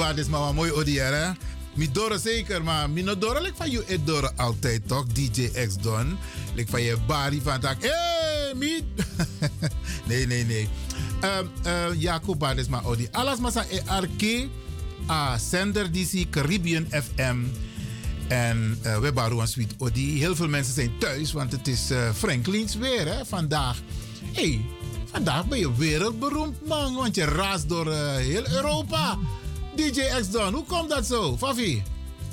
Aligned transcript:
Bad 0.00 0.18
is 0.18 0.28
maar 0.28 0.54
mooi 0.54 0.72
odier, 0.72 1.14
hè? 1.14 1.30
Zeker, 2.18 2.62
maar 2.62 2.90
mi 2.90 3.02
no 3.02 3.14
van 3.54 3.70
je 3.70 3.84
et 3.84 4.36
altijd 4.36 4.88
toch? 4.88 5.06
DJ 5.06 5.50
X 5.66 5.76
Don. 5.76 6.18
Lik 6.54 6.68
van 6.68 6.82
je 6.82 6.96
bari 7.06 7.40
van. 7.44 7.60
Hey, 7.60 8.52
nee, 10.08 10.26
nee, 10.26 10.44
nee. 10.44 10.68
Um, 11.24 11.50
uh, 11.66 12.00
Jacob 12.00 12.52
is 12.56 12.68
maar 12.68 12.84
odi. 12.84 13.08
Alles 13.10 13.38
masa 13.38 13.64
e 13.70 13.80
arke 13.86 14.48
a 15.08 15.38
sender 15.38 15.92
DC 15.92 16.30
Caribbean 16.30 16.86
FM. 16.86 17.36
En 18.28 18.78
uh, 18.86 18.98
we 18.98 19.12
baren 19.12 19.38
een 19.38 19.48
sweet 19.48 19.74
odi. 19.78 20.18
Heel 20.18 20.36
veel 20.36 20.48
mensen 20.48 20.74
zijn 20.74 20.98
thuis, 20.98 21.32
want 21.32 21.52
het 21.52 21.68
is 21.68 21.90
uh, 21.90 22.10
Franklin's 22.14 22.74
weer 22.74 23.14
hè, 23.14 23.26
vandaag. 23.26 23.78
hey, 24.32 24.64
vandaag 25.10 25.46
ben 25.46 25.58
je 25.58 25.74
wereldberoemd 25.74 26.66
man, 26.66 26.94
want 26.94 27.14
je 27.14 27.24
raast 27.24 27.68
door 27.68 27.94
heel 28.16 28.48
Europa. 28.48 29.18
DJ 29.80 30.00
X 30.20 30.30
Don, 30.30 30.54
hoe 30.54 30.64
komt 30.64 30.88
dat 30.88 31.06
zo, 31.06 31.36
Fafi? 31.36 31.82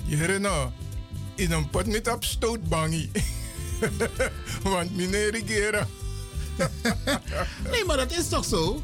Je 0.05 0.37
nou, 0.39 0.69
in 1.35 1.51
een 1.51 1.69
pot 1.69 1.85
met 1.85 2.13
op 2.13 2.23
stootbangie. 2.23 3.11
want 4.63 4.95
meneer 4.95 5.31
regeren. 5.31 5.87
nee, 7.71 7.85
maar 7.85 7.97
dat 7.97 8.11
is 8.11 8.27
toch 8.27 8.45
zo? 8.45 8.81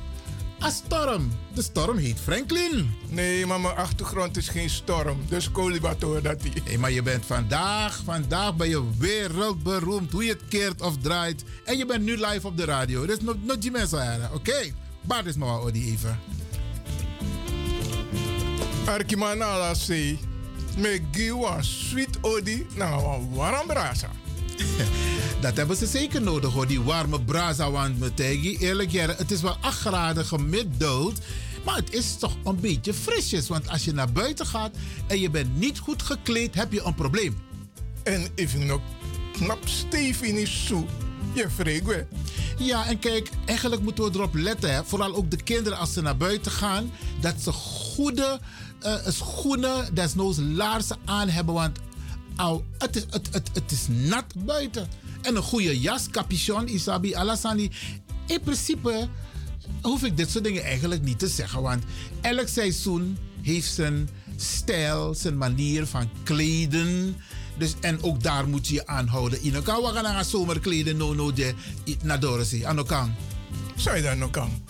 Een 0.59 0.72
storm. 0.72 1.31
De 1.53 1.62
storm 1.62 1.97
heet 1.97 2.19
Franklin. 2.19 2.96
Nee, 3.09 3.46
maar 3.46 3.62
mijn 3.62 3.75
achtergrond 3.75 4.38
is 4.38 4.50
geen 4.50 4.69
storm. 4.69 5.19
Dus 5.28 5.51
Kolibator 5.51 6.22
dat 6.22 6.41
hij. 6.41 6.62
Nee, 6.66 6.78
maar 6.78 6.91
je 6.91 7.01
bent 7.01 7.25
vandaag, 7.25 8.01
vandaag 8.06 8.56
ben 8.56 8.69
je 8.69 8.84
wereldberoemd. 8.97 10.12
Hoe 10.12 10.24
je 10.24 10.31
het 10.31 10.47
keert 10.50 10.81
of 10.81 10.97
draait. 10.97 11.44
En 11.66 11.78
je 11.78 11.85
bent 11.85 12.03
nu 12.03 12.25
live 12.25 12.47
op 12.47 12.57
de 12.57 12.66
radio. 12.66 13.06
Dus 13.06 13.19
nog 13.19 13.35
no, 13.41 13.57
die 13.57 13.72
mensen 13.72 14.30
Oké, 14.34 14.35
okay. 14.35 14.74
Bart 15.01 15.25
is 15.25 15.35
maar 15.35 15.47
wat 15.47 15.63
Odi 15.63 15.91
even. 15.91 16.19
Arkimanala 18.86 19.74
zei, 19.74 20.20
me 20.78 21.02
giwa 21.12 21.62
sweet 21.62 22.18
Odi 22.22 22.68
na 22.76 23.00
warm 23.34 23.68
brasa. 23.68 24.10
Dat 25.42 25.58
hebben 25.58 25.78
ze 25.78 25.86
zeker 25.86 26.22
nodig 26.22 26.54
hoor, 26.54 26.68
die 26.68 26.82
warme 26.82 27.22
braza. 27.22 27.72
Want 27.72 28.00
metegi, 28.00 28.58
eerlijk 28.58 28.92
jaren, 28.92 29.16
het 29.16 29.32
is 29.32 29.42
wel 29.42 29.58
8 29.62 29.80
graden 29.80 30.26
gemiddeld. 30.26 31.20
Maar 31.66 31.76
het 31.76 31.94
is 31.94 32.18
toch 32.18 32.36
een 32.44 32.60
beetje 32.60 32.94
frisjes. 32.94 33.48
Want 33.48 33.70
als 33.70 33.86
je 33.86 33.94
naar 33.94 34.12
buiten 34.12 34.46
gaat 34.46 34.76
en 35.08 35.20
je 35.20 35.30
bent 35.30 35.60
niet 35.60 35.80
goed 35.80 36.02
gekleed, 36.02 36.56
heb 36.56 36.72
je 36.72 36.84
een 36.84 36.96
probleem. 36.96 37.38
En 38.04 38.28
even 38.36 38.66
nog 38.66 38.82
knap 39.32 39.60
stevig 39.64 40.32
is 40.32 40.66
zo. 40.66 40.86
Je 41.34 41.50
vreemd 41.50 42.06
Ja, 42.58 42.86
en 42.86 43.00
kijk, 43.00 43.30
eigenlijk 43.46 43.82
moeten 43.82 44.04
we 44.04 44.12
erop 44.14 44.36
letten. 44.36 44.74
Hè. 44.74 44.84
Vooral 44.84 45.16
ook 45.16 45.32
de 45.32 45.44
kinderen 45.44 45.78
als 45.78 45.94
ze 45.94 46.02
naar 46.02 46.18
buiten 46.18 46.52
gaan. 46.52 46.92
Dat 47.20 47.36
ze 47.42 47.52
goede 47.52 48.40
schoenen, 49.08 49.96
desnoods 49.96 50.38
laarzen 50.42 50.98
aan 51.06 51.30
hebben. 51.30 51.54
Want 51.54 51.80
au, 52.36 52.62
het, 52.78 52.96
is, 52.96 53.04
het, 53.10 53.30
het, 53.32 53.50
het 53.54 53.72
is 53.72 53.86
nat 53.88 54.26
buiten. 54.46 54.88
En 55.22 55.36
een 55.36 55.42
goede 55.42 55.80
jas, 55.80 56.10
capuchon, 56.10 56.68
isabi, 56.68 57.16
alasani. 57.16 57.72
In 58.28 58.42
principe 58.42 59.08
hoef 59.82 60.04
ik 60.04 60.18
dit 60.18 60.30
soort 60.30 60.44
dingen 60.44 60.64
eigenlijk 60.64 61.02
niet 61.02 61.20
te 61.20 61.28
zeggen. 61.28 61.62
Want 61.62 61.84
elk 62.22 62.48
seizoen 62.48 63.18
heeft 63.42 63.74
zijn 63.74 64.10
stijl, 64.36 65.14
zijn 65.14 65.38
manier 65.38 65.88
van 65.88 66.10
kleden. 66.24 67.16
Dus, 67.58 67.74
en 67.82 68.04
ook 68.04 68.24
daar 68.24 68.48
moet 68.48 68.68
je 68.68 68.74
je 68.74 68.88
aan 68.88 69.08
houden. 69.08 69.42
In 69.42 69.56
elkaar 69.56 69.82
we 69.82 69.88
gaan 69.88 70.04
naar 70.04 70.26
zomerkleden, 70.26 70.98
no 70.98 71.14
no 71.14 71.34
de 71.34 71.54
naar 72.02 72.20
Dorothy. 72.20 72.66
Aan 72.66 72.78
elkaar. 72.78 73.10
Zou 73.76 73.96
je 73.96 74.02
dat 74.02 74.18
nog 74.18 74.30
kan? 74.30 74.64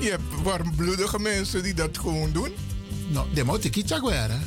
Je 0.00 0.10
hebt 0.10 0.42
warmbloedige 0.42 1.18
mensen 1.18 1.62
die 1.62 1.74
dat 1.74 1.98
gewoon 1.98 2.32
doen. 2.32 2.50
Nou, 3.10 3.26
de 3.34 3.44
ik 3.64 3.76
iets 3.76 3.92
zeggen. 3.92 4.40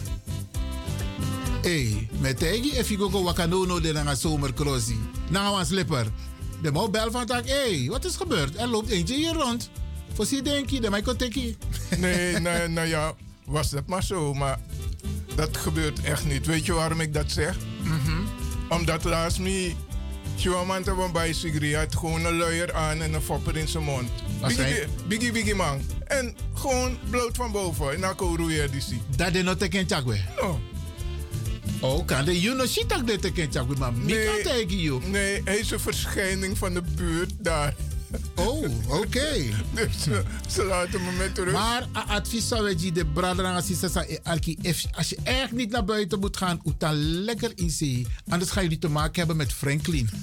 Hey, 1.62 2.10
met 2.20 2.38
tegi 2.40 2.72
if 2.72 2.90
you 2.90 3.12
go 3.12 3.24
wakanono 3.24 3.80
de 3.80 3.94
naar 3.94 4.16
zomerkrosi. 4.16 5.00
Nou, 5.30 5.60
een 5.60 5.66
slipper. 5.66 6.08
De 6.62 6.72
moet 6.72 6.92
bel 6.92 7.12
van 7.12 7.26
tak, 7.26 7.48
hey, 7.48 7.88
wat 7.90 8.06
is 8.06 8.16
gebeurd? 8.16 8.58
Er 8.58 8.68
loopt 8.68 8.90
eentje 8.90 9.16
hier 9.16 9.34
rond. 9.34 9.70
Voor 10.14 10.26
zie 10.26 10.42
denk 10.42 10.70
je, 10.70 10.82
de 10.82 10.90
mij 10.90 11.02
kon 11.02 11.18
Nee, 11.98 12.40
nee, 12.40 12.68
nou 12.68 12.88
ja, 12.88 13.14
was 13.46 13.70
dat 13.70 13.88
maar 13.88 14.04
zo, 14.04 14.34
maar 14.34 14.60
dat 15.36 15.58
gebeurt 15.58 16.02
echt 16.02 16.26
niet. 16.26 16.46
Weet 16.46 16.66
je 16.66 16.74
waarom 16.74 17.00
ik 17.00 17.14
dat 17.14 17.32
zeg? 17.32 17.58
Mm 17.84 18.00
-hmm. 18.06 18.28
Omdat 18.70 19.04
laatst 19.04 19.40
me 19.40 19.76
Chihuahua 20.38 20.84
van 20.84 21.12
bij 21.12 21.34
Sigri 21.34 21.76
had 21.76 21.96
gewoon 21.96 22.26
een 22.26 22.38
luier 22.38 22.74
aan 22.74 23.02
en 23.02 23.14
een 23.14 23.22
fopper 23.22 23.58
in 23.58 23.68
zijn 23.68 23.84
mond. 23.84 24.10
Biggie, 25.08 25.32
biggie, 25.32 25.56
man. 25.56 25.82
En 26.06 26.36
gewoon 26.54 26.98
bloot 27.10 27.36
van 27.36 27.52
boven. 27.52 27.94
En 27.94 28.02
dan 28.02 28.16
kon 28.16 28.50
je 28.50 28.70
die 28.72 28.82
zie. 28.82 29.02
Dat 29.16 29.34
is 29.34 29.44
nog 29.44 29.56
teken 29.56 29.88
chakwe? 29.88 30.20
No. 30.42 30.60
Oh, 31.82 32.06
kan 32.06 32.26
de 32.26 32.40
juno 32.40 32.66
shitak 32.66 33.08
de 33.08 33.20
teken 33.20 33.52
chakwe, 33.52 33.76
maar 33.76 33.94
wie 33.96 34.26
kan 34.26 34.42
tegen 34.44 34.80
jou? 34.80 35.06
Nee, 35.06 35.42
hij 35.44 35.58
is 35.58 35.72
een 35.72 35.80
verschijning 35.80 36.58
van 36.58 36.74
de 36.74 36.82
buurt 36.82 37.32
daar. 37.38 37.76
Oh, 38.36 38.66
oké. 38.90 39.34
Dus 39.74 40.08
uh, 40.08 40.18
ze 40.50 40.64
laten 40.64 41.04
me 41.04 41.12
met 41.18 41.38
rust. 41.38 41.52
Maar 41.52 41.88
advies 42.08 42.48
zou 42.48 42.76
je 42.78 42.92
de 42.92 43.06
brader 43.06 43.46
als 44.96 45.10
je 45.10 45.18
echt 45.24 45.52
niet 45.52 45.72
naar 45.72 45.86
buiten 45.86 46.20
moet 46.20 46.38
gaan, 46.38 46.62
dan 46.80 46.96
lekker 47.24 47.52
in 47.56 47.70
zee. 47.70 48.08
Anders 48.30 48.52
gaan 48.52 48.64
jullie 48.64 48.80
te 48.80 48.90
maken 48.90 49.16
hebben 49.16 49.38
met 49.38 49.54
Franklin. 49.54 50.10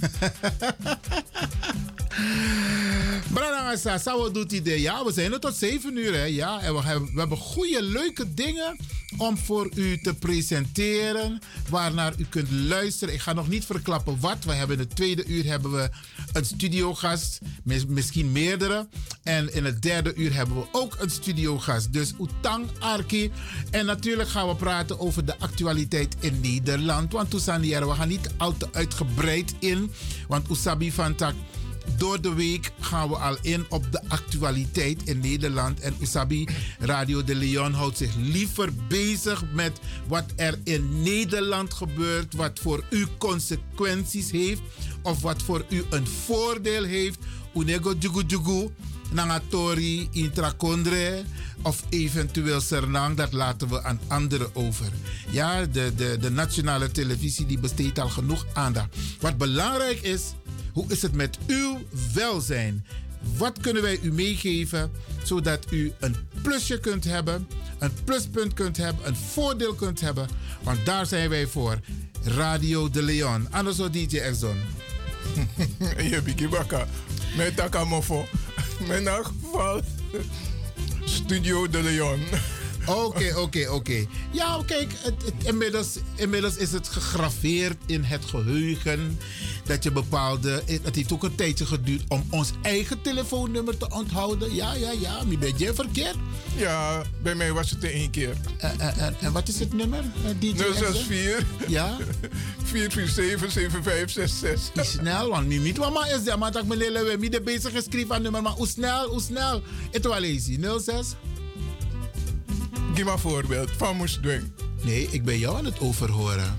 Brada 3.33 3.99
Sawa 3.99 4.29
doet 4.29 4.53
idee. 4.53 4.81
Ja, 4.81 5.05
we 5.05 5.13
zijn 5.13 5.41
tot 5.41 5.55
7 5.55 5.97
uur. 5.97 6.15
Hè? 6.15 6.25
Ja, 6.25 6.61
en 6.61 6.75
we 6.75 6.83
hebben, 6.83 7.13
we 7.13 7.19
hebben 7.19 7.39
goede, 7.39 7.83
leuke 7.83 8.35
dingen 8.35 8.77
om 9.17 9.39
voor 9.39 9.71
u 9.75 10.01
te 10.01 10.15
presenteren. 10.15 11.39
Waarnaar 11.69 12.13
u 12.17 12.27
kunt 12.29 12.51
luisteren. 12.51 13.15
Ik 13.15 13.21
ga 13.21 13.33
nog 13.33 13.49
niet 13.49 13.65
verklappen 13.65 14.21
wat. 14.21 14.45
We 14.45 14.53
hebben 14.53 14.77
in 14.77 14.83
het 14.83 14.97
tweede 14.97 15.27
uur 15.27 15.45
hebben 15.45 15.73
we 15.73 15.91
een 16.33 16.45
studiogast. 16.45 17.39
Misschien 17.87 18.33
meerdere. 18.33 18.89
En 19.23 19.55
in 19.55 19.65
het 19.65 19.83
derde 19.83 20.15
uur 20.15 20.35
hebben 20.35 20.57
we 20.57 20.67
ook 20.73 20.97
een 20.99 21.11
studiogast. 21.11 21.93
Dus 21.93 22.13
Utang 22.21 22.67
Arki. 22.79 23.31
En 23.71 23.87
natuurlijk 23.87 24.29
gaan 24.29 24.49
we 24.49 24.57
praten 24.57 25.01
over 25.01 25.25
de 25.25 25.39
actualiteit 25.39 26.17
in 26.21 26.41
Nederland. 26.41 27.13
Want 27.13 27.31
Toussaint 27.31 27.65
we 27.67 27.95
gaan 27.95 28.09
niet 28.09 28.31
al 28.37 28.57
te 28.57 28.69
uitgebreid 28.73 29.55
in. 29.59 29.93
Want 30.29 30.51
Usabi 30.51 30.93
van 30.93 31.15
Tak 31.15 31.35
door 31.97 32.21
de 32.21 32.35
week 32.35 32.73
gaan 32.81 33.09
we 33.09 33.17
al 33.17 33.37
in 33.43 33.67
op 33.69 33.93
de 33.93 34.01
actualiteit 34.09 35.03
in 35.05 35.21
Nederland. 35.21 35.81
En 35.81 35.95
Usabi 36.01 36.49
Radio 36.79 37.25
de 37.25 37.35
Leon 37.35 37.73
houdt 37.73 37.97
zich 37.97 38.15
liever 38.17 38.71
bezig 38.89 39.45
met 39.53 39.81
wat 40.07 40.25
er 40.37 40.59
in 40.65 41.03
Nederland 41.03 41.75
gebeurt. 41.75 42.35
Wat 42.35 42.59
voor 42.59 42.85
u 42.91 43.07
consequenties 43.19 44.31
heeft. 44.31 44.61
Of 45.03 45.21
wat 45.21 45.43
voor 45.43 45.65
u 45.69 45.85
een 45.91 46.07
voordeel 46.07 46.85
heeft. 46.85 47.19
Unego 47.55 47.95
jugu 47.99 48.23
jugu. 48.27 48.71
Nangatori, 49.13 50.09
Intrakondre 50.13 51.23
of 51.63 51.85
eventueel 51.89 52.61
Sernang, 52.61 53.17
dat 53.17 53.33
laten 53.33 53.69
we 53.69 53.83
aan 53.83 54.01
anderen 54.09 54.55
over. 54.55 54.93
Ja, 55.31 55.67
de, 55.67 55.93
de, 55.97 56.17
de 56.21 56.31
nationale 56.31 56.91
televisie 56.91 57.47
die 57.47 57.59
besteedt 57.59 57.99
al 57.99 58.09
genoeg 58.09 58.47
aandacht. 58.53 58.97
Wat 59.21 59.39
belangrijk 59.39 60.01
is, 60.01 60.23
hoe 60.73 60.85
is 60.89 61.03
het 61.03 61.15
met 61.15 61.39
uw 61.47 61.79
welzijn? 62.15 62.85
Wat 63.37 63.61
kunnen 63.61 63.83
wij 63.83 63.99
u 64.03 64.13
meegeven 64.13 64.91
zodat 65.23 65.67
u 65.71 65.93
een 65.99 66.17
plusje 66.43 66.81
kunt 66.81 67.05
hebben, 67.05 67.49
een 67.79 67.93
pluspunt 68.05 68.55
kunt 68.55 68.77
hebben, 68.77 69.07
een 69.07 69.17
voordeel 69.17 69.75
kunt 69.75 70.01
hebben? 70.01 70.29
Want 70.63 70.87
daar 70.87 71.07
zijn 71.07 71.29
wij 71.29 71.47
voor. 71.47 71.79
Radio 72.25 72.91
de 72.91 73.03
Leon. 73.03 73.47
Anders 73.51 73.77
DJ 73.77 74.19
Exxon. 74.19 74.57
Je 76.11 76.23
biki 76.23 76.49
baka. 76.49 76.87
Met 77.37 77.57
takamofo. 77.57 78.27
Geval. 79.23 79.81
Studio 81.05 81.69
de 81.69 81.83
Leon. 81.83 82.21
Oké, 82.95 83.35
oké, 83.37 83.69
oké. 83.71 84.07
Ja, 84.31 84.63
kijk, 84.67 84.93
het, 85.03 85.15
inmiddels, 85.45 85.99
inmiddels 86.15 86.57
is 86.57 86.73
het 86.73 86.89
gegraveerd 86.89 87.77
in 87.87 88.05
het 88.05 88.25
geheugen 88.25 89.19
dat 89.65 89.83
je 89.83 89.91
bepaalde. 89.91 90.63
Het 90.83 90.95
heeft 90.95 91.13
ook 91.13 91.23
een 91.23 91.35
tijdje 91.35 91.67
geduurd 91.67 92.03
om 92.09 92.25
ons 92.31 92.53
eigen 92.63 93.03
telefoonnummer 93.03 93.77
te 93.77 93.91
onthouden. 93.91 94.55
Ja, 94.55 94.75
ja, 94.75 94.91
ja. 94.91 95.27
Wie 95.27 95.39
ben 95.39 95.53
je 95.57 95.75
verkeerd? 95.75 96.17
Ja, 96.57 97.03
bij 97.23 97.35
mij 97.35 97.53
was 97.53 97.71
het 97.71 97.85
in 97.85 97.91
één 97.91 98.11
keer. 98.11 98.37
En, 98.59 98.81
en, 98.81 99.17
en 99.21 99.33
wat 99.33 99.49
is 99.49 99.59
het 99.59 99.73
nummer? 99.73 100.05
DJ 100.39 100.55
064 100.57 101.45
ja? 101.69 101.97
447 102.71 103.53
7566. 103.53 104.87
Snel, 104.87 105.29
want 105.29 105.49
niet 105.49 105.77
wat 105.77 105.93
maar 105.93 106.15
is 106.15 106.25
dat. 106.25 106.39
Maar 106.39 106.53
dat 106.53 106.63
ik 106.63 106.69
me 106.69 106.77
we 106.77 107.17
niet 107.21 107.45
bezig 107.45 107.73
geschreven 107.73 108.15
aan 108.15 108.23
nummer. 108.23 108.43
Maar 108.43 108.53
hoe 108.53 108.69
snel, 108.69 109.09
hoe 109.09 109.21
snel? 109.21 109.63
Het 109.91 110.05
wel 110.05 110.23
easy. 110.23 110.59
06 110.79 111.15
Geef 112.95 113.05
maar 113.05 113.19
voorbeeld 113.19 113.71
van 113.77 113.97
moest 113.97 114.23
doen. 114.23 114.55
Nee, 114.83 115.09
ik 115.11 115.25
ben 115.25 115.39
jou 115.39 115.57
aan 115.57 115.65
het 115.65 115.81
overhoren. 115.81 116.59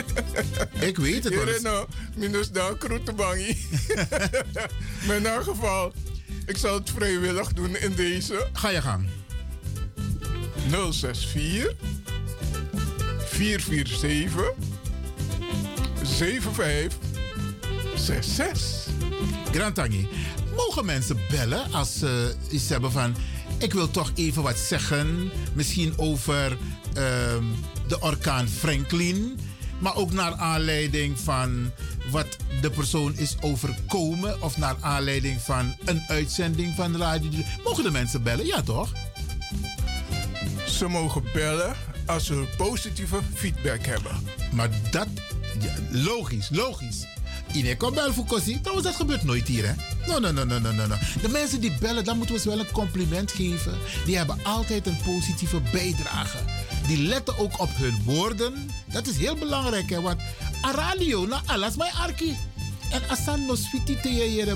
ik 0.88 0.96
weet 0.96 1.24
het 1.24 1.34
wel. 1.34 1.60
nou, 1.60 1.86
minus 2.16 2.50
dan 2.50 2.76
bangi. 3.16 3.66
maar 5.06 5.16
in 5.16 5.26
elk 5.26 5.42
geval, 5.42 5.92
ik 6.46 6.56
zal 6.56 6.74
het 6.74 6.90
vrijwillig 6.90 7.52
doen 7.52 7.76
in 7.76 7.94
deze. 7.94 8.48
Ga 8.52 8.68
je 8.68 8.82
gang. 8.82 9.06
064 10.70 11.74
447 13.24 14.52
7566. 16.02 18.92
Grantangi, 19.52 20.08
mogen 20.56 20.84
mensen 20.84 21.18
bellen 21.30 21.72
als 21.72 21.98
ze 21.98 22.34
iets 22.50 22.68
hebben 22.68 22.92
van 22.92 23.16
ik 23.62 23.72
wil 23.72 23.90
toch 23.90 24.12
even 24.14 24.42
wat 24.42 24.58
zeggen. 24.58 25.30
Misschien 25.52 25.98
over 25.98 26.56
ehm, 26.94 27.44
de 27.88 28.00
orkaan 28.00 28.48
Franklin. 28.48 29.38
Maar 29.78 29.96
ook 29.96 30.12
naar 30.12 30.34
aanleiding 30.34 31.20
van 31.20 31.70
wat 32.10 32.36
de 32.60 32.70
persoon 32.70 33.14
is 33.16 33.36
overkomen. 33.40 34.42
Of 34.42 34.56
naar 34.56 34.76
aanleiding 34.80 35.40
van 35.40 35.74
een 35.84 36.02
uitzending 36.08 36.74
van 36.74 36.96
Radio. 36.96 37.30
Mogen 37.64 37.84
de 37.84 37.90
mensen 37.90 38.22
bellen? 38.22 38.46
Ja, 38.46 38.62
toch? 38.62 38.92
Ze 40.66 40.88
mogen 40.88 41.22
bellen 41.32 41.76
als 42.06 42.26
ze 42.26 42.44
positieve 42.56 43.18
feedback 43.34 43.86
hebben. 43.86 44.12
Maar 44.52 44.70
dat, 44.90 45.08
ja, 45.60 45.74
logisch, 45.90 46.48
logisch. 46.50 47.06
Iedereen 47.52 47.76
kan 47.76 47.94
bellen 47.94 48.14
voor 48.14 48.24
Kossi. 48.24 48.60
Trouwens, 48.60 48.86
dat 48.86 48.96
gebeurt 48.96 49.24
nooit 49.24 49.48
hier, 49.48 49.66
hè? 49.66 49.74
No, 50.06 50.18
no, 50.18 50.32
no, 50.32 50.44
no, 50.44 50.58
no, 50.58 50.86
no. 50.86 50.96
De 51.22 51.28
mensen 51.28 51.60
die 51.60 51.72
bellen, 51.80 52.04
dan 52.04 52.16
moeten 52.16 52.34
we 52.34 52.40
ze 52.40 52.48
wel 52.48 52.58
een 52.58 52.70
compliment 52.70 53.32
geven. 53.32 53.78
Die 54.04 54.16
hebben 54.16 54.38
altijd 54.42 54.86
een 54.86 54.98
positieve 55.04 55.60
bijdrage. 55.72 56.38
Die 56.86 56.98
letten 56.98 57.38
ook 57.38 57.60
op 57.60 57.70
hun 57.72 58.02
woorden. 58.04 58.70
Dat 58.92 59.06
is 59.06 59.16
heel 59.16 59.36
belangrijk, 59.36 59.90
hè? 59.90 60.00
Want 60.00 60.20
radio, 60.74 61.26
na 61.26 61.40
alles 61.46 61.76
mijn 61.76 61.92
arki. 61.92 62.36
En 62.90 63.02
asan 63.08 63.46
no 63.46 63.54
switi 63.54 63.96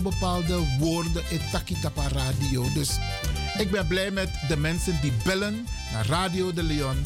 bepaalde 0.03 0.59
woorden 0.79 1.23
in 1.31 1.41
takitapa 1.53 2.09
radio. 2.09 2.73
Dus 2.75 2.91
ik 3.59 3.71
ben 3.71 3.87
blij 3.87 4.11
met 4.11 4.31
de 4.49 4.57
mensen 4.57 4.99
die 5.01 5.13
bellen 5.25 5.67
naar 5.93 6.07
Radio 6.07 6.53
de 6.53 6.63
Leon 6.63 6.97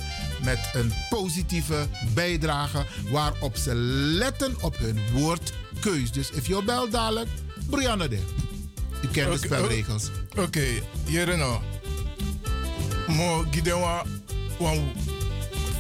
met 0.45 0.71
een 0.73 0.93
positieve 1.11 1.87
bijdrage 2.15 2.87
waarop 3.11 3.57
ze 3.57 3.75
letten 3.75 4.63
op 4.63 4.79
hun 4.79 5.01
woordkeus. 5.13 6.13
Dus 6.13 6.31
if 6.31 6.47
je 6.47 6.63
belt 6.65 6.93
dadelijk, 6.93 7.29
Brianna 7.71 8.09
de. 8.09 8.19
U 9.03 9.09
kent 9.13 9.33
de 9.33 9.39
spelregels. 9.39 10.11
Oké, 10.31 10.83
okay, 11.05 11.37
nou. 11.37 11.61
Mo 13.09 13.45
gidewa 13.51 14.05
wan 14.59 14.93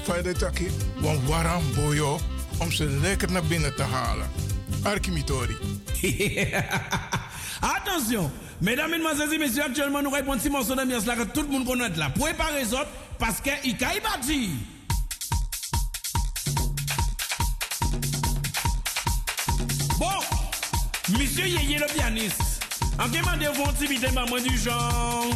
verder 0.05 0.39
taki 0.39 0.71
wan 1.01 1.27
waram 1.27 1.63
boyo 1.75 2.19
om 2.59 2.73
ze 2.73 2.85
lekker 2.85 3.33
naar 3.33 3.45
binnen 3.45 3.75
te 3.75 3.83
halen. 3.83 4.29
Arkimitori. 4.83 5.57
Attention, 7.61 8.31
mesdames, 8.59 8.91
mesdemoiselles 8.91 9.33
et 9.33 9.39
messieurs, 9.39 9.65
actuellement 9.65 10.03
nous 10.03 10.11
répondons 10.11 10.41
si 10.41 10.49
morceau 10.49 10.75
de 10.75 11.07
là 11.07 11.17
que 11.17 11.25
tout 11.33 11.43
le 11.43 11.49
monde 11.49 11.67
connaît 11.67 11.97
là. 11.97 12.11
Préparez 12.11 12.73
autres 12.73 12.91
parce 13.19 13.41
que 13.41 13.51
il 13.65 13.77
caille 13.77 14.01
monsieur 21.41 21.61
Yeye 21.61 21.79
le 21.79 21.87
pianiste, 21.87 22.61
en 22.99 23.09
demandez-vous 23.09 23.63
un 23.63 23.73
petit 23.73 23.89
bidé 23.89 24.11
maman 24.13 24.37
du 24.37 24.57
genre. 24.59 25.27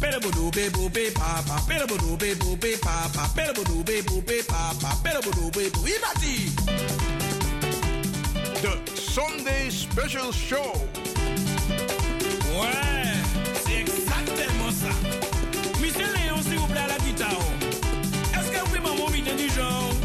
Pele 0.00 0.18
bodo 0.20 0.50
be 0.50 0.70
bo 0.70 0.88
be 0.88 1.12
papa, 1.14 1.60
pele 1.66 1.86
bodo 1.86 2.16
be 2.16 2.34
bo 2.34 2.56
be 2.56 2.76
papa, 2.78 3.28
pele 3.34 3.52
bodo 3.54 3.82
be 3.84 4.02
bo 4.02 4.20
be 4.20 4.42
papa, 4.46 4.96
pele 5.02 5.20
bodo 5.22 5.50
be 5.50 5.70
bo 5.70 5.80
ibati. 5.86 6.50
The 8.62 9.00
Sunday 9.00 9.70
Special 9.70 10.32
Show. 10.32 10.72
Ouais, 12.58 13.12
c'est 13.64 13.80
exactement 13.80 14.70
ça. 14.70 14.92
Kumel, 19.14 20.03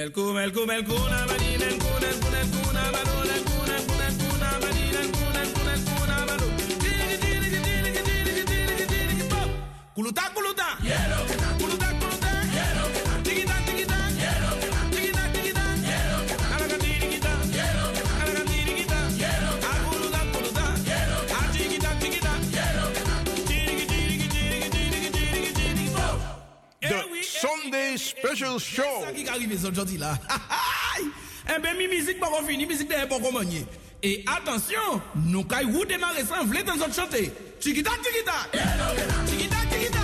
melku 0.00 0.32
melku 0.32 0.62
melku 0.70 0.96
na 1.12 1.18
mani 1.28 1.50
melku 1.60 1.99
Sunday 27.38 27.96
Special 27.96 28.58
Show. 28.58 29.04
ça 29.04 29.12
qui 29.12 29.28
arrive 29.28 29.74
gentil 29.74 29.98
là. 29.98 30.18
Eh 31.48 31.60
ben 31.60 31.76
mi 31.76 31.86
musique 31.88 32.18
pas 32.18 32.26
fini, 32.46 32.66
musique 32.66 32.88
n'est 32.88 33.06
pas 33.06 33.20
commencé. 33.20 33.66
Et 34.02 34.24
attention, 34.26 35.00
nous 35.26 35.44
démarrer 35.84 36.24
ça, 36.24 36.42
dans 36.42 36.76
notre 36.76 36.94
chanter. 36.94 37.32
Chiquita 37.60 37.90
chiquita. 38.02 38.32
Chiquita 39.26 39.56
chiquita. 39.70 40.00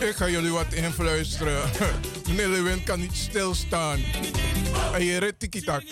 Ik 0.00 0.16
ga 0.16 0.28
jullie 0.28 0.50
wat 0.50 0.72
influisteren. 0.72 1.70
Meneer 2.28 2.48
Lewin 2.48 2.84
kan 2.84 3.00
niet 3.00 3.16
stilstaan. 3.16 4.00
En 4.92 5.04
je 5.04 5.18
redt 5.18 5.38
tiki-tak. 5.38 5.82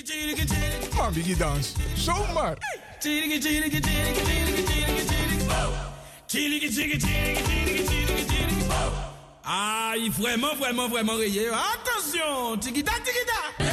Maar 0.97 1.13
wie 1.13 1.37
dans? 1.37 1.73
Zomaar. 1.95 2.57
Chigi. 6.27 7.01
Aïe, 9.43 10.11
vraiment, 10.11 10.57
vraiment, 10.57 10.89
vraiment 10.89 11.17
rayé. 11.17 11.49
Attention, 11.49 12.59
tigida, 12.59 12.93
tigida. 13.05 13.66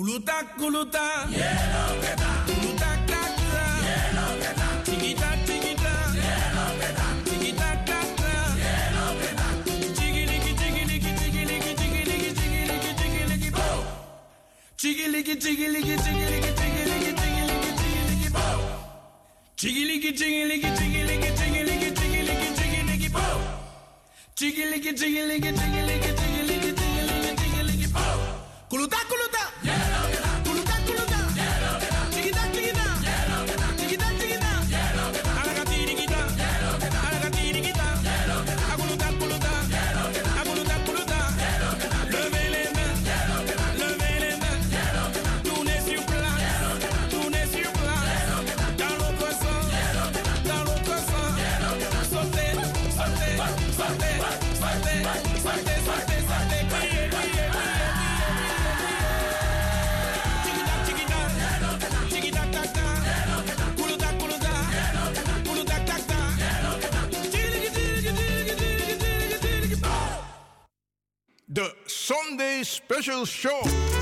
Kuluta, 0.00 0.32
kuluta. 0.56 1.28
Kuluta, 2.46 2.90
taca. 3.04 3.62
Chiquita, 4.82 5.28
chiquita. 5.44 5.92
Chiquita, 7.26 7.68
taca. 7.84 8.32
Chigiligi, 10.00 10.52
chigiligi, 10.56 11.16
chigiligi, 11.20 11.72
chigiligi, 11.76 12.30
chigiligi, 12.40 12.90
chigiligi, 12.96 13.50
bo. 13.52 13.66
Chigiligi, 14.80 15.34
chigiligi, 15.36 15.96
chigiligi, 16.00 16.50
chigiligi, 16.58 17.10
chigiligi, 17.20 17.70
chigiligi, 17.76 18.28
bo. 18.32 18.46
Chigiligi, 19.60 20.10
chigiligi, 20.18 20.68
chigiligi, 20.78 21.28
chigiligi, 21.36 21.88
chigiligi, 21.98 22.48
chigiligi, 22.56 23.08
bo. 23.12 23.26
Chigiligi, 24.34 24.92
chigiligi, 24.98 25.50
chigiligi, 25.58 26.10
chigiligi, 26.20 26.70
chigiligi, 26.80 27.32
chigiligi, 27.36 27.88
bo. 27.92 28.00
Kuluta. 28.70 28.96
Kuluta, 29.10 29.29
Sunday 72.40 72.62
Special 72.62 73.26
Show. 73.26 73.99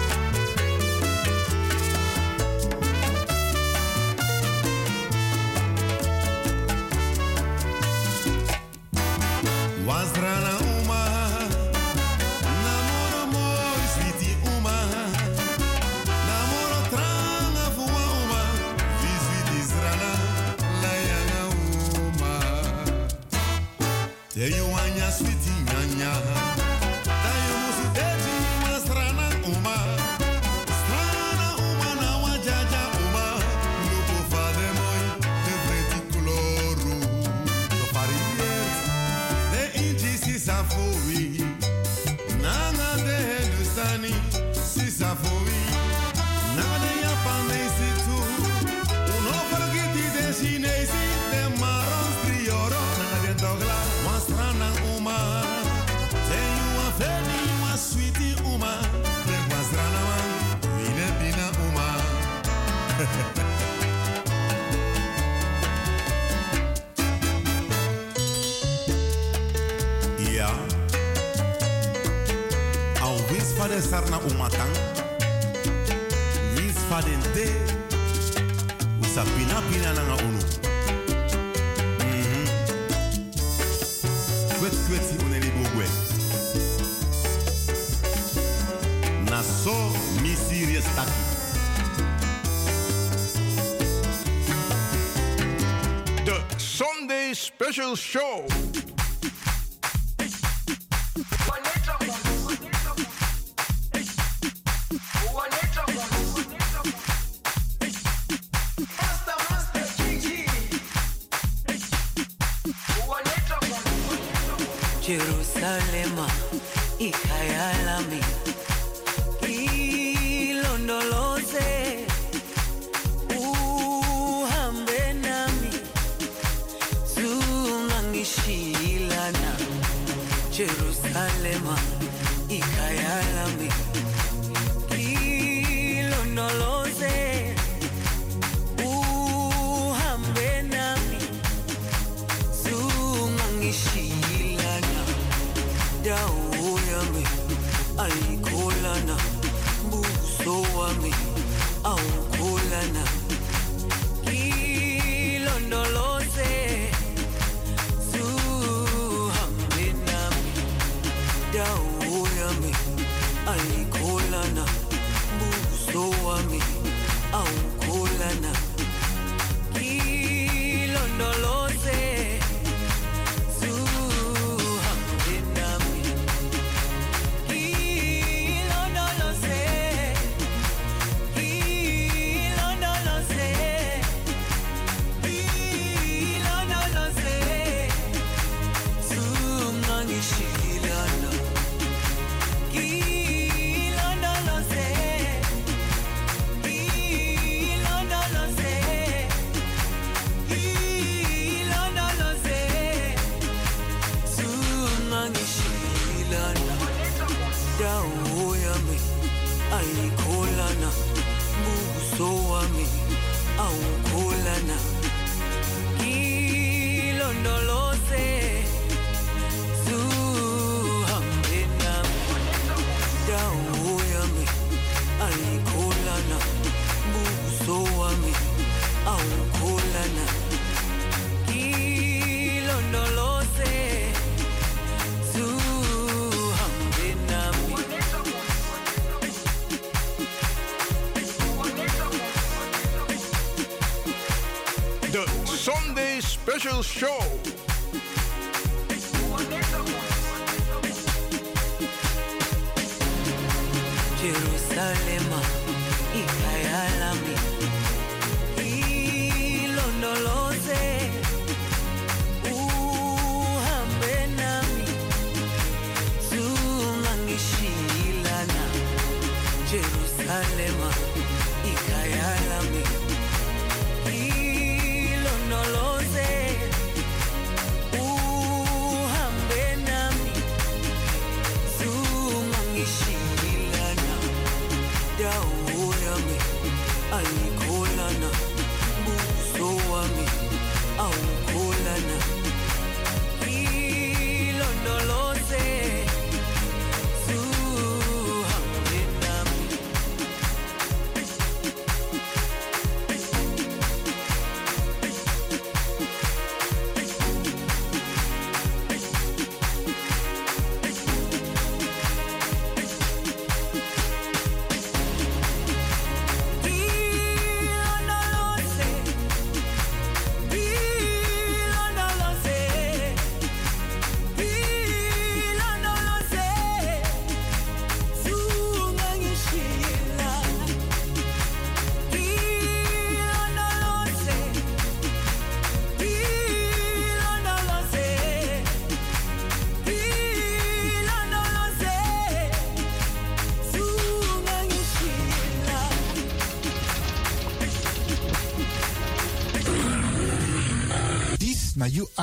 Wins 73.78 73.90
van 73.90 74.00
de 74.00 74.06
sarna 74.06 74.34
umatang. 74.34 74.70
Wins 76.54 76.78
van 76.88 77.00
de 77.00 77.30
te. 77.32 77.64
Usa 79.02 79.22
pina 79.22 79.60
pina 79.70 79.92
nanga 79.92 80.22
unu. 80.22 80.38
Mhm. 81.98 82.44
Kwet 84.58 84.74
kwet 84.86 85.02
si 85.08 85.24
uneli 85.24 85.50
bogwe. 85.50 85.84
Na 89.30 89.42
so 89.42 89.90
mi 90.22 90.36
serious 90.48 90.84
taki. 90.94 91.12
The 96.24 96.40
Sunday 96.56 97.34
Special 97.34 97.96
Show. 97.96 98.46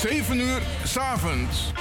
7 0.00 0.40
uur 0.40 0.62
s'avonds. 0.84 1.79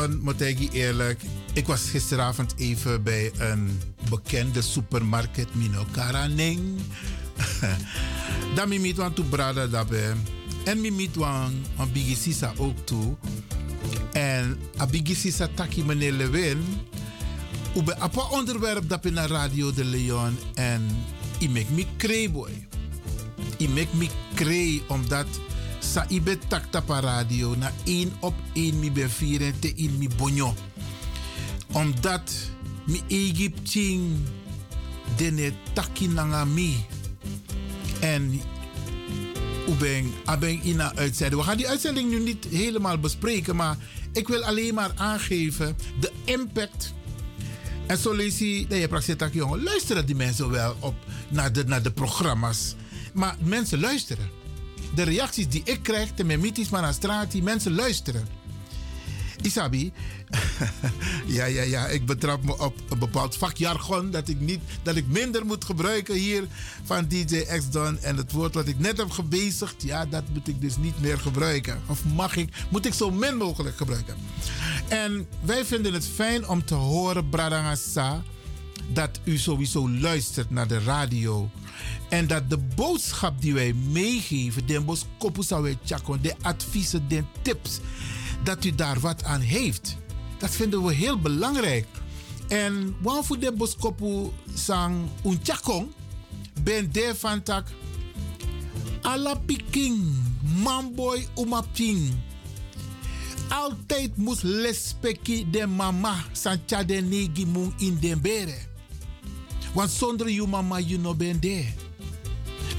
John, 0.00 0.20
moet 0.22 0.40
ik 0.40 0.72
eerlijk. 0.72 1.20
Ik 1.52 1.66
was 1.66 1.90
gisteravond 1.90 2.54
even 2.56 3.02
bij 3.02 3.30
een 3.38 3.80
bekende 4.10 4.62
supermarkt, 4.62 5.54
Mino 5.54 5.84
Karaneng. 5.90 6.60
Dan 8.54 8.68
mimiet 8.68 8.96
want 8.96 9.16
to 9.16 9.22
brada 9.22 9.66
daarbij. 9.66 10.14
En 10.64 10.80
mimiet 10.80 11.16
want 11.16 11.54
on 11.78 11.92
bigisisa 11.92 12.52
ook 12.56 12.86
toe. 12.86 13.16
En 14.12 14.58
a 14.78 14.86
bigisisa 14.86 15.48
taki 15.54 15.84
meneer 15.84 16.12
Lewin. 16.12 16.64
Ube 17.76 17.96
apa 17.98 18.22
onderwerp 18.22 18.88
dat 18.88 19.04
in 19.04 19.16
Radio 19.16 19.72
de 19.72 19.84
Leon. 19.84 20.38
En 20.54 20.88
i 21.40 21.48
make 21.48 21.72
me 21.72 21.86
cray 21.96 22.30
boy. 22.30 22.68
I 23.58 23.68
make 23.68 23.96
me 23.96 24.08
kree 24.34 24.82
omdat 24.88 25.26
sa 25.90 26.06
ibe 26.06 26.38
takta 26.46 26.78
pa 26.78 27.02
radio 27.02 27.58
na 27.58 27.74
één 27.82 28.14
op 28.22 28.34
één 28.54 28.78
mi 28.78 28.92
ben 28.94 29.10
vieren 29.10 29.58
te 29.58 29.74
in 29.74 29.98
mi 29.98 30.06
bonyo. 30.06 30.54
Omdat 31.72 32.30
mi 32.86 33.02
Egypting 33.08 34.22
dene 35.16 35.52
taki 35.74 36.06
nanga 36.06 36.44
mi. 36.44 36.86
En 38.00 38.40
Oebeng, 39.68 40.12
Abeng 40.24 40.62
in 40.62 40.80
een 40.80 40.96
uitzending. 40.96 41.40
We 41.40 41.46
gaan 41.46 41.56
die 41.56 41.68
uitzending 41.68 42.10
nu 42.10 42.18
niet 42.18 42.46
helemaal 42.50 42.98
bespreken, 42.98 43.56
maar 43.56 43.76
ik 44.12 44.28
wil 44.28 44.44
alleen 44.44 44.74
maar 44.74 44.92
aangeven 44.96 45.76
de 46.00 46.12
impact. 46.24 46.94
En 47.86 47.98
zo 47.98 48.12
lees 48.12 48.38
je, 48.38 48.66
dat 49.16 49.32
je 49.32 49.58
luisteren 49.62 50.06
die 50.06 50.14
mensen 50.14 50.50
wel 50.50 50.76
op 50.80 50.94
naar 51.28 51.52
de, 51.52 51.64
naar 51.64 51.82
de 51.82 51.92
programma's. 51.92 52.74
Maar 53.12 53.36
mensen 53.40 53.80
luisteren. 53.80 54.39
De 54.94 55.02
reacties 55.02 55.48
die 55.48 55.62
ik 55.64 55.82
krijg, 55.82 56.14
de 56.14 56.24
memitis 56.24 56.68
maar 56.68 56.82
naar 56.82 56.94
straat, 56.94 57.30
die 57.30 57.42
mensen 57.42 57.74
luisteren. 57.74 58.28
Isabi, 59.42 59.92
ja, 61.26 61.44
ja, 61.44 61.62
ja, 61.62 61.86
ik 61.86 62.06
betrap 62.06 62.42
me 62.42 62.58
op 62.58 62.74
een 62.88 62.98
bepaald 62.98 63.36
vakjargon 63.36 64.10
dat 64.10 64.28
ik, 64.28 64.40
niet, 64.40 64.60
dat 64.82 64.96
ik 64.96 65.06
minder 65.06 65.46
moet 65.46 65.64
gebruiken 65.64 66.14
hier 66.14 66.44
van 66.84 67.06
DJ 67.08 67.44
X-Don. 67.58 67.98
En 67.98 68.16
het 68.16 68.32
woord 68.32 68.54
wat 68.54 68.68
ik 68.68 68.78
net 68.78 68.96
heb 68.96 69.10
gebezigd, 69.10 69.82
ja, 69.82 70.06
dat 70.06 70.22
moet 70.32 70.48
ik 70.48 70.60
dus 70.60 70.76
niet 70.76 71.00
meer 71.00 71.18
gebruiken. 71.18 71.82
Of 71.86 72.04
mag 72.04 72.36
ik, 72.36 72.52
moet 72.68 72.86
ik 72.86 72.94
zo 72.94 73.10
min 73.10 73.36
mogelijk 73.36 73.76
gebruiken. 73.76 74.14
En 74.88 75.26
wij 75.40 75.64
vinden 75.64 75.92
het 75.92 76.06
fijn 76.06 76.48
om 76.48 76.64
te 76.64 76.74
horen, 76.74 77.28
Bradangasa, 77.28 78.22
dat 78.92 79.20
u 79.24 79.38
sowieso 79.38 79.90
luistert 79.90 80.50
naar 80.50 80.68
de 80.68 80.78
radio. 80.78 81.50
En 82.08 82.26
dat 82.26 82.50
de 82.50 82.58
boodschap 82.74 83.40
die 83.40 83.54
wij 83.54 83.72
meegeven, 83.72 84.66
de 84.66 84.80
boskopu 84.80 85.42
de 86.20 86.34
adviezen, 86.42 87.08
de 87.08 87.24
tips, 87.42 87.80
dat 88.44 88.64
u 88.64 88.74
daar 88.74 89.00
wat 89.00 89.24
aan 89.24 89.40
heeft. 89.40 89.96
Dat 90.38 90.50
vinden 90.50 90.84
we 90.84 90.94
heel 90.94 91.18
belangrijk. 91.18 91.86
En 92.48 92.96
wan 93.00 93.24
voor 93.24 93.38
de 93.38 93.52
boskopu 93.52 94.30
sang 94.54 95.08
unchakong 95.24 95.88
ben 96.62 96.92
de 96.92 97.12
van 97.16 97.42
tak 97.42 97.66
ala 99.02 99.34
piking 99.34 100.14
mamboy 100.62 101.26
umaping. 101.38 102.14
Altijd 103.48 104.16
moest 104.16 104.42
lespeki 104.42 105.50
de 105.50 105.66
mama 105.66 106.14
sancha 106.32 106.84
de 106.84 106.94
negi 106.94 107.46
mung 107.46 107.72
in 107.78 107.98
den 108.00 108.20
bere. 108.20 108.69
Want 109.72 109.90
zonder 109.90 110.30
je 110.30 110.46
mama 110.46 110.78
je 110.78 110.98
no 110.98 111.14
ben 111.14 111.40
de. 111.40 111.68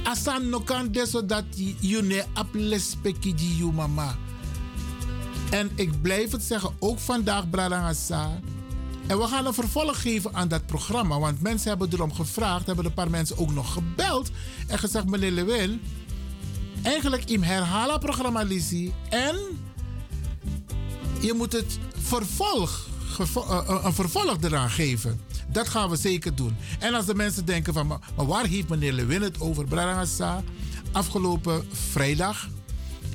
Asan 0.04 0.50
no 0.50 0.60
kan 0.60 0.92
de 0.92 1.06
zodat 1.06 1.44
je 1.80 2.02
ne 2.02 2.26
ap 2.34 2.54
lespeki 2.54 3.36
di 3.36 3.58
je 3.58 3.72
mama. 3.72 4.16
En 5.52 5.72
ik 5.76 6.02
blijf 6.02 6.32
het 6.32 6.44
zeggen, 6.44 6.76
ook 6.80 7.00
vandaag, 7.00 7.50
Bradangasa. 7.50 8.40
En 9.08 9.18
we 9.18 9.28
gaan 9.28 9.46
een 9.46 9.54
vervolg 9.54 10.02
geven 10.02 10.34
aan 10.34 10.48
dat 10.48 10.66
programma. 10.66 11.20
Want 11.20 11.42
mensen 11.42 11.70
hebben 11.70 11.90
erom 11.94 12.14
gevraagd, 12.14 12.66
hebben 12.66 12.86
een 12.86 12.94
paar 12.94 13.10
mensen 13.10 13.38
ook 13.38 13.52
nog 13.52 13.74
gebeld. 13.74 14.32
En 14.68 14.80
gezegd, 14.80 15.10
meneer 15.10 15.32
Lewin, 15.32 15.82
eigenlijk 16.82 17.30
im 17.30 17.42
herhalen 17.42 18.00
programma 18.00 18.42
Lizzie. 18.42 18.94
En 19.10 19.36
je 21.22 21.34
moet 21.34 21.54
het 21.54 21.80
vervolg, 21.98 22.88
een 23.84 23.94
vervolg 23.94 24.38
eraan 24.42 24.70
geven. 24.70 25.20
Dat 25.48 25.70
gaan 25.70 25.90
we 25.90 25.96
zeker 25.96 26.36
doen. 26.36 26.56
En 26.80 26.94
als 26.94 27.06
de 27.06 27.16
mensen 27.16 27.46
denken 27.46 27.74
van, 27.74 27.88
maar, 27.88 28.00
waar 28.16 28.46
heeft 28.46 28.70
meneer 28.70 28.94
Lewin 28.94 29.22
het 29.22 29.40
over? 29.40 29.66
Bradangasa, 29.66 30.44
afgelopen 30.92 31.68
vrijdag 31.72 32.50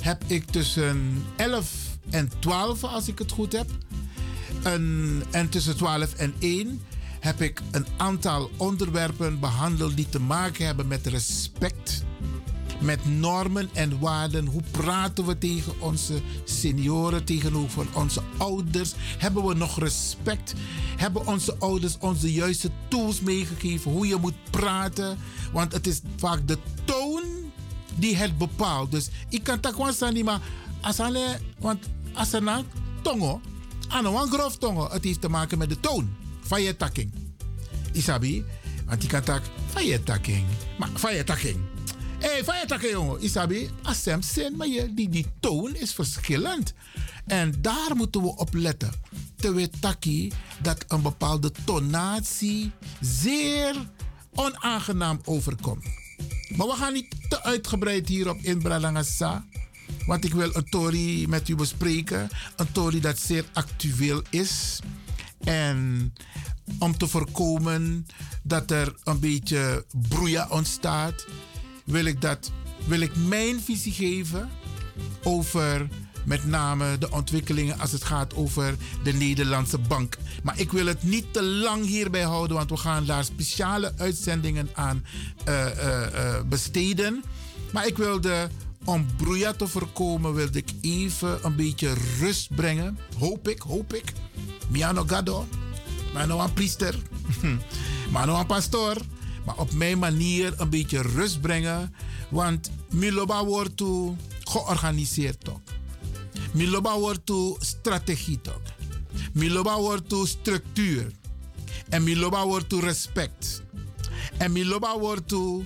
heb 0.01 0.23
ik 0.27 0.45
tussen 0.45 1.25
11 1.37 1.73
en 2.11 2.31
12, 2.39 2.85
als 2.85 3.09
ik 3.09 3.19
het 3.19 3.33
goed 3.33 3.53
heb. 3.53 3.71
En, 4.63 5.23
en 5.31 5.49
tussen 5.49 5.77
12 5.77 6.15
en 6.15 6.35
1 6.39 6.81
heb 7.21 7.43
ik 7.43 7.61
een 7.71 7.87
aantal 7.97 8.51
onderwerpen 8.57 9.41
behandeld 9.41 9.97
die 9.97 10.09
te 10.09 10.21
maken 10.21 10.67
hebben 10.67 10.87
met 10.87 11.07
respect, 11.07 12.05
met 12.81 13.19
normen 13.19 13.69
en 13.73 13.99
waarden. 13.99 14.47
Hoe 14.47 14.63
praten 14.71 15.27
we 15.27 15.39
tegen 15.39 15.81
onze 15.81 16.21
senioren, 16.45 17.25
tegenover 17.25 17.87
onze 17.95 18.23
ouders? 18.37 18.93
Hebben 19.19 19.47
we 19.47 19.55
nog 19.55 19.79
respect? 19.79 20.55
Hebben 20.97 21.27
onze 21.27 21.57
ouders 21.59 21.99
ons 21.99 22.21
de 22.21 22.33
juiste 22.33 22.71
tools 22.89 23.21
meegegeven 23.21 23.91
hoe 23.91 24.07
je 24.07 24.17
moet 24.17 24.51
praten? 24.51 25.19
Want 25.53 25.73
het 25.73 25.87
is 25.87 26.01
vaak 26.17 26.49
de 26.49 26.59
toon 26.85 27.23
die 27.95 28.17
het 28.17 28.39
bepaalt. 28.39 28.91
Dus 28.91 29.09
ik 29.29 29.43
kan 29.43 29.61
tak 29.61 29.77
wan 29.77 29.93
sani 29.93 30.23
maar 30.23 30.41
asale 30.81 31.39
want 31.59 31.87
asana 32.13 32.63
tongo 33.03 33.41
wan 34.03 34.29
grof 34.29 34.57
tongo 34.57 34.89
het 34.91 35.05
heeft 35.05 35.21
te 35.21 35.29
maken 35.29 35.59
met 35.59 35.69
de 35.69 35.81
toon 35.81 36.15
van 36.41 36.63
je 36.63 36.77
takking. 36.77 37.13
Isabi, 37.93 38.45
want 38.87 39.03
je 39.03 39.09
kan 39.09 39.23
tak 39.23 39.43
van 39.67 39.87
je 39.87 40.03
takking. 40.03 40.45
Maar 40.79 40.89
van 40.95 41.15
je 41.15 41.25
takking. 41.25 41.76
Hé, 42.19 42.45
van 42.45 42.59
je 42.59 42.67
takking 42.67 42.93
jongen. 42.93 43.23
Isabi, 43.23 43.71
asem 43.83 44.23
zin, 44.23 44.57
maar 44.57 44.67
je, 44.67 44.95
die, 44.95 45.09
die 45.09 45.27
toon 45.41 45.75
is 45.75 45.93
verschillend. 45.93 46.75
En 47.27 47.55
daar 47.59 47.97
moeten 47.97 48.23
we 48.23 48.37
op 48.37 48.55
letten. 48.55 48.93
Terwijl 49.37 49.69
takkie 49.81 50.33
dat 50.63 50.85
een 50.89 51.03
bepaalde 51.03 51.53
tonatie 51.65 52.73
zeer 53.01 53.75
onaangenaam 54.35 55.21
overkomt. 55.25 55.85
Maar 56.57 56.67
we 56.67 56.73
gaan 56.73 56.93
niet 56.93 57.17
te 57.29 57.43
uitgebreid 57.43 58.09
hierop 58.09 58.39
in 58.41 58.59
Bralangasa. 58.59 59.45
Want 60.07 60.25
ik 60.25 60.35
wil 60.35 60.51
een 60.53 60.71
Tory 60.71 61.29
met 61.29 61.49
u 61.49 61.55
bespreken. 61.55 62.29
Een 62.57 62.73
Tory 62.73 63.01
dat 63.01 63.19
zeer 63.19 63.45
actueel 63.53 64.23
is. 64.31 64.79
En 65.41 66.13
om 66.79 66.99
te 66.99 67.07
voorkomen 67.07 68.07
dat 68.43 68.71
er 68.71 68.95
een 69.05 69.21
beetje 69.21 69.85
broeia 70.09 70.47
ontstaat, 70.51 71.27
wil 71.87 72.05
ik, 72.05 72.21
dat, 72.21 72.51
wil 72.85 73.01
ik 73.01 73.17
mijn 73.17 73.61
visie 73.61 73.93
geven 73.93 74.51
over 75.23 75.89
met 76.25 76.45
name 76.45 76.99
de 76.99 77.11
ontwikkelingen 77.11 77.79
als 77.79 77.93
het 77.93 78.05
gaat 78.05 78.35
over 78.35 78.75
de 79.03 79.13
Nederlandse 79.13 79.79
bank. 79.79 80.17
Maar 80.43 80.59
ik 80.59 80.73
wil 80.73 80.87
het 80.87 81.03
niet 81.03 81.33
te 81.33 81.43
lang 81.43 81.87
hierbij 81.87 82.23
houden, 82.23 82.57
want 82.57 82.71
we 82.71 82.77
gaan 82.77 83.05
daar 83.05 83.25
speciale 83.25 83.93
uitzendingen 83.97 84.69
aan 84.75 85.05
uh, 85.49 85.65
uh, 85.65 86.01
uh, 86.15 86.41
besteden. 86.49 87.25
Maar 87.73 87.87
ik 87.87 87.97
wilde, 87.97 88.49
om 88.85 89.07
broeia 89.17 89.53
te 89.53 89.67
voorkomen, 89.67 90.35
wilde 90.35 90.59
ik 90.59 90.71
even 90.81 91.39
een 91.43 91.57
beetje 91.57 91.95
rust 92.21 92.55
brengen. 92.55 92.99
Hoop 93.19 93.49
ik, 93.49 93.61
hoop 93.61 93.95
ik. 93.95 94.13
Miano 94.69 95.05
Gado, 95.07 95.47
een 96.15 96.53
priester, 96.53 96.99
een 98.13 98.47
pastoor. 98.47 98.97
Maar 99.47 99.59
op 99.59 99.73
mijn 99.73 99.99
manier 99.99 100.55
een 100.57 100.71
beetje 100.71 101.03
rust 101.03 101.41
brengen. 101.41 101.95
Want 102.29 102.71
Miloba 102.91 103.45
wordt 103.45 103.77
toe 103.77 104.17
georganiseerd 104.41 105.45
toch. 105.45 105.61
Miloba 106.53 106.99
wordt 106.99 107.27
toe 107.27 107.57
strategie 107.61 108.41
toch. 108.41 108.61
Miloba 109.33 109.79
wordt 109.79 110.09
toe 110.09 110.27
structuur. 110.27 111.13
En 111.89 112.05
Miloba 112.05 112.47
wordt 112.47 112.69
toe 112.69 112.81
respect. 112.81 113.63
En 114.37 114.53
Miloba 114.53 114.99
wordt 114.99 115.29
toe 115.29 115.65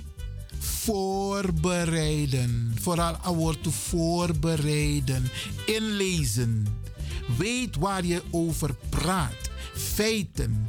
voorbereiden. 0.59 2.75
Vooral 2.81 3.37
wordt 3.37 3.62
toe 3.62 3.73
voorbereiden. 3.73 5.31
Inlezen. 5.66 6.66
Weet 7.38 7.77
waar 7.77 8.05
je 8.05 8.23
over 8.31 8.75
praat. 8.88 9.51
Feiten. 9.75 10.66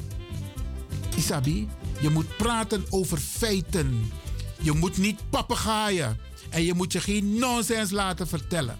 Isabi, 1.17 1.67
je 2.01 2.09
moet 2.09 2.37
praten 2.37 2.85
over 2.89 3.17
feiten. 3.17 4.11
Je 4.61 4.71
moet 4.71 4.97
niet 4.97 5.19
papegaaien. 5.29 6.17
En 6.49 6.63
je 6.63 6.73
moet 6.73 6.91
je 6.91 6.99
geen 6.99 7.39
nonsens 7.39 7.91
laten 7.91 8.27
vertellen. 8.27 8.79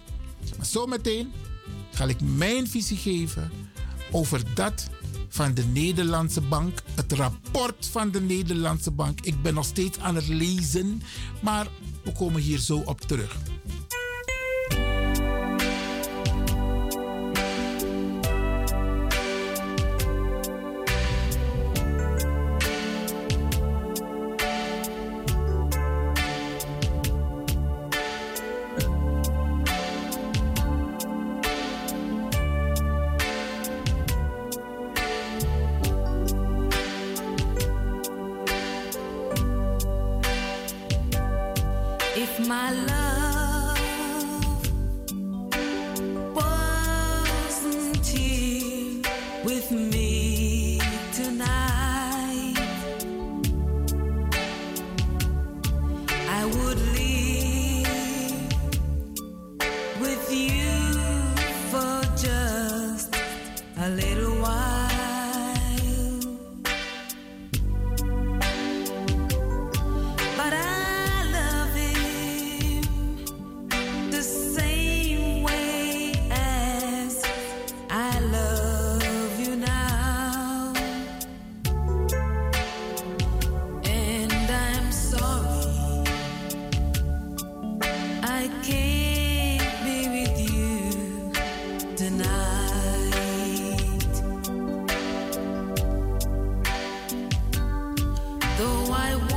Maar 0.58 0.66
zometeen 0.66 1.32
ga 1.92 2.06
ik 2.06 2.22
mijn 2.22 2.68
visie 2.68 2.98
geven 2.98 3.52
over 4.12 4.42
dat 4.54 4.90
van 5.30 5.54
de 5.54 5.64
Nederlandse 5.64 6.42
Bank. 6.42 6.84
Het 6.96 7.12
rapport 7.12 7.88
van 7.92 8.12
de 8.12 8.22
Nederlandse 8.22 8.92
Bank. 8.92 9.22
Ik 9.22 9.42
ben 9.42 9.54
nog 9.54 9.66
steeds 9.66 10.00
aan 10.00 10.16
het 10.16 10.28
lezen, 10.28 11.02
maar 11.40 11.68
we 12.04 12.12
komen 12.12 12.42
hier 12.42 12.60
zo 12.60 12.78
op 12.86 13.02
terug. 13.02 13.38
though 98.62 98.94
I 98.94 99.31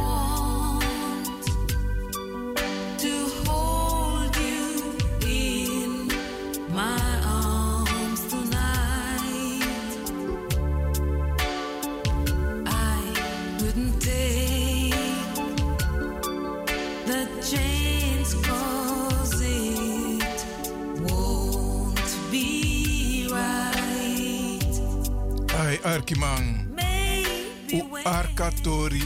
katori, 28.44 29.02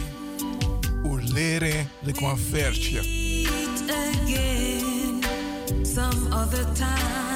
ulere, 1.05 1.87
likwa 2.07 2.37
Again, 3.88 5.22
Some 5.85 6.33
other 6.33 6.64
time. 6.74 7.27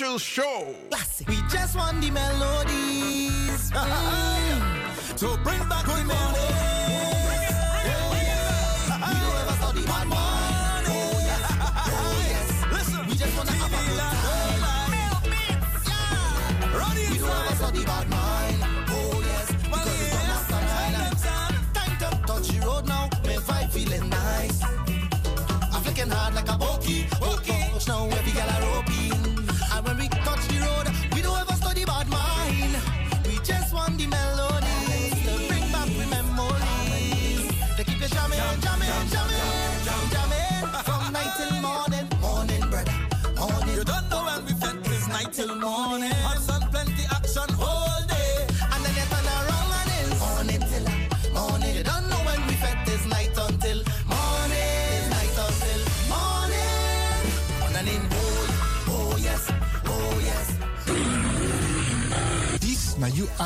official 0.00 0.18
show. 0.18 0.74
Classic. 0.90 1.28
We 1.28 1.36
just 1.50 1.76
want 1.76 2.00
the 2.00 2.10
melodies 2.10 3.70
mm. 3.70 3.74
Uh-huh. 3.74 5.16
to 5.16 5.26
bring 5.42 5.58
back 5.68 5.86
the 5.86 6.04
memories. 6.04 6.27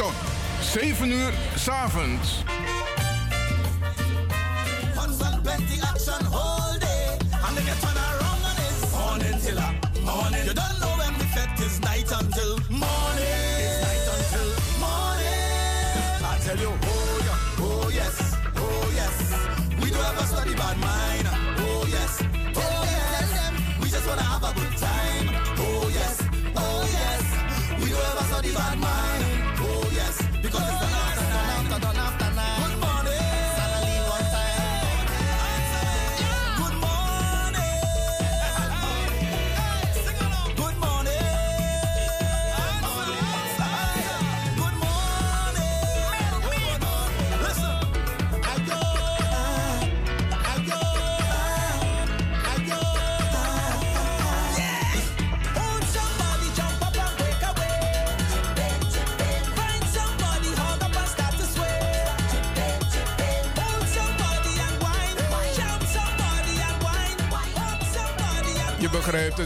tot 0.00 0.14
7 0.60 1.10
uur 1.10 1.32
s 1.54 1.68
avonds. 1.68 2.42
Fun 4.94 5.10
and 5.26 5.42
plenty 5.44 5.78
action 5.90 6.26
all 6.32 6.78
day. 6.78 7.18
And 7.44 7.56
then 7.56 7.66
around 7.68 8.42
and 8.50 8.58
it's 8.66 8.82
morning 8.96 9.38
till 9.44 9.58
a 9.58 9.68
morning. 10.10 10.44
You 10.46 10.54
don't 10.62 10.78
know 10.82 10.94
when 11.00 11.12
the 11.20 11.26
fete 11.34 11.60
is 11.66 11.80
night 11.80 12.10
until 12.20 12.52
morning. 12.70 13.49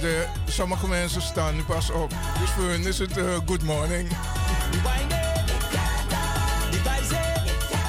Hè? 0.07 0.25
sommige 0.47 0.88
mensen 0.88 1.23
staan 1.23 1.55
nu 1.55 1.62
pas 1.62 1.90
op. 1.90 2.11
Dus 2.40 2.51
voor 2.51 2.64
hun 2.64 2.87
is 2.87 2.99
het 2.99 3.17
eh, 3.17 3.25
good 3.47 3.62
morning. 3.62 4.09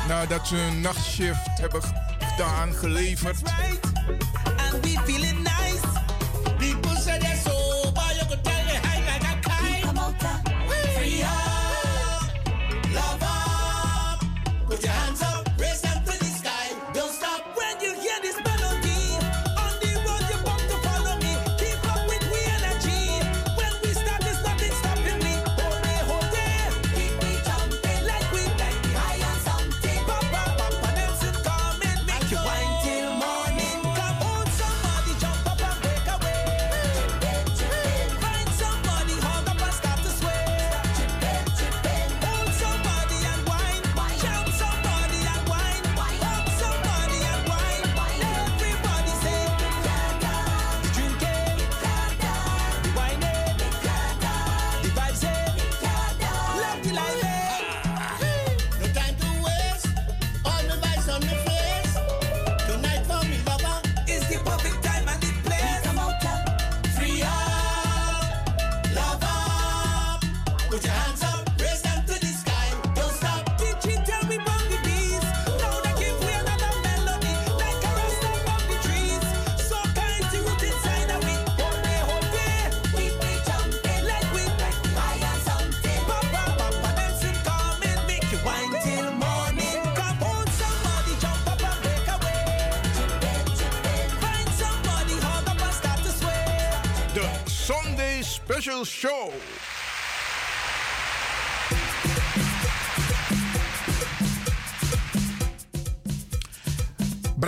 Nadat 0.07 0.47
ze 0.47 0.55
hun 0.55 0.81
nachtshift 0.81 1.59
hebben 1.59 1.81
gedaan, 2.19 2.73
geleverd. 2.73 3.41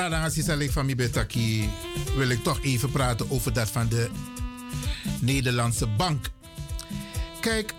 Brada 0.07 0.25
Assisalik 0.25 0.71
van 0.71 0.85
Mibetaki 0.85 1.69
wil 2.15 2.29
ik 2.29 2.43
toch 2.43 2.63
even 2.63 2.91
praten 2.91 3.31
over 3.31 3.53
dat 3.53 3.69
van 3.69 3.87
de 3.87 4.09
Nederlandse 5.19 5.87
bank. 5.87 6.29
Kijk, 7.39 7.73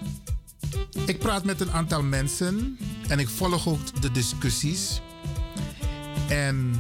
ik 1.07 1.19
praat 1.19 1.45
met 1.45 1.61
een 1.61 1.71
aantal 1.71 2.03
mensen 2.03 2.79
en 3.07 3.19
ik 3.19 3.29
volg 3.29 3.69
ook 3.69 4.01
de 4.03 4.11
discussies. 4.11 5.01
En 6.29 6.73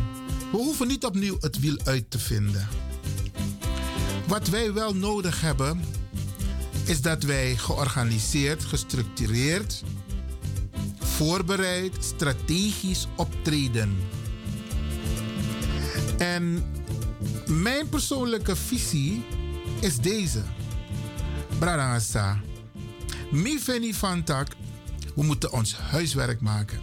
we 0.50 0.56
hoeven 0.56 0.86
niet 0.86 1.04
opnieuw 1.04 1.36
het 1.40 1.60
wiel 1.60 1.78
uit 1.84 2.10
te 2.10 2.18
vinden. 2.18 2.68
Wat 4.26 4.48
wij 4.48 4.72
wel 4.72 4.94
nodig 4.94 5.40
hebben, 5.40 5.80
is 6.84 7.00
dat 7.00 7.22
wij 7.22 7.56
georganiseerd, 7.56 8.64
gestructureerd, 8.64 9.82
voorbereid, 10.98 11.96
strategisch 11.98 13.06
optreden. 13.16 13.96
En 16.18 16.64
mijn 17.46 17.88
persoonlijke 17.88 18.56
visie 18.56 19.24
is 19.80 19.96
deze. 19.96 20.42
Bradangasa. 21.58 22.40
Mi 23.30 23.58
veni 23.58 23.94
van 23.94 24.22
tak. 24.22 24.48
We 25.14 25.22
moeten 25.22 25.52
ons 25.52 25.76
huiswerk 25.76 26.40
maken. 26.40 26.80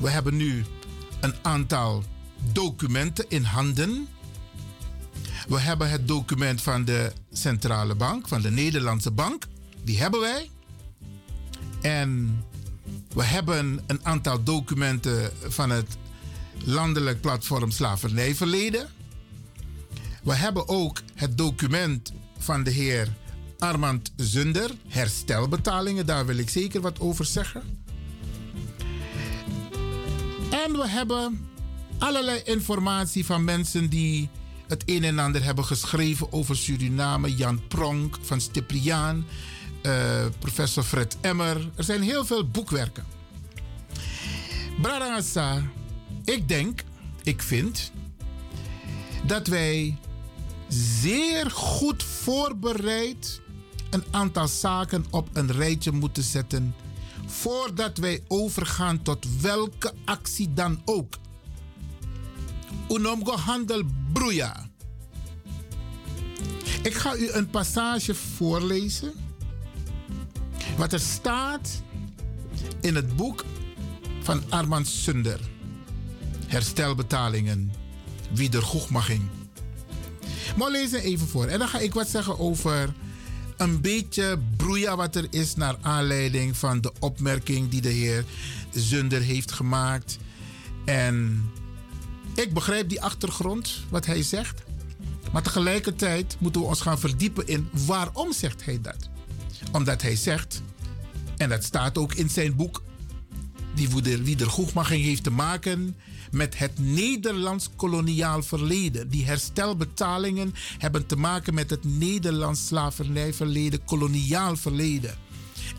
We 0.00 0.10
hebben 0.10 0.36
nu 0.36 0.64
een 1.20 1.34
aantal 1.42 2.04
documenten 2.52 3.24
in 3.28 3.42
handen. 3.42 4.08
We 5.48 5.60
hebben 5.60 5.90
het 5.90 6.08
document 6.08 6.62
van 6.62 6.84
de 6.84 7.12
Centrale 7.32 7.94
Bank, 7.94 8.28
van 8.28 8.40
de 8.42 8.50
Nederlandse 8.50 9.10
Bank. 9.10 9.46
Die 9.84 9.98
hebben 9.98 10.20
wij. 10.20 10.50
En 11.82 12.42
we 13.14 13.24
hebben 13.24 13.82
een 13.86 14.00
aantal 14.02 14.42
documenten 14.42 15.32
van 15.48 15.70
het 15.70 15.96
landelijk 16.64 17.20
platform 17.20 17.70
Slavernijverleden. 17.70 18.88
We 20.22 20.34
hebben 20.34 20.68
ook 20.68 21.02
het 21.14 21.38
document 21.38 22.12
van 22.38 22.62
de 22.64 22.70
heer 22.70 23.08
Armand 23.58 24.12
Zunder, 24.16 24.70
herstelbetalingen, 24.88 26.06
daar 26.06 26.26
wil 26.26 26.38
ik 26.38 26.50
zeker 26.50 26.80
wat 26.80 27.00
over 27.00 27.24
zeggen. 27.24 27.62
En 30.50 30.72
we 30.72 30.88
hebben 30.88 31.48
allerlei 31.98 32.40
informatie 32.44 33.26
van 33.26 33.44
mensen 33.44 33.88
die 33.90 34.28
het 34.68 34.82
een 34.86 35.04
en 35.04 35.18
ander 35.18 35.44
hebben 35.44 35.64
geschreven 35.64 36.32
over 36.32 36.56
Suriname. 36.56 37.34
Jan 37.34 37.66
Pronk 37.68 38.18
van 38.22 38.40
Stipriaan. 38.40 39.26
eh, 39.82 40.24
professor 40.38 40.82
Fred 40.82 41.16
Emmer. 41.20 41.70
Er 41.76 41.84
zijn 41.84 42.02
heel 42.02 42.24
veel 42.24 42.48
boekwerken. 42.48 43.04
Bradangasa, 44.80 45.62
ik 46.24 46.48
denk, 46.48 46.84
ik 47.22 47.42
vind 47.42 47.92
dat 49.26 49.46
wij 49.46 49.96
zeer 50.68 51.50
goed 51.50 52.02
voorbereid 52.02 53.40
een 53.90 54.04
aantal 54.10 54.48
zaken 54.48 55.04
op 55.10 55.28
een 55.32 55.52
rijtje 55.52 55.92
moeten 55.92 56.22
zetten 56.22 56.74
voordat 57.26 57.98
wij 57.98 58.22
overgaan 58.28 59.02
tot 59.02 59.40
welke 59.40 59.92
actie 60.04 60.52
dan 60.52 60.82
ook. 60.84 61.14
Unomgo 62.88 63.36
handel 63.36 63.82
broeia. 64.12 64.68
Ik 66.82 66.94
ga 66.94 67.16
u 67.16 67.30
een 67.30 67.50
passage 67.50 68.14
voorlezen. 68.14 69.12
Wat 70.76 70.92
er 70.92 71.00
staat 71.00 71.82
in 72.80 72.94
het 72.94 73.16
boek 73.16 73.44
van 74.22 74.42
Armand 74.48 74.86
Sunder. 74.86 75.40
Herstelbetalingen. 76.46 77.72
Wiedergoedmaching. 78.32 79.22
Maar 80.56 80.70
het 80.70 80.92
even 80.92 81.28
voor. 81.28 81.46
En 81.46 81.58
dan 81.58 81.68
ga 81.68 81.78
ik 81.78 81.94
wat 81.94 82.08
zeggen 82.08 82.38
over 82.38 82.94
een 83.56 83.80
beetje 83.80 84.38
broeia 84.56 84.96
wat 84.96 85.16
er 85.16 85.26
is 85.30 85.54
naar 85.54 85.76
aanleiding 85.80 86.56
van 86.56 86.80
de 86.80 86.92
opmerking 87.00 87.68
die 87.68 87.80
de 87.80 87.88
heer 87.88 88.24
Zunder 88.70 89.20
heeft 89.20 89.52
gemaakt. 89.52 90.18
En 90.84 91.44
ik 92.34 92.54
begrijp 92.54 92.88
die 92.88 93.02
achtergrond, 93.02 93.84
wat 93.88 94.06
hij 94.06 94.22
zegt. 94.22 94.62
Maar 95.32 95.42
tegelijkertijd 95.42 96.36
moeten 96.38 96.60
we 96.60 96.66
ons 96.66 96.80
gaan 96.80 96.98
verdiepen 96.98 97.46
in 97.46 97.68
waarom 97.86 98.32
zegt 98.32 98.64
hij 98.64 98.80
dat. 98.80 99.08
Omdat 99.72 100.02
hij 100.02 100.16
zegt, 100.16 100.62
en 101.36 101.48
dat 101.48 101.64
staat 101.64 101.98
ook 101.98 102.14
in 102.14 102.30
zijn 102.30 102.56
boek, 102.56 102.82
die 103.74 103.88
wiedergoedmaching 104.22 105.04
heeft 105.04 105.22
te 105.22 105.30
maken 105.30 105.96
met 106.34 106.58
het 106.58 106.78
Nederlands 106.78 107.70
koloniaal 107.76 108.42
verleden. 108.42 109.08
Die 109.08 109.24
herstelbetalingen 109.24 110.54
hebben 110.78 111.06
te 111.06 111.16
maken 111.16 111.54
met 111.54 111.70
het 111.70 111.84
Nederlands 111.84 112.66
slavernijverleden, 112.66 113.84
koloniaal 113.84 114.56
verleden. 114.56 115.14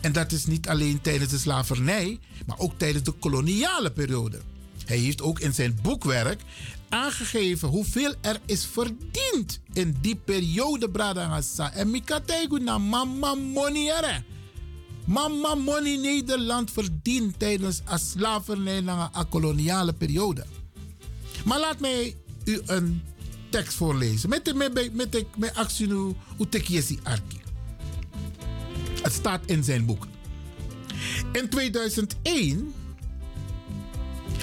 En 0.00 0.12
dat 0.12 0.32
is 0.32 0.46
niet 0.46 0.68
alleen 0.68 1.00
tijdens 1.00 1.30
de 1.30 1.38
slavernij, 1.38 2.18
maar 2.46 2.58
ook 2.58 2.72
tijdens 2.76 3.04
de 3.04 3.12
koloniale 3.12 3.92
periode. 3.92 4.40
Hij 4.84 4.96
heeft 4.96 5.22
ook 5.22 5.40
in 5.40 5.54
zijn 5.54 5.78
boekwerk 5.82 6.40
aangegeven 6.88 7.68
hoeveel 7.68 8.14
er 8.20 8.40
is 8.44 8.66
verdiend 8.66 9.60
in 9.72 9.96
die 10.00 10.16
periode, 10.16 10.90
Bradangasa. 10.90 11.72
En 11.72 11.90
Mikategu 11.90 12.58
na 12.58 12.78
mama 12.78 13.34
money 13.34 13.96
ere. 13.96 14.22
Mama 15.06 15.54
money 15.54 15.96
Nederland 15.96 16.70
verdient 16.70 17.38
tijdens 17.38 17.80
de 17.84 17.98
slavernij 17.98 18.80
na 18.80 19.10
een 19.12 19.28
koloniale 19.28 19.92
periode. 19.92 20.44
Maar 21.44 21.60
laat 21.60 21.80
mij 21.80 22.16
u 22.44 22.60
een 22.66 23.02
tekst 23.50 23.74
voorlezen. 23.74 24.28
Met 24.28 24.54
met 24.54 24.94
met 24.94 25.24
met 25.36 25.54
actie 25.54 25.86
nu 25.86 26.14
utekiesi 26.40 26.98
arki. 27.02 27.40
Het 29.02 29.12
staat 29.12 29.40
in 29.46 29.64
zijn 29.64 29.86
boek. 29.86 30.06
In 31.32 31.48
2001 31.48 32.72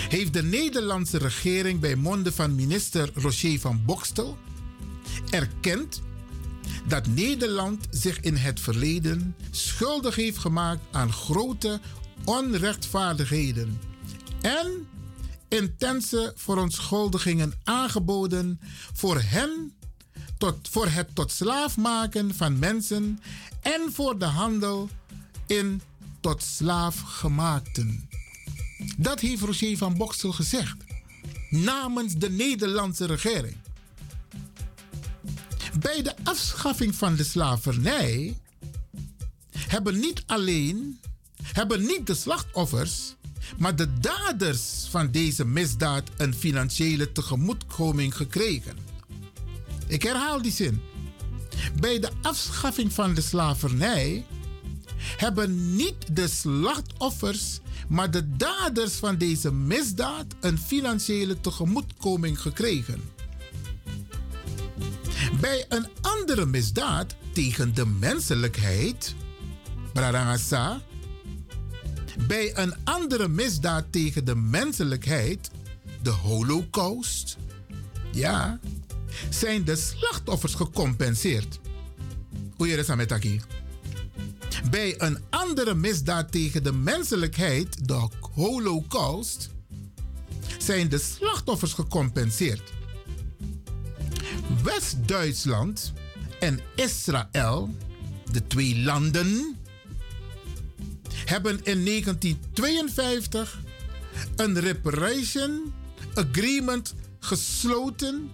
heeft 0.10 0.34
de 0.34 0.44
Nederlandse 0.44 1.18
regering 1.18 1.80
bij 1.80 1.96
monden 1.96 2.34
van 2.34 2.56
minister 2.56 3.10
Roger 3.14 3.60
van 3.60 3.82
Bokstel 3.86 4.38
erkend 5.30 6.02
dat 6.88 7.08
Nederland 7.08 7.88
zich 7.90 8.20
in 8.20 8.36
het 8.36 8.60
verleden 8.60 9.36
schuldig 9.52 10.16
heeft 10.16 10.38
gemaakt 10.38 10.82
aan 10.92 11.12
grote 11.14 11.80
onrechtvaardigheden 12.24 13.80
en 14.42 14.88
intense 15.48 16.34
verontschuldigingen 16.36 17.54
aangeboden 17.64 18.60
voor 18.94 19.22
hen 19.22 19.74
tot, 20.38 20.68
voor 20.72 20.88
het 20.88 21.16
tot 21.16 21.32
slaaf 21.32 21.78
maken 21.78 22.36
van 22.36 22.60
mensen 22.60 23.20
en 23.62 23.82
voor 23.92 24.20
de 24.20 24.26
handel 24.26 24.90
in 25.48 25.82
tot 26.20 26.44
slaaf 26.44 27.02
gemaakten. 27.02 28.10
Dat 28.98 29.20
heeft 29.20 29.42
Roger 29.42 29.78
van 29.78 29.98
Bokstel 29.98 30.32
gezegd 30.32 30.76
namens 31.50 32.16
de 32.16 32.30
Nederlandse 32.30 33.06
regering. 33.06 33.56
Bij 35.80 36.02
de 36.02 36.14
afschaffing 36.24 36.96
van 36.96 37.16
de 37.16 37.24
slavernij 37.24 38.38
hebben 39.58 40.00
niet 40.00 40.24
alleen 40.26 41.00
hebben 41.42 41.82
niet 41.82 42.08
de 42.08 42.16
slachtoffers, 42.16 43.16
maar 43.58 43.76
de 43.76 44.00
daders 44.00 44.88
van 44.90 45.12
deze 45.12 45.46
misdaad 45.46 46.10
een 46.18 46.34
financiële 46.34 47.12
tegemoetkoming 47.12 48.16
gekregen. 48.16 48.78
Ik 49.88 50.04
herhaal 50.04 50.42
die 50.42 50.52
zin. 50.52 50.82
Bij 51.80 52.00
de 52.00 52.10
afschaffing 52.22 52.94
van 52.94 53.14
de 53.14 53.22
slavernij 53.22 54.26
hebben 55.18 55.76
niet 55.76 56.16
de 56.16 56.28
slachtoffers, 56.28 57.60
maar 57.88 58.12
de 58.12 58.36
daders 58.38 58.94
van 58.94 59.18
deze 59.18 59.52
misdaad 59.52 60.26
een 60.40 60.58
financiële 60.58 61.42
tegemoetkoming 61.42 62.42
gekregen. 62.42 63.13
Bij 65.40 65.66
een 65.70 65.88
andere 66.02 66.46
misdaad 66.46 67.16
tegen 67.34 67.76
de 67.76 67.86
menselijkheid, 67.86 69.16
Bradangasa, 69.94 70.82
bij 72.28 72.58
een 72.58 72.76
andere 72.84 73.28
misdaad 73.28 73.86
tegen 73.90 74.26
de 74.26 74.36
menselijkheid, 74.36 75.50
de 76.02 76.10
Holocaust, 76.10 77.38
ja, 78.12 78.60
zijn 79.30 79.64
de 79.64 79.76
slachtoffers 79.76 80.54
gecompenseerd. 80.54 81.60
Aquí? 83.08 83.40
Bij 84.70 85.02
een 85.02 85.18
andere 85.30 85.74
misdaad 85.74 86.32
tegen 86.32 86.64
de 86.64 86.74
menselijkheid, 86.74 87.88
de 87.88 88.08
Holocaust, 88.36 89.50
zijn 90.58 90.90
de 90.90 90.98
slachtoffers 90.98 91.74
gecompenseerd. 91.74 92.74
West-Duitsland 94.64 95.94
en 96.40 96.60
Israël, 96.76 97.76
de 98.32 98.48
twee 98.48 98.80
landen, 98.80 99.58
hebben 101.26 101.60
in 101.64 101.86
1952 101.86 103.60
een 104.36 104.60
reparation 104.60 105.74
agreement 106.14 106.96
gesloten 107.20 108.32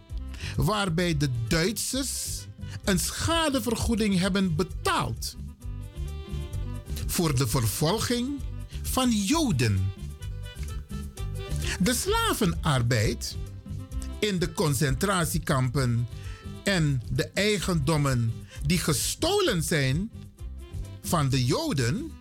waarbij 0.55 1.17
de 1.17 1.29
Duitsers 1.47 2.39
een 2.83 2.99
schadevergoeding 2.99 4.19
hebben 4.19 4.55
betaald 4.55 5.35
voor 7.05 7.35
de 7.35 7.47
vervolging 7.47 8.39
van 8.81 9.11
Joden. 9.11 9.91
De 11.79 11.93
slavenarbeid 11.93 13.37
in 14.19 14.39
de 14.39 14.53
concentratiekampen 14.53 16.07
en 16.63 17.01
de 17.11 17.29
eigendommen 17.33 18.33
die 18.65 18.77
gestolen 18.77 19.63
zijn 19.63 20.11
van 21.03 21.29
de 21.29 21.45
Joden. 21.45 22.11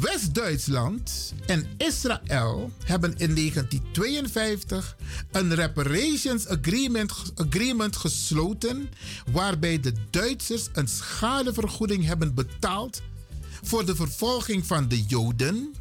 West-Duitsland 0.00 1.34
en 1.46 1.66
Israël 1.76 2.70
hebben 2.84 3.10
in 3.10 3.34
1952 3.34 4.96
een 5.32 5.54
reparations 5.54 6.48
agreement, 6.48 7.12
agreement 7.34 7.96
gesloten 7.96 8.90
waarbij 9.32 9.80
de 9.80 9.92
Duitsers 10.10 10.68
een 10.72 10.88
schadevergoeding 10.88 12.04
hebben 12.04 12.34
betaald 12.34 13.02
voor 13.62 13.86
de 13.86 13.96
vervolging 13.96 14.66
van 14.66 14.88
de 14.88 15.02
Joden, 15.02 15.74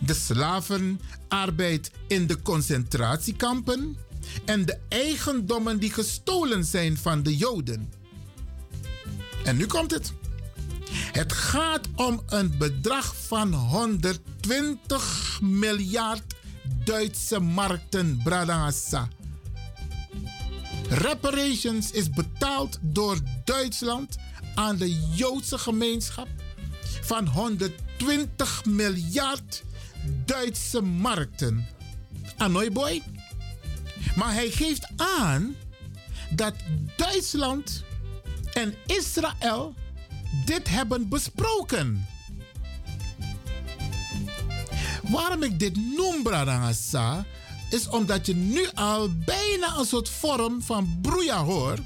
de 0.00 0.14
slavenarbeid 0.14 1.90
in 2.08 2.26
de 2.26 2.42
concentratiekampen 2.42 3.96
en 4.44 4.64
de 4.64 4.78
eigendommen 4.88 5.78
die 5.78 5.90
gestolen 5.90 6.64
zijn 6.64 6.96
van 6.96 7.22
de 7.22 7.36
Joden. 7.36 7.92
En 9.44 9.56
nu 9.56 9.66
komt 9.66 9.90
het. 9.90 10.12
Het 10.94 11.32
gaat 11.32 11.88
om 11.96 12.22
een 12.26 12.54
bedrag 12.58 13.14
van 13.26 13.54
120 13.54 15.38
miljard 15.42 16.34
Duitse 16.84 17.40
markten, 17.40 18.20
Bradassa. 18.22 19.08
Reparations 20.88 21.90
is 21.90 22.10
betaald 22.10 22.78
door 22.82 23.18
Duitsland 23.44 24.16
aan 24.54 24.76
de 24.76 25.00
Joodse 25.14 25.58
gemeenschap 25.58 26.28
van 27.04 27.26
120 27.26 28.64
miljard 28.64 29.62
Duitse 30.24 30.80
markten. 30.80 31.66
Anoy 32.36 32.72
boy. 32.72 33.02
Maar 34.16 34.32
hij 34.32 34.50
geeft 34.50 34.88
aan 34.96 35.56
dat 36.30 36.54
Duitsland 36.96 37.84
en 38.52 38.74
Israël 38.86 39.74
dit 40.44 40.68
hebben 40.68 41.08
besproken. 41.08 42.06
Waarom 45.02 45.42
ik 45.42 45.58
dit 45.58 45.76
noem, 45.76 46.22
Bradangasa, 46.22 47.26
is 47.70 47.88
omdat 47.88 48.26
je 48.26 48.34
nu 48.34 48.66
al 48.74 49.08
bijna 49.24 49.76
een 49.76 49.84
soort 49.84 50.08
vorm 50.08 50.62
van 50.62 50.98
broeia 51.02 51.44
hoort 51.44 51.80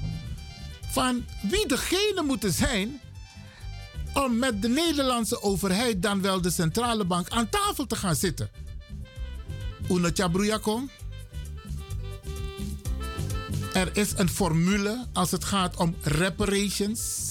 van 0.89 1.25
wie 1.41 1.67
degene 1.67 2.21
moeten 2.25 2.53
zijn 2.53 2.99
om 4.13 4.39
met 4.39 4.61
de 4.61 4.69
Nederlandse 4.69 5.41
overheid, 5.41 6.01
dan 6.01 6.21
wel 6.21 6.41
de 6.41 6.49
centrale 6.49 7.05
bank, 7.05 7.29
aan 7.29 7.49
tafel 7.49 7.87
te 7.87 7.95
gaan 7.95 8.15
zitten. 8.15 8.49
Kom. 10.61 10.89
Er 13.73 13.97
is 13.97 14.13
een 14.15 14.29
formule 14.29 15.05
als 15.13 15.31
het 15.31 15.43
gaat 15.43 15.75
om 15.75 15.95
reparations. 16.01 17.27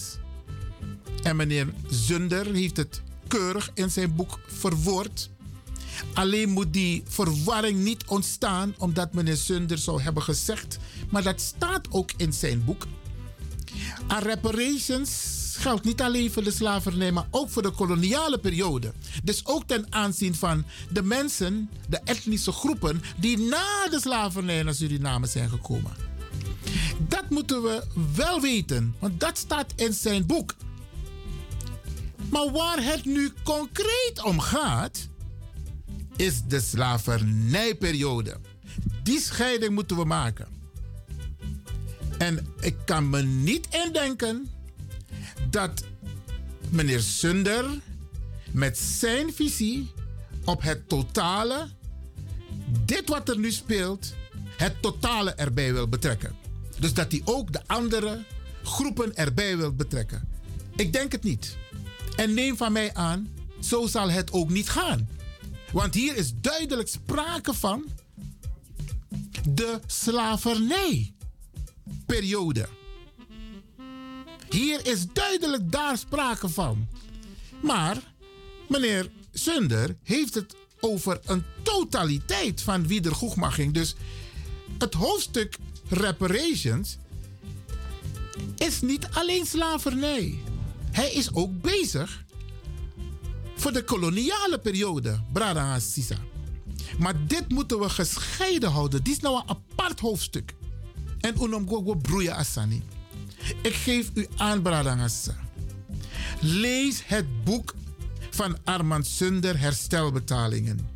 En 1.23 1.37
meneer 1.37 1.73
Zunder 1.91 2.47
heeft 2.47 2.77
het 2.77 3.03
keurig 3.29 3.71
in 3.75 3.91
zijn 3.91 4.15
boek 4.15 4.39
verwoord. 4.47 5.31
Alleen 6.15 6.49
moet 6.49 6.73
die 6.73 7.03
verwarring 7.09 7.79
niet 7.79 8.05
ontstaan 8.07 8.75
omdat 8.79 9.13
meneer 9.13 9.37
Zunder 9.37 9.79
zou 9.79 10.03
hebben 10.03 10.23
gezegd, 10.23 10.79
maar 11.11 11.23
dat 11.23 11.41
staat 11.41 11.87
ook 11.91 12.11
in 12.17 12.33
zijn 12.33 12.65
boek. 12.65 12.87
Aan 14.07 14.23
reparations 14.23 15.38
geldt 15.59 15.85
niet 15.85 16.03
alleen 16.03 16.31
voor 16.31 16.45
de 16.45 16.51
slavernij, 16.51 17.13
maar 17.13 17.27
ook 17.31 17.51
voor 17.51 17.63
de 17.63 17.71
koloniale 17.71 18.39
periode. 18.39 18.93
Dus 19.25 19.47
ook 19.47 19.67
ten 19.67 19.87
aanzien 19.91 20.35
van 20.35 20.65
de 20.91 21.03
mensen, 21.03 21.71
de 21.89 22.01
etnische 22.05 22.53
groepen 22.53 23.03
die 23.17 23.39
na 23.39 23.89
de 23.91 24.01
slavernij 24.01 24.63
naar 24.63 24.75
Suriname 24.75 25.27
zijn 25.27 25.49
gekomen. 25.49 25.93
Dat 27.09 27.31
moeten 27.31 27.63
we 27.63 27.85
wel 28.15 28.41
weten, 28.41 28.95
want 28.99 29.21
dat 29.21 29.39
staat 29.39 29.73
in 29.77 29.93
zijn 29.93 30.27
boek. 30.27 30.55
Maar 32.31 32.51
waar 32.51 32.85
het 32.85 33.05
nu 33.05 33.33
concreet 33.45 34.23
om 34.25 34.41
gaat, 34.41 35.09
is 36.17 36.43
de 36.49 36.61
slavernijperiode. 36.61 38.37
Die 39.03 39.21
scheiding 39.21 39.75
moeten 39.75 39.97
we 39.97 40.05
maken. 40.05 40.47
En 42.19 42.47
ik 42.61 42.77
kan 42.85 43.11
me 43.11 43.23
niet 43.23 43.69
indenken 43.85 44.49
dat 45.51 45.85
meneer 46.71 47.01
Sunder 47.01 47.81
met 48.53 48.79
zijn 48.79 49.33
visie 49.33 49.91
op 50.45 50.63
het 50.63 50.89
totale, 50.89 51.69
dit 52.85 53.09
wat 53.09 53.29
er 53.29 53.39
nu 53.39 53.51
speelt, 53.51 54.15
het 54.57 54.83
totale 54.83 55.35
erbij 55.35 55.73
wil 55.73 55.89
betrekken. 55.89 56.37
Dus 56.79 56.95
dat 56.95 57.11
hij 57.11 57.23
ook 57.25 57.53
de 57.53 57.61
andere 57.67 58.25
groepen 58.63 59.17
erbij 59.17 59.57
wil 59.57 59.73
betrekken. 59.73 60.29
Ik 60.77 60.93
denk 60.93 61.13
het 61.13 61.23
niet. 61.23 61.57
En 62.17 62.35
neem 62.35 62.57
van 62.57 62.73
mij 62.73 62.95
aan, 62.95 63.29
zo 63.61 63.87
zal 63.87 64.11
het 64.11 64.33
ook 64.33 64.51
niet 64.51 64.69
gaan. 64.69 65.09
Want 65.73 65.95
hier 65.95 66.17
is 66.17 66.33
duidelijk 66.41 66.89
sprake 66.89 67.55
van 67.55 67.85
de 69.49 69.81
slavernijperiode. 69.87 72.69
Hier 74.51 74.87
is 74.87 75.07
duidelijk 75.13 75.73
daar 75.73 75.99
sprake 75.99 76.49
van. 76.49 76.89
Maar 77.61 77.97
meneer 78.69 79.11
Sunder 79.33 79.97
heeft 80.03 80.35
het 80.35 80.57
over 80.81 81.21
een 81.25 81.45
totaliteit 81.63 82.63
van 82.63 82.87
wiedergoedmaching. 82.87 83.75
Dus 83.75 83.95
het 84.79 84.95
hoofdstuk 84.95 85.57
reparations 85.89 86.97
is 88.57 88.81
niet 88.81 89.09
alleen 89.13 89.47
slavernij. 89.47 90.39
Hij 90.91 91.13
is 91.13 91.35
ook 91.35 91.61
bezig 91.61 92.25
voor 93.57 93.73
de 93.73 93.85
koloniale 93.85 94.59
periode, 94.59 95.21
Brada 95.33 95.79
Sisa. 95.79 96.17
Maar 96.99 97.27
dit 97.27 97.49
moeten 97.49 97.79
we 97.79 97.89
gescheiden 97.89 98.71
houden. 98.71 99.05
Dit 99.05 99.13
is 99.15 99.21
nou 99.21 99.37
een 99.37 99.49
apart 99.49 100.01
hoofdstuk. 100.01 100.55
En 101.21 101.43
unom 101.43 101.69
gogo 101.69 101.95
broeia 101.95 102.35
asani. 102.35 102.83
Ik 103.63 103.75
geef 103.75 104.11
u 104.15 104.27
aan, 104.37 104.63
Bradangassa. 104.63 105.37
Lees 106.41 107.03
het 107.07 107.45
boek 107.45 107.75
van 108.31 108.57
Armand 108.65 109.07
Sunder 109.07 109.61
Herstelbetalingen. 109.61 110.89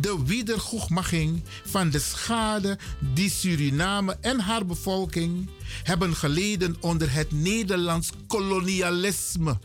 De 0.00 0.22
wiedergoedmaching 0.24 1.42
van 1.64 1.90
de 1.90 1.98
schade 1.98 2.78
die 3.14 3.30
Suriname 3.30 4.16
en 4.20 4.40
haar 4.40 4.66
bevolking 4.66 5.48
hebben 5.82 6.14
geleden 6.14 6.76
onder 6.80 7.12
het 7.12 7.32
Nederlands 7.32 8.10
kolonialisme. 8.26 9.58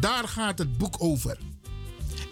Daar 0.00 0.28
gaat 0.28 0.58
het 0.58 0.78
boek 0.78 0.94
over. 0.98 1.38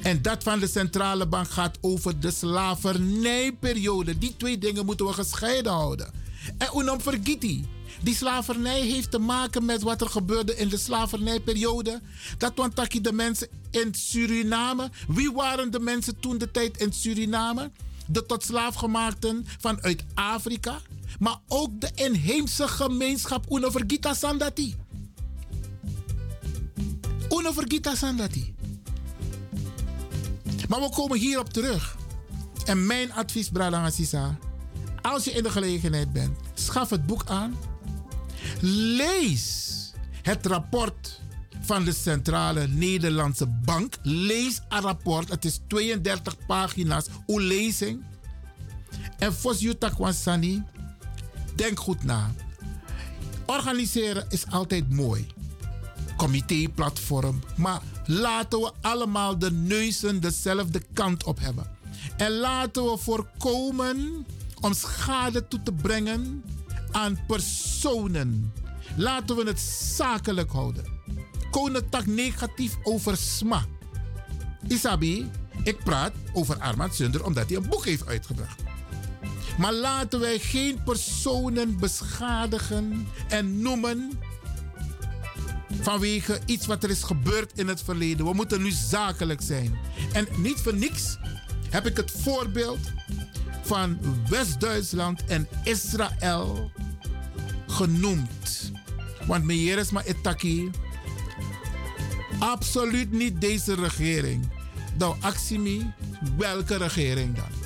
En 0.02 0.22
dat 0.22 0.42
van 0.42 0.58
de 0.58 0.68
centrale 0.68 1.26
bank 1.26 1.50
gaat 1.50 1.78
over 1.80 2.20
de 2.20 2.30
slavernijperiode. 2.30 4.18
Die 4.18 4.36
twee 4.36 4.58
dingen 4.58 4.84
moeten 4.84 5.06
we 5.06 5.12
gescheiden 5.12 5.72
houden. 5.72 6.12
En 6.58 6.68
unom 6.76 7.00
vergiti. 7.00 7.66
Die 8.02 8.14
slavernij 8.14 8.80
heeft 8.80 9.10
te 9.10 9.18
maken 9.18 9.64
met 9.64 9.82
wat 9.82 10.00
er 10.00 10.08
gebeurde 10.08 10.56
in 10.56 10.68
de 10.68 10.76
slavernijperiode. 10.76 12.00
Dat 12.38 12.52
want 12.54 13.04
de 13.04 13.12
mensen 13.12 13.48
in 13.70 13.94
Suriname. 13.94 14.90
Wie 15.08 15.32
waren 15.32 15.70
de 15.70 15.80
mensen 15.80 16.20
toen 16.20 16.38
de 16.38 16.50
tijd 16.50 16.76
in 16.76 16.92
Suriname? 16.92 17.70
De 18.06 18.26
tot 18.26 18.44
slaafgemaakten 18.44 19.46
vanuit 19.58 20.04
Afrika. 20.14 20.78
Maar 21.18 21.38
ook 21.48 21.80
de 21.80 21.90
inheemse 21.94 22.68
gemeenschap 22.68 23.50
Unovergita 23.50 24.14
Sandati. 24.14 24.76
Unovergita 27.28 27.94
Sandati. 27.94 28.54
Maar 30.68 30.80
we 30.80 30.90
komen 30.90 31.18
hierop 31.18 31.52
terug. 31.52 31.96
En 32.64 32.86
mijn 32.86 33.12
advies, 33.12 33.48
Brada 33.48 33.90
Sisa. 33.90 34.38
Als 35.02 35.24
je 35.24 35.30
in 35.30 35.42
de 35.42 35.50
gelegenheid 35.50 36.12
bent, 36.12 36.38
schaf 36.54 36.90
het 36.90 37.06
boek 37.06 37.22
aan. 37.26 37.56
Lees 38.64 39.90
het 40.22 40.46
rapport 40.46 41.20
van 41.60 41.84
de 41.84 41.92
Centrale 41.92 42.68
Nederlandse 42.68 43.46
Bank. 43.46 43.94
Lees 44.02 44.60
het 44.68 44.84
rapport. 44.84 45.28
Het 45.28 45.44
is 45.44 45.60
32 45.66 46.36
pagina's. 46.46 47.06
Uw 47.26 47.38
lezing. 47.38 48.04
En 49.18 49.32
Yutakwansani, 49.58 50.62
denk 51.54 51.80
goed 51.80 52.04
na. 52.04 52.34
Organiseren 53.46 54.26
is 54.28 54.46
altijd 54.50 54.90
mooi. 54.90 55.26
Comité, 56.16 56.68
platform. 56.74 57.42
Maar 57.56 57.80
laten 58.06 58.60
we 58.60 58.72
allemaal 58.80 59.38
de 59.38 59.50
neuzen 59.50 60.20
dezelfde 60.20 60.82
kant 60.92 61.24
op 61.24 61.40
hebben. 61.40 61.66
En 62.16 62.32
laten 62.32 62.84
we 62.84 62.98
voorkomen 62.98 64.26
om 64.60 64.72
schade 64.74 65.48
toe 65.48 65.62
te 65.62 65.72
brengen 65.72 66.42
aan 66.92 67.18
personen. 67.26 68.52
Laten 68.96 69.36
we 69.36 69.42
het 69.44 69.60
zakelijk 69.96 70.50
houden. 70.50 70.84
Konetak 71.50 72.06
negatief 72.06 72.76
over 72.82 73.16
SMA. 73.16 73.64
Isabi, 74.68 75.30
ik 75.62 75.84
praat 75.84 76.12
over 76.32 76.58
Armand 76.58 76.94
Sunder 76.94 77.24
omdat 77.24 77.48
hij 77.48 77.56
een 77.56 77.68
boek 77.68 77.84
heeft 77.84 78.06
uitgebracht. 78.06 78.62
Maar 79.58 79.72
laten 79.72 80.20
wij 80.20 80.38
geen 80.38 80.82
personen 80.82 81.78
beschadigen 81.78 83.08
en 83.28 83.62
noemen 83.62 84.10
vanwege 85.80 86.40
iets 86.46 86.66
wat 86.66 86.84
er 86.84 86.90
is 86.90 87.02
gebeurd 87.02 87.58
in 87.58 87.68
het 87.68 87.82
verleden. 87.82 88.26
We 88.26 88.32
moeten 88.32 88.62
nu 88.62 88.70
zakelijk 88.70 89.40
zijn. 89.42 89.78
En 90.12 90.26
niet 90.36 90.60
voor 90.60 90.74
niks 90.74 91.16
heb 91.70 91.86
ik 91.86 91.96
het 91.96 92.10
voorbeeld 92.10 92.78
van 93.62 93.98
West-Duitsland 94.28 95.24
en 95.24 95.48
Israël 95.64 96.70
genoemd. 97.72 98.72
Want 99.26 99.44
meneer 99.44 99.78
is 99.78 99.90
maar 99.90 100.04
etaki. 100.04 100.70
Absoluut 102.38 103.12
niet 103.12 103.40
deze 103.40 103.74
regering. 103.74 104.48
Nou, 104.98 105.16
actie 105.20 105.58
welke 106.36 106.76
regering 106.76 107.36
dan? 107.36 107.62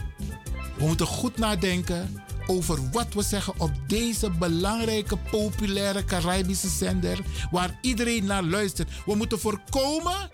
We 0.78 0.86
moeten 0.86 1.07
goed 1.07 1.38
nadenken 1.38 2.24
over 2.46 2.90
wat 2.90 3.14
we 3.14 3.22
zeggen 3.22 3.54
op 3.59 3.70
deze 3.86 4.30
belangrijke, 4.30 5.16
populaire 5.30 6.04
Caribische 6.04 6.68
zender, 6.68 7.18
waar 7.50 7.78
iedereen 7.80 8.24
naar 8.24 8.42
luistert. 8.42 8.90
We 9.07 9.14
moeten 9.14 9.40
voorkomen 9.40 10.30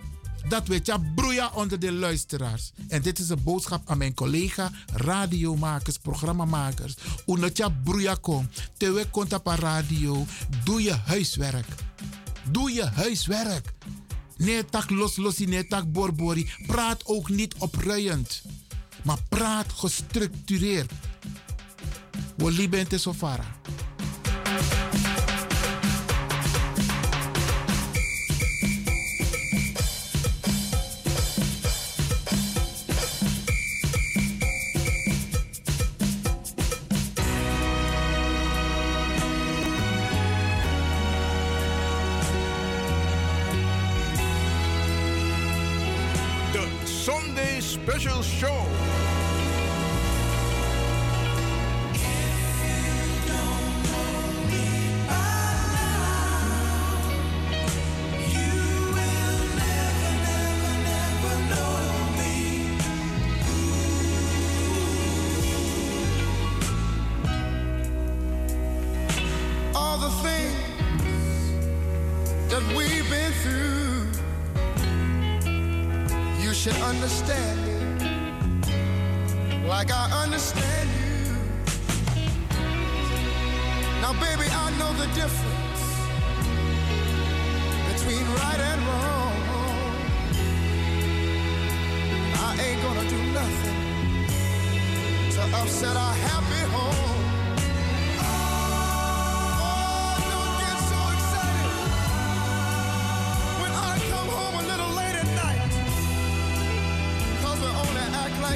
dat 0.48 0.66
we 0.66 0.82
tja 0.82 1.00
onder 1.54 1.78
de 1.78 1.92
luisteraars. 1.92 2.72
En 2.88 3.02
dit 3.02 3.18
is 3.18 3.28
een 3.28 3.42
boodschap 3.42 3.90
aan 3.90 3.98
mijn 3.98 4.14
collega 4.14 4.70
radiomakers, 4.92 5.98
programmamakers. 5.98 6.94
Unatja 7.26 7.68
broeia 7.68 8.14
kom. 8.14 8.48
Tewe 8.76 9.06
komt 9.10 9.32
op 9.32 9.46
radio. 9.46 10.26
Doe 10.64 10.82
je 10.82 10.92
huiswerk. 10.92 11.66
Doe 12.50 12.72
je 12.72 12.84
huiswerk. 12.84 13.72
Nee 14.36 14.64
tak 14.64 14.90
los 14.90 15.16
losi, 15.16 15.46
nee 15.46 15.66
borbori. 15.86 16.50
Praat 16.66 17.06
ook 17.06 17.28
niet 17.28 17.54
opruiend. 17.58 18.42
Maar 19.02 19.18
praat 19.28 19.72
gestructureerd. 19.72 20.92
We 22.36 22.50
lieben 22.50 23.00
sofara. 23.00 23.44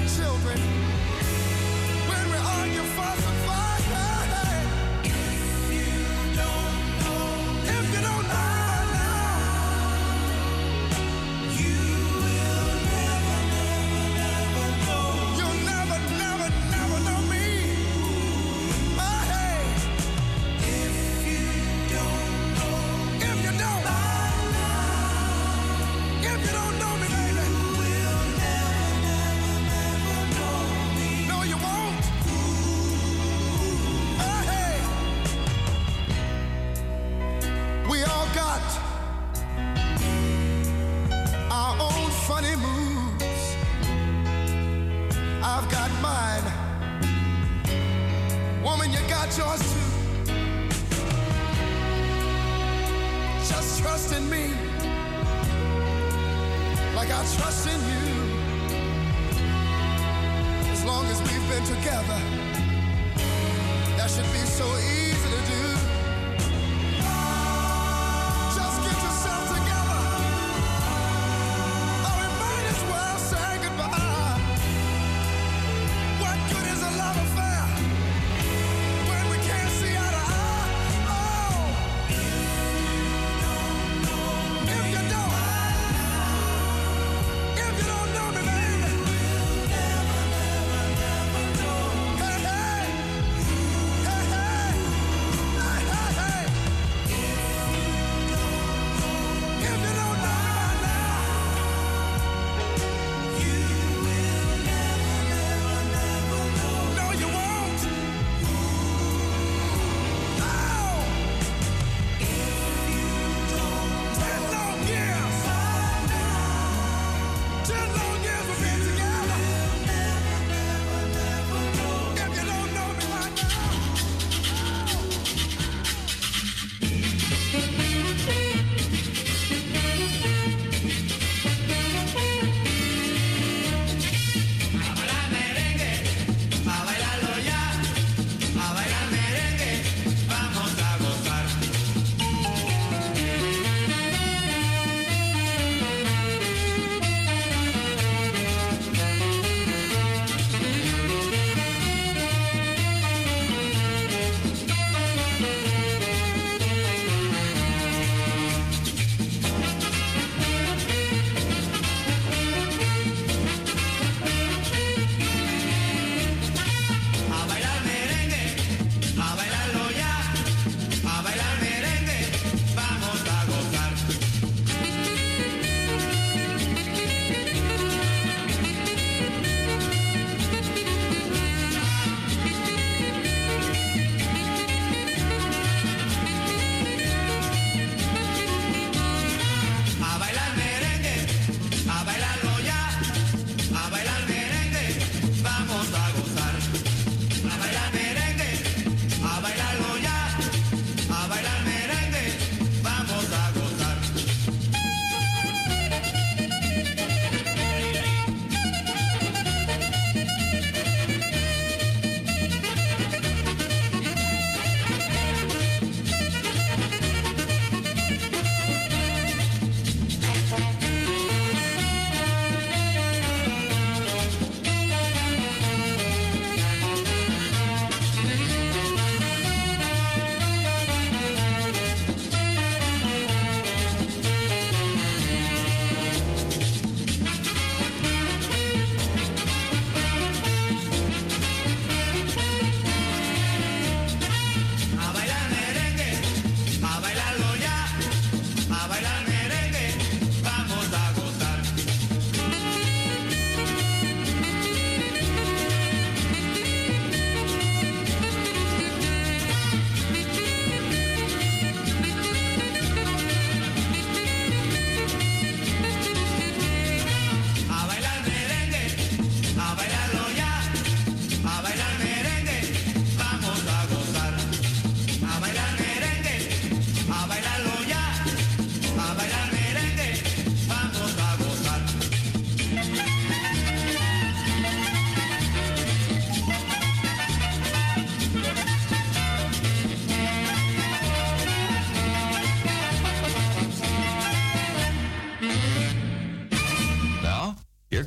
Like 0.01 0.09
children 0.15 0.96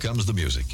comes 0.10 0.26
the 0.26 0.34
music. 0.34 0.69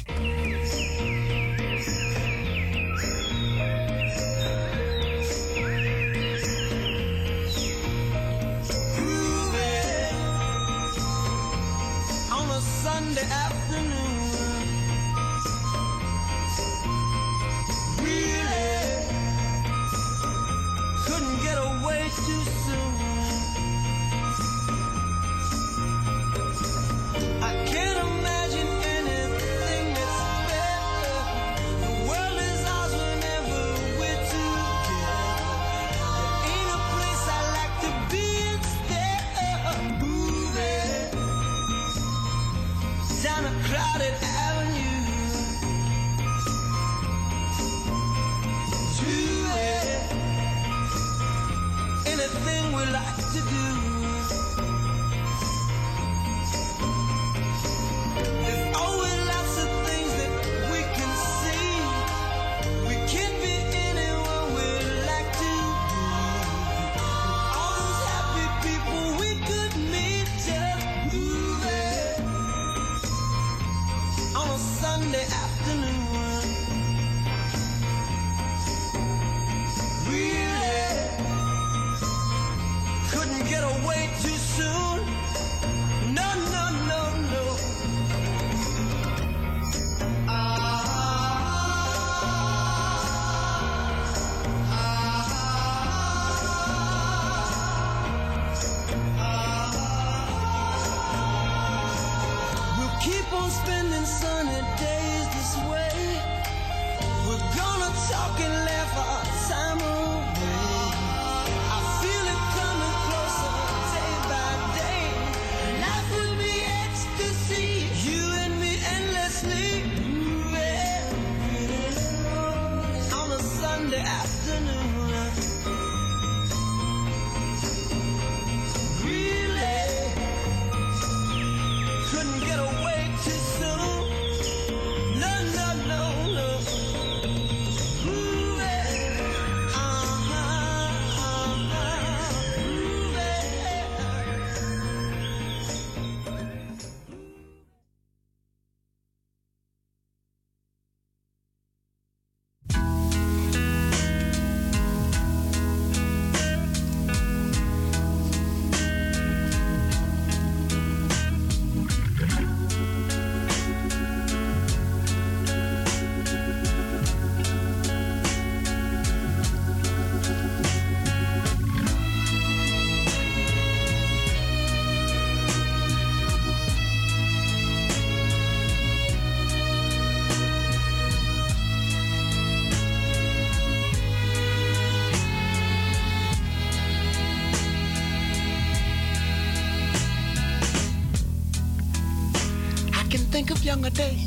Younger 193.66 193.90
days 193.90 194.25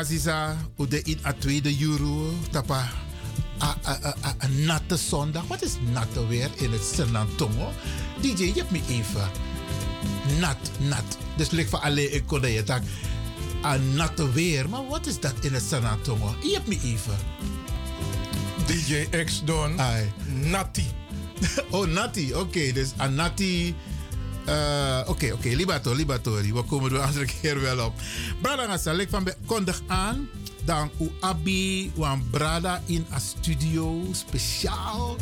Brada 0.00 0.14
Aziza, 0.14 0.56
u 0.78 0.86
de 0.88 1.02
in 1.02 1.18
a 1.26 1.32
tweede 1.32 1.82
euro, 1.82 2.32
tapa 2.50 2.88
a- 3.62 3.76
a- 3.86 3.98
a- 4.04 4.14
a- 4.24 4.34
een 4.38 4.64
natte 4.64 4.96
zondag. 4.96 5.46
Wat 5.46 5.62
is 5.62 5.72
natte 5.92 6.26
weer 6.26 6.50
in 6.56 6.72
het 6.72 6.84
Senantongo? 6.94 7.72
DJ, 8.20 8.42
je 8.44 8.52
hebt 8.54 8.70
me 8.70 8.80
even. 8.88 9.30
Nat, 10.38 10.56
nat. 10.78 11.04
Dus 11.36 11.50
ligt 11.50 11.70
van 11.70 11.80
alleen 11.80 12.14
ik 12.14 12.26
kon 12.26 12.50
je 12.52 12.62
tak. 12.62 12.82
Een 13.62 13.94
natte 13.94 14.32
weer. 14.32 14.68
Maar 14.68 14.86
wat 14.86 15.06
is 15.06 15.20
dat 15.20 15.34
in 15.40 15.52
het 15.54 15.62
Senantongo? 15.68 16.34
Je 16.42 16.52
hebt 16.52 16.66
me 16.68 16.78
even. 16.84 17.16
DJ 18.66 19.24
X 19.24 19.42
Don. 19.44 19.80
Ai. 19.80 20.12
Natti. 20.44 20.86
Oh, 21.70 21.86
Nati. 21.86 22.34
Oké, 22.34 22.72
dus 22.72 22.90
een 22.96 23.14
Nati. 23.14 23.74
eh, 24.44 25.00
Oké, 25.06 25.32
oké. 25.32 25.48
Libato, 25.48 25.94
libatori. 25.94 26.52
We 26.52 26.62
komen 26.62 26.90
er 26.90 26.96
een 26.96 27.06
andere 27.06 27.24
keer 27.40 27.60
wel 27.60 27.86
op. 27.86 27.94
Ik 28.60 29.08
van 29.08 29.24
be- 29.24 29.36
kondig 29.46 29.82
aan. 29.86 30.28
Dan 30.64 30.90
u 31.00 31.10
abi, 31.20 31.92
brada 32.30 32.82
in 32.86 33.06
een 33.10 33.20
studio 33.20 34.04
speciaal. 34.12 35.16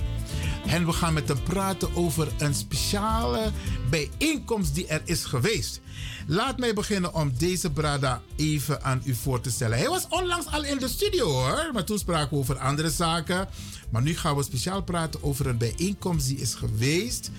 En 0.66 0.86
we 0.86 0.92
gaan 0.92 1.14
met 1.14 1.28
hem 1.28 1.42
praten 1.42 1.96
over 1.96 2.28
een 2.38 2.54
speciale 2.54 3.50
bijeenkomst 3.90 4.74
die 4.74 4.86
er 4.86 5.02
is 5.04 5.24
geweest. 5.24 5.80
Laat 6.26 6.58
mij 6.58 6.74
beginnen 6.74 7.14
om 7.14 7.32
deze 7.38 7.70
brada 7.70 8.22
even 8.36 8.82
aan 8.82 9.02
u 9.04 9.14
voor 9.14 9.40
te 9.40 9.50
stellen. 9.50 9.78
Hij 9.78 9.88
was 9.88 10.06
onlangs 10.08 10.46
al 10.46 10.64
in 10.64 10.78
de 10.78 10.88
studio 10.88 11.26
hoor, 11.30 11.70
maar 11.72 11.84
toen 11.84 11.98
spraken 11.98 12.30
we 12.30 12.36
over 12.36 12.58
andere 12.58 12.90
zaken. 12.90 13.48
Maar 13.90 14.02
nu 14.02 14.16
gaan 14.16 14.36
we 14.36 14.42
speciaal 14.42 14.82
praten 14.82 15.22
over 15.22 15.46
een 15.46 15.58
bijeenkomst 15.58 16.26
die 16.26 16.38
is 16.40 16.54
geweest 16.54 17.30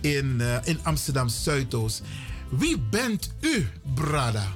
in, 0.00 0.40
eh, 0.40 0.56
in 0.64 0.78
Amsterdam 0.82 1.28
Zuidoost. 1.28 2.02
Wie 2.48 2.78
bent 2.78 3.30
u, 3.40 3.68
brada? 3.94 4.52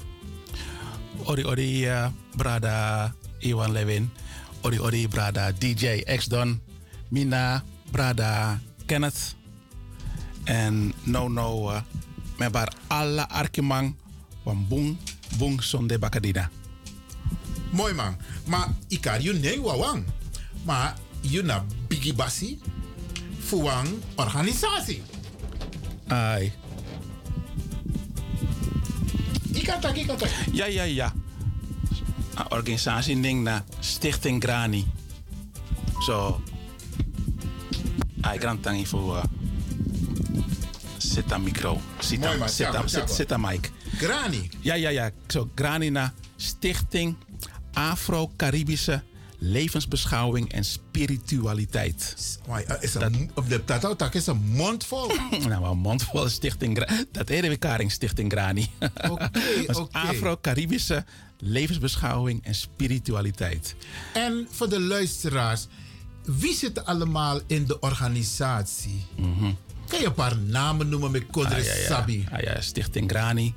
Ori 1.25 1.45
Ori 1.45 1.87
eh, 1.87 2.09
Brada 2.37 3.15
Iwan 3.39 3.73
Levin. 3.73 4.11
Ori 4.63 4.79
Ori 4.79 5.09
Brada 5.09 5.53
DJ 5.53 6.05
X 6.05 6.27
Don. 6.29 6.61
Mina 7.09 7.65
Brada 7.91 8.61
Kenneth. 8.87 9.35
En 10.45 10.93
no 11.05 11.29
no 11.29 11.71
uh, 11.71 11.81
met 12.39 12.53
bar 12.53 12.73
alle 12.87 13.29
arkimang 13.29 13.95
van 14.45 14.67
Boeng 14.69 14.97
Boeng 15.39 15.63
Sonde 15.63 15.99
Bakadina. 15.99 16.51
Mooi 17.71 17.95
man. 17.95 18.17
Maar 18.47 18.69
ik 18.89 19.01
kan 19.01 19.23
je 19.23 19.33
nee 19.33 19.61
wawang. 19.61 20.05
Maar 20.65 20.97
je 21.21 21.43
na 21.43 21.65
bigi 21.89 22.15
basi 22.15 22.59
een 23.51 24.03
organisatie. 24.17 25.03
Ai. 26.07 26.53
Ik 29.53 29.65
kan 29.65 29.81
tak, 29.81 29.97
ik 29.97 30.07
kan 30.07 30.17
tak. 30.17 30.29
Ja, 30.53 30.67
ja, 30.67 30.83
ja. 30.83 31.13
Een 32.35 32.51
organisatie 32.51 33.21
ding 33.21 33.43
na 33.43 33.65
Stichting 33.79 34.43
Grani. 34.43 34.87
Zo. 36.07 36.43
Ai, 38.21 38.39
grand 38.39 38.63
tangi 38.63 38.87
voor. 38.87 39.17
Uh, 39.17 39.25
zit 40.97 41.33
aan 41.33 41.43
micro. 41.43 41.81
Zit 41.99 42.25
aan, 42.25 42.49
zit 42.49 43.33
aan, 43.33 43.45
aan 43.45 43.51
mic. 43.51 43.71
Grani. 43.97 44.49
Ja, 44.61 44.75
ja, 44.75 44.89
ja. 44.89 45.11
Zo, 45.27 45.51
Grani 45.55 45.91
na 45.91 46.13
Stichting 46.37 47.17
Afro-Caribische 47.73 49.03
Levensbeschouwing 49.43 50.53
en 50.53 50.65
Spiritualiteit. 50.65 52.15
Is 52.81 52.95
een, 52.95 53.31
op 53.35 53.49
de 53.49 53.65
tak 53.97 54.15
is 54.15 54.27
een 54.27 54.43
mond 54.45 54.85
vol. 54.87 55.11
Nou, 55.49 55.65
een 55.65 55.79
mondvol 55.79 56.29
Stichting 56.29 56.87
Dat 57.13 57.29
heet 57.29 57.59
Karing 57.59 57.93
Stichting 57.93 58.33
Grani. 58.33 58.71
Oké, 59.11 59.31
Dat. 59.67 59.89
Afro-Caribische 59.93 61.05
Levensbeschouwing 61.39 62.45
en 62.45 62.55
Spiritualiteit. 62.55 63.75
En 64.15 64.47
voor 64.51 64.69
de 64.69 64.81
luisteraars, 64.81 65.67
wie 66.25 66.55
zit 66.55 66.85
allemaal 66.85 67.41
in 67.47 67.67
de 67.67 67.79
organisatie? 67.79 69.05
Kan 69.87 70.01
je 70.01 70.07
een 70.07 70.15
paar 70.15 70.37
namen 70.37 70.89
noemen 70.89 71.11
met 71.11 71.27
Kodre 71.31 71.55
Ah, 71.55 71.65
ja, 71.65 71.75
ja. 71.75 71.87
Sabi? 71.87 72.27
Ah, 72.33 72.41
ja, 72.41 72.61
Stichting 72.61 73.11
Grani. 73.11 73.55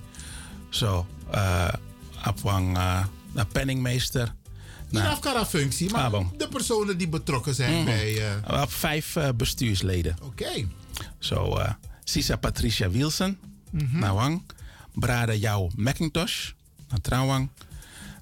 Zo. 0.70 1.06
eh 1.32 1.74
Apwang, 2.22 2.78
eh, 2.78 3.06
de 3.34 3.46
penningmeester. 3.46 4.34
Niet 4.94 5.02
Nou, 5.02 5.14
afkara 5.14 5.46
functie, 5.46 5.92
maar 5.92 6.14
Ah, 6.14 6.26
de 6.38 6.48
personen 6.48 6.98
die 6.98 7.08
betrokken 7.08 7.56
zijn 7.56 7.74
Mhm. 7.76 7.86
bij. 7.86 8.14
we 8.14 8.20
hebben 8.22 8.70
vijf 8.70 9.16
eh, 9.16 9.30
bestuursleden. 9.36 10.16
Oké. 10.22 10.68
Zo, 11.20 11.56
eh 11.58 11.72
Sisa 12.04 12.36
Patricia 12.36 12.90
Wilson, 12.90 13.38
Mhm. 13.72 14.00
Nawang. 14.00 14.42
Brada 14.94 15.34
Jou 15.34 15.72
McIntosh. 15.76 16.52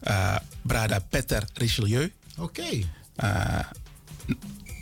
Eh, 0.02 0.36
Brada 0.62 1.00
Peter 1.00 1.44
Richelieu. 1.54 2.12
Oké. 2.38 2.64
Eh, 3.16 3.60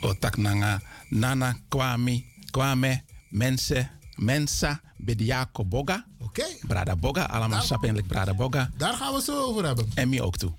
Otak 0.00 0.36
Nanga 0.36 0.80
Nana 1.08 1.56
Kwame, 1.68 2.24
Kwame 2.50 3.02
Mense, 3.28 3.88
Mensa 4.16 4.80
Bediako 4.96 5.64
Boga. 5.64 6.04
Oké. 6.18 6.44
Brada 6.66 6.96
Boga, 6.96 7.22
allemaal 7.24 7.62
sapinlijk 7.62 8.06
Brada 8.06 8.34
Boga. 8.34 8.70
Daar 8.76 8.94
gaan 8.94 9.14
we 9.14 9.22
zo 9.22 9.42
over 9.44 9.64
hebben. 9.64 9.90
En 9.94 10.08
mij 10.08 10.20
ook 10.20 10.36
toe. 10.36 10.52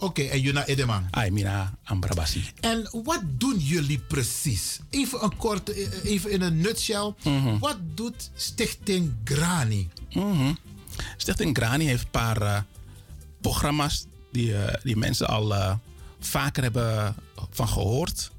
Oké, 0.00 0.22
en 0.22 0.40
Juna 0.40 0.66
Edeman. 0.66 1.06
Ai, 1.10 1.30
Mina 1.30 1.78
Ambrabasi. 1.84 2.44
En 2.60 2.88
wat 3.04 3.20
doen 3.24 3.58
jullie 3.58 3.98
precies? 3.98 4.80
Even 4.90 5.24
een 5.24 5.36
korte, 5.36 5.72
eh, 5.72 6.10
even 6.10 6.30
in 6.30 6.40
een 6.40 6.60
nutshell. 6.60 7.14
Mhm. 7.24 7.58
Wat 7.58 7.76
doet 7.94 8.30
Stichting 8.34 9.12
Grani? 9.24 9.88
Mhm. 10.12 10.52
Stichting 11.16 11.56
Grani 11.56 11.84
heeft 11.84 12.02
een 12.02 12.10
paar 12.10 12.42
eh, 12.42 12.60
programma's 13.40 14.06
die, 14.32 14.56
eh, 14.56 14.82
die 14.82 14.96
mensen 14.96 15.28
al 15.28 15.78
vaker 16.20 16.62
hebben 16.62 17.14
van 17.50 17.68
gehoord. 17.68 18.30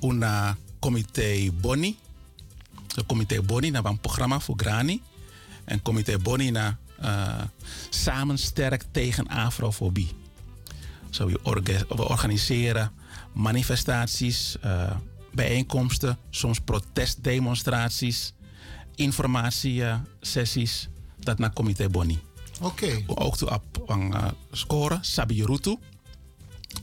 Una 0.00 0.56
Comité 0.78 1.50
Boni. 1.60 1.98
De 2.94 3.06
Comité 3.06 3.42
Boni 3.42 3.70
naar 3.70 3.84
een 3.84 4.00
programma 4.00 4.40
voor 4.40 4.54
Grani. 4.56 5.02
En 5.64 5.82
Comité 5.82 6.18
Boni 6.18 6.50
naar 6.50 6.78
Samen 7.90 8.38
sterk 8.38 8.84
tegen 8.90 9.26
afrofobie. 9.26 10.17
Zo, 11.10 11.26
we, 11.26 11.38
orga- 11.42 11.84
we 11.88 12.08
organiseren 12.08 12.92
manifestaties, 13.34 14.56
eh, 14.60 14.96
bijeenkomsten, 15.32 16.18
soms 16.30 16.58
protestdemonstraties, 16.60 18.32
informatiesessies. 18.94 20.88
Dat 21.18 21.38
naar 21.38 21.52
Comité 21.52 21.88
Boni. 21.88 22.18
Oké. 22.60 23.02
Ook 23.06 23.36
toe 23.36 23.50
op 23.50 23.84
uh, 23.90 24.24
score, 24.52 24.98
Sabi 25.00 25.44
Rutu. 25.44 25.76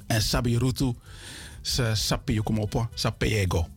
En 0.07 0.21
Sabi 0.21 0.57
Rutu, 0.57 0.93
Sapi 1.93 2.33
Yukumopo, 2.33 2.89
Sapego. 2.93 3.67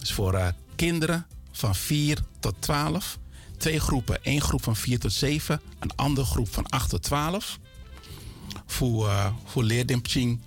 Dus 0.00 0.12
voor 0.12 0.34
eh, 0.34 0.48
kinderen 0.76 1.26
van 1.52 1.74
4 1.74 2.18
tot 2.40 2.54
12. 2.58 3.18
Twee 3.56 3.80
groepen. 3.80 4.18
Eén 4.22 4.40
groep 4.40 4.62
van 4.62 4.76
4 4.76 4.98
tot 4.98 5.12
7. 5.12 5.60
Een 5.78 5.96
andere 5.96 6.26
groep 6.26 6.48
van 6.52 6.66
8 6.68 6.88
tot 6.88 7.02
12. 7.02 7.58
Voor, 8.66 9.06
uh, 9.06 9.26
voor 9.44 9.62
leerdimpching. 9.62 10.40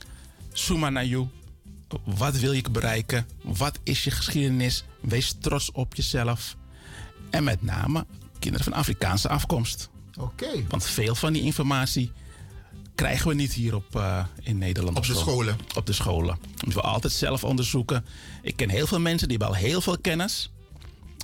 Suma 0.54 0.90
naar 0.90 1.06
you. 1.06 1.28
Wat 2.04 2.38
wil 2.38 2.52
je 2.52 2.64
bereiken? 2.72 3.28
Wat 3.44 3.80
is 3.84 4.04
je 4.04 4.12
geschiedenis? 4.12 4.84
Wees 5.02 5.36
trots 5.40 5.72
op 5.72 5.96
jezelf. 5.96 6.56
En 7.30 7.44
met 7.44 7.62
name 7.62 8.06
kinderen 8.40 8.66
van 8.66 8.74
Afrikaanse 8.74 9.30
afkomst. 9.30 9.90
Oké. 10.18 10.66
Want 10.68 10.84
veel 10.84 11.16
van 11.16 11.34
die 11.34 11.42
informatie 11.42 12.12
krijgen 12.96 13.28
we 13.28 13.34
niet 13.34 13.54
hier 13.54 13.76
op, 13.76 13.96
eh, 13.96 14.26
in 14.42 14.58
Nederland. 14.58 14.98
Op 14.98 15.06
de 15.06 15.14
school. 15.14 15.24
scholen. 15.24 15.58
Op 15.76 15.86
de 15.86 15.94
scholen. 15.94 16.38
Moeten 16.42 16.82
we 16.82 16.88
altijd 16.88 17.14
zelf 17.14 17.44
onderzoeken. 17.44 18.06
Ik 18.42 18.56
ken 18.56 18.70
heel 18.70 18.88
veel 18.88 19.00
mensen 19.00 19.28
die 19.28 19.38
hebben 19.38 19.56
al 19.56 19.64
heel 19.64 19.82
veel 19.82 19.98
kennis. 19.98 20.52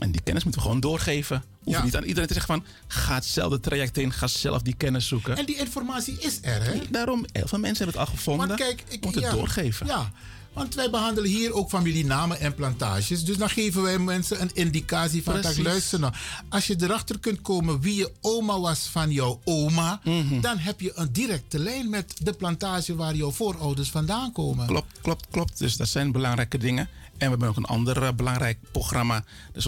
En 0.01 0.11
die 0.11 0.21
kennis 0.21 0.43
moeten 0.43 0.61
we 0.61 0.67
gewoon 0.67 0.81
doorgeven. 0.81 1.43
Hoef 1.65 1.73
Ja. 1.73 1.83
niet 1.83 1.95
aan 1.95 2.03
iedereen 2.03 2.27
te 2.27 2.33
zeggen 2.33 2.53
van... 2.55 2.65
ga 2.87 3.13
hetzelfde 3.13 3.59
traject 3.59 3.97
in, 3.97 4.11
ga 4.11 4.27
zelf 4.27 4.61
die 4.61 4.75
kennis 4.75 5.07
zoeken. 5.07 5.37
En 5.37 5.45
die 5.45 5.57
informatie 5.57 6.17
is 6.19 6.39
er, 6.41 6.63
hè? 6.63 6.81
Daarom, 6.89 7.25
heel 7.31 7.47
veel 7.47 7.59
mensen 7.59 7.83
hebben 7.83 8.01
het 8.01 8.09
al 8.09 8.17
gevonden. 8.17 8.47
Want 8.47 8.59
kijk, 8.59 8.83
ik 8.87 9.03
moeten 9.03 9.21
het 9.21 9.31
ja, 9.31 9.37
doorgeven. 9.37 9.87
Ja, 9.87 10.11
want 10.55 10.75
wij 10.75 10.89
behandelen 10.89 11.29
hier 11.29 11.53
ook 11.53 11.69
familienamen 11.69 12.39
en 12.39 12.55
plantages. 12.55 13.23
Dus 13.23 13.37
dan 13.37 13.49
geven 13.49 13.81
wij 13.81 13.97
mensen 13.97 14.41
een 14.41 14.51
indicatie 14.53 15.23
van... 15.23 15.41
Dat, 15.41 15.57
luister 15.57 15.99
nou, 15.99 16.13
als 16.49 16.67
je 16.67 16.75
erachter 16.79 17.19
kunt 17.19 17.41
komen 17.41 17.79
wie 17.79 17.95
je 17.95 18.11
oma 18.21 18.59
was 18.59 18.79
van 18.79 19.11
jouw 19.11 19.39
oma... 19.43 19.99
Mhm. 20.03 20.41
dan 20.41 20.57
heb 20.57 20.81
je 20.81 20.91
een 20.95 21.11
directe 21.11 21.59
lijn 21.59 21.89
met 21.89 22.13
de 22.21 22.33
plantage 22.33 22.95
waar 22.95 23.15
jouw 23.15 23.31
voorouders 23.31 23.89
vandaan 23.89 24.31
komen. 24.31 24.67
Klopt, 24.67 24.99
klopt, 25.01 25.25
klopt. 25.31 25.57
Dus 25.57 25.77
dat 25.77 25.87
zijn 25.87 26.11
belangrijke 26.11 26.57
dingen. 26.57 26.89
En 27.17 27.17
we 27.17 27.29
hebben 27.29 27.47
ook 27.47 27.57
een 27.57 27.65
ander 27.65 28.03
eh, 28.03 28.13
belangrijk 28.13 28.57
programma. 28.71 29.23
Dat 29.53 29.55
is 29.55 29.65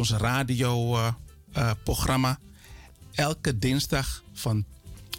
ons 1.57 1.67
radioprogramma. 1.67 2.39
Elke 3.13 3.57
dinsdag 3.57 4.23
van 4.33 4.65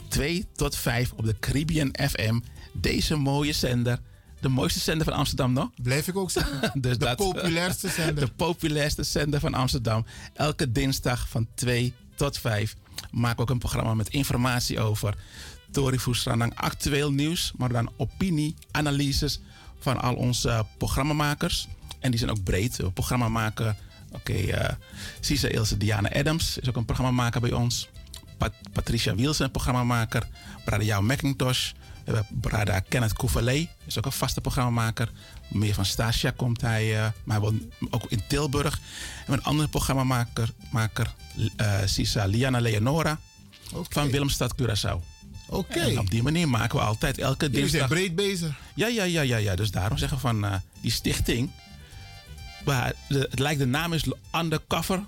2 0.08 0.46
tot 0.54 0.76
5 0.76 1.12
op 1.12 1.24
de 1.24 1.38
Caribbean 1.38 1.94
FM. 2.10 2.40
Deze 2.72 3.16
mooie 3.16 3.52
zender. 3.52 3.98
De 4.40 4.48
mooiste 4.48 4.78
zender 4.80 5.06
van 5.06 5.16
Amsterdam, 5.16 5.52
nog? 5.52 5.70
Blijf 5.82 6.08
ik 6.08 6.16
ook 6.16 6.30
zeggen. 6.30 6.60
Dus 6.80 6.98
de 6.98 7.04
dat- 7.04 7.16
populairste 7.16 7.88
zender. 7.88 8.24
De 8.26 8.32
populairste 8.32 9.02
zender 9.02 9.40
van 9.40 9.54
Amsterdam. 9.54 10.06
Elke 10.34 10.72
dinsdag 10.72 11.28
van 11.28 11.46
2 11.54 11.92
tot 12.14 12.38
5 12.38 12.76
maken 13.10 13.36
we 13.36 13.42
ook 13.42 13.50
een 13.50 13.58
programma 13.58 13.94
met 13.94 14.08
informatie 14.08 14.80
over 14.80 15.14
Tori 15.70 15.98
Fusranang 15.98 16.54
actueel 16.54 17.12
nieuws, 17.12 17.52
maar 17.56 17.68
dan 17.68 17.90
opinie, 17.96 18.54
analyses 18.70 19.40
van 19.78 20.00
al 20.00 20.14
onze 20.14 20.48
uh, 20.48 20.60
programmamakers. 20.78 21.68
En 22.00 22.10
die 22.10 22.18
zijn 22.18 22.30
ook 22.30 22.42
breed. 22.42 22.76
We 22.76 22.90
programmamaker, 22.90 23.76
oké, 24.18 24.32
okay, 24.32 24.44
uh, 24.44 24.68
Cisa 25.20 25.48
Ilse 25.48 25.76
Diana 25.76 26.10
Adams 26.12 26.58
is 26.58 26.68
ook 26.68 26.76
een 26.76 26.84
programmamaker 26.84 27.40
bij 27.40 27.52
ons. 27.52 27.88
Pat 28.38 28.52
Patricia 28.72 29.14
Wielsen, 29.14 29.50
programmamaker. 29.50 30.26
Brada 30.64 30.84
Jouw 30.84 31.00
McIntosh. 31.00 31.72
We 32.04 32.14
hebben 32.14 32.40
Brada 32.40 32.80
Kenneth 32.80 33.12
Kouvalet, 33.12 33.68
is 33.86 33.98
ook 33.98 34.06
een 34.06 34.12
vaste 34.12 34.40
programmamaker. 34.40 35.10
Meer 35.48 35.74
van 35.74 35.84
Stasia 35.84 36.30
komt 36.30 36.60
hij, 36.60 36.94
uh, 36.94 37.00
maar 37.00 37.40
hij 37.40 37.40
woont 37.40 37.62
ook 37.90 38.04
in 38.08 38.22
Tilburg. 38.28 38.80
En 39.26 39.32
een 39.32 39.42
andere 39.42 39.68
programmamaker, 39.68 40.50
maker, 40.70 41.14
uh, 41.36 41.78
Sisa 41.84 42.24
Liana 42.24 42.60
Leonora 42.60 43.18
okay. 43.72 43.84
van 43.88 44.10
Willemstad 44.10 44.54
Curaçao. 44.62 45.00
Oké. 45.46 45.78
Okay. 45.78 45.96
Op 45.96 46.10
die 46.10 46.22
manier 46.22 46.48
maken 46.48 46.78
we 46.78 46.84
altijd 46.84 47.18
elke 47.18 47.44
Jullie 47.44 47.60
dinsdag... 47.60 47.88
zijn 47.88 48.00
breed 48.00 48.14
bezig. 48.14 48.56
Ja, 48.74 48.86
ja, 48.86 49.04
ja, 49.04 49.20
ja, 49.20 49.36
ja. 49.36 49.54
Dus 49.54 49.70
daarom 49.70 49.98
zeggen 49.98 50.16
we 50.16 50.22
van 50.22 50.44
uh, 50.44 50.54
die 50.80 50.90
stichting... 50.90 51.50
Maar 52.68 52.92
de, 53.08 53.26
het 53.30 53.38
lijkt 53.38 53.58
de 53.58 53.66
naam 53.66 53.92
is 53.92 54.04
undercover. 54.36 55.04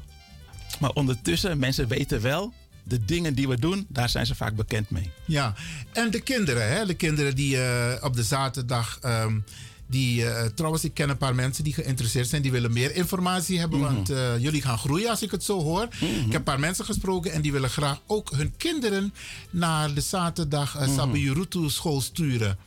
Maar 0.79 0.91
ondertussen, 0.91 1.59
mensen 1.59 1.89
weten 1.89 2.21
wel... 2.21 2.53
de 2.83 3.05
dingen 3.05 3.35
die 3.35 3.49
we 3.49 3.59
doen, 3.59 3.87
daar 3.89 4.09
zijn 4.09 4.27
ze 4.27 4.35
vaak 4.35 4.57
bekend 4.57 4.91
mee. 4.91 5.11
Ja, 5.25 5.55
en 5.93 6.11
de 6.11 6.21
kinderen, 6.21 6.69
hè? 6.69 6.87
de 6.87 6.95
kinderen 6.95 7.35
die 7.35 7.57
uh, 7.57 7.93
op 8.01 8.17
de 8.17 8.23
zaterdag... 8.23 8.99
Um, 9.05 9.45
die, 9.87 10.23
uh, 10.23 10.45
trouwens, 10.45 10.85
ik 10.85 10.95
ken 10.95 11.09
een 11.09 11.17
paar 11.17 11.35
mensen 11.35 11.65
die 11.65 11.75
geïnteresseerd 11.75 12.29
zijn. 12.29 12.43
Die 12.43 12.51
willen 12.51 12.73
meer 12.73 12.95
informatie 12.95 13.59
hebben. 13.59 13.79
Mm 13.79 13.85
-hmm. 13.85 13.95
Want 13.95 14.11
uh, 14.11 14.39
jullie 14.39 14.63
gaan 14.63 14.79
groeien 14.79 15.11
als 15.11 15.23
ik 15.23 15.31
het 15.31 15.45
zo 15.45 15.63
hoor. 15.63 15.89
Mm 16.01 16.09
-hmm. 16.09 16.19
Ik 16.19 16.33
heb 16.33 16.35
een 16.35 16.43
paar 16.43 16.61
mensen 16.61 16.85
gesproken. 16.85 17.33
En 17.33 17.43
die 17.43 17.53
willen 17.53 17.71
graag 17.71 18.01
ook 18.07 18.31
hun 18.31 18.57
kinderen 18.57 19.15
naar 19.51 19.95
de 19.95 20.01
zaterdag 20.01 20.75
uh, 20.75 20.81
mm 20.81 20.87
-hmm. 20.87 20.97
Sabirutu 20.97 21.71
school 21.71 22.01
sturen. 22.01 22.59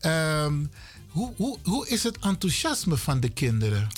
Um, 0.00 0.70
hoe, 1.08 1.32
hoe, 1.36 1.58
hoe 1.62 1.88
is 1.88 2.02
het 2.02 2.18
enthousiasme 2.18 2.96
van 2.96 3.20
de 3.20 3.28
kinderen? 3.28 3.88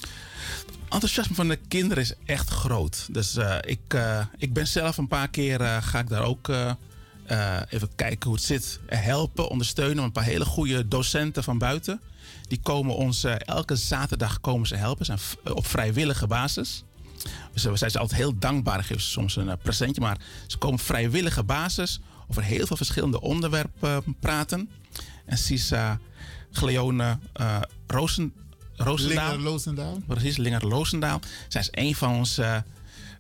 enthousiasme 0.90 1.34
van 1.34 1.48
de 1.48 1.58
kinderen 1.68 2.02
is 2.02 2.12
echt 2.24 2.50
groot. 2.50 3.08
Dus 3.11 3.36
uh, 3.36 3.56
ik, 3.61 3.94
uh, 3.94 4.24
ik 4.36 4.52
ben 4.52 4.66
zelf 4.66 4.96
een 4.96 5.08
paar 5.08 5.28
keer 5.28 5.61
uh, 5.61 5.76
ga 5.82 5.98
ik 5.98 6.08
daar 6.08 6.22
ook 6.22 6.48
even 7.68 7.88
kijken 7.94 8.28
hoe 8.28 8.34
het 8.34 8.44
zit. 8.44 8.80
Helpen, 8.86 9.48
ondersteunen. 9.48 10.04
Een 10.04 10.12
paar 10.12 10.24
hele 10.24 10.44
goede 10.44 10.88
docenten 10.88 11.44
van 11.44 11.58
buiten. 11.58 12.00
Die 12.48 12.61
komen 12.62 12.96
ons 12.96 13.24
elke 13.24 13.76
zaterdag 13.76 14.40
komen 14.40 14.66
ze 14.66 14.76
helpen. 14.76 15.04
Zijn 15.04 15.18
op 15.44 15.66
vrijwillige 15.66 16.26
basis. 16.26 16.84
Dus 17.52 17.62
we 17.64 17.76
zijn 17.76 17.90
ze 17.90 17.98
altijd 17.98 18.20
heel 18.20 18.38
dankbaar. 18.38 18.84
Geven 18.84 19.02
ze 19.02 19.08
soms 19.08 19.36
een 19.36 19.58
presentje. 19.62 20.00
Maar 20.00 20.18
ze 20.46 20.58
komen 20.58 20.78
op 20.78 20.84
vrijwillige 20.84 21.42
basis 21.42 22.00
over 22.28 22.42
heel 22.42 22.66
veel 22.66 22.76
verschillende 22.76 23.20
onderwerpen 23.20 24.16
praten. 24.20 24.70
En 25.26 25.38
Sisa 25.38 26.00
Gleone 26.53 27.18
Roosen. 27.86 28.32
Roosendaal. 28.76 29.30
Linger 29.30 29.51
Roosendaal. 29.51 30.03
Precies, 30.07 30.36
Linger 30.36 30.62
Roosendaal. 30.62 31.20
Zij 31.48 31.61
is 31.61 31.68
een 31.70 31.94
van 31.94 32.14
onze 32.14 32.64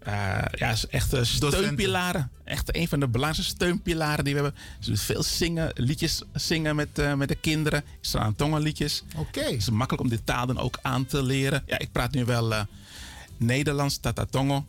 uh, 0.06 0.38
ja, 0.52 0.70
is 0.70 0.86
echt 0.86 1.16
steunpilaren. 1.22 2.30
Echt 2.44 2.76
een 2.76 2.88
van 2.88 3.00
de 3.00 3.08
belangrijkste 3.08 3.54
steunpilaren 3.54 4.24
die 4.24 4.34
we 4.34 4.40
hebben. 4.42 4.60
Ze 4.78 4.90
doet 4.90 5.00
veel 5.00 5.22
zingen, 5.22 5.70
liedjes 5.74 6.22
zingen 6.32 6.76
met, 6.76 6.98
uh, 6.98 7.14
met 7.14 7.28
de 7.28 7.34
kinderen. 7.34 7.84
Ze 8.00 8.18
aan 8.18 8.34
tongenliedjes. 8.34 9.02
Oké. 9.16 9.38
Okay. 9.38 9.50
Het 9.50 9.60
is 9.60 9.70
makkelijk 9.70 10.02
om 10.02 10.08
dit 10.08 10.26
taal 10.26 10.46
dan 10.46 10.58
ook 10.58 10.78
aan 10.82 11.06
te 11.06 11.22
leren. 11.22 11.62
Ja, 11.66 11.78
ik 11.78 11.92
praat 11.92 12.12
nu 12.12 12.24
wel 12.24 12.52
uh, 12.52 12.60
Nederlands, 13.36 13.98
Tatatongo. 13.98 14.64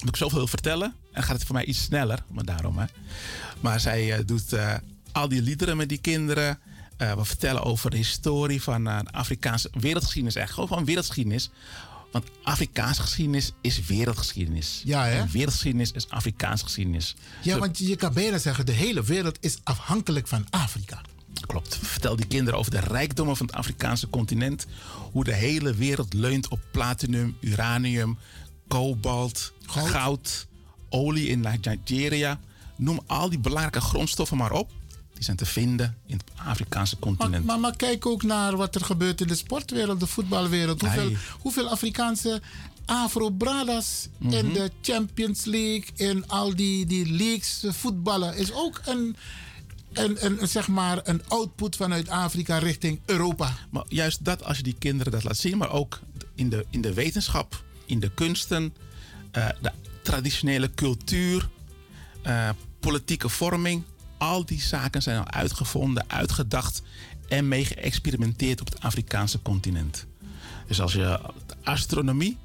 Moet 0.00 0.08
ik 0.08 0.16
zoveel 0.16 0.46
vertellen. 0.46 0.94
En 1.12 1.22
gaat 1.22 1.36
het 1.36 1.44
voor 1.44 1.54
mij 1.54 1.64
iets 1.64 1.82
sneller, 1.82 2.22
maar 2.28 2.44
daarom. 2.44 2.78
Hè. 2.78 2.84
Maar 3.60 3.80
zij 3.80 4.24
doet 4.24 4.56
al 5.12 5.28
die 5.28 5.42
liederen 5.42 5.76
met 5.76 5.88
die 5.88 5.98
kinderen. 5.98 6.58
Uh, 6.98 7.12
we 7.12 7.24
vertellen 7.24 7.62
over 7.62 7.90
de 7.90 7.96
historie 7.96 8.62
van 8.62 8.88
uh, 8.88 8.98
de 8.98 9.12
Afrikaanse 9.12 9.70
wereldgeschiedenis. 9.72 10.34
Echt 10.34 10.52
gewoon 10.52 10.68
van 10.68 10.84
wereldgeschiedenis. 10.84 11.50
Want 12.12 12.24
Afrikaanse 12.42 13.02
geschiedenis 13.02 13.52
is 13.60 13.86
wereldgeschiedenis. 13.86 14.82
Ja, 14.84 15.04
hè? 15.04 15.18
En 15.18 15.30
wereldgeschiedenis 15.30 15.92
is 15.92 16.08
Afrikaanse 16.08 16.64
geschiedenis. 16.64 17.14
Ja, 17.42 17.52
Zo, 17.54 17.58
want 17.60 17.78
je 17.78 17.96
kan 17.96 18.12
bijna 18.12 18.38
zeggen, 18.38 18.66
de 18.66 18.72
hele 18.72 19.02
wereld 19.02 19.38
is 19.40 19.58
afhankelijk 19.62 20.28
van 20.28 20.46
Afrika. 20.50 21.00
Klopt. 21.46 21.78
Vertel 21.82 22.16
die 22.16 22.26
kinderen 22.26 22.58
over 22.58 22.70
de 22.70 22.80
rijkdommen 22.80 23.36
van 23.36 23.46
het 23.46 23.54
Afrikaanse 23.54 24.08
continent. 24.08 24.66
Hoe 25.12 25.24
de 25.24 25.34
hele 25.34 25.74
wereld 25.74 26.12
leunt 26.12 26.48
op 26.48 26.60
platinum, 26.70 27.36
uranium, 27.40 28.18
kobalt, 28.68 29.52
goud, 29.66 29.88
goud 29.88 30.46
olie 30.88 31.28
in 31.28 31.40
Nigeria. 31.40 32.40
Noem 32.76 33.00
al 33.06 33.28
die 33.28 33.38
belangrijke 33.38 33.80
grondstoffen 33.80 34.36
maar 34.36 34.52
op. 34.52 34.70
Die 35.22 35.34
zijn 35.34 35.46
te 35.46 35.52
vinden 35.52 35.96
in 36.06 36.16
het 36.16 36.46
Afrikaanse 36.46 36.98
continent. 36.98 37.32
Maar, 37.32 37.44
maar, 37.44 37.60
maar, 37.60 37.76
kijk 37.76 38.06
ook 38.06 38.22
naar 38.22 38.56
wat 38.56 38.74
er 38.74 38.84
gebeurt 38.84 39.20
in 39.20 39.26
de 39.26 39.34
sportwereld, 39.34 40.00
de 40.00 40.06
voetbalwereld. 40.06 40.80
Hoeveel, 40.80 41.04
nee. 41.04 41.16
hoeveel 41.38 41.68
Afrikaanse 41.68 42.42
Afro-Bradas 42.84 44.08
mm 44.18 44.28
-hmm. 44.28 44.38
in 44.38 44.52
de 44.52 44.70
Champions 44.80 45.44
League, 45.44 45.84
in 45.94 46.28
al 46.28 46.56
die, 46.56 46.86
die 46.86 47.12
leagues 47.12 47.64
voetballen, 47.68 48.36
is 48.36 48.52
ook 48.52 48.80
een, 48.84 49.16
een, 49.92 50.24
een, 50.24 50.48
zeg 50.48 50.68
maar 50.68 51.00
een 51.02 51.22
output 51.28 51.76
vanuit 51.76 52.08
Afrika 52.08 52.58
richting 52.58 53.00
Europa. 53.04 53.56
Maar 53.70 53.84
juist 53.88 54.24
dat, 54.24 54.44
als 54.44 54.56
je 54.56 54.62
die 54.62 54.76
kinderen 54.78 55.12
dat 55.12 55.24
laat 55.24 55.36
zien, 55.36 55.58
maar 55.58 55.70
ook 55.70 56.00
in 56.34 56.48
de, 56.48 56.66
in 56.70 56.80
de 56.80 56.94
wetenschap, 56.94 57.64
in 57.86 58.00
de 58.00 58.10
kunsten, 58.14 58.74
uh, 59.36 59.48
de 59.60 59.72
traditionele 60.02 60.70
cultuur, 60.74 61.48
uh, 62.26 62.48
politieke 62.80 63.28
vorming 63.28 63.82
al 64.22 64.44
die 64.44 64.60
zaken 64.60 65.02
zijn 65.02 65.18
al 65.18 65.30
uitgevonden, 65.30 66.04
uitgedacht 66.06 66.82
en 67.28 67.48
mee 67.48 67.64
geëxperimenteerd 67.64 68.60
op 68.60 68.66
het 68.66 68.80
Afrikaanse 68.80 69.42
continent. 69.42 70.06
Dus 70.66 70.80
als 70.80 70.92
je 70.92 71.20
astronomie, 71.62 72.38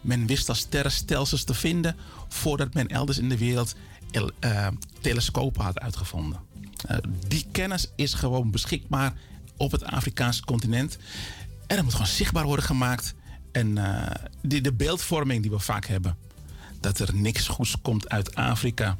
men 0.00 0.26
wist 0.26 0.48
al 0.48 0.54
sterrenstelsels 0.54 1.44
te 1.44 1.54
vinden 1.54 1.96
voordat 2.28 2.74
men 2.74 2.88
elders 2.88 3.18
in 3.18 3.28
de 3.28 3.38
wereld 3.38 3.74
uh, 4.40 4.66
telescopen 5.00 5.64
had 5.64 5.80
uitgevonden. 5.80 6.40
Uh, 6.90 6.96
die 7.28 7.46
kennis 7.52 7.88
is 7.96 8.14
gewoon 8.14 8.50
beschikbaar 8.50 9.14
op 9.56 9.72
het 9.72 9.84
Afrikaanse 9.84 10.44
continent. 10.44 10.98
En 11.66 11.76
dat 11.76 11.84
moet 11.84 11.94
gewoon 11.94 12.06
zichtbaar 12.06 12.44
worden 12.44 12.64
gemaakt. 12.64 13.14
En 13.52 13.78
die, 14.42 14.60
de 14.60 14.72
beeldvorming 14.72 15.42
die 15.42 15.50
we 15.50 15.58
vaak 15.58 15.86
hebben, 15.86 16.16
dat 16.80 16.98
er 16.98 17.14
niks 17.14 17.48
goeds 17.48 17.76
komt 17.82 18.08
uit 18.08 18.34
Afrika. 18.34 18.96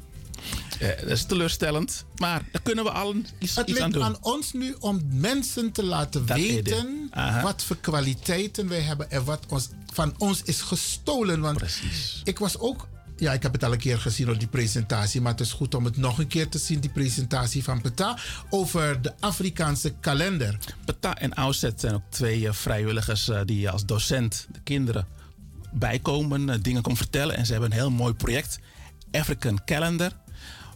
Uh, 0.81 0.87
dat 0.87 1.09
is 1.09 1.23
teleurstellend, 1.25 2.05
maar 2.15 2.41
daar 2.51 2.61
kunnen 2.61 2.83
we 2.83 2.91
allen 2.91 3.25
iets, 3.39 3.55
het 3.55 3.69
iets 3.69 3.79
aan 3.79 3.91
doen. 3.91 4.01
Het 4.01 4.11
ligt 4.11 4.25
aan 4.25 4.33
ons 4.33 4.53
nu 4.53 4.75
om 4.79 5.01
mensen 5.11 5.71
te 5.71 5.83
laten 5.83 6.25
dat 6.25 6.37
weten 6.37 7.09
wat 7.41 7.63
voor 7.63 7.77
kwaliteiten 7.77 8.67
wij 8.67 8.81
hebben 8.81 9.11
en 9.11 9.23
wat 9.23 9.45
ons, 9.47 9.69
van 9.93 10.13
ons 10.17 10.41
is 10.43 10.61
gestolen. 10.61 11.39
Want 11.39 11.57
Precies. 11.57 12.21
ik 12.23 12.39
was 12.39 12.59
ook 12.59 12.87
ja, 13.17 13.33
ik 13.33 13.43
heb 13.43 13.53
het 13.53 13.63
al 13.63 13.71
een 13.71 13.77
keer 13.77 13.99
gezien 13.99 14.29
op 14.29 14.39
die 14.39 14.47
presentatie, 14.47 15.21
maar 15.21 15.31
het 15.31 15.41
is 15.41 15.51
goed 15.51 15.75
om 15.75 15.85
het 15.85 15.97
nog 15.97 16.19
een 16.19 16.27
keer 16.27 16.49
te 16.49 16.57
zien, 16.57 16.79
die 16.79 16.89
presentatie 16.89 17.63
van 17.63 17.81
PETA 17.81 18.17
over 18.49 19.01
de 19.01 19.13
Afrikaanse 19.19 19.93
kalender. 19.99 20.57
PETA 20.85 21.15
en 21.15 21.33
Auset 21.33 21.79
zijn 21.79 21.93
ook 21.93 22.09
twee 22.09 22.41
uh, 22.41 22.51
vrijwilligers 22.51 23.29
uh, 23.29 23.41
die 23.45 23.69
als 23.69 23.85
docent 23.85 24.47
de 24.51 24.59
kinderen 24.63 25.07
bijkomen, 25.71 26.61
dingen 26.61 26.81
komen 26.81 26.97
vertellen. 26.97 27.35
En 27.35 27.45
ze 27.45 27.51
hebben 27.51 27.71
een 27.71 27.77
heel 27.77 27.91
mooi 27.91 28.13
project, 28.13 28.59
African 29.11 29.63
Calendar, 29.65 30.11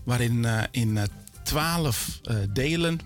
waarin 0.08 0.46
in 0.72 1.00
twaalf 1.44 2.20
delen 2.50 3.00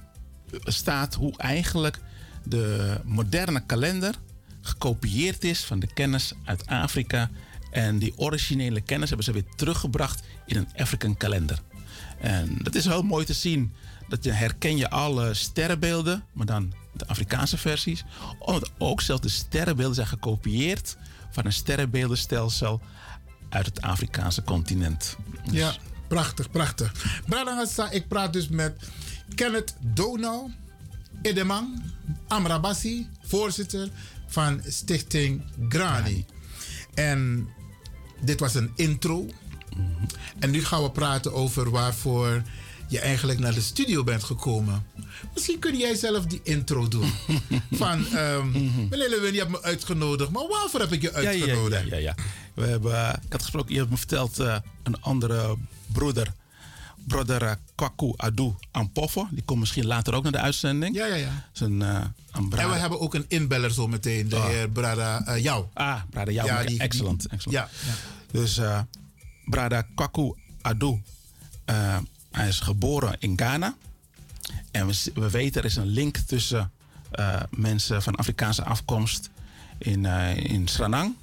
staat 0.64 1.14
hoe 1.14 1.38
eigenlijk 1.38 2.00
de 2.44 2.98
moderne 3.04 3.66
kalender 3.66 4.16
gekopieerd 4.62 5.44
is 5.44 5.64
van 5.64 5.80
de 5.80 5.94
kennis 5.94 6.34
uit 6.46 6.68
Afrika 6.68 7.30
en 7.72 8.00
die 8.00 8.14
originele 8.18 8.82
kennis 8.82 9.08
hebben 9.08 9.26
ze 9.26 9.32
weer 9.32 9.56
teruggebracht 9.56 10.24
in 10.46 10.58
een 10.58 10.68
African 10.78 11.18
kalender. 11.18 11.60
En 12.20 12.58
dat 12.62 12.76
is 12.76 12.86
heel 12.86 13.04
mooi 13.04 13.26
te 13.26 13.34
zien. 13.34 13.74
Dat 14.08 14.24
je 14.24 14.32
herken 14.32 14.78
je 14.78 14.90
alle 14.90 15.34
sterrenbeelden, 15.34 16.24
maar 16.34 16.46
dan 16.46 16.74
de 16.94 17.08
Afrikaanse 17.08 17.58
versies. 17.58 18.04
Omdat 18.40 18.72
ook 18.78 19.02
zelfs 19.02 19.22
de 19.22 19.30
sterrenbeelden 19.30 19.96
zijn 19.96 20.08
gekopieerd 20.08 20.98
van 21.32 21.46
een 21.46 21.54
sterrenbeeldenstelsel 21.54 22.82
uit 23.50 23.66
het 23.66 23.82
Afrikaanse 23.82 24.44
continent. 24.44 25.18
Dus 25.44 25.54
ja, 25.60 25.76
prachtig, 26.12 26.52
prachtig. 26.52 26.92
Bradangasa, 27.28 27.92
ik 27.92 28.08
praat 28.08 28.34
dus 28.34 28.48
met 28.48 28.90
Kenneth 29.36 29.76
Donau, 29.80 30.52
Edemang, 31.22 31.82
Amrabassi, 32.28 33.08
voorzitter 33.24 33.90
van 34.28 34.62
Stichting 34.68 35.44
Grani. 35.70 36.26
En 36.94 37.50
dit 38.22 38.40
was 38.40 38.56
een 38.56 38.72
intro. 38.76 39.26
Mm-hmm. 39.76 40.08
En 40.40 40.52
nu 40.52 40.64
gaan 40.64 40.84
we 40.84 40.92
praten 40.92 41.34
over 41.34 41.70
waarvoor 41.70 42.42
je 42.92 43.00
eigenlijk 43.00 43.40
naar 43.40 43.54
de 43.54 43.62
studio 43.62 44.04
bent 44.04 44.24
gekomen. 44.24 44.86
Misschien 45.34 45.60
kun 45.60 45.78
jij 45.78 45.96
zelf 45.96 46.26
die 46.26 46.40
intro 46.44 46.88
doen. 46.88 47.12
Van, 47.72 48.06
um, 48.16 48.52
meneer 48.90 49.10
Lewin, 49.10 49.34
je 49.34 49.40
hebt 49.40 49.52
me 49.52 49.62
uitgenodigd. 49.64 50.32
Maar 50.32 50.48
waarvoor 50.48 50.80
heb 50.80 50.92
ik 50.92 51.02
je 51.02 51.14
uitgenodigd? 51.14 51.84
Ja, 51.90 51.96
ja, 51.96 52.02
ja. 52.02 52.14
ja. 52.18 52.24
We 52.54 52.66
hebben, 52.66 52.92
uh, 52.92 53.14
ik 53.26 53.32
had 53.32 53.42
gesproken, 53.42 53.74
je 53.74 53.78
hebt 53.80 53.92
me 53.92 53.98
verteld, 53.98 54.40
uh, 54.40 54.56
een 54.84 55.02
andere 55.02 55.56
broeder 55.86 56.34
brother 57.08 57.42
eh, 57.44 57.52
Kwaku 57.76 58.14
Adu 58.16 58.54
Ampofo. 58.72 59.28
Die 59.32 59.44
komt 59.44 59.60
misschien 59.60 59.86
later 59.86 60.14
ook 60.14 60.24
naar 60.24 60.32
de 60.32 60.40
uitzending. 60.40 60.96
Ja, 60.96 61.06
ja, 61.06 61.16
ja. 61.16 61.46
eh, 61.54 61.68
En 62.32 62.50
we 62.50 62.58
hebben 62.62 63.00
ook 63.00 63.14
een 63.14 63.26
inbeller 63.28 63.72
zo 63.72 63.88
meteen, 63.88 64.30
de 64.30 64.36
Oh. 64.36 64.46
heer 64.46 64.70
Brada 64.70 65.26
eh, 65.26 65.44
Jou. 65.44 65.66
Ah, 65.74 66.02
Brada 66.10 66.32
Jou. 66.32 66.48
Ja, 66.48 66.64
die- 66.64 66.80
excellent. 66.80 67.28
excellent. 67.28 67.52
ja, 67.52 67.70
ja. 67.92 67.94
Dus 68.40 68.58
eh 68.58 68.80
Brada 69.46 69.82
Kwaku 69.96 70.34
Adu, 70.62 71.02
eh, 71.66 71.98
hij 72.32 72.48
is 72.48 72.60
geboren 72.60 73.16
in 73.20 73.38
Ghana. 73.38 73.76
En 74.72 74.88
we, 74.88 75.12
we 75.14 75.30
weten 75.30 75.62
er 75.62 75.68
is 75.68 75.76
een 75.76 75.88
link 75.88 76.18
tussen 76.18 76.72
eh, 77.12 77.42
mensen 77.50 78.02
van 78.02 78.16
Afrikaanse 78.16 78.64
afkomst 78.64 79.30
in, 79.78 80.06
eh 80.06 80.38
in 80.38 80.68
Sranang. 80.68 81.16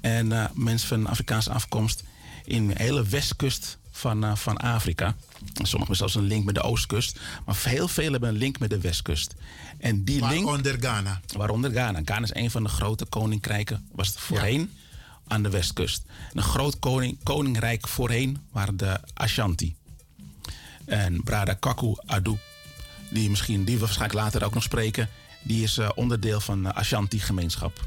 En 0.00 0.32
eh, 0.32 0.44
mensen 0.54 0.88
van 0.88 1.06
Afrikaanse 1.06 1.50
afkomst 1.50 2.04
in 2.44 2.66
de 2.66 2.74
hele 2.76 3.04
westkust 3.04 3.78
van, 3.90 4.38
van 4.38 4.56
Afrika. 4.56 5.06
En 5.06 5.14
Sommigen 5.52 5.78
hebben 5.78 5.96
zelfs 5.96 6.14
een 6.14 6.22
link 6.22 6.44
met 6.44 6.54
de 6.54 6.62
oostkust. 6.62 7.20
Maar 7.46 7.62
heel 7.62 7.88
veel 7.88 8.10
hebben 8.10 8.28
een 8.28 8.36
link 8.36 8.58
met 8.58 8.70
de 8.70 8.80
westkust. 8.80 9.34
En 9.78 10.04
die 10.04 10.28
link... 10.28 10.44
Waaronder 10.44 10.76
Ghana. 10.80 11.20
Waaronder 11.36 11.70
Ghana. 11.70 12.00
Ghana 12.04 12.22
is 12.22 12.34
een 12.34 12.50
van 12.50 12.62
de 12.62 12.68
grote 12.68 13.04
koninkrijken, 13.04 13.88
was 13.92 14.08
het 14.08 14.18
voorheen, 14.18 14.72
aan 15.26 15.42
de 15.42 15.50
westkust. 15.50 16.04
En 16.30 16.38
een 16.38 16.42
groot 16.42 16.78
koning, 16.78 17.18
koninkrijk 17.22 17.88
voorheen 17.88 18.38
waren 18.50 18.76
de 18.76 19.00
Ashanti. 19.14 19.76
En 20.84 21.22
Brada 21.22 21.54
Kwaku 21.54 21.94
Adu, 22.06 22.38
die, 23.10 23.30
misschien, 23.30 23.64
die 23.64 23.74
we 23.74 23.80
waarschijnlijk 23.80 24.20
later 24.20 24.44
ook 24.44 24.54
nog 24.54 24.62
spreken, 24.62 25.08
die 25.42 25.62
is 25.62 25.78
eh, 25.78 25.90
onderdeel 25.94 26.40
van 26.40 26.62
de 26.62 26.74
Ashanti-gemeenschap. 26.74 27.86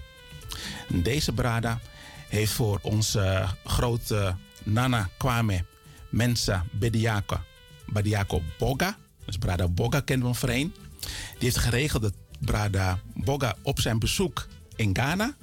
En 0.90 1.04
Deze 1.04 1.32
Brada 1.32 1.80
heeft 2.28 2.52
voor 2.52 2.80
onze 2.82 3.20
eh, 3.20 3.52
grote 3.66 4.36
Nana 4.64 5.10
Kwame 5.18 5.66
Mensa 6.10 6.66
Bediako, 6.72 7.40
Bediako 7.86 8.42
Boga, 8.58 8.98
dus 9.26 9.38
Brada 9.38 9.68
Boga 9.68 10.00
kennen 10.00 10.26
we 10.26 10.32
hem 10.32 10.40
voorheen, 10.42 10.74
die 11.10 11.38
heeft 11.40 11.58
geregeld 11.58 12.02
dat 12.02 12.14
Brada 12.40 13.00
Boga 13.14 13.56
op 13.62 13.80
zijn 13.80 14.00
bezoek 14.00 14.48
in 14.76 14.96
Ghana 14.96 15.36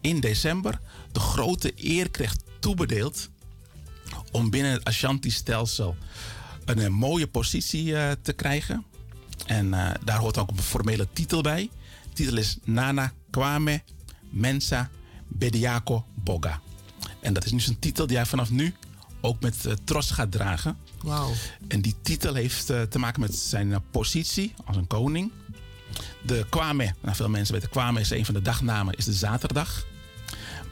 in 0.00 0.20
december 0.20 0.80
de 1.12 1.20
grote 1.20 1.72
eer 1.76 2.10
kreeg 2.10 2.36
toebedeeld 2.58 3.28
om 4.30 4.50
binnen 4.50 4.72
het 4.72 4.84
Ashanti-stelsel 4.84 5.96
een, 6.64 6.78
eh, 6.78 6.88
mooie 6.88 7.26
positie 7.26 7.96
eh, 7.96 8.12
te 8.22 8.32
krijgen. 8.32 8.84
En 9.46 9.74
eh, 9.74 9.90
daar 10.04 10.18
hoort 10.18 10.38
ook 10.38 10.50
een 10.50 10.58
formele 10.58 11.08
titel 11.12 11.42
bij. 11.42 11.70
De 12.02 12.12
titel 12.12 12.36
is 12.36 12.58
Nana 12.64 13.12
Kwame 13.30 13.82
Mensa 14.30 14.90
Bediako 15.28 16.04
Boga. 16.14 16.60
En 17.20 17.32
dat 17.32 17.44
is 17.44 17.52
nu 17.52 17.60
zijn 17.60 17.78
titel 17.78 18.06
die 18.06 18.16
hij 18.16 18.26
vanaf 18.26 18.50
nu 18.50 18.74
ook 19.20 19.40
met 19.40 19.66
eh, 19.66 19.72
trots 19.84 20.10
gaat 20.10 20.32
dragen. 20.32 20.76
Wauw. 21.02 21.32
En 21.68 21.80
die 21.80 21.94
titel 22.02 22.34
heeft 22.34 22.66
te 22.66 22.98
maken 22.98 23.20
met 23.20 23.34
zijn 23.34 23.82
positie 23.90 24.54
als 24.64 24.76
een 24.76 24.86
koning. 24.86 25.32
De 26.22 26.46
Kwame, 26.48 26.94
nou, 27.02 27.16
veel 27.16 27.28
mensen 27.28 27.54
weten 27.54 27.70
Kwame 27.70 28.00
is 28.00 28.10
een 28.10 28.24
van 28.24 28.34
de 28.34 28.42
dagnamen, 28.42 28.94
is 28.94 29.04
de 29.04 29.12
zaterdag. 29.12 29.86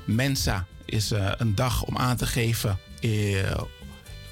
Mensa 0.07 0.67
is 0.85 1.11
een 1.37 1.55
dag 1.55 1.85
om 1.85 1.97
aan 1.97 2.17
te 2.17 2.27
geven 2.27 2.79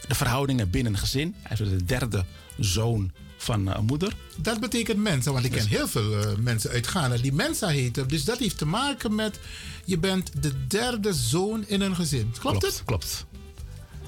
de 0.09 0.15
verhoudingen 0.15 0.70
binnen 0.70 0.93
een 0.93 0.99
gezin. 0.99 1.35
Hij 1.43 1.57
is 1.61 1.69
de 1.70 1.85
derde 1.85 2.24
zoon 2.59 3.12
van 3.37 3.69
eh, 3.69 3.74
een 3.78 3.85
moeder. 3.85 4.16
Dat 4.37 4.61
betekent 4.61 4.99
mensen, 4.99 5.33
want 5.33 5.45
ik 5.45 5.51
ken 5.51 5.66
heel 5.66 5.89
veel 5.89 6.20
eh, 6.20 6.37
mensen 6.37 6.70
uit 6.70 6.87
Ghana 6.87 7.16
die 7.16 7.33
Mensa 7.33 7.69
heten. 7.69 8.09
Dus 8.09 8.24
dat 8.24 8.39
heeft 8.39 8.59
te 8.59 8.66
maken 8.66 9.15
met, 9.15 9.39
je 9.85 9.99
bent 9.99 10.43
de 10.43 10.66
derde 10.66 11.12
zoon 11.12 11.65
in 11.66 11.81
een 11.81 11.95
gezin. 11.95 12.33
Klopt, 12.39 12.62
het? 12.62 12.83
Klopt. 12.85 13.27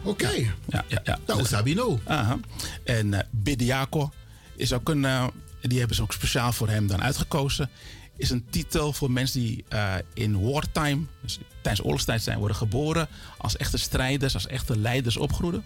Oké. 0.02 0.30
Ja, 0.68 0.84
ja, 0.86 1.00
ja. 1.04 1.18
Nou, 1.26 1.44
Sabino. 1.44 2.00
Aha. 2.04 2.38
En 2.84 3.14
eh 3.14 3.20
Bediako 3.30 4.10
is 4.56 4.72
ook 4.72 4.88
een, 4.88 5.04
eh, 5.04 5.26
die 5.60 5.78
hebben 5.78 5.96
ze 5.96 6.02
ook 6.02 6.12
speciaal 6.12 6.52
voor 6.52 6.68
hem 6.68 6.86
dan 6.86 7.02
uitgekozen. 7.02 7.70
Is 8.16 8.30
een 8.30 8.46
titel 8.50 8.92
voor 8.92 9.10
mensen 9.10 9.40
die 9.40 9.64
eh, 9.68 9.94
in 10.14 10.50
wartime, 10.50 11.02
dus 11.22 11.38
tijdens 11.60 11.84
oorlogstijd 11.84 12.22
zijn 12.22 12.38
worden 12.38 12.56
geboren. 12.56 13.08
Als 13.36 13.56
echte 13.56 13.78
strijders, 13.78 14.34
als 14.34 14.46
echte 14.46 14.78
leiders 14.78 15.16
opgroeien. 15.16 15.64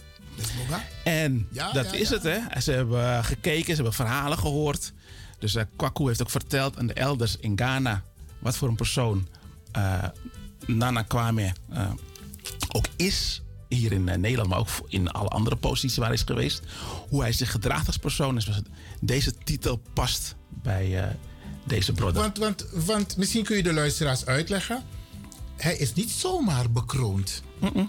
En 1.04 1.48
Ja, 1.50 1.72
dat 1.72 1.84
ja, 1.92 1.98
is 1.98 2.08
ja. 2.08 2.14
het, 2.14 2.22
hè. 2.22 2.60
Ze 2.60 2.72
hebben 2.72 3.24
gekeken, 3.24 3.64
ze 3.64 3.74
hebben 3.74 3.92
verhalen 3.92 4.38
gehoord. 4.38 4.92
Dus 5.38 5.54
eh, 5.54 5.64
Kwaku 5.76 6.06
heeft 6.06 6.22
ook 6.22 6.30
verteld 6.30 6.78
aan 6.78 6.86
de 6.86 6.94
elders 6.94 7.36
in 7.36 7.52
Ghana... 7.58 8.02
wat 8.38 8.56
voor 8.56 8.68
een 8.68 8.76
persoon 8.76 9.28
eh, 9.72 10.04
Nana 10.66 11.02
Kwame 11.02 11.52
eh, 11.70 11.90
ook 12.68 12.86
is. 12.96 13.42
Hier 13.68 13.92
in 13.92 14.08
eh, 14.08 14.18
Nederland, 14.18 14.48
maar 14.48 14.58
ook 14.58 14.68
in 14.88 15.10
alle 15.10 15.28
andere 15.28 15.56
posities 15.56 15.96
waar 15.96 16.06
hij 16.06 16.16
is 16.16 16.22
geweest. 16.22 16.62
Hoe 17.08 17.20
hij 17.20 17.32
zich 17.32 17.50
gedraagt 17.50 17.86
als 17.86 17.96
persoon. 17.96 18.34
Dus 18.34 18.48
deze 19.00 19.34
titel 19.44 19.80
past 19.92 20.34
bij 20.48 21.02
eh, 21.02 21.14
deze 21.64 21.92
brother. 21.92 22.20
Want, 22.20 22.38
want, 22.38 22.66
want 22.72 23.16
misschien 23.16 23.44
kun 23.44 23.56
je 23.56 23.62
de 23.62 23.72
luisteraars 23.72 24.26
uitleggen. 24.26 24.82
Hij 25.56 25.76
is 25.76 25.94
niet 25.94 26.10
zomaar 26.10 26.70
bekroond. 26.70 27.42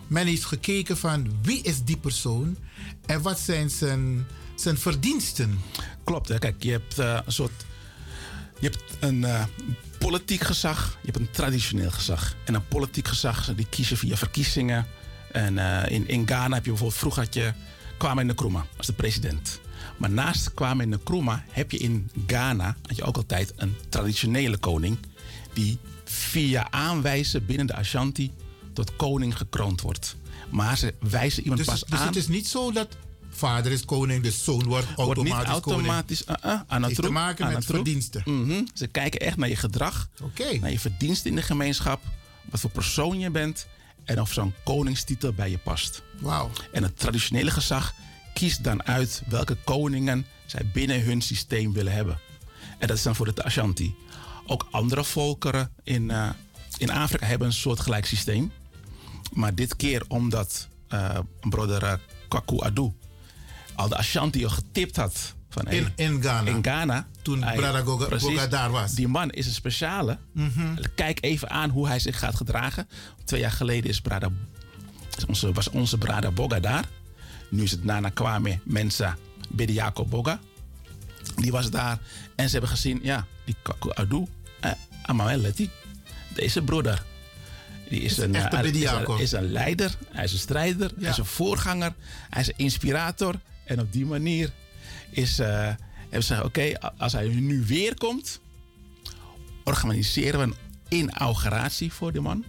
Men 0.07 0.27
heeft 0.27 0.45
gekeken 0.45 0.97
van 0.97 1.31
wie 1.41 1.61
is 1.61 1.83
die 1.83 1.97
persoon 1.97 2.57
en 3.05 3.21
wat 3.21 3.39
zijn 3.39 3.69
zijn, 3.69 4.27
zijn 4.55 4.77
verdiensten. 4.77 5.59
Klopt, 6.03 6.29
hè. 6.29 6.39
kijk, 6.39 6.63
je 6.63 6.71
hebt 6.71 6.99
eh, 6.99 7.19
een 7.25 7.31
soort. 7.31 7.65
Je 8.59 8.69
hebt 8.69 8.83
een 8.99 9.23
eh, 9.23 9.43
politiek 9.97 10.41
gezag, 10.43 10.97
je 11.01 11.11
hebt 11.11 11.19
een 11.19 11.31
traditioneel 11.31 11.91
gezag. 11.91 12.35
En 12.45 12.53
een 12.53 12.67
politiek 12.67 13.07
gezag, 13.07 13.55
die 13.55 13.67
kiezen 13.69 13.97
via 13.97 14.15
verkiezingen. 14.15 14.85
En 15.31 15.57
eh, 15.57 15.91
in, 15.91 16.07
in 16.07 16.27
Ghana 16.27 16.55
heb 16.55 16.63
je 16.63 16.69
bijvoorbeeld, 16.69 16.99
vroeger 16.99 17.23
had 17.23 17.33
je 17.33 17.53
Kwame 17.97 18.23
Nkrumah 18.23 18.63
als 18.77 18.87
de 18.87 18.93
president. 18.93 19.59
Maar 19.97 20.09
naast 20.09 20.53
Kwame 20.53 20.85
Nkrumah 20.85 21.39
heb 21.49 21.71
je 21.71 21.77
in 21.77 22.09
Ghana 22.27 22.75
had 22.87 22.95
je 22.95 23.03
ook 23.03 23.15
altijd 23.15 23.53
een 23.55 23.75
traditionele 23.89 24.57
koning. 24.57 24.97
Die 25.53 25.77
via 26.03 26.71
aanwijzen 26.71 27.45
binnen 27.45 27.67
de 27.67 27.75
Ashanti 27.75 28.31
tot 28.73 28.95
koning 28.95 29.37
gekroond 29.37 29.81
wordt. 29.81 30.15
Maar 30.49 30.77
ze 30.77 30.93
wijzen 30.99 31.41
iemand 31.43 31.59
Dus, 31.59 31.69
pas 31.69 31.83
dus 31.89 31.99
aan. 31.99 32.07
het 32.07 32.15
is 32.15 32.27
niet 32.27 32.47
zo 32.47 32.71
dat 32.71 32.87
vader 33.29 33.71
is 33.71 33.85
koning, 33.85 34.23
de 34.23 34.31
zoon 34.31 34.63
wordt 34.63 34.87
wordt 34.95 35.23
niet 35.23 35.33
automatisch 35.33 35.61
koning. 35.61 35.87
automatisch 35.87 36.23
uh, 36.45 36.79
uh, 36.79 36.85
Heeft 36.85 37.01
te 37.01 37.09
maken 37.09 37.53
met 37.53 37.65
verdiensten. 37.65 38.21
Mhm. 38.25 38.61
Ze 38.73 38.87
kijken 38.87 39.19
echt 39.19 39.37
naar 39.37 39.49
je 39.49 39.55
gedrag, 39.55 40.09
naar 40.61 40.71
je 40.71 40.79
verdiensten 40.79 41.29
in 41.29 41.35
de 41.35 41.41
gemeenschap, 41.41 42.01
wat 42.49 42.59
voor 42.59 42.69
persoon 42.69 43.19
je 43.19 43.29
bent 43.29 43.67
en 44.05 44.21
of 44.21 44.33
zo'n 44.33 44.53
koningstitel 44.63 45.33
bij 45.33 45.49
je 45.49 45.57
past. 45.57 46.03
Wauw. 46.19 46.49
En 46.71 46.83
het 46.83 46.99
traditionele 46.99 47.51
gezag 47.51 47.93
kiest 48.33 48.63
dan 48.63 48.83
uit 48.83 49.21
welke 49.27 49.57
koningen 49.63 50.25
zij 50.45 50.69
binnen 50.73 51.03
hun 51.03 51.21
systeem 51.21 51.73
willen 51.73 51.93
hebben. 51.93 52.19
En 52.77 52.87
dat 52.87 52.97
is 52.97 53.03
dan 53.03 53.15
voor 53.15 53.33
de 53.33 53.43
Ashanti. 53.43 53.95
Ook 54.45 54.67
andere 54.71 55.03
volkeren 55.03 55.71
in, 55.83 56.11
eh, 56.11 56.29
in 56.77 56.91
Afrika 56.91 57.25
hebben 57.25 57.47
een 57.47 57.53
soortgelijk 57.53 58.05
systeem. 58.05 58.51
Maar 59.33 59.55
dit 59.55 59.75
keer 59.75 60.03
omdat 60.07 60.67
eh 60.87 61.19
broeder 61.41 61.83
eh, 61.83 61.93
Kwaku 62.27 62.59
Adu 62.61 62.93
al 63.75 63.89
de 63.89 63.95
Ashanti 63.97 64.43
al 64.43 64.49
getipt 64.49 64.95
had. 64.95 65.33
Van, 65.49 65.67
In, 65.67 65.91
in 65.95 66.21
Ghana. 66.21 66.49
in 66.49 66.63
Ghana. 66.63 67.07
Toen 67.21 67.43
Hij- 67.43 67.55
Brada 67.55 67.81
Goga, 67.81 68.05
precies. 68.05 68.27
Goga 68.27 68.47
daar 68.47 68.71
was. 68.71 68.91
Die 68.91 69.07
man 69.07 69.29
is 69.29 69.45
een 69.45 69.53
speciale. 69.53 70.17
Mhm. 70.31 70.75
Kijk 70.95 71.17
even 71.23 71.49
aan 71.49 71.69
hoe 71.69 71.87
hij 71.87 71.99
zich 71.99 72.19
gaat 72.19 72.35
gedragen. 72.35 72.87
Twee 73.25 73.39
jaar 73.39 73.51
geleden 73.51 73.89
is 73.89 74.01
Brada, 74.01 74.29
is 75.17 75.25
onze, 75.25 75.51
was 75.51 75.69
onze 75.69 75.97
Brada 75.97 76.31
Boga 76.31 76.59
daar. 76.59 76.85
Nu 77.49 77.63
is 77.63 77.71
het 77.71 77.83
Nana 77.83 78.09
Kwame 78.09 78.59
Mensa 78.63 79.17
Bediako 79.49 80.05
Boga. 80.05 80.39
Die 81.35 81.51
was 81.51 81.69
daar. 81.69 81.99
En 82.35 82.45
ze 82.45 82.51
hebben 82.51 82.69
gezien, 82.69 82.99
ja, 83.03 83.25
die 83.45 83.55
Kaku 83.61 83.89
Adu, 83.93 84.25
eh, 84.59 84.71
Leti. 85.35 85.69
Deze 86.33 86.61
broeder. 86.61 87.03
Die 87.93 88.01
is, 88.01 88.11
Is 88.11 88.17
een, 88.17 88.35
eh, 88.35 88.41
is, 88.83 88.89
een, 88.91 89.19
is 89.19 89.31
een 89.31 89.51
leider, 89.51 89.95
hij 90.11 90.23
is 90.23 90.31
een 90.31 90.37
strijder, 90.39 90.91
hij 90.99 91.09
is 91.09 91.17
een 91.17 91.25
voorganger, 91.25 91.93
hij 92.29 92.41
is 92.41 92.47
een 92.47 92.53
inspirator. 92.57 93.35
En 93.65 93.79
op 93.79 93.91
die 93.93 94.05
manier 94.05 94.51
is, 95.09 95.39
eh, 95.39 95.47
hebben 95.47 95.77
ze 96.09 96.17
gezegd, 96.35 96.43
oké, 96.43 96.71
als 96.97 97.13
hij 97.13 97.27
nu 97.27 97.63
weer 97.65 97.97
komt, 97.97 98.39
organiseren 99.63 100.39
we 100.39 100.45
een 100.45 100.55
inauguratie 100.99 101.93
voor 101.93 102.11
de 102.11 102.19
man. 102.19 102.43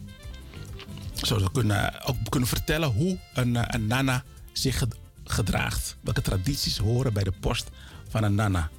Zodat 1.15 1.43
we 1.43 1.51
kunnen, 1.51 2.05
ook 2.05 2.17
kunnen 2.29 2.49
vertellen 2.49 2.89
hoe 2.89 3.19
een, 3.35 3.57
eh, 3.57 3.63
een 3.67 3.87
nana 3.87 4.25
zich 4.53 4.79
ged- 4.79 4.97
gedraagt. 5.25 5.97
Welke 6.01 6.23
tradities 6.23 6.79
horen 6.79 7.13
bij 7.13 7.25
de 7.25 7.33
post 7.41 7.71
van 8.09 8.23
een 8.23 8.35
nana. 8.35 8.71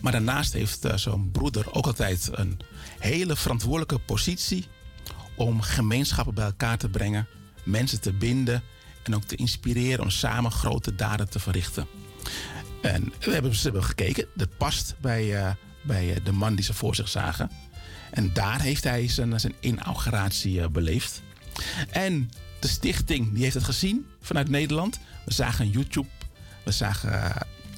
Maar 0.00 0.12
daarnaast 0.12 0.52
heeft 0.52 0.84
eh, 0.84 0.96
zo'n 0.96 1.30
broeder 1.30 1.72
ook 1.72 1.86
altijd 1.86 2.28
een 2.32 2.58
hele 2.98 3.36
verantwoordelijke 3.36 3.98
positie 3.98 4.66
om 5.36 5.60
gemeenschappen 5.60 6.34
bij 6.34 6.44
elkaar 6.44 6.78
te 6.78 6.88
brengen, 6.88 7.26
mensen 7.64 8.00
te 8.00 8.12
binden 8.12 8.62
en 9.02 9.14
ook 9.14 9.24
te 9.24 9.36
inspireren 9.36 10.00
om 10.00 10.10
samen 10.10 10.50
grote 10.50 10.94
daden 10.94 11.28
te 11.28 11.38
verrichten. 11.38 11.86
En 12.82 13.12
we 13.20 13.32
hebben, 13.32 13.54
ze 13.54 13.62
hebben 13.62 13.84
gekeken, 13.84 14.26
dat 14.34 14.56
past 14.56 14.94
bij, 15.00 15.36
eh, 15.36 15.50
bij 15.82 16.14
eh, 16.14 16.24
de 16.24 16.32
man 16.32 16.54
die 16.54 16.64
ze 16.64 16.74
voor 16.74 16.94
zich 16.94 17.08
zagen. 17.08 17.50
En 18.10 18.32
daar 18.32 18.60
heeft 18.60 18.84
hij 18.84 19.08
zijn, 19.08 19.40
zijn 19.40 19.54
inauguratie 19.60 20.60
eh, 20.60 20.68
beleefd. 20.68 21.22
En 21.90 22.30
de 22.60 22.68
stichting 22.68 23.32
die 23.32 23.42
heeft 23.42 23.54
het 23.54 23.64
gezien 23.64 24.06
vanuit 24.20 24.48
Nederland. 24.48 25.00
We 25.24 25.32
zagen 25.32 25.70
YouTube 25.70 26.08
We 26.64 26.72
zagen 26.72 27.32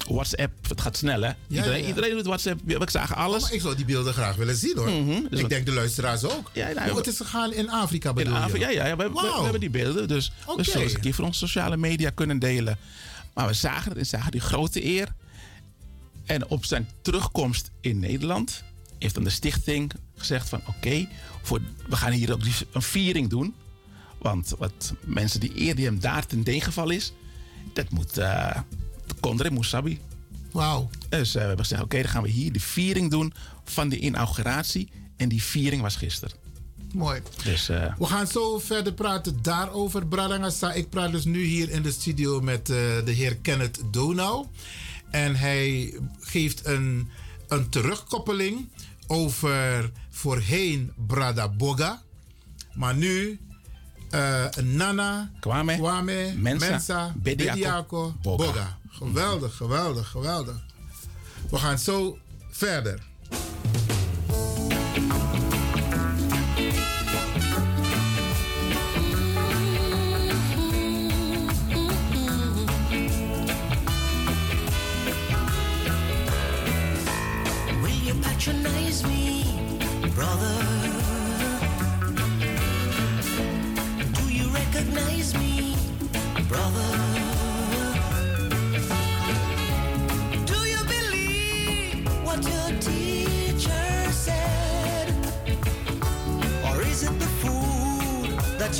WhatsApp. 0.08 0.68
Het 0.68 0.80
gaat 0.80 0.96
snel, 0.96 1.22
hè? 1.22 1.30
iedereen, 1.48 1.80
ja. 1.82 1.86
iedereen 1.88 2.14
doet 2.16 2.26
WhatsApp. 2.26 2.60
We 2.64 2.86
zagen 2.90 3.16
alles. 3.16 3.42
Maar 3.42 3.52
ik 3.52 3.60
zou 3.60 3.74
die 3.76 3.84
beelden 3.84 4.12
graag 4.12 4.36
willen 4.36 4.56
zien 4.56 4.76
hoor. 4.76 4.90
Mhm, 4.90 5.22
dus 5.30 5.40
ik 5.40 5.48
denk 5.48 5.66
de 5.66 5.72
luisteraars 5.72 6.24
ook. 6.24 6.50
Ja, 6.54 6.72
nou, 6.72 6.90
we- 6.90 6.96
het 6.96 7.06
is 7.06 7.16
gegaan 7.16 7.52
in 7.52 7.70
Afrika 7.70 8.12
bedoel 8.12 8.34
In? 8.36 8.40
Afrika, 8.42 8.68
ja, 8.68 8.72
ja, 8.72 8.86
ja, 8.86 8.96
we, 8.96 9.02
we- 9.02 9.08
we, 9.08 9.14
Wauw. 9.20 9.42
hebben 9.42 9.60
die 9.60 9.70
beelden. 9.70 10.08
Dus 10.08 10.32
we 10.56 10.64
zullen 10.64 10.88
ze 10.90 10.94
een 10.96 11.00
keer 11.02 11.14
voor 11.14 11.24
onze 11.24 11.38
sociale 11.38 11.76
media 11.76 12.10
kunnen 12.10 12.38
delen. 12.38 12.78
Maar 13.34 13.46
we 13.46 13.52
zagen 13.54 13.88
het 13.90 13.98
en 13.98 14.06
zagen 14.06 14.30
die 14.30 14.40
grote 14.40 14.84
eer. 14.84 15.08
En 16.26 16.48
op 16.48 16.64
zijn 16.64 16.88
terugkomst 17.02 17.70
in 17.80 17.98
Nederland 17.98 18.62
heeft 18.98 19.14
dan 19.14 19.24
de 19.24 19.30
stichting 19.30 19.92
gezegd 20.16 20.48
van 20.48 20.60
oké, 20.66 21.08
voor 21.42 21.60
we 21.88 21.96
gaan 21.96 22.12
hier 22.12 22.32
ook 22.32 22.40
een 22.72 22.82
viering 22.82 23.28
doen. 23.28 23.54
Want 24.18 24.54
wat 24.58 24.94
mensen 25.04 25.40
die 25.40 25.60
eer 25.60 25.74
die 25.74 25.84
hem 25.84 26.00
daar 26.00 26.26
ten 26.26 26.42
degenval 26.42 26.90
is, 26.90 27.12
dat 27.72 27.90
moet 27.90 28.18
uh, 28.18 28.56
Kondre 29.22 29.50
Moussabi. 29.50 30.00
Wauw. 30.52 30.90
Dus 31.08 31.28
eh, 31.28 31.32
we 31.34 31.46
hebben 31.46 31.58
gezegd 31.58 31.82
oké, 31.82 32.02
dan 32.02 32.10
gaan 32.10 32.22
we 32.22 32.28
hier 32.28 32.52
de 32.52 32.60
viering 32.60 33.10
doen 33.10 33.32
van 33.64 33.88
de 33.88 33.98
inauguratie. 33.98 34.90
En 35.16 35.28
die 35.28 35.42
viering 35.42 35.82
was 35.82 35.96
gisteren. 35.96 36.36
Mooi. 36.94 37.22
Dus 37.44 37.68
eh, 37.68 37.94
We 37.98 38.06
gaan 38.06 38.26
zo 38.26 38.58
verder 38.58 38.92
praten 38.92 39.42
daarover, 39.42 40.06
Bradangasa. 40.06 40.72
Ik 40.72 40.88
praat 40.88 41.12
dus 41.12 41.24
nu 41.24 41.44
hier 41.44 41.70
in 41.70 41.82
de 41.82 41.90
studio 41.90 42.40
met 42.40 42.70
eh, 42.70 42.76
de 43.04 43.12
heer 43.12 43.36
Kenneth 43.36 43.80
Donau. 43.90 44.46
En 45.10 45.36
hij 45.36 45.94
geeft 46.20 46.66
een, 46.66 47.08
een 47.48 47.68
terugkoppeling 47.68 48.68
over 49.06 49.90
voorheen 50.10 50.92
Brada 51.06 51.48
Boga. 51.48 52.02
Maar 52.74 52.96
nu 52.96 53.40
eh, 54.12 54.62
Nana, 54.64 55.30
Kwame, 55.40 55.76
Kwame 55.78 56.34
Mensa, 56.36 56.68
Mensa, 56.70 57.12
Bediako, 57.16 57.52
Bediako, 57.54 58.14
Boga. 58.22 58.44
Boga. 58.44 58.76
Geweldig, 58.90 59.56
geweldig, 59.56 60.08
geweldig. 60.08 60.54
We 61.50 61.56
gaan 61.58 61.78
zo 61.78 62.18
verder. 62.50 62.98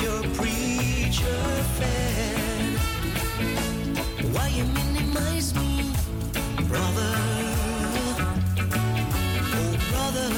Your 0.01 0.23
preacher? 0.33 1.43
Why 4.31 4.47
you 4.47 4.65
minimize 4.65 5.53
me, 5.53 5.91
brother? 6.67 7.13
Oh, 9.59 9.77
brother. 9.91 10.29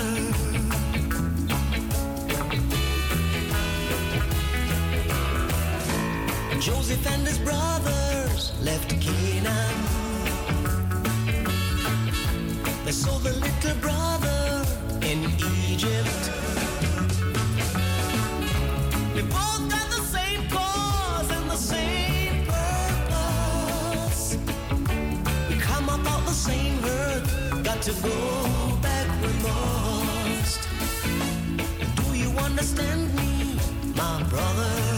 Joseph 6.60 7.08
and 7.08 7.28
his 7.28 7.38
brothers 7.40 7.95
go 28.06 28.78
back 28.82 29.08
we 29.22 29.32
must. 29.48 30.62
Do 31.98 32.18
you 32.18 32.30
understand 32.40 33.16
me, 33.16 33.60
my 33.96 34.24
brother? 34.30 34.95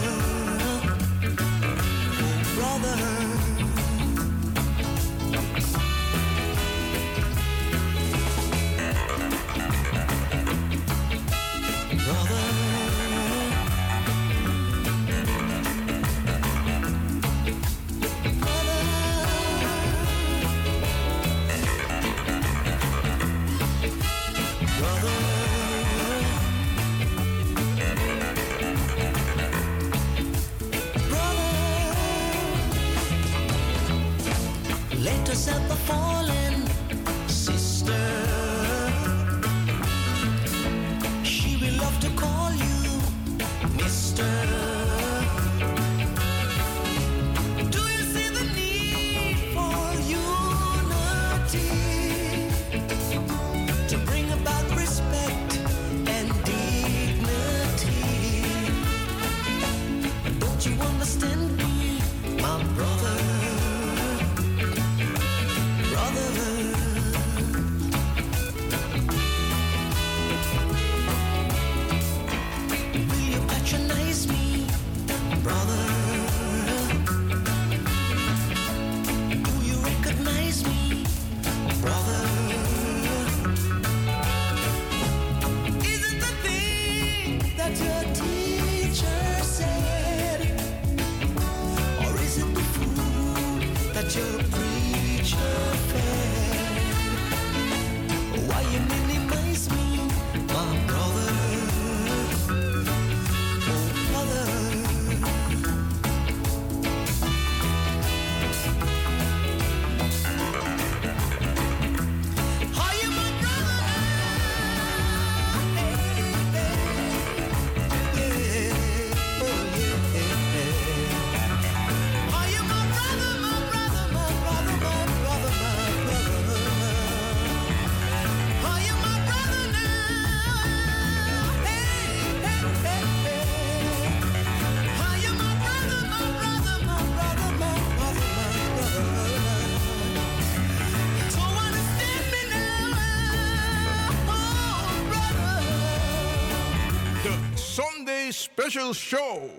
show. 148.70 149.50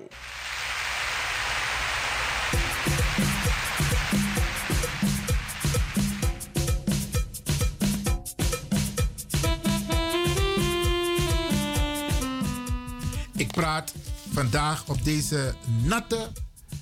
Ik 13.35 13.51
praat 13.51 13.93
vandaag 14.33 14.87
op 14.87 15.03
deze 15.03 15.53
natte 15.83 16.31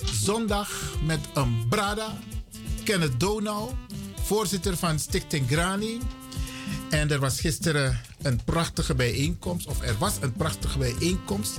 zondag 0.05 0.95
met 1.03 1.19
een 1.33 1.65
brada, 1.69 2.17
Kenneth 2.83 3.19
Donau, 3.19 3.71
voorzitter 4.23 4.77
van 4.77 4.99
Stichting 4.99 5.47
Grani. 5.49 5.99
En 6.89 7.11
er 7.11 7.19
was 7.19 7.39
gisteren 7.39 8.01
een 8.21 8.43
prachtige 8.43 8.95
bijeenkomst, 8.95 9.67
of 9.67 9.81
er 9.81 9.97
was 9.97 10.13
een 10.21 10.33
prachtige 10.33 10.77
bijeenkomst 10.77 11.57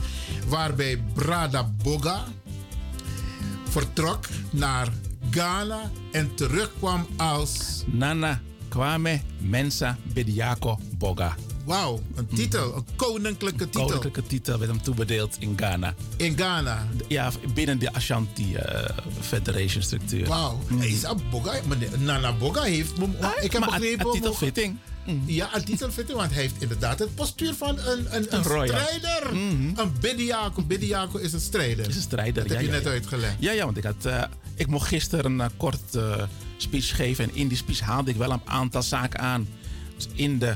waarbij 0.48 1.02
Brada 1.14 1.72
Boga 1.82 2.24
vertrok 3.68 4.26
naar 4.50 4.88
Ghana 5.30 5.90
en 6.12 6.34
terugkwam 6.34 7.06
als. 7.16 7.82
Nana 7.86 8.40
Kwame 8.68 9.20
Mensa 9.38 9.96
Bediako 10.12 10.78
Boga. 10.98 11.34
Wauw, 11.64 12.00
een 12.14 12.26
titel, 12.26 12.76
een 12.76 12.86
koninklijke 12.96 13.64
titel. 13.64 13.84
Koninklijke 13.84 14.22
titel 14.22 14.58
werd 14.58 14.70
hem 14.70 14.82
toebedeeld 14.82 15.36
in 15.38 15.52
Ghana. 15.56 15.94
In 16.16 16.36
Ghana. 16.36 16.86
Ja, 17.08 17.30
binnen 17.54 17.78
de 17.78 17.92
Ashanti 17.92 18.54
eh, 18.54 18.96
Federation 19.20 19.82
structuur. 19.82 20.26
Wauw. 20.26 20.60
Hij 20.78 20.88
is 20.88 21.02
een 21.02 21.20
Boga. 21.30 21.52
Nana 21.98 22.32
Boga 22.32 22.62
heeft. 22.62 22.92
ik 23.40 23.52
heb 23.52 23.60
maar 23.60 23.78
begrepen. 23.78 24.06
een 24.06 24.12
titelfitting. 24.12 24.76
Ja, 25.26 25.56
een 25.56 25.64
titelfitting, 25.64 26.18
want 26.18 26.32
hij 26.32 26.42
heeft 26.42 26.62
inderdaad 26.62 26.98
het 26.98 27.14
postuur 27.14 27.54
van 27.54 27.78
een, 27.78 27.98
een, 27.98 28.14
een, 28.14 28.34
Een 28.34 28.44
strijder. 28.44 29.30
Een 29.30 29.92
Bidiako. 30.00 30.62
Bidiako 30.62 31.18
is 31.18 31.32
een 31.32 31.40
strijder. 31.40 31.88
Is 31.88 31.96
een 31.96 32.02
strijder. 32.02 32.42
Dat 32.42 32.52
ja, 32.52 32.52
heb 32.52 32.64
je 32.64 32.70
ja, 32.70 32.76
net 32.76 32.84
ja. 32.84 32.90
uitgelegd. 32.90 33.34
Ja, 33.38 33.52
ja, 33.52 33.64
want 33.64 33.76
ik, 33.76 33.84
had, 33.84 34.04
eh, 34.04 34.22
ik 34.54 34.66
mocht 34.66 34.88
gisteren 34.88 35.24
een 35.24 35.40
eh, 35.40 35.46
kort 35.56 35.94
eh, 35.94 36.22
speech 36.56 36.96
geven. 36.96 37.24
En 37.24 37.34
in 37.34 37.48
die 37.48 37.56
speech 37.56 37.80
haalde 37.80 38.10
ik 38.10 38.16
wel 38.16 38.30
een 38.30 38.40
aantal 38.44 38.82
zaken 38.82 39.20
aan. 39.20 39.48
Dus 39.96 40.08
in 40.14 40.38
de 40.38 40.54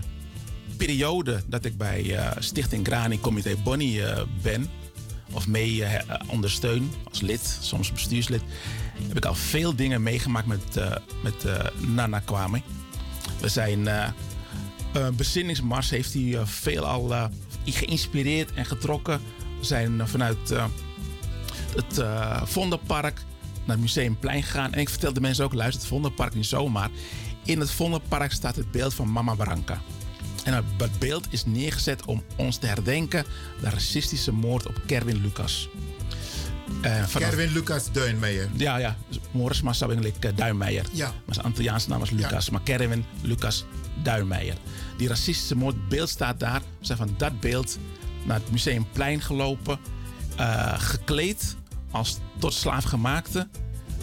periode 0.76 1.42
dat 1.46 1.64
ik 1.64 1.76
bij 1.76 2.32
Stichting 2.38 2.86
Grani 2.86 3.20
Comité 3.20 3.56
Bonnie 3.64 4.02
ben, 4.42 4.70
of 5.32 5.46
mee 5.46 5.84
ondersteun 6.26 6.92
als 7.08 7.20
lid, 7.20 7.58
soms 7.60 7.92
bestuurslid, 7.92 8.42
heb 9.08 9.16
ik 9.16 9.24
al 9.24 9.34
veel 9.34 9.76
dingen 9.76 10.02
meegemaakt 10.02 10.46
met, 10.46 10.80
met 11.22 11.44
Nana 11.78 12.18
Kwame. 12.18 12.62
We 13.40 13.48
zijn. 13.48 13.88
Eh 14.92 15.02
een 15.04 15.16
bezinningsmars 15.16 15.90
heeft 15.90 16.12
hij 16.12 16.36
eh, 16.36 16.46
veel 16.46 16.86
al 16.86 17.12
eh, 17.12 17.24
geïnspireerd 17.64 18.52
en 18.52 18.64
getrokken. 18.64 19.20
We 19.58 19.64
zijn 19.66 20.00
eh, 20.00 20.06
vanuit 20.06 20.50
eh, 20.50 20.64
het 21.76 21.98
eh 21.98 22.42
Vondelpark 22.44 23.20
naar 23.64 23.76
het 23.76 23.80
Museumplein 23.80 24.42
gegaan. 24.42 24.72
En 24.72 24.80
ik 24.80 24.88
vertelde 24.88 25.20
mensen 25.20 25.44
ook, 25.44 25.54
luister, 25.54 25.80
het 25.80 25.90
Vondelpark 25.90 26.34
niet 26.34 26.46
zomaar. 26.46 26.90
In 27.44 27.60
het 27.60 27.70
Vondelpark 27.70 28.32
staat 28.32 28.56
het 28.56 28.70
beeld 28.70 28.94
van 28.94 29.12
Mama 29.12 29.34
Branca. 29.34 29.80
En 30.44 30.64
dat- 30.76 30.98
beeld 30.98 31.26
is 31.30 31.44
neergezet 31.44 32.04
om 32.04 32.22
ons 32.36 32.56
te 32.56 32.66
herdenken 32.66 33.24
de 33.60 33.68
racistische 33.70 34.32
moord 34.32 34.66
op 34.66 34.80
Kerwin 34.86 35.20
Lucas. 35.20 35.68
Eh, 36.82 36.92
vanaf- 37.04 37.28
Kerwin 37.28 37.52
Lucas 37.52 37.92
Duinmeijer. 37.92 38.48
ja, 38.56 38.76
ja. 38.76 38.96
Morris 39.30 39.62
Massawinglik 39.62 40.36
Duinmeijer. 40.36 40.84
Ja. 40.92 41.06
Maar 41.06 41.34
zijn 41.34 41.46
Antilliaanse 41.46 41.88
naam 41.88 41.98
was 41.98 42.10
Lucas. 42.10 42.50
Maar 42.50 42.60
Kerwin 42.62 43.04
Lucas 43.20 43.64
Duinmeijer. 44.02 44.56
Die 45.02 45.10
racistische 45.10 45.56
moordbeeld 45.56 46.08
staat 46.08 46.40
daar. 46.40 46.60
We 46.78 46.86
zijn 46.86 46.98
van 46.98 47.14
dat 47.16 47.40
beeld 47.40 47.78
naar 48.24 48.36
het 48.40 48.50
Museumplein 48.50 49.20
gelopen. 49.20 49.78
eh, 50.36 50.74
gekleed 50.78 51.56
als 51.90 52.18
tot 52.38 52.54
slaafgemaakte. 52.54 53.48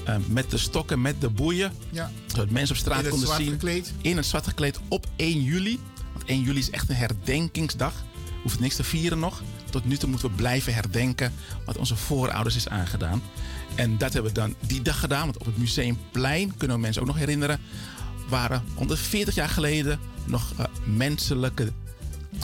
eh, 0.06 0.16
met 0.28 0.52
de 0.52 0.58
stokken, 0.58 1.02
met 1.02 1.22
de 1.22 1.30
boeien. 1.30 1.72
Ja. 1.90 2.12
Zodat 2.26 2.50
mensen 2.50 2.76
op 2.76 2.82
straat 2.82 3.08
konden 3.08 3.28
zwart 3.28 3.42
zien. 3.42 3.52
gekleed? 3.52 3.94
In 4.02 4.18
het 4.18 4.26
zwart 4.26 4.48
gekleed 4.48 4.80
op 4.88 5.08
1 5.16 5.42
juli. 5.44 5.80
Want 6.14 6.26
1 6.30 6.42
juli 6.42 6.60
is 6.60 6.70
echt 6.70 6.90
een 6.90 6.96
herdenkingsdag. 6.96 7.94
Hoeft 8.44 8.60
niks 8.60 8.76
te 8.76 8.84
vieren 8.84 9.20
nog. 9.20 9.42
Tot 9.70 9.86
nu 9.86 9.98
toe 9.98 10.10
moeten 10.10 10.30
we 10.30 10.36
blijven 10.36 10.74
herdenken 10.74 11.34
wat 11.66 11.78
onze 11.78 11.96
voorouders 11.96 12.56
is 12.56 12.68
aangedaan. 12.68 13.22
En 13.76 13.98
dat 13.98 14.14
hebben 14.14 14.34
we 14.34 14.40
dan 14.40 14.56
die 14.68 14.82
dag 14.82 15.00
gedaan. 15.00 15.24
Want 15.26 15.38
op 15.38 15.46
het 15.46 15.58
Museumplein 15.58 16.58
kunnen 16.58 16.76
we 16.76 16.82
mensen 16.82 17.02
ook 17.02 17.08
nog 17.08 17.18
herinneren. 17.18 17.60
Waren 18.30 18.64
140 18.76 19.36
jaar 19.36 19.50
geleden 19.50 20.00
nog 20.26 20.54
eh, 20.58 20.66
menselijke 20.86 21.72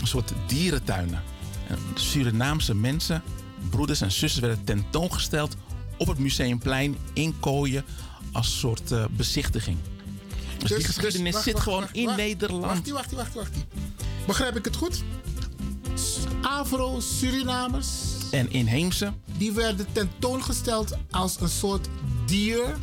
soort 0.03 0.33
dierentuinen. 0.47 1.23
En 1.67 1.77
Surinaamse 1.95 2.75
mensen, 2.75 3.23
broeders 3.69 4.01
en 4.01 4.11
zusters 4.11 4.39
werden 4.39 4.63
tentoongesteld 4.63 5.55
op 5.97 6.07
het 6.07 6.17
Museumplein 6.19 6.97
in 7.13 7.39
Kooien 7.39 7.83
als 8.31 8.59
soort 8.59 8.91
eh, 8.91 9.05
bezichtiging. 9.11 9.77
Dus, 10.57 10.69
die 10.69 10.83
geschiedenis 10.83 11.33
wacht, 11.33 11.43
zit 11.43 11.53
wacht, 11.53 11.65
gewoon 11.65 11.81
wacht, 11.81 11.95
in 11.95 12.05
wacht. 12.05 12.17
Nederland. 12.17 12.89
Wacht, 12.89 13.11
wacht, 13.11 13.33
wacht. 13.33 13.51
Begrijp 14.27 14.55
ik 14.55 14.65
het 14.65 14.75
goed? 14.75 15.03
Afro-Surinamers, 16.41 17.87
En 18.31 18.51
inheemse, 18.51 19.13
die 19.37 19.51
werden 19.51 19.85
tentoongesteld 19.91 20.97
als 21.09 21.39
een 21.39 21.49
soort 21.49 21.87
dier. 22.25 22.77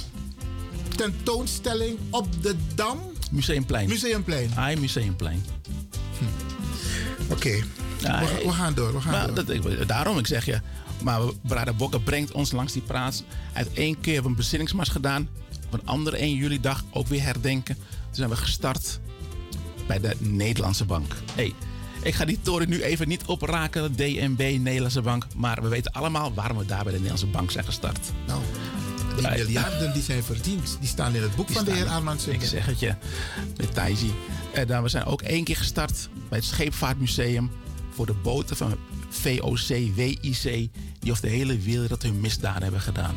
Tentoonstelling 1.03 1.99
op 2.11 2.27
de 2.43 2.55
Dam. 2.75 2.99
Museumplein. 3.31 3.89
Museumplein. 3.89 4.51
Ai, 4.57 4.77
Museumplein. 4.77 5.45
Oké, 7.29 7.49
Ja, 7.99 8.21
we, 8.21 8.41
we 8.45 8.51
gaan 8.53 8.75
door. 8.75 8.93
We 8.95 9.01
gaan 9.01 9.13
Maar 9.13 9.27
door. 9.27 9.35
dat, 9.35 9.49
ik- 9.51 9.89
daarom, 9.89 10.19
ik 10.19 10.27
zeg 10.27 10.45
je. 10.45 10.61
Maar 11.03 11.21
Brada 11.43 11.73
Bokke 11.73 12.01
brengt 12.01 12.33
ons 12.33 12.53
langs 12.53 12.73
die 12.73 12.83
plaats. 12.83 13.23
Uit 13.53 13.73
één 13.73 14.01
keer 14.01 14.13
hebben 14.13 14.23
we 14.23 14.29
een 14.29 14.43
bezinningsmars 14.43 14.89
gedaan. 14.89 15.29
Op 15.67 15.73
een 15.73 15.87
andere 15.87 16.17
1 16.17 16.35
juli 16.37 16.61
dag 16.61 16.85
ook 16.93 17.07
weer 17.07 17.23
herdenken. 17.23 17.75
Toen 17.75 17.85
zijn 18.15 18.29
we 18.29 18.37
gestart 18.37 19.01
bij 19.87 20.01
de 20.01 20.15
Nederlandse 20.19 20.85
Bank. 20.85 21.15
Hey, 21.35 21.55
ik 22.03 22.15
ga 22.15 22.25
die 22.25 22.39
toren 22.43 22.69
nu 22.69 22.83
even 22.83 23.09
niet 23.09 23.25
opraken. 23.27 23.97
DNB, 23.97 24.57
Nederlandse 24.61 25.03
Bank. 25.03 25.27
Maar 25.37 25.63
we 25.63 25.69
weten 25.69 25.93
allemaal 25.93 26.35
waarom 26.35 26.57
we 26.59 26.67
daar 26.67 26.83
bij 26.83 26.93
de 26.93 26.99
Nederlandse 26.99 27.27
Bank 27.27 27.51
zijn 27.51 27.65
gestart. 27.65 28.11
Nou, 28.27 28.41
die 29.15 29.23
Ja, 29.23 29.31
miljarden 29.31 29.93
die 29.93 30.03
zijn 30.03 30.23
verdiend, 30.23 30.77
die 30.81 30.89
staan 30.89 31.15
in 31.15 31.23
het 31.23 31.37
boek 31.37 31.47
Die 31.47 31.57
van 31.57 31.65
de 31.65 31.73
heer 31.73 31.87
Armand 31.87 32.27
Ik 32.29 32.43
zeg 32.45 32.67
het 32.67 32.81
je, 32.81 32.95
met. 33.57 33.79
En 34.53 34.67
dan, 34.67 34.83
we 34.83 34.89
zijn 34.89 35.05
ook 35.05 35.23
één 35.23 35.45
keer 35.45 35.57
gestart 35.57 36.09
bij 36.29 36.39
het 36.39 36.47
Scheepvaartmuseum 36.47 37.51
voor 37.95 38.07
de 38.07 38.15
boten 38.23 38.57
van 38.57 38.77
VOC, 39.09 39.69
WIC, 39.95 40.71
die 40.99 41.11
over 41.11 41.23
de 41.23 41.29
hele 41.29 41.59
wereld 41.59 42.03
hun 42.03 42.21
misdaden 42.21 42.63
hebben 42.63 42.81
gedaan. 42.81 43.15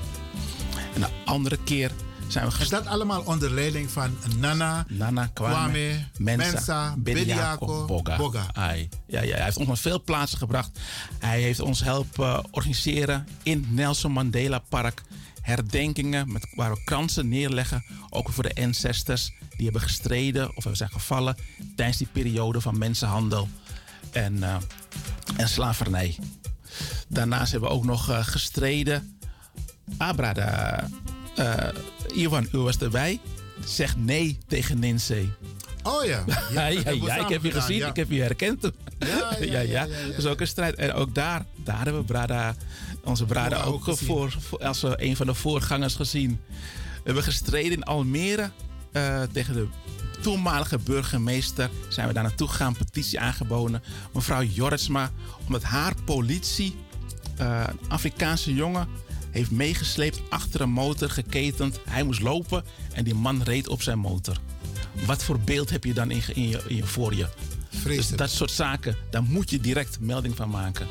En 0.93 1.01
de 1.01 1.07
andere 1.25 1.57
keer 1.63 1.91
zijn 2.27 2.45
we 2.45 2.51
Is 2.51 2.57
gestart. 2.57 2.83
dat 2.83 2.93
allemaal 2.93 3.21
onder 3.21 3.51
leiding 3.51 3.91
van 3.91 4.17
Nana, 4.37 4.85
Nana 4.89 5.29
Kwame, 5.33 5.53
Kwame, 5.53 6.07
Mensa, 6.17 6.51
Mensa, 6.51 6.95
Bediako, 6.97 7.85
Boga. 7.85 8.17
Boga. 8.17 8.45
Ai. 8.53 8.89
Ja, 9.07 9.21
ja, 9.21 9.35
hij 9.35 9.43
heeft 9.43 9.57
ons 9.57 9.67
naar 9.67 9.77
veel 9.77 10.03
plaatsen 10.03 10.37
gebracht. 10.37 10.79
Hij 11.19 11.41
heeft 11.41 11.59
ons 11.59 11.83
helpen 11.83 12.43
organiseren 12.51 13.27
in 13.43 13.57
het 13.57 13.71
Nelson 13.75 14.11
Mandela 14.11 14.59
Park. 14.69 15.01
Herdenkingen 15.45 16.31
met, 16.31 16.47
waar 16.55 16.71
we 16.71 16.83
kransen 16.83 17.29
neerleggen. 17.29 17.83
Ook 18.09 18.29
voor 18.29 18.43
de 18.43 18.61
ancestors 18.61 19.31
die 19.55 19.63
hebben 19.63 19.81
gestreden 19.81 20.47
of 20.47 20.55
hebben 20.55 20.75
zijn 20.75 20.89
gevallen 20.89 21.35
tijdens 21.75 21.97
die 21.97 22.07
periode 22.11 22.61
van 22.61 22.77
mensenhandel 22.77 23.47
en, 24.11 24.43
eh, 24.43 24.55
en 25.37 25.49
slavernij. 25.49 26.15
Daarnaast 27.07 27.51
hebben 27.51 27.69
we 27.69 27.75
ook 27.75 27.85
nog 27.85 28.09
eh, 28.09 28.23
gestreden. 28.23 29.17
Abra, 29.97 30.33
de, 30.33 30.41
eh, 31.35 32.21
Ivan, 32.21 32.47
u 32.51 32.57
was 32.57 32.77
erbij. 32.77 33.19
Zeg 33.65 33.97
nee 33.97 34.37
tegen 34.47 34.79
Ninzee. 34.79 35.31
Oh 35.83 36.05
ja. 36.05 36.23
Ja, 36.53 36.67
ik 36.67 37.27
heb 37.27 37.43
je 37.43 37.51
gezien, 37.51 37.87
ik 37.87 37.95
heb 37.95 38.09
je 38.09 38.21
herkend 38.21 38.61
toen. 38.61 38.73
Ja, 38.99 39.35
ja, 39.39 39.45
ja, 39.45 39.59
ja, 39.59 39.83
ja. 39.83 39.85
Dat 40.07 40.17
is 40.17 40.25
ook 40.25 40.41
een 40.41 40.47
strijd. 40.47 40.75
En 40.75 40.93
ook 40.93 41.15
daar, 41.15 41.45
daar 41.55 41.83
hebben 41.83 41.97
we 41.97 42.03
Brada, 42.03 42.55
onze 43.05 43.25
Boga 43.25 43.61
ook 43.63 43.83
voor, 43.83 44.35
voor, 44.39 44.59
als 44.59 44.83
een 44.83 45.15
van 45.15 45.25
de 45.25 45.33
voorgangers 45.33 45.95
gezien. 45.95 46.39
We 46.49 47.01
hebben 47.03 47.23
gestreden 47.23 47.71
in 47.71 47.83
Almere 47.83 48.51
eh, 48.91 49.21
tegen 49.31 49.53
de 49.53 49.67
toenmalige 50.21 50.77
burgemeester. 50.77 51.69
Zijn 51.89 52.07
we 52.07 52.13
daar 52.13 52.23
naartoe 52.23 52.47
gegaan, 52.47 52.77
petitie 52.77 53.19
aangeboden. 53.19 53.83
Mevrouw 54.13 54.43
Jorritsma, 54.43 55.11
omdat 55.45 55.63
haar 55.63 55.93
politie, 56.05 56.75
eh, 57.37 57.63
een 57.67 57.89
Afrikaanse 57.89 58.53
jongen, 58.53 58.87
heeft 59.31 59.51
meegesleept 59.51 60.21
achter 60.29 60.61
een 60.61 60.69
motor, 60.69 61.09
geketend. 61.09 61.79
Hij 61.89 62.03
moest 62.03 62.21
lopen 62.21 62.63
en 62.93 63.03
die 63.03 63.15
man 63.15 63.43
reed 63.43 63.67
op 63.67 63.81
zijn 63.81 63.99
motor. 63.99 64.37
Wat 65.05 65.23
voor 65.23 65.39
beeld 65.39 65.69
heb 65.69 65.83
je 65.83 65.93
dan 65.93 66.11
in, 66.11 66.21
in, 66.33 66.49
je, 66.49 66.61
in 66.67 66.75
je 66.75 66.85
voor 66.85 67.15
je? 67.15 67.27
Dus 67.83 68.09
dat 68.09 68.29
soort 68.29 68.51
zaken, 68.51 68.95
daar 69.09 69.23
moet 69.23 69.49
je 69.49 69.59
direct 69.59 69.99
melding 69.99 70.35
van 70.35 70.49
maken. 70.49 70.87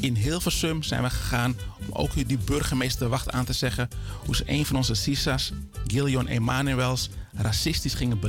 In 0.00 0.14
Hilversum 0.14 0.82
zijn 0.82 1.02
we 1.02 1.10
gegaan 1.10 1.56
om 1.78 1.86
ook 1.92 2.28
die 2.28 2.38
burgemeester 2.38 3.08
wacht 3.08 3.30
aan 3.30 3.44
te 3.44 3.52
zeggen... 3.52 3.88
hoe 4.24 4.36
ze 4.36 4.42
een 4.46 4.66
van 4.66 4.76
onze 4.76 4.94
SISA's, 4.94 5.52
Gillian 5.86 6.26
Emanuels, 6.26 7.10
racistisch 7.32 7.94
gingen 7.94 8.20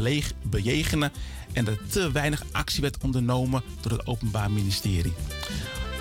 bejegenen... 0.49 1.11
en 1.53 1.67
er 1.67 1.77
te 1.87 2.11
weinig 2.11 2.43
actie 2.51 2.81
werd 2.81 2.97
ondernomen 3.03 3.63
door 3.81 3.91
het 3.91 4.07
Openbaar 4.07 4.51
Ministerie. 4.51 5.13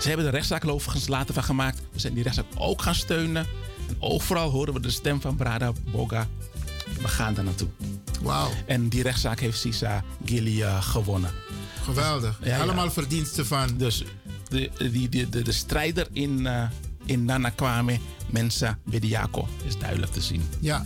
Ze 0.01 0.09
hebben 0.09 0.27
de 0.27 0.33
rechtszaak 0.33 0.63
er 0.63 0.73
overigens 0.73 1.09
later 1.09 1.35
van 1.35 1.45
gemaakt. 1.45 1.81
We 1.93 2.01
zijn 2.01 2.15
die 2.15 2.23
rechtszaak 2.23 2.47
ook 2.55 2.83
gaan 2.83 2.95
steunen. 2.95 3.47
En 3.89 3.97
overal 3.99 4.51
horen 4.51 4.75
we 4.75 4.81
de 4.81 4.91
stem 4.91 5.21
van 5.21 5.37
Brada 5.37 5.73
Boga. 5.93 6.29
We 7.01 7.09
gaan 7.09 7.35
daar 7.35 7.45
naartoe. 7.45 7.69
Wauw, 8.23 8.51
En 8.67 8.89
die 8.89 9.03
rechtszaak 9.03 9.41
heeft 9.41 9.59
Sisa 9.59 10.05
Gilly 10.25 10.81
gewonnen. 10.81 11.31
Geweldig. 11.95 12.39
Ja, 12.43 12.57
ja. 12.57 12.63
Allemaal 12.63 12.91
verdiensten 12.91 13.47
van 13.47 13.77
Dus 13.77 14.05
de, 14.49 14.71
die, 14.93 15.09
de, 15.09 15.29
de, 15.29 15.43
de 15.43 15.53
strijder 15.53 16.07
in, 16.13 16.47
eh, 16.47 16.63
in 17.05 17.25
Nana 17.25 17.49
Kwame 17.51 17.99
Mensa 18.31 18.79
Bediako. 18.85 19.49
is 19.67 19.79
duidelijk 19.79 20.13
te 20.13 20.21
zien. 20.21 20.43
Ja. 20.61 20.85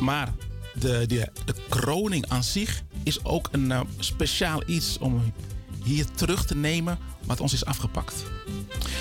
Maar 0.00 0.32
de, 0.74 1.04
de, 1.06 1.28
de 1.44 1.54
kroning 1.68 2.24
aan 2.28 2.44
zich 2.44 2.82
is 3.02 3.24
ook 3.24 3.48
een 3.52 3.72
eh, 3.72 3.80
speciaal 3.98 4.62
iets 4.66 4.98
om 4.98 5.32
hier 5.84 6.04
terug 6.14 6.46
te 6.46 6.54
nemen 6.56 6.98
wat 7.24 7.40
ons 7.40 7.52
is 7.52 7.64
afgepakt. 7.64 8.14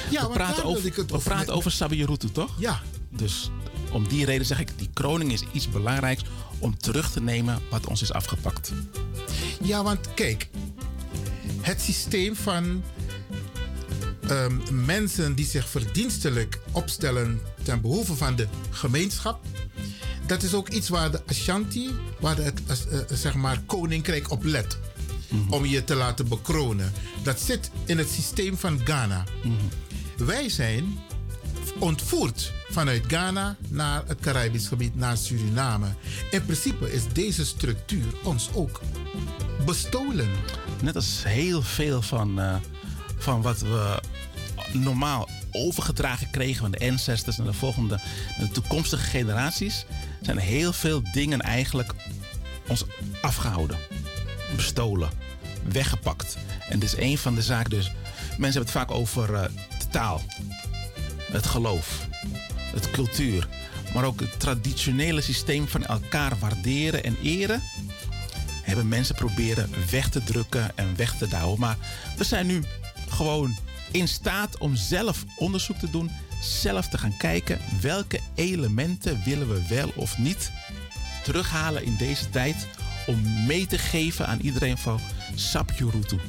Ja, 0.09 0.27
we 0.27 0.33
praten 0.33 0.63
over, 0.63 0.85
ik 0.85 0.95
het 0.95 1.09
we 1.09 1.15
over- 1.15 1.29
praten 1.31 1.53
over 1.53 1.71
Sabirutu, 1.71 2.31
toch? 2.31 2.53
Ja. 2.59 2.81
Dus 3.09 3.49
om 3.91 4.07
die 4.07 4.25
reden 4.25 4.45
zeg 4.45 4.59
ik, 4.59 4.69
die 4.77 4.89
kroning 4.93 5.31
is 5.31 5.43
iets 5.51 5.69
belangrijks 5.69 6.21
om 6.59 6.77
terug 6.77 7.11
te 7.11 7.21
nemen 7.21 7.59
wat 7.69 7.87
ons 7.87 8.01
is 8.01 8.11
afgepakt. 8.13 8.71
Ja, 9.63 9.83
want 9.83 10.13
kijk, 10.13 10.49
het 11.69 11.81
systeem 11.81 12.35
van 12.35 12.83
ehm, 14.27 14.85
mensen 14.85 15.35
die 15.35 15.45
zich 15.45 15.69
verdienstelijk 15.69 16.59
opstellen 16.71 17.41
ten 17.63 17.81
behoeve 17.81 18.15
van 18.15 18.35
de 18.35 18.47
gemeenschap, 18.69 19.45
dat 20.25 20.43
is 20.43 20.53
ook 20.53 20.69
iets 20.69 20.89
waar 20.89 21.11
de 21.11 21.21
Ashanti, 21.25 21.89
waar 22.19 22.35
de, 22.35 22.41
het 22.41 22.61
eh, 22.67 22.99
eh, 22.99 23.05
zeg 23.11 23.33
maar 23.33 23.61
koninkrijk 23.65 24.31
op 24.31 24.43
let. 24.43 24.77
Om 25.49 25.65
je 25.65 25.83
te 25.83 25.95
laten 25.95 26.27
bekronen. 26.27 26.91
Dat 27.23 27.39
zit 27.39 27.71
in 27.85 27.97
het 27.97 28.09
systeem 28.09 28.57
van 28.57 28.79
Ghana. 28.83 29.23
Wij 30.17 30.49
zijn 30.49 30.97
ontvoerd 31.79 32.53
vanuit 32.69 33.03
Ghana 33.07 33.55
naar 33.67 34.03
het 34.07 34.19
Caribisch 34.19 34.67
gebied, 34.67 34.95
naar 34.95 35.17
Suriname. 35.17 35.87
In 36.31 36.45
principe 36.45 36.93
is 36.93 37.07
deze 37.13 37.45
structuur 37.45 38.13
ons 38.23 38.49
ook 38.53 38.81
bestolen. 39.65 40.29
Net 40.81 40.95
als 40.95 41.23
heel 41.23 41.61
veel 41.61 42.01
van, 42.01 42.39
eh, 42.39 42.55
van 43.17 43.41
wat 43.41 43.59
we 43.59 44.01
normaal 44.73 45.29
overgedragen 45.51 46.29
kregen 46.29 46.61
van 46.61 46.71
de 46.71 46.89
ancestors 46.89 47.37
naar 47.37 47.47
de 47.47 47.53
volgende, 47.53 47.99
de 48.39 48.49
toekomstige 48.51 49.03
generaties, 49.03 49.85
zijn 50.21 50.37
heel 50.37 50.73
veel 50.73 51.01
dingen 51.13 51.41
eigenlijk 51.41 51.93
ons 52.67 52.83
afgehouden, 53.21 53.77
bestolen, 54.55 55.09
weggepakt. 55.71 56.37
En 56.69 56.79
dit 56.79 56.93
is 56.93 56.99
een 56.99 57.17
van 57.17 57.35
de 57.35 57.41
zaken 57.41 57.69
dus. 57.69 57.91
Mensen 58.37 58.61
hebben 58.61 58.61
het 58.61 58.71
vaak 58.71 58.91
over 58.91 59.33
eh, 59.33 59.43
de 59.79 59.87
taal, 59.89 60.21
het 61.31 61.45
geloof, 61.45 62.07
het 62.73 62.91
cultuur, 62.91 63.47
maar 63.93 64.03
ook 64.03 64.19
het 64.19 64.39
traditionele 64.39 65.21
systeem 65.21 65.67
van 65.67 65.85
elkaar 65.85 66.39
waarderen 66.39 67.03
en 67.03 67.17
eren 67.23 67.61
hebben 68.63 68.87
mensen 68.87 69.15
proberen 69.15 69.69
weg 69.91 70.09
te 70.09 70.23
drukken 70.23 70.71
en 70.75 70.95
weg 70.95 71.17
te 71.17 71.27
douwen. 71.27 71.59
Maar 71.59 71.77
we 72.17 72.23
zijn 72.23 72.47
nu 72.47 72.63
gewoon 73.09 73.57
in 73.91 74.07
staat 74.07 74.57
om 74.57 74.75
zelf 74.75 75.25
onderzoek 75.37 75.77
te 75.77 75.89
doen, 75.89 76.11
zelf 76.41 76.87
te 76.87 76.97
gaan 76.97 77.17
kijken 77.17 77.59
welke 77.81 78.19
elementen 78.35 79.21
willen 79.25 79.49
we 79.49 79.67
wel 79.67 79.91
of 79.95 80.17
niet 80.17 80.51
terughalen 81.23 81.83
in 81.83 81.95
deze 81.95 82.29
tijd 82.29 82.67
om 83.07 83.45
mee 83.45 83.65
te 83.65 83.77
geven 83.77 84.27
aan 84.27 84.39
iedereen 84.39 84.77
van 84.77 84.99
Sapjurutu. 85.35 86.19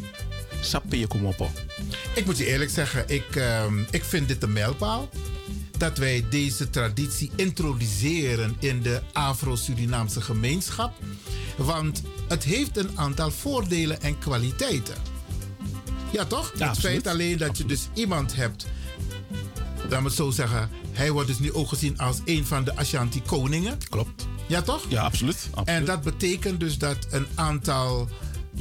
Sapje 0.60 1.06
Kumopo. 1.06 1.50
Ik 2.14 2.26
moet 2.26 2.38
je 2.38 2.46
eerlijk 2.46 2.70
zeggen, 2.70 3.04
ik, 3.08 3.36
ehm, 3.36 3.82
ik 3.90 4.04
vind 4.04 4.28
dit 4.28 4.42
een 4.42 4.52
mijlpaal. 4.52 5.08
Dat 5.78 5.98
wij 5.98 6.24
deze 6.30 6.70
traditie 6.70 7.30
introduceren 7.36 8.56
in 8.58 8.82
de 8.82 9.00
Afro-Surinaamse 9.12 10.20
gemeenschap. 10.20 10.92
Want 11.56 12.02
het 12.28 12.44
heeft 12.44 12.76
een 12.76 12.90
aantal 12.94 13.30
voordelen 13.30 14.02
en 14.02 14.18
kwaliteiten. 14.18 14.94
Ja, 16.12 16.24
toch? 16.24 16.52
het 16.52 16.60
absoluut. 16.60 16.90
feit 16.90 17.06
alleen 17.06 17.38
dat 17.38 17.58
je 17.58 17.64
dus 17.64 17.88
iemand 17.94 18.34
hebt. 18.34 18.66
Laat 19.88 20.00
me 20.00 20.06
het 20.06 20.16
zo 20.16 20.30
zeggen. 20.30 20.70
Hij 20.92 21.10
wordt 21.10 21.28
dus 21.28 21.38
nu 21.38 21.52
ook 21.52 21.68
gezien 21.68 21.98
als 21.98 22.18
een 22.24 22.46
van 22.46 22.64
de 22.64 22.76
Ashanti-koningen. 22.76 23.78
Klopt. 23.88 24.26
Ja, 24.46 24.62
toch? 24.62 24.84
Ja, 24.88 25.02
absoluut. 25.02 25.48
absoluut. 25.50 25.68
En 25.80 25.84
dat 25.84 26.02
betekent 26.02 26.60
dus 26.60 26.78
dat 26.78 26.96
een 27.10 27.26
aantal 27.34 28.08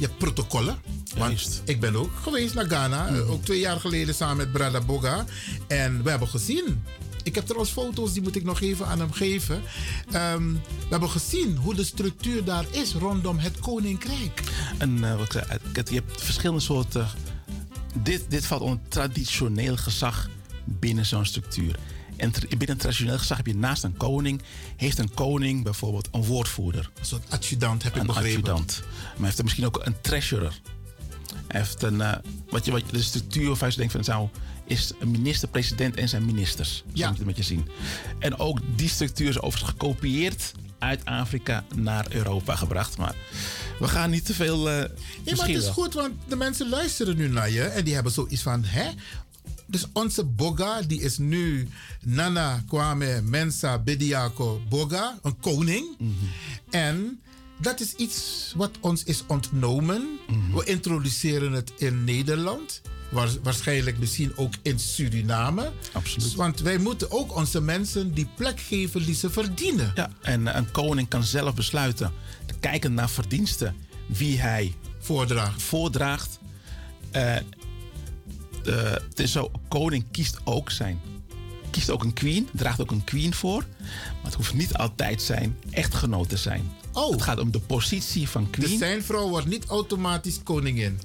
ja, 0.00 0.08
protocollen. 0.18 0.78
Want 1.16 1.62
ik 1.64 1.80
ben 1.80 1.96
ook 1.96 2.10
geweest 2.22 2.54
naar 2.54 2.64
Ghana, 2.64 3.04
Mhm. 3.04 3.14
eh, 3.14 3.30
ook 3.30 3.44
twee 3.44 3.58
jaar 3.58 3.80
geleden 3.80 4.14
samen 4.14 4.36
met 4.36 4.52
Brada 4.52 4.80
Boga. 4.80 5.24
En 5.68 6.02
we 6.02 6.10
hebben 6.10 6.28
gezien. 6.28 6.82
Ik 7.22 7.34
heb 7.34 7.44
trouwens 7.44 7.70
foto's, 7.72 8.12
die 8.12 8.22
moet 8.22 8.36
ik 8.36 8.44
nog 8.44 8.60
even 8.60 8.86
aan 8.86 8.98
hem 8.98 9.12
geven. 9.12 9.62
Ehm, 10.10 10.52
we 10.52 10.86
hebben 10.90 11.10
gezien 11.10 11.56
hoe 11.56 11.74
de 11.74 11.84
structuur 11.84 12.44
daar 12.44 12.64
is 12.70 12.92
rondom 12.94 13.38
het 13.38 13.58
koninkrijk. 13.58 14.42
En 14.78 15.04
eh, 15.04 15.16
wat 15.16 15.24
ik 15.24 15.32
zei, 15.32 15.44
het- 15.72 15.88
je 15.88 15.94
hebt 15.94 16.22
verschillende 16.22 16.60
soorten. 16.62 17.06
Dit, 18.02 18.24
dit 18.28 18.46
valt 18.46 18.60
onder 18.62 18.78
traditioneel 18.88 19.76
gezag 19.76 20.28
binnen 20.64 21.06
zo'n 21.06 21.24
structuur. 21.24 21.78
En 22.20 22.32
binnen 22.58 22.76
traditioneel 22.76 23.18
gezag 23.18 23.36
heb 23.36 23.46
je 23.46 23.54
naast 23.56 23.82
een 23.84 23.96
koning, 23.96 24.42
heeft 24.76 24.98
een 24.98 25.14
koning 25.14 25.62
bijvoorbeeld 25.64 26.08
een 26.12 26.24
woordvoerder. 26.24 26.90
Een 26.98 27.04
soort 27.06 27.30
adjudant 27.30 27.82
heb 27.82 27.94
ik 27.94 28.00
een 28.00 28.06
begrepen. 28.06 28.30
adjudant. 28.30 28.80
Maar 28.82 29.14
hij 29.16 29.24
heeft 29.24 29.38
er 29.38 29.44
misschien 29.44 29.66
ook 29.66 29.80
een 29.86 30.00
treasurer. 30.00 30.60
Hij 31.48 31.60
heeft 31.60 31.82
een, 31.82 32.00
eh, 32.00 32.12
wat 32.50 32.64
je, 32.64 32.70
wat 32.70 32.82
je, 32.86 32.92
de 32.92 33.02
structuur 33.02 33.46
waarvan 33.46 33.68
je 33.70 33.76
denkt 33.76 33.92
van 33.92 34.04
zou, 34.04 34.28
is 34.66 34.92
een 35.00 35.10
minister-president 35.10 35.96
en 35.96 36.08
zijn 36.08 36.24
ministers. 36.24 36.76
Zo 36.76 36.82
Ja. 36.92 37.08
moet 37.08 37.18
je 37.18 37.24
het 37.24 37.36
met 37.36 37.36
je 37.36 37.42
zien. 37.54 37.68
En 38.18 38.38
ook 38.38 38.60
die 38.76 38.88
structuur 38.88 39.28
is 39.28 39.40
overigens 39.40 39.70
gekopieerd 39.70 40.52
uit 40.78 41.04
Afrika 41.04 41.64
naar 41.74 42.06
Europa 42.08 42.56
gebracht. 42.56 42.96
Maar 42.96 43.14
we 43.78 43.88
gaan 43.88 44.10
niet 44.10 44.24
te 44.24 44.34
veel. 44.34 44.70
Ja, 44.70 44.88
maar 45.36 45.46
het 45.46 45.56
is 45.56 45.66
goed, 45.68 45.94
want 45.94 46.12
de 46.28 46.36
mensen 46.36 46.68
luisteren 46.68 47.16
nu 47.16 47.28
naar 47.28 47.50
je 47.50 47.62
en 47.62 47.84
die 47.84 47.94
hebben 47.94 48.12
zoiets 48.12 48.42
van, 48.42 48.64
hè? 48.64 48.90
Dus 49.70 49.86
onze 49.92 50.24
Boga, 50.24 50.82
die 50.82 51.00
is 51.00 51.18
nu 51.18 51.68
Nana 52.04 52.62
Kwame 52.68 53.20
Mensa 53.22 53.78
Bediako 53.78 54.60
Boga, 54.68 55.18
een 55.22 55.36
koning. 55.40 55.84
En 56.70 57.20
dat 57.60 57.80
is 57.80 57.94
iets 57.94 58.52
wat 58.56 58.70
ons 58.80 59.04
is 59.04 59.22
ontnomen. 59.26 60.08
We 60.54 60.64
introduceren 60.64 61.52
het 61.52 61.72
in 61.76 62.04
Nederland. 62.04 62.80
Waar- 63.10 63.36
waarschijnlijk 63.42 63.98
misschien 63.98 64.36
ook 64.36 64.54
in 64.62 64.78
Suriname. 64.78 65.72
Absoluut. 65.92 66.34
Want 66.34 66.60
wij 66.60 66.78
moeten 66.78 67.10
ook 67.10 67.36
onze 67.36 67.60
mensen 67.60 68.14
die 68.14 68.28
plek 68.36 68.60
geven 68.60 69.04
die 69.04 69.14
ze 69.14 69.30
verdienen. 69.30 69.92
Ja, 69.94 70.10
en 70.22 70.46
eh, 70.46 70.54
een 70.56 70.70
koning 70.70 71.08
kan 71.08 71.24
zelf 71.24 71.54
besluiten, 71.54 72.12
kijkend 72.60 72.94
naar 72.94 73.10
verdiensten, 73.10 73.76
wie 74.06 74.40
hij 74.40 74.74
voordraagt. 74.98 75.62
voordraagt. 75.62 76.38
Eh, 77.10 77.36
de- 78.62 79.02
het 79.08 79.18
is 79.20 79.32
zo, 79.32 79.50
koning 79.68 80.04
kiest 80.10 80.38
ook 80.44 80.70
zijn. 80.70 81.00
Kiest 81.70 81.90
ook 81.90 82.04
een 82.04 82.12
queen, 82.12 82.48
draagt 82.52 82.80
ook 82.80 82.90
een 82.90 83.04
queen 83.04 83.34
voor. 83.34 83.64
Maar 83.80 84.22
het 84.22 84.34
hoeft 84.34 84.54
niet 84.54 84.74
altijd 84.74 85.22
zijn 85.22 85.56
echtgenoot 85.70 86.28
te 86.28 86.36
zijn. 86.36 86.72
Oh. 86.92 87.10
Het 87.10 87.22
gaat 87.22 87.38
om 87.40 87.50
de 87.50 87.60
positie 87.60 88.28
van 88.28 88.48
Dus 88.50 88.64
queen. 88.64 88.78
zijn 88.78 89.02
vrouw 89.02 89.28
wordt 89.28 89.46
niet 89.46 89.64
automatisch 89.66 90.40
koningin. 90.42 91.00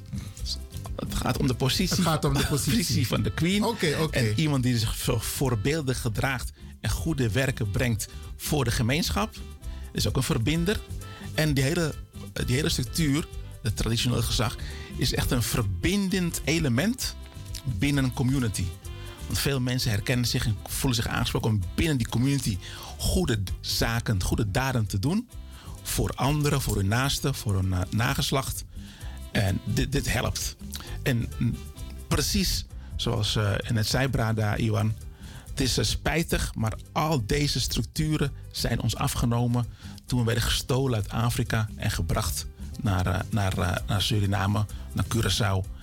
Het 0.95 1.15
gaat 1.15 1.37
om 1.37 1.47
de 1.47 1.53
positie, 1.55 1.95
Het 1.95 2.05
gaat 2.05 2.25
om 2.25 2.33
de 2.33 2.45
positie. 2.55 3.07
van 3.07 3.23
de 3.23 3.31
queen. 3.33 3.63
En 4.11 4.33
iemand 4.39 4.63
die 4.63 4.77
zich 4.77 4.95
zo 4.95 5.17
voorbeeldig 5.19 6.01
gedraagt 6.01 6.51
en 6.81 6.89
goede 6.89 7.29
werken 7.31 7.71
brengt 7.71 8.07
voor 8.37 8.63
de 8.63 8.71
gemeenschap. 8.71 9.35
Is 9.93 10.07
ook 10.07 10.15
een 10.15 10.23
verbinder. 10.23 10.79
En 11.33 11.53
die 11.53 11.63
hele, 11.63 11.93
die 12.45 12.55
hele 12.55 12.69
structuur, 12.69 13.27
het 13.61 13.77
traditionele 13.77 14.21
gezag, 14.21 14.55
is 14.97 15.13
echt 15.13 15.31
een 15.31 15.43
verbindend 15.43 16.41
element 16.43 17.15
binnen 17.65 18.03
een 18.03 18.13
community. 18.13 18.65
Want 19.25 19.39
veel 19.39 19.59
mensen 19.59 19.91
herkennen 19.91 20.27
zich 20.27 20.45
en 20.45 20.57
voelen 20.63 20.95
zich 20.95 21.07
aangesproken 21.07 21.49
om 21.49 21.61
binnen 21.75 21.97
die 21.97 22.09
community 22.09 22.57
goede 22.97 23.43
zaken, 23.59 24.23
goede 24.23 24.51
daden 24.51 24.85
te 24.85 24.99
doen. 24.99 25.27
Voor 25.83 26.11
anderen, 26.15 26.61
voor 26.61 26.75
hun 26.75 26.87
naasten, 26.87 27.35
voor 27.35 27.53
hun 27.53 27.73
eh, 27.73 27.79
nageslacht. 27.89 28.65
En 29.31 29.59
dit, 29.63 29.91
dit 29.91 30.13
helpt. 30.13 30.55
En 31.03 31.29
precies 32.07 32.65
zoals 32.95 33.35
eh 33.35 33.55
net 33.69 33.87
zei 33.87 34.07
Brada 34.07 34.55
Iwan. 34.55 34.93
Het 35.49 35.61
is 35.61 35.77
eh, 35.77 35.85
spijtig, 35.85 36.55
maar 36.55 36.73
al 36.91 37.25
deze 37.25 37.59
structuren 37.59 38.31
zijn 38.51 38.81
ons 38.81 38.95
afgenomen 38.95 39.65
toen 40.05 40.19
we 40.19 40.25
werden 40.25 40.43
gestolen 40.43 40.95
uit 40.95 41.09
Afrika 41.09 41.69
en 41.75 41.91
gebracht 41.91 42.47
naar, 42.81 43.25
naar, 43.29 43.81
naar 43.87 44.01
Suriname, 44.01 44.65
naar 44.93 45.05
Curaçao. 45.15 45.74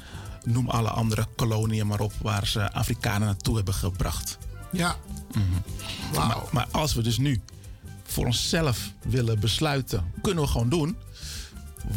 Noem 0.44 0.68
alle 0.68 0.88
andere 0.88 1.26
koloniën 1.36 1.86
maar 1.86 2.00
op 2.00 2.12
waar 2.20 2.46
ze 2.46 2.72
Afrikanen 2.72 3.26
naartoe 3.26 3.56
hebben 3.56 3.74
gebracht. 3.74 4.38
Ja. 4.72 4.96
Maar, 6.14 6.36
maar 6.50 6.66
als 6.70 6.94
we 6.94 7.02
dus 7.02 7.18
nu 7.18 7.40
voor 8.02 8.26
onszelf 8.26 8.92
willen 9.02 9.40
besluiten, 9.40 10.12
kunnen 10.22 10.44
we 10.44 10.50
gewoon 10.50 10.68
doen. 10.68 10.96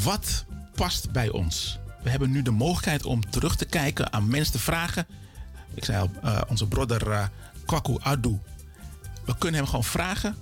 Wat 0.03 0.45
past 0.75 1.11
bij 1.11 1.29
ons? 1.29 1.79
We 2.03 2.09
hebben 2.09 2.31
nu 2.31 2.41
de 2.41 2.51
mogelijkheid 2.51 3.05
om 3.05 3.29
terug 3.29 3.55
te 3.55 3.65
kijken, 3.65 4.13
aan 4.13 4.27
mensen 4.27 4.53
te 4.53 4.59
vragen. 4.59 5.07
Ik 5.73 5.85
zei 5.85 5.99
al, 5.99 6.09
eh, 6.21 6.41
onze 6.47 6.67
broeder 6.67 7.11
eh, 7.11 7.25
Kwaku 7.65 7.95
Adu. 7.99 8.39
We 9.25 9.37
kunnen 9.37 9.59
hem 9.59 9.69
gewoon 9.69 9.83
vragen. 9.83 10.35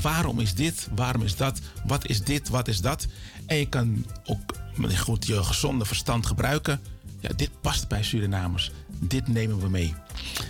Waarom 0.00 0.40
is 0.40 0.54
dit? 0.54 0.88
Waarom 0.94 1.22
is 1.22 1.36
dat? 1.36 1.60
Wat 1.86 2.06
is 2.06 2.22
dit? 2.22 2.48
Wat 2.48 2.68
is 2.68 2.80
dat? 2.80 3.06
En 3.46 3.56
je 3.56 3.68
kan 3.68 4.06
ook 4.24 4.54
met 4.74 4.98
goed 4.98 5.26
je 5.26 5.44
gezonde 5.44 5.84
verstand 5.84 6.26
gebruiken. 6.26 6.80
Ja, 7.20 7.30
dit 7.36 7.60
past 7.60 7.88
bij 7.88 8.02
Surinamers. 8.02 8.70
Dit 8.88 9.28
nemen 9.28 9.60
we 9.60 9.68
mee. 9.68 9.94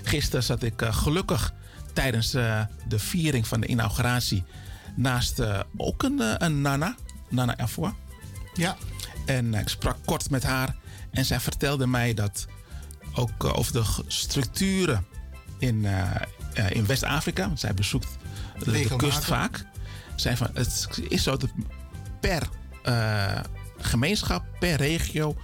Gisteren 0.02 0.42
zat 0.42 0.62
ik 0.62 0.82
eh, 0.82 0.94
gelukkig 0.94 1.52
tijdens 1.92 2.34
eh, 2.34 2.64
de 2.88 2.98
viering 2.98 3.46
van 3.46 3.60
de 3.60 3.66
inauguratie 3.66 4.44
naast 4.94 5.38
eh, 5.38 5.60
ook 5.76 6.02
een, 6.02 6.44
een 6.44 6.60
Nana, 6.60 6.94
Nana 7.28 7.56
Afwa. 7.56 7.94
Ja. 8.54 8.76
En 9.26 9.54
ik 9.54 9.68
sprak 9.68 9.96
kort 10.04 10.30
met 10.30 10.42
haar 10.42 10.76
en 11.10 11.24
zij 11.24 11.40
vertelde 11.40 11.86
mij 11.86 12.14
dat 12.14 12.46
ook 13.14 13.44
over 13.44 13.72
de 13.72 13.84
structuren 14.06 15.06
in, 15.58 15.86
in 16.68 16.86
West-Afrika, 16.86 17.46
want 17.46 17.60
zij 17.60 17.74
bezoekt 17.74 18.08
de, 18.64 18.96
kust 18.96 19.24
vaak. 19.24 19.64
Zij 20.16 20.36
van, 20.36 20.50
het 20.54 20.88
is 21.08 21.22
zo 21.22 21.36
dat 21.36 21.50
per 22.20 22.48
gemeenschap, 23.78 24.44
per 24.58 24.76
regio, 24.76 25.36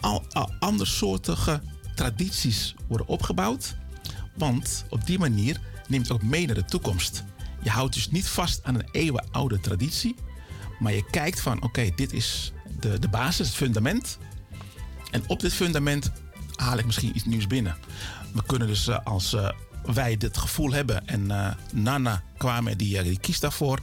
al, 0.00 0.24
andersoortige 0.58 1.62
tradities 1.94 2.74
worden 2.88 3.06
opgebouwd. 3.06 3.76
Want 4.36 4.84
op 4.90 5.06
die 5.06 5.18
manier 5.18 5.60
neemt 5.88 6.10
ook 6.10 6.22
mee 6.22 6.46
naar 6.46 6.54
de 6.54 6.64
toekomst. 6.64 7.24
Je 7.62 7.70
houdt 7.70 7.94
dus 7.94 8.10
niet 8.10 8.28
vast 8.28 8.64
aan 8.64 8.74
een 8.74 8.88
eeuwenoude 8.90 9.60
traditie. 9.60 10.14
Maar 10.78 10.92
je 10.92 11.10
kijkt 11.10 11.40
van, 11.40 11.62
oké, 11.62 11.90
dit 11.94 12.12
is 12.12 12.52
de, 12.80 12.98
de 12.98 13.08
basis, 13.08 13.46
het 13.46 13.56
fundament. 13.56 14.18
En 15.10 15.22
op 15.26 15.40
dit 15.40 15.54
fundament 15.54 16.12
haal 16.54 16.78
ik 16.78 16.86
misschien 16.86 17.16
iets 17.16 17.24
nieuws 17.24 17.46
binnen. 17.46 17.76
We 18.32 18.42
kunnen 18.46 18.68
dus 18.68 18.88
eh, 18.88 18.98
als 19.04 19.34
eh, 19.34 19.50
wij 19.84 20.16
dit 20.16 20.36
gevoel 20.36 20.72
hebben 20.72 21.06
en 21.06 21.30
eh, 21.30 21.54
Nana 21.72 22.22
Kwame 22.36 22.76
die, 22.76 23.02
die 23.02 23.18
kiest 23.18 23.40
daarvoor. 23.40 23.80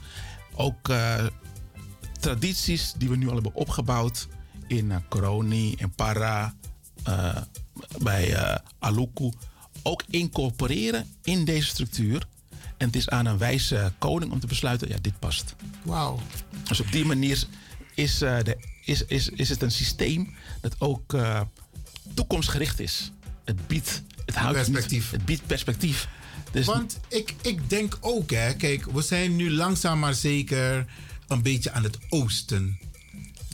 Ook 0.56 0.94
tradities 2.20 2.94
die 2.98 3.10
we 3.10 3.16
nu 3.16 3.28
al 3.28 3.34
hebben 3.34 3.56
opgebouwd 3.56 4.28
in 4.68 4.86
uh, 4.86 4.96
Koroni, 5.10 5.74
in 5.78 5.92
Para, 5.92 6.56
eh, 7.04 7.38
bij 8.02 8.34
eh, 8.34 8.56
Aluku. 8.80 9.32
Ook 9.84 10.04
incorporeren 10.10 11.08
in 11.24 11.46
deze 11.46 11.68
structuur. 11.68 12.28
En 12.78 12.88
het 12.88 12.96
is 12.96 13.10
aan 13.10 13.26
een 13.26 13.38
wijze 13.38 13.94
koning 13.98 14.32
om 14.32 14.40
te 14.40 14.48
besluiten, 14.48 14.88
ja, 14.90 14.98
dit 15.02 15.20
past. 15.20 15.56
Wauw. 15.84 16.20
Dus 16.64 16.80
op 16.80 16.92
die 16.92 17.06
manier 17.06 17.44
is, 17.94 18.22
eh, 18.22 18.38
de, 18.44 18.58
is, 18.86 19.06
is, 19.06 19.30
is 19.30 19.50
het 19.50 19.62
een 19.62 19.72
systeem 19.72 20.34
dat 20.62 20.76
ook 20.80 21.14
eh, 21.14 21.42
toekomstgericht 22.14 22.80
is. 22.80 23.12
Het 23.46 23.68
biedt 23.68 24.04
het 24.26 24.36
houdt 24.36 24.58
niet- 24.58 24.66
Perspectief. 24.72 25.12
het 25.12 25.26
biedt 25.26 25.46
perspectief. 25.46 26.08
Dus 26.52 26.66
Want 26.66 27.00
ik, 27.10 27.34
ik 27.42 27.70
denk 27.70 27.98
ook, 28.02 28.32
hè, 28.32 28.54
kijk, 28.54 28.86
we 28.86 29.02
zijn 29.02 29.36
nu 29.36 29.52
langzaam 29.52 30.00
maar 30.00 30.14
zeker 30.14 30.86
een 31.28 31.42
beetje 31.42 31.72
aan 31.72 31.84
het 31.84 31.98
oosten. 32.10 32.80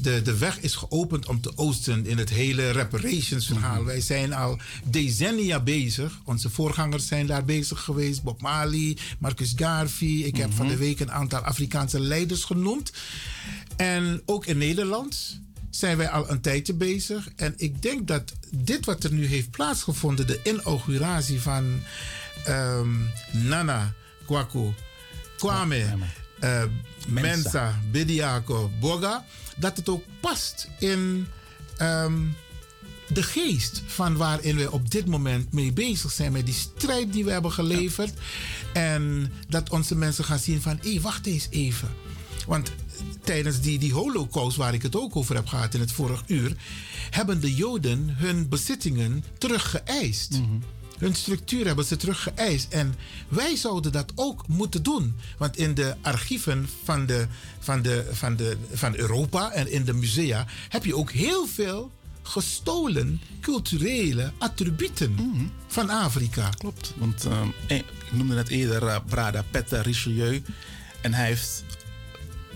De, 0.01 0.21
de 0.21 0.37
weg 0.37 0.59
is 0.59 0.75
geopend 0.75 1.27
om 1.27 1.41
te 1.41 1.51
oosten 1.55 2.05
in 2.05 2.17
het 2.17 2.29
hele 2.29 2.71
reparations 2.71 3.47
verhaal. 3.47 3.85
Wij 3.85 4.01
zijn 4.01 4.33
al 4.33 4.59
decennia 4.83 5.59
bezig. 5.59 6.19
Onze 6.25 6.49
voorgangers 6.49 7.07
zijn 7.07 7.25
daar 7.25 7.45
bezig 7.45 7.81
geweest. 7.81 8.23
Bob 8.23 8.41
Marley, 8.41 8.97
Marcus 9.19 9.53
Garvey. 9.55 10.07
Ik 10.07 10.37
heb 10.37 10.53
van 10.53 10.67
de 10.67 10.77
week 10.77 10.99
een 10.99 11.11
aantal 11.11 11.39
Afrikaanse 11.39 11.99
leiders 11.99 12.43
genoemd. 12.43 12.91
En 13.75 14.21
ook 14.25 14.45
in 14.45 14.57
Nederland 14.57 15.39
zijn 15.69 15.97
wij 15.97 16.09
al 16.09 16.29
een 16.29 16.41
tijdje 16.41 16.73
bezig. 16.73 17.29
En 17.35 17.53
ik 17.57 17.81
denk 17.81 18.07
dat 18.07 18.33
dit 18.49 18.85
wat 18.85 19.03
er 19.03 19.13
nu 19.13 19.25
heeft 19.25 19.51
plaatsgevonden, 19.51 20.27
de 20.27 20.39
inauguratie 20.43 21.41
van 21.41 21.79
ehm, 22.45 22.89
Nana 23.31 23.93
Kwaku, 24.25 24.73
Kwame, 25.37 25.85
eh, 26.39 26.63
Mensa, 27.07 27.79
Bediako, 27.91 28.71
Boga, 28.79 29.25
dat 29.61 29.77
het 29.77 29.89
ook 29.89 30.03
past 30.19 30.67
in 30.79 31.27
ehm, 31.77 32.19
de 33.07 33.23
geest 33.23 33.81
van 33.85 34.17
waarin 34.17 34.55
we 34.55 34.71
op 34.71 34.91
dit 34.91 35.05
moment 35.05 35.53
mee 35.53 35.73
bezig 35.73 36.11
zijn. 36.11 36.31
Met 36.31 36.45
die 36.45 36.55
strijd 36.55 37.13
die 37.13 37.25
we 37.25 37.31
hebben 37.31 37.51
geleverd. 37.51 38.13
En 38.73 39.31
dat 39.47 39.69
onze 39.69 39.95
mensen 39.95 40.23
gaan 40.23 40.39
zien 40.39 40.61
van, 40.61 40.79
hé, 40.81 40.99
wacht 40.99 41.25
eens 41.25 41.47
even. 41.49 41.89
Want 42.47 42.71
tijdens 43.23 43.61
die, 43.61 43.79
die 43.79 43.93
holocaust 43.93 44.57
waar 44.57 44.73
ik 44.73 44.81
het 44.81 44.95
ook 44.95 45.15
over 45.15 45.35
heb 45.35 45.47
gehad 45.47 45.73
in 45.73 45.79
het 45.79 45.91
vorige 45.91 46.23
uur... 46.27 46.55
hebben 47.09 47.41
de 47.41 47.55
Joden 47.55 48.15
hun 48.17 48.49
bezittingen 48.49 49.23
teruggeëist. 49.37 50.39
Hun 51.01 51.15
structuur 51.15 51.65
hebben 51.65 51.85
ze 51.85 51.95
teruggeëist. 51.95 52.73
En 52.73 52.95
wij 53.27 53.55
zouden 53.55 53.91
dat 53.91 54.11
ook 54.15 54.47
moeten 54.47 54.83
doen. 54.83 55.15
Want 55.37 55.57
in 55.57 55.73
de 55.73 55.95
archieven 56.01 56.69
van, 56.83 57.05
de, 57.05 57.27
van, 57.59 57.81
de, 57.81 58.09
van, 58.11 58.35
de, 58.35 58.57
van 58.73 58.95
Europa 58.95 59.51
en 59.51 59.71
in 59.71 59.85
de 59.85 59.93
musea 59.93 60.45
heb 60.69 60.85
je 60.85 60.95
ook 60.95 61.11
heel 61.11 61.47
veel 61.47 61.91
gestolen 62.21 63.21
culturele 63.41 64.31
attributen 64.37 65.15
van 65.67 65.89
Afrika. 65.89 66.49
Klopt. 66.49 66.93
Want 66.97 67.25
eh, 67.25 67.41
eh, 67.67 67.77
ik 67.77 68.11
noemde 68.11 68.35
net 68.35 68.49
eerder 68.49 68.87
eh, 68.87 68.97
Brada 69.07 69.43
Petter 69.51 69.81
Richelieu. 69.81 70.43
En 71.01 71.13
hij 71.13 71.25
heeft 71.25 71.63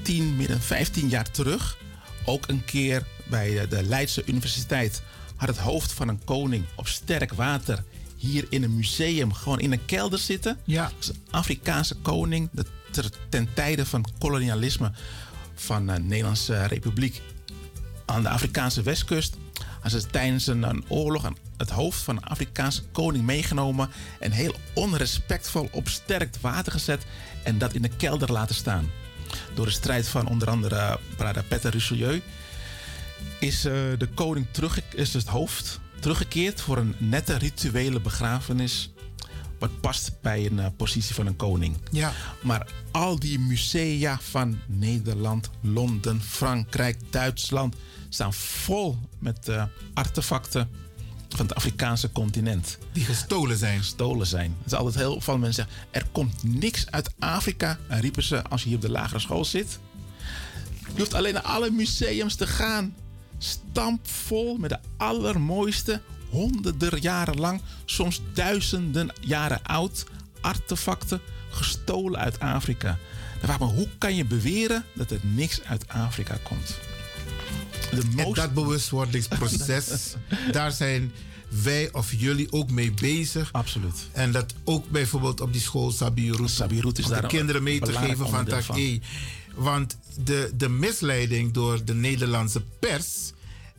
10, 0.01 0.35
meer 0.35 0.47
dan 0.47 0.59
15 0.59 1.09
jaar 1.09 1.31
terug 1.31 1.77
ook 2.25 2.47
een 2.47 2.65
keer 2.65 3.05
bij 3.29 3.59
eh, 3.59 3.69
de 3.69 3.83
Leidse 3.83 4.23
Universiteit 4.25 5.01
had 5.35 5.47
het 5.47 5.57
hoofd 5.57 5.91
van 5.91 6.07
een 6.07 6.23
koning 6.23 6.65
op 6.75 6.87
sterk 6.87 7.33
water 7.33 7.83
hier 8.25 8.45
in 8.49 8.63
een 8.63 8.75
museum 8.75 9.33
gewoon 9.33 9.59
in 9.59 9.71
een 9.71 9.85
kelder 9.85 10.19
zitten. 10.19 10.57
Ja. 10.63 10.91
Een 11.07 11.15
Afrikaanse 11.31 11.95
koning 11.95 12.49
de, 12.51 12.65
ter- 12.91 13.09
ten 13.29 13.47
tijde 13.53 13.85
van 13.85 14.05
kolonialisme 14.19 14.91
van 15.55 15.87
de 15.87 15.99
Nederlandse 15.99 16.65
Republiek 16.65 17.21
aan 18.05 18.21
de 18.21 18.29
Afrikaanse 18.29 18.81
westkust. 18.81 19.35
Hij 19.81 19.91
is 19.97 20.05
tijdens 20.11 20.47
een, 20.47 20.63
een 20.63 20.83
oorlog 20.87 21.23
een- 21.23 21.37
het 21.57 21.69
hoofd 21.69 21.99
van 22.01 22.15
een 22.17 22.23
Afrikaanse 22.23 22.83
koning 22.91 23.25
meegenomen 23.25 23.89
en 24.19 24.31
heel 24.31 24.55
onrespectvol 24.73 25.69
op 25.71 25.87
sterk 25.87 26.35
water 26.41 26.71
gezet 26.71 27.05
en 27.43 27.57
dat 27.57 27.73
in 27.73 27.81
de 27.81 27.89
kelder 27.97 28.31
laten 28.31 28.55
staan. 28.55 28.89
Door 29.53 29.65
de 29.65 29.71
strijd 29.71 30.07
van 30.07 30.27
onder 30.27 30.49
andere 30.49 30.99
Brada 31.17 31.43
Petter 31.47 31.71
Richelieu 31.71 32.21
is 33.39 33.65
eh, 33.65 33.73
de 33.97 34.07
koning 34.13 34.45
terug, 34.51 34.81
is 34.95 35.13
het 35.13 35.27
hoofd 35.27 35.79
teruggekeerd 35.99 36.61
voor 36.61 36.77
een 36.77 36.95
nette 36.97 37.37
rituele 37.37 37.99
begrafenis. 37.99 38.93
Wat 39.59 39.81
past 39.81 40.11
bij 40.21 40.45
een 40.45 40.59
eh, 40.59 40.65
positie 40.77 41.15
van 41.15 41.25
een 41.25 41.35
koning. 41.35 41.77
Ja. 41.91 42.11
Maar 42.41 42.67
al 42.91 43.19
die 43.19 43.39
musea 43.39 44.19
van 44.21 44.59
Nederland, 44.67 45.49
Londen, 45.61 46.21
Frankrijk, 46.21 46.97
Duitsland 47.09 47.75
staan 48.09 48.33
vol 48.33 48.97
met 49.19 49.47
eh, 49.47 49.63
artefacten 49.93 50.69
van 51.35 51.45
het 51.45 51.55
Afrikaanse 51.55 52.11
continent. 52.11 52.77
Die 52.91 53.05
gestolen 53.05 53.57
zijn. 53.57 53.77
Gestolen 53.77 54.27
zijn. 54.27 54.55
Het 54.57 54.71
is 54.71 54.77
altijd 54.77 54.95
heel 54.95 55.21
veel 55.21 55.37
mensen 55.37 55.65
zeggen: 55.65 55.89
er 55.91 56.05
komt 56.11 56.43
niks 56.43 56.91
uit 56.91 57.13
Afrika. 57.19 57.77
En 57.87 57.99
riepen 57.99 58.23
ze 58.23 58.43
als 58.43 58.61
je 58.61 58.67
hier 58.67 58.77
op 58.77 58.83
de 58.83 58.91
lagere 58.91 59.19
school 59.19 59.45
zit. 59.45 59.79
Je 60.93 61.01
hoeft 61.01 61.13
alleen 61.13 61.33
naar 61.33 61.43
alle 61.43 61.69
museums 61.71 62.35
te 62.35 62.47
gaan. 62.47 62.95
Stampvol 63.45 64.57
met 64.57 64.69
de 64.69 64.79
allermooiste, 64.97 66.01
honderden 66.29 67.01
jaren 67.01 67.39
lang, 67.39 67.61
soms 67.85 68.21
duizenden 68.33 69.09
jaren 69.19 69.63
oud, 69.63 70.05
artefacten 70.41 71.21
gestolen 71.49 72.19
uit 72.19 72.39
Afrika. 72.39 72.97
Dan 73.39 73.39
vraag 73.41 73.55
ik 73.55 73.61
me, 73.61 73.73
hoe 73.73 73.89
kan 73.97 74.15
je 74.15 74.25
beweren 74.25 74.83
dat 74.93 75.11
er 75.11 75.19
niks 75.21 75.61
uit 75.63 75.87
Afrika 75.87 76.37
komt? 76.43 76.79
En 77.91 78.11
most- 78.15 78.35
dat 78.35 78.53
bewustwordingsproces, 78.53 80.15
daar 80.51 80.71
zijn 80.71 81.11
wij 81.63 81.89
of 81.91 82.13
jullie 82.13 82.51
ook 82.51 82.71
mee 82.71 82.91
bezig. 82.91 83.49
Absoluut. 83.51 84.09
En 84.11 84.31
dat 84.31 84.53
ook 84.63 84.89
bijvoorbeeld 84.89 85.41
op 85.41 85.51
die 85.51 85.61
school 85.61 85.91
Sabirut. 85.91 86.49
Sabirut 86.49 86.97
is 86.97 87.05
om 87.05 87.11
daar 87.11 87.21
de 87.21 87.27
kinderen 87.27 87.63
mee 87.63 87.79
te 87.79 87.93
geven 87.93 88.29
van 88.29 88.45
tak. 88.45 88.63
E. 88.75 88.99
Want 89.55 89.97
de, 90.23 90.51
de 90.55 90.69
misleiding 90.69 91.53
door 91.53 91.85
de 91.85 91.93
Nederlandse 91.93 92.61
pers 92.79 93.33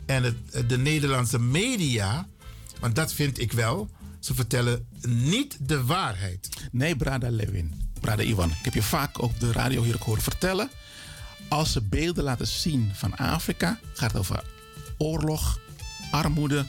en 0.07 0.23
het, 0.23 0.69
de 0.69 0.79
Nederlandse 0.79 1.39
media, 1.39 2.27
want 2.81 2.95
dat 2.95 3.13
vind 3.13 3.41
ik 3.41 3.53
wel, 3.53 3.91
ze 4.21 4.35
vertellen 4.35 4.87
niet 5.09 5.57
de 5.61 5.85
waarheid. 5.85 6.49
Nee, 6.73 6.97
Brada 6.97 7.31
Lewin. 7.31 7.85
Brada 8.01 8.23
Iwan. 8.23 8.51
Ik 8.51 8.65
heb 8.65 8.75
je 8.75 8.83
vaak 8.83 9.23
op 9.23 9.41
de 9.41 9.53
radio 9.53 9.83
hier 9.83 9.95
ook 9.95 10.03
horen 10.03 10.23
vertellen. 10.23 10.71
Als 11.49 11.73
ze 11.73 11.83
beelden 11.83 12.25
laten 12.25 12.47
zien 12.47 12.91
van 12.95 13.17
Afrika, 13.17 13.79
gaat 13.95 14.13
het 14.13 14.21
over 14.21 14.45
oorlog, 14.99 15.59
armoede, 16.11 16.67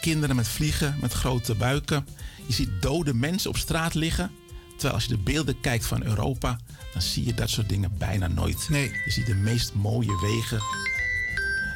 kinderen 0.00 0.36
met 0.36 0.48
vliegen, 0.48 0.96
met 1.00 1.12
grote 1.12 1.54
buiken. 1.54 2.06
Je 2.46 2.52
ziet 2.52 2.70
dode 2.80 3.14
mensen 3.14 3.50
op 3.50 3.56
straat 3.56 3.94
liggen. 3.94 4.30
Terwijl 4.70 4.94
als 4.94 5.04
je 5.04 5.16
de 5.16 5.22
beelden 5.22 5.60
kijkt 5.60 5.86
van 5.86 6.04
Europa, 6.04 6.58
dan 6.92 7.02
zie 7.02 7.24
je 7.24 7.34
dat 7.34 7.50
soort 7.50 7.68
dingen 7.68 7.98
bijna 7.98 8.28
nooit. 8.28 8.68
Nee. 8.68 8.90
Je 9.04 9.10
ziet 9.10 9.26
de 9.26 9.34
meest 9.34 9.74
mooie 9.74 10.20
wegen. 10.20 10.60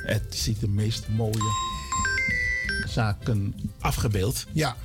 Het 0.02 0.24
ziet 0.31 0.60
de 0.60 0.68
meest 0.68 1.09
mooie 1.09 1.52
zaken 2.89 3.55
afgebeeld. 3.81 4.44
Ja. 4.52 4.77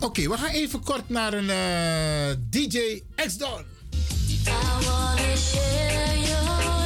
Oké, 0.00 0.28
we 0.28 0.36
gaan 0.36 0.50
even 0.50 0.82
kort 0.82 1.08
naar 1.08 1.32
een 1.32 1.50
eh, 1.50 2.36
DJ 2.50 3.02
X-Don. 3.14 3.64
I 4.46 4.84
wanna 4.84 5.36
share 5.36 6.20
your 6.20 6.81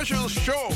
Special 0.00 0.28
Show. 0.28 0.72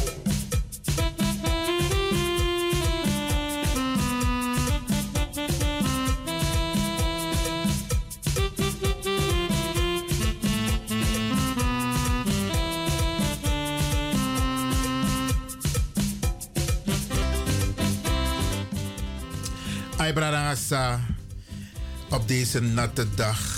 Bradangasa 20.14 21.00
op 22.10 22.28
deze 22.28 22.60
natte 22.60 23.14
dag. 23.14 23.53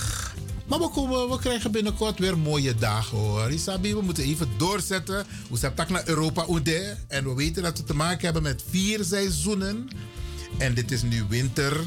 Maar 0.68 0.78
we, 0.78 0.88
komen, 0.88 1.28
we 1.28 1.38
krijgen 1.38 1.72
binnenkort 1.72 2.18
weer 2.18 2.38
mooie 2.38 2.74
dagen 2.74 3.18
hoor. 3.18 3.51
Isabi, 3.51 3.94
we 3.94 4.02
moeten 4.02 4.24
even 4.24 4.48
doorzetten. 4.56 5.26
We 5.51 5.56
zijn 5.56 5.74
tak 5.74 5.88
naar 5.88 6.09
Europa 6.09 6.44
Ode. 6.44 6.97
En 7.09 7.24
we 7.24 7.34
weten 7.34 7.62
dat 7.62 7.78
we 7.78 7.84
te 7.84 7.94
maken 7.94 8.24
hebben 8.24 8.43
met 8.43 8.64
vier 8.68 9.05
seizoenen. 9.05 9.88
En 10.59 10.74
dit 10.74 10.93
is 10.93 11.02
nu 11.02 11.24
winter. 11.28 11.80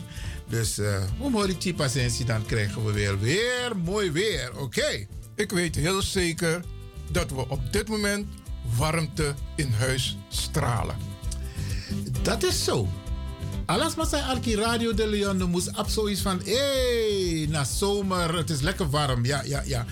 Dus 0.48 0.80
uh, 0.80 1.04
om 1.18 1.34
Horichi 1.34 1.74
Pasensi, 1.74 2.26
dan 2.26 2.46
krijgen 2.46 2.86
we 2.86 2.92
weer, 2.92 3.20
weer 3.20 3.72
mooi 3.84 4.12
weer. 4.12 4.52
Oké. 4.58 5.08
Ik 5.36 5.52
weet 5.52 5.76
heel 5.76 6.02
zeker 6.02 6.64
dat 7.12 7.30
we 7.30 7.50
op 7.50 7.74
dit 7.74 7.88
moment 7.88 8.28
warmte 8.78 9.34
in 9.56 9.72
huis 9.72 10.18
stralen. 10.30 10.96
Dat 12.22 12.44
is 12.44 12.64
zo. 12.64 12.88
Alles 13.70 13.96
maar 13.96 14.06
zijn 14.06 14.24
Alki 14.24 14.56
Radio 14.56 14.94
de 14.94 15.08
Leon 15.08 15.50
moest 15.50 15.76
ab 15.76 15.90
zoiets 15.90 16.22
van... 16.22 16.42
Hey, 16.46 17.48
na 17.50 17.64
zomer, 17.64 18.38
het 18.38 18.50
is 18.50 18.62
lekker 18.62 18.90
warm. 18.90 19.26
Ja, 19.26 19.44
ja, 19.44 19.64
ja. 19.66 19.86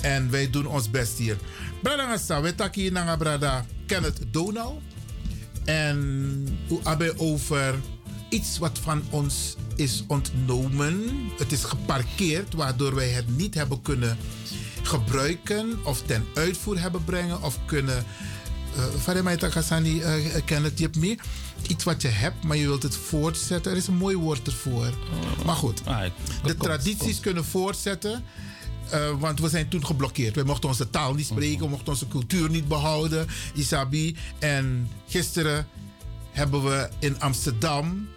En 0.00 0.30
wij 0.30 0.50
doen 0.50 0.66
ons 0.66 0.90
best 0.90 1.18
hier. 1.18 1.36
Brada 1.82 2.06
Ngasa, 2.06 2.40
we 2.40 2.54
hier 2.72 2.92
naar 2.92 3.16
Brada 3.16 3.66
Kenneth 3.86 4.18
Donau. 4.30 4.74
En 5.64 5.98
we 6.68 6.78
hebben 6.82 7.18
over 7.18 7.74
iets 8.28 8.58
wat 8.58 8.78
van 8.82 9.02
ons 9.10 9.56
is 9.76 10.04
ontnomen. 10.06 11.10
Het 11.38 11.52
is 11.52 11.64
geparkeerd, 11.64 12.54
waardoor 12.54 12.94
wij 12.94 13.08
het 13.08 13.36
niet 13.36 13.54
hebben 13.54 13.82
kunnen 13.82 14.16
gebruiken... 14.82 15.78
of 15.84 16.02
ten 16.02 16.24
uitvoer 16.34 16.80
hebben 16.80 17.04
brengen 17.04 17.42
of 17.42 17.58
kunnen... 17.66 18.04
Uh, 18.76 18.84
Faremai 19.00 19.36
Takasani, 19.36 20.00
uh, 20.00 20.12
Kenneth, 20.44 20.78
je 20.78 20.84
hebt 20.84 20.96
meer 20.96 21.20
iets 21.68 21.84
wat 21.84 22.02
je 22.02 22.08
hebt, 22.08 22.44
maar 22.44 22.56
je 22.56 22.66
wilt 22.66 22.82
het 22.82 22.96
voortzetten. 22.96 23.72
Er 23.72 23.78
is 23.78 23.86
een 23.86 23.96
mooi 23.96 24.16
woord 24.16 24.46
ervoor. 24.46 24.92
Maar 25.44 25.54
goed, 25.54 25.82
de 26.42 26.56
tradities 26.56 27.20
kunnen 27.20 27.44
voortzetten. 27.44 28.24
Uh, 28.94 29.10
want 29.18 29.40
we 29.40 29.48
zijn 29.48 29.68
toen 29.68 29.86
geblokkeerd. 29.86 30.34
We 30.34 30.42
mochten 30.42 30.68
onze 30.68 30.90
taal 30.90 31.14
niet 31.14 31.26
spreken, 31.26 31.64
we 31.64 31.68
mochten 31.68 31.88
onze 31.88 32.08
cultuur 32.08 32.50
niet 32.50 32.68
behouden. 32.68 33.26
Isabi. 33.54 34.16
En 34.38 34.90
gisteren 35.08 35.66
hebben 36.30 36.64
we 36.64 36.88
in 36.98 37.20
Amsterdam 37.20 38.08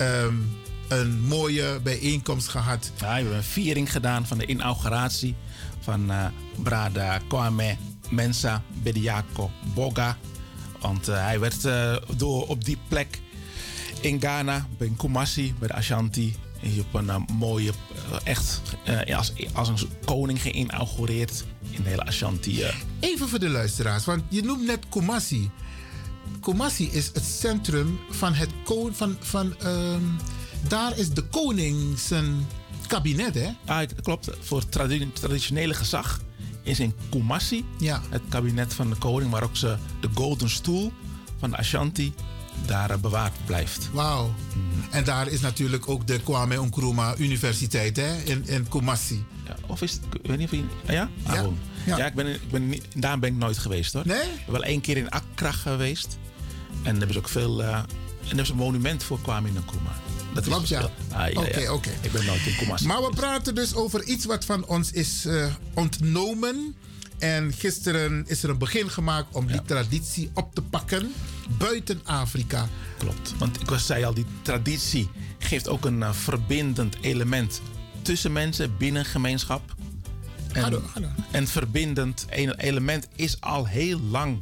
um, 0.00 0.58
een 0.88 1.20
mooie 1.20 1.80
bijeenkomst 1.82 2.48
gehad. 2.48 2.90
Ja, 2.96 3.06
we 3.06 3.14
hebben 3.14 3.36
een 3.36 3.42
viering 3.42 3.92
gedaan 3.92 4.26
van 4.26 4.38
de 4.38 4.46
inauguratie 4.46 5.34
van 5.80 6.10
uh, 6.10 6.26
Brada 6.62 7.20
Kwame 7.28 7.76
Mensa 8.10 8.62
Bediako 8.82 9.50
Boga. 9.74 10.18
Want 10.80 11.08
uh, 11.08 11.24
hij 11.24 11.40
werd 11.40 11.64
uh, 11.64 11.96
door 12.16 12.46
op 12.46 12.64
die 12.64 12.78
plek 12.88 13.20
in 14.00 14.20
Ghana, 14.20 14.66
bij 14.78 14.92
Kumasi, 14.96 15.54
bij 15.58 15.68
de 15.68 15.74
Ashanti, 15.74 16.36
op 16.78 16.94
een 16.94 17.04
uh, 17.04 17.16
mooie, 17.32 17.72
echt 18.24 18.60
als, 19.14 19.32
als 19.52 19.68
een 19.68 19.78
koning 20.04 20.42
geïnaugureerd 20.42 21.44
in 21.70 21.82
de 21.82 21.88
hele 21.88 22.04
Ashanti. 22.04 22.64
Even 23.00 23.28
voor 23.28 23.38
de 23.38 23.48
luisteraars, 23.48 24.04
want 24.04 24.22
je 24.28 24.42
noemt 24.42 24.66
net 24.66 24.88
Kumasi. 24.88 25.50
Kumasi 26.40 26.88
is 26.92 27.06
het 27.06 27.24
centrum 27.24 27.98
van 28.10 28.34
het 28.34 28.50
koning, 28.64 28.96
van, 28.96 29.16
van 29.20 29.54
um, 29.64 30.16
daar 30.68 30.98
is 30.98 31.10
de 31.10 31.22
koning 31.22 31.98
zijn 31.98 32.46
kabinet, 32.86 33.34
hè? 33.34 33.50
Ah, 33.66 33.88
klopt, 34.02 34.30
voor 34.40 34.68
tradi 34.68 35.12
traditionele 35.12 35.74
gezag 35.74 36.20
is 36.70 36.80
in 36.80 36.94
Kumasi 37.10 37.64
ja. 37.78 38.00
het 38.08 38.22
kabinet 38.28 38.74
van 38.74 38.90
de 38.90 38.96
koning, 38.96 39.30
maar 39.30 39.42
ook 39.42 39.56
ze, 39.56 39.76
de 40.00 40.08
Golden 40.14 40.50
Stoel 40.50 40.92
van 41.38 41.50
de 41.50 41.56
Ashanti 41.56 42.14
daar 42.66 42.90
eh, 42.90 42.98
bewaard 42.98 43.32
blijft. 43.46 43.88
Wauw. 43.92 44.34
En 44.90 45.04
daar 45.04 45.28
is 45.28 45.40
natuurlijk 45.40 45.88
ook 45.88 46.06
de 46.06 46.20
Kwame 46.20 46.56
Nkrumah 46.56 47.18
Universiteit 47.18 47.96
hè? 47.96 48.22
In, 48.22 48.48
in 48.48 48.68
Kumasi. 48.68 49.24
Ja, 49.46 49.56
of 49.66 49.82
is 49.82 49.92
het, 49.92 50.00
ik 50.22 50.26
weet 50.26 50.38
niet 50.38 50.46
of 50.52 50.58
je... 50.58 50.64
ah 50.86 50.92
ja? 50.92 51.08
Ah, 51.26 51.34
Ja. 51.34 51.46
Ja. 51.86 51.96
ja. 51.96 52.06
ik 52.06 52.14
ben, 52.14 52.26
ik 52.26 52.50
ben 52.50 52.74
daar 52.96 53.18
ben 53.18 53.30
ik 53.32 53.36
nooit 53.36 53.58
geweest 53.58 53.92
hoor. 53.92 54.06
Nee? 54.06 54.28
Wel 54.46 54.64
één 54.64 54.80
keer 54.80 54.96
in 54.96 55.10
Accra 55.10 55.52
geweest. 55.52 56.18
En 56.70 56.82
daar 56.82 56.94
hebben 56.94 57.12
ze 57.12 57.18
ook 57.18 57.28
veel... 57.28 57.62
eh, 57.62 57.74
en 58.28 58.36
er 58.36 58.40
is 58.42 58.48
een 58.48 58.56
monument 58.56 59.02
voor 59.02 59.20
Kwame 59.20 59.48
Nkrumah. 59.48 59.96
Dat 60.34 60.44
Klopt, 60.44 60.68
ja. 60.68 60.90
Ah, 61.12 61.32
ja, 61.32 61.40
Oké, 61.40 61.58
ja. 61.60 61.72
oké. 61.72 61.90
Ik 62.00 62.12
ben 62.12 62.24
nooit 62.24 62.46
in 62.46 62.56
Kumasi 62.56 62.86
Maar 62.86 63.02
we 63.02 63.10
praten 63.14 63.54
dus 63.54 63.74
over 63.74 64.04
iets 64.04 64.24
wat 64.24 64.44
van 64.44 64.66
ons 64.66 64.92
is 64.92 65.24
eh, 65.26 65.46
ontnomen. 65.74 66.74
En 67.18 67.52
gisteren 67.52 68.24
is 68.26 68.42
er 68.42 68.50
een 68.50 68.58
begin 68.58 68.90
gemaakt 68.90 69.34
om 69.34 69.46
die 69.46 69.62
traditie 69.62 70.30
op 70.34 70.54
te 70.54 70.62
pakken 70.62 71.12
buiten 71.58 72.00
Afrika. 72.04 72.68
Klopt. 72.98 73.34
Want 73.38 73.60
ik 73.60 73.68
was- 73.70 73.86
zei 73.86 74.04
al, 74.04 74.14
die 74.14 74.26
traditie 74.42 75.08
geeft 75.38 75.68
ook 75.68 75.84
een 75.84 76.02
eh, 76.02 76.12
verbindend 76.12 76.96
element 77.00 77.60
tussen 78.02 78.32
mensen 78.32 78.76
binnen 78.76 79.02
een 79.04 79.08
gemeenschap. 79.08 79.74
En, 80.52 80.62
Hallo, 80.62 80.82
hallo. 80.92 81.08
en 81.30 81.46
verbindend 81.48 82.26
een 82.30 82.54
element 82.54 83.08
is 83.16 83.40
al 83.40 83.66
heel 83.66 84.00
lang 84.00 84.40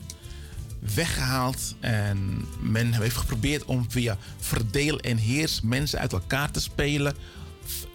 weggehaald. 0.94 1.74
En 1.80 2.44
men 2.60 2.92
heeft 2.92 3.16
geprobeerd 3.16 3.64
om 3.64 3.90
via 3.90 4.16
verdeel 4.38 4.98
en 5.00 5.16
heers 5.16 5.60
mensen 5.60 5.98
uit 5.98 6.12
elkaar 6.12 6.50
te 6.50 6.60
spelen. 6.60 7.14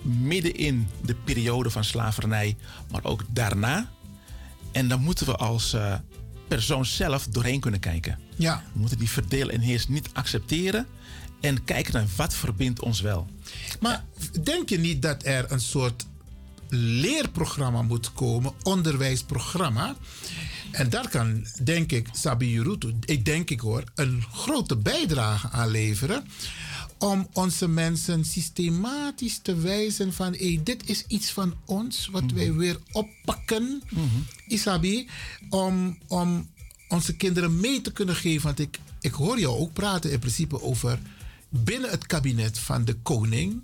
Midden 0.02 0.56
in 0.56 0.88
de 1.02 1.16
periode 1.16 1.70
van 1.70 1.84
slavernij, 1.84 2.56
maar 2.92 3.04
ook 3.04 3.24
daarna. 3.30 3.90
En 4.72 4.88
dan 4.88 5.02
moeten 5.02 5.26
we 5.26 5.36
als 5.36 5.74
eh, 5.74 5.96
persoon 6.48 6.86
zelf 6.86 7.28
doorheen 7.28 7.60
kunnen 7.60 7.80
kijken. 7.80 8.20
Ja. 8.36 8.64
We 8.74 8.80
moeten 8.80 8.98
die 8.98 9.10
verdeel 9.10 9.50
en 9.50 9.60
heers 9.60 9.88
niet 9.88 10.10
accepteren. 10.14 10.88
En 11.42 11.64
kijken 11.64 11.94
naar 11.94 12.08
wat 12.16 12.34
verbindt 12.34 12.80
ons 12.80 13.02
wel. 13.02 13.28
Maar 13.80 14.04
denk 14.44 14.70
je 14.70 14.80
niet 14.80 15.02
dat 15.02 15.26
er 15.26 15.52
een 15.52 15.60
soort 15.60 16.06
leerprogramma 16.70 17.82
moet 17.82 18.14
komen, 18.14 18.54
onderwijsprogramma? 18.64 19.96
En 20.74 20.90
daar 20.90 21.10
kan, 21.10 21.46
denk 21.64 21.92
ik, 21.92 22.08
Sabi 22.12 22.50
Jurutu, 22.50 22.94
ik 23.06 23.26
denk 23.26 23.50
ik 23.50 23.60
hoor, 23.60 23.84
een 23.96 24.24
grote 24.32 24.78
bijdrage 24.78 25.50
aan 25.50 25.70
leveren. 25.70 26.28
Om 26.98 27.28
onze 27.34 27.68
mensen 27.68 28.26
systematisch 28.26 29.40
te 29.42 29.56
wijzen 29.56 30.14
van 30.14 30.34
hey, 30.34 30.60
dit 30.64 30.90
is 30.90 31.04
iets 31.08 31.32
van 31.32 31.54
ons 31.66 32.08
wat 32.12 32.32
wij 32.32 32.54
weer 32.54 32.78
oppakken. 32.92 33.82
Isabi, 34.48 35.10
om, 35.50 35.98
om 36.08 36.50
onze 36.88 37.16
kinderen 37.16 37.60
mee 37.60 37.82
te 37.82 37.92
kunnen 37.92 38.16
geven. 38.16 38.44
Want 38.44 38.60
ik, 38.60 38.80
ik 39.02 39.14
hoor 39.14 39.40
jou 39.40 39.58
ook 39.58 39.74
praten 39.74 40.12
in 40.12 40.20
principe 40.20 40.62
over 40.62 41.00
binnen 41.50 41.90
het 41.90 42.06
kabinet 42.06 42.60
van 42.60 42.86
de 42.86 42.94
koning 42.94 43.64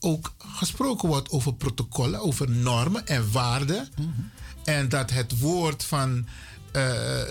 ook 0.00 0.34
gesproken 0.38 1.08
wordt 1.08 1.30
over 1.30 1.54
protocollen, 1.54 2.20
over 2.20 2.50
normen 2.50 3.06
en 3.06 3.32
waarden. 3.32 3.88
En 4.64 4.88
dat 4.88 5.10
het 5.10 5.38
woord 5.38 5.84
van 5.84 6.26
eh, 6.72 6.82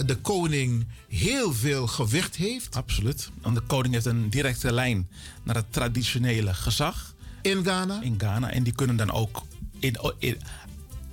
de 0.06 0.18
koning 0.22 0.88
heel 1.08 1.54
veel 1.54 1.88
gewicht 1.88 2.36
heeft. 2.36 2.76
Absoluut. 2.76 3.30
Want 3.42 3.56
de 3.56 3.62
koning 3.62 3.94
heeft 3.94 4.06
een 4.06 4.30
directe 4.30 4.74
lijn 4.74 5.10
naar 5.44 5.56
het 5.56 5.74
traditionele 5.74 6.54
gezag. 6.54 7.14
In 7.42 7.64
Ghana? 7.64 8.02
In 8.02 8.16
Ghana. 8.18 8.52
En 8.52 8.64
die 8.64 8.74
kunnen 8.74 8.96
dan 8.96 9.12
ook 9.12 9.42
in, 9.80 9.96
in- 10.20 10.40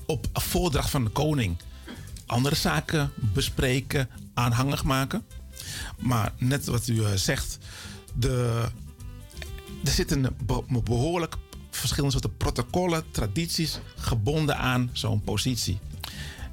op 0.07 0.27
voordracht 0.32 0.90
van 0.90 1.05
de 1.05 1.11
koning 1.11 1.57
andere 2.27 2.55
zaken 2.55 3.11
bespreken, 3.16 4.09
aanhangig 4.35 4.85
maken. 4.85 5.23
Maar 5.99 6.32
net 6.39 6.66
wat 6.66 6.89
u 6.89 7.05
eh, 7.05 7.12
zegt, 7.12 7.59
de, 8.15 8.65
er 9.85 9.90
zitten 9.90 10.36
be- 10.47 10.81
behoorlijk 10.85 11.36
verschillende 11.70 12.12
soorten 12.12 12.36
protocollen, 12.36 13.05
tradities 13.11 13.78
gebonden 13.97 14.57
aan 14.57 14.90
zo'n 14.93 15.23
positie. 15.23 15.78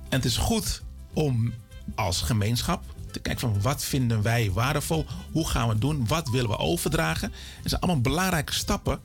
En 0.09 0.17
het 0.17 0.25
is 0.25 0.37
goed 0.37 0.81
om 1.13 1.53
als 1.95 2.21
gemeenschap 2.21 2.83
te 3.11 3.19
kijken 3.19 3.41
van 3.41 3.61
wat 3.61 3.83
vinden 3.83 4.21
wij 4.21 4.51
waardevol, 4.51 5.05
hoe 5.31 5.47
gaan 5.47 5.65
we 5.65 5.71
het 5.71 5.81
doen, 5.81 6.07
wat 6.07 6.29
willen 6.29 6.49
we 6.49 6.57
overdragen. 6.57 7.31
Het 7.61 7.69
zijn 7.69 7.81
allemaal 7.81 8.01
belangrijke 8.01 8.53
stappen 8.53 8.99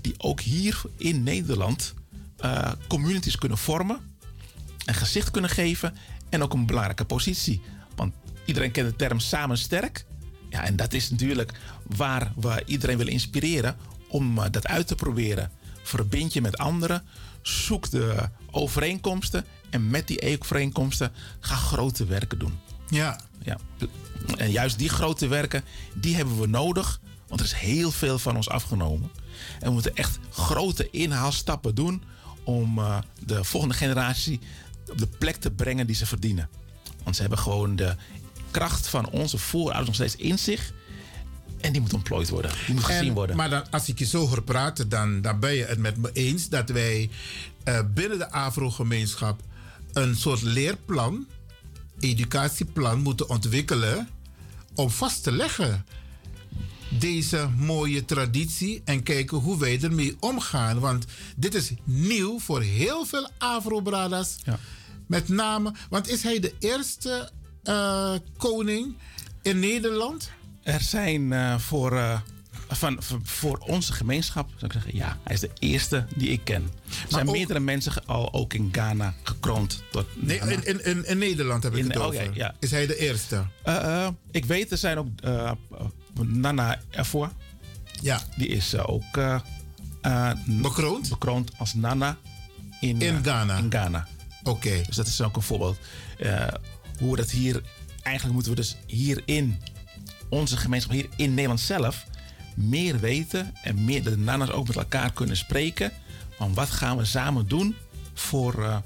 die 0.00 0.14
ook 0.18 0.40
hier 0.40 0.82
in 0.96 1.22
Nederland 1.22 1.94
eh, 2.36 2.72
communities 2.88 3.38
kunnen 3.38 3.58
vormen, 3.58 4.00
een 4.84 4.94
gezicht 4.94 5.30
kunnen 5.30 5.50
geven 5.50 5.96
en 6.28 6.42
ook 6.42 6.52
een 6.52 6.66
belangrijke 6.66 7.04
positie. 7.04 7.62
Want 7.96 8.14
iedereen 8.44 8.70
kent 8.70 8.88
de 8.90 8.96
term 8.96 9.20
samen 9.20 9.58
sterk. 9.58 10.06
Ja, 10.50 10.64
en 10.64 10.76
dat 10.76 10.92
is 10.92 11.10
natuurlijk 11.10 11.52
waar 11.82 12.32
we 12.36 12.62
iedereen 12.66 12.96
willen 12.96 13.12
inspireren 13.12 13.76
om 14.08 14.38
eh, 14.38 14.44
dat 14.50 14.66
uit 14.66 14.86
te 14.86 14.94
proberen. 14.94 15.50
Verbind 15.82 16.32
je 16.32 16.40
met 16.40 16.58
anderen, 16.58 17.02
zoek 17.42 17.90
de 17.90 18.28
overeenkomsten 18.50 19.44
en 19.76 19.90
met 19.90 20.06
die 20.06 20.38
overeenkomsten 20.38 21.12
ga 21.40 21.54
grote 21.54 22.04
werken 22.04 22.38
doen. 22.38 22.58
Ja. 22.88 23.20
Ja. 23.42 23.58
En 24.36 24.50
juist 24.50 24.78
die 24.78 24.88
grote 24.88 25.26
werken, 25.26 25.62
die 25.94 26.16
hebben 26.16 26.40
we 26.40 26.46
nodig, 26.46 27.00
want 27.28 27.40
er 27.40 27.46
is 27.46 27.52
heel 27.52 27.90
veel 27.90 28.18
van 28.18 28.36
ons 28.36 28.48
afgenomen. 28.48 29.10
En 29.60 29.66
we 29.66 29.70
moeten 29.72 29.94
echt 29.96 30.18
grote 30.30 30.90
inhaalstappen 30.90 31.74
doen 31.74 32.02
om 32.44 32.78
eh, 32.78 32.98
de 33.24 33.44
volgende 33.44 33.74
generatie 33.74 34.40
op 34.90 34.98
de 34.98 35.06
plek 35.06 35.36
te 35.36 35.50
brengen 35.50 35.86
die 35.86 35.96
ze 35.96 36.06
verdienen. 36.06 36.48
Want 37.02 37.14
ze 37.16 37.20
hebben 37.20 37.38
gewoon 37.38 37.76
de 37.76 37.94
kracht 38.50 38.88
van 38.88 39.08
onze 39.10 39.38
voorouders 39.38 39.86
nog 39.86 39.94
steeds 39.94 40.16
in 40.16 40.38
zich. 40.38 40.72
En 41.60 41.72
die 41.72 41.80
moet 41.80 41.94
ontplooid 41.94 42.28
worden. 42.28 42.50
Die 42.66 42.74
moet 42.74 42.84
gezien 42.84 43.08
En- 43.08 43.14
worden. 43.14 43.36
Maar 43.36 43.50
dan, 43.50 43.70
als 43.70 43.88
ik 43.88 43.98
je 43.98 44.04
zo 44.04 44.26
hoor 44.26 44.42
praten, 44.42 44.88
dan, 44.88 45.20
dan 45.20 45.40
ben 45.40 45.54
je 45.54 45.64
het 45.64 45.78
met 45.78 45.96
me 45.96 46.10
eens 46.12 46.48
dat 46.48 46.68
wij 46.68 47.10
eh, 47.64 47.80
binnen 47.94 48.18
de 48.18 48.30
Afro-gemeenschap 48.30 49.40
een 49.96 50.16
soort 50.16 50.42
leerplan, 50.42 51.26
educatieplan 52.00 53.02
moeten 53.02 53.28
ontwikkelen 53.28 54.08
om 54.74 54.90
vast 54.90 55.22
te 55.22 55.32
leggen 55.32 55.84
deze 56.98 57.48
mooie 57.56 58.04
traditie 58.04 58.82
en 58.84 59.02
kijken 59.02 59.36
hoe 59.36 59.58
wij 59.58 59.82
ermee 59.82 60.16
omgaan. 60.20 60.78
Want 60.78 61.04
dit 61.36 61.54
is 61.54 61.72
nieuw 61.84 62.38
voor 62.40 62.62
heel 62.62 63.04
veel 63.04 63.28
Afro-bradas. 63.38 64.36
Ja. 64.44 64.58
Met 65.06 65.28
name, 65.28 65.72
want 65.90 66.08
is 66.08 66.22
hij 66.22 66.40
de 66.40 66.54
eerste 66.58 67.30
eh, 67.62 68.14
koning 68.36 68.96
in 69.42 69.58
Nederland? 69.58 70.30
Er 70.62 70.80
zijn 70.80 71.32
eh, 71.32 71.58
voor, 71.58 71.92
eh, 71.92 72.20
van, 72.68 72.96
voor- 73.02 73.20
voor 73.22 73.58
onze 73.58 73.92
gemeenschap, 73.92 74.48
zou 74.50 74.64
ik 74.64 74.72
zeggen, 74.72 74.96
ja, 74.96 75.18
hij 75.22 75.34
is 75.34 75.40
de 75.40 75.50
eerste 75.58 76.06
die 76.16 76.28
ik 76.28 76.40
ken. 76.44 76.62
Er 76.88 76.92
zijn 77.08 77.28
ook- 77.28 77.34
meerdere 77.34 77.60
mensen 77.60 77.92
al 78.06 78.32
ook 78.32 78.54
in 78.54 78.68
Ghana 78.72 79.14
gekroond. 79.22 79.82
Tot 79.90 80.06
Nee, 80.14 80.36
Ghana. 80.38 80.50
in, 80.64 80.84
in, 80.84 81.04
in, 81.06 81.18
Nederland 81.18 81.62
heb 81.62 81.72
ik 81.72 81.78
In- 81.78 81.84
het 81.86 81.96
oké, 81.96 82.06
over. 82.06 82.30
ja. 82.36 82.54
Is 82.58 82.70
hij 82.70 82.86
de 82.86 82.96
eerste? 82.98 83.44
Eh, 83.62 84.04
eh, 84.04 84.08
ik 84.30 84.44
weet, 84.44 84.70
er 84.70 84.78
zijn 84.78 84.98
ook 84.98 85.08
eh, 85.22 85.50
Nana 86.22 86.80
Erfoa. 86.90 87.32
Ja. 88.00 88.20
Die 88.36 88.48
is 88.48 88.76
ook 88.76 89.04
bekroond? 90.46 91.08
bekroond 91.08 91.50
als 91.58 91.74
Nana 91.74 92.16
in, 92.80 93.00
In 93.00 93.24
Ghana? 93.24 93.56
In 93.56 93.70
Ghana. 93.70 94.06
Oké. 94.42 94.82
Dus 94.86 94.96
dat 94.96 95.06
is 95.06 95.20
ook 95.20 95.36
een 95.36 95.42
voorbeeld. 95.42 95.78
hoe 96.98 97.10
we 97.10 97.16
dat 97.16 97.30
hier... 97.30 97.62
Eigenlijk 98.02 98.34
moeten 98.34 98.52
we 98.54 98.60
dus 98.60 98.76
hier 98.86 99.22
in 99.24 99.58
onze 100.28 100.56
gemeenschap, 100.56 100.92
hier 100.92 101.08
in 101.16 101.30
Nederland 101.34 101.60
zelf... 101.60 102.04
meer 102.56 102.98
weten 103.00 103.54
en 103.62 103.84
meer 103.84 104.02
de 104.02 104.16
Nana's 104.16 104.50
ook 104.50 104.66
met 104.66 104.76
elkaar 104.76 105.12
kunnen 105.12 105.36
spreken. 105.36 105.92
Van 106.36 106.54
wat 106.54 106.70
gaan 106.70 106.96
we 106.96 107.04
samen 107.04 107.48
doen 107.48 107.76
voor, 108.14 108.64
eh, 108.64 108.76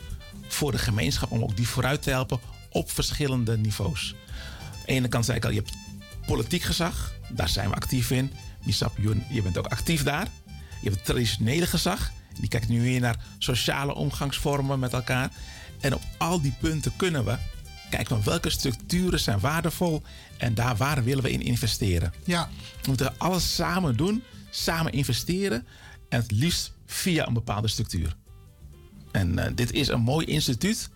voor 0.49 0.73
de 0.73 0.79
gemeenschap... 0.79 1.31
om 1.31 1.43
ook 1.43 1.57
die 1.57 1.69
vooruit 1.69 2.03
te 2.03 2.11
helpen 2.11 2.41
op 2.71 2.91
verschillende 2.91 3.59
niveaus. 3.59 4.15
Aan 4.73 4.87
de 4.87 4.93
ene 4.93 5.09
kant 5.09 5.25
zei 5.25 5.37
ik 5.37 5.45
al, 5.45 5.51
je 5.51 5.57
hebt 5.57 5.77
politiek 6.27 6.63
gezag. 6.63 7.13
Daar 7.33 7.49
zijn 7.49 7.69
we 7.69 7.75
actief 7.75 8.11
in. 8.11 8.33
Misap, 8.65 8.99
je 9.29 9.43
bent 9.43 9.59
ook 9.59 9.67
actief 9.67 10.03
daar. 10.03 10.29
Je 10.47 10.89
hebt 10.89 10.97
het 10.97 11.05
traditionele 11.05 11.67
gezag. 11.67 12.11
Die 12.41 12.49
kijkt 12.49 12.69
nu 12.69 12.83
weer 12.83 13.01
naar 13.01 13.17
sociale 13.39 13.95
omgangsvormen 13.95 14.79
met 14.79 14.93
elkaar. 14.93 15.31
En 15.81 15.95
op 15.95 16.03
al 16.19 16.41
die 16.41 16.55
punten 16.61 16.93
kunnen 16.97 17.25
we 17.25 17.37
kijken 17.91 18.17
van 18.17 18.25
welke 18.25 18.51
structuren 18.51 19.21
zijn 19.21 19.41
waardevol. 19.41 20.03
En 20.37 20.55
daar 20.55 20.77
waar 20.77 21.05
willen 21.05 21.23
we 21.23 21.31
in 21.31 21.43
investeren. 21.43 22.13
Ja. 22.25 22.49
We 22.81 22.89
moeten 22.89 23.19
alles 23.19 23.55
samen 23.55 23.97
doen. 23.97 24.23
Samen 24.51 24.93
investeren. 24.93 25.67
En 26.09 26.21
het 26.21 26.31
liefst 26.31 26.73
via 26.87 27.27
een 27.27 27.33
bepaalde 27.33 27.69
structuur. 27.69 28.17
En 29.13 29.39
eh, 29.39 29.53
dit 29.55 29.73
is 29.73 29.89
een 29.89 30.01
mooi 30.01 30.27
instituut 30.27 30.91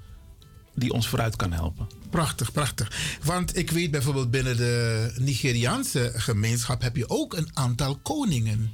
die 0.74 0.92
ons 0.92 1.08
vooruit 1.08 1.36
kan 1.36 1.52
helpen. 1.52 1.86
Prachtig, 2.10 2.52
prachtig. 2.52 3.18
Want 3.22 3.56
ik 3.56 3.70
weet 3.70 3.90
bijvoorbeeld 3.90 4.30
binnen 4.30 4.56
de 4.56 5.12
Nigeriaanse 5.18 6.12
gemeenschap 6.14 6.82
heb 6.82 6.96
je 6.96 7.08
ook 7.08 7.34
een 7.34 7.48
aantal 7.52 7.96
koningen. 7.96 8.72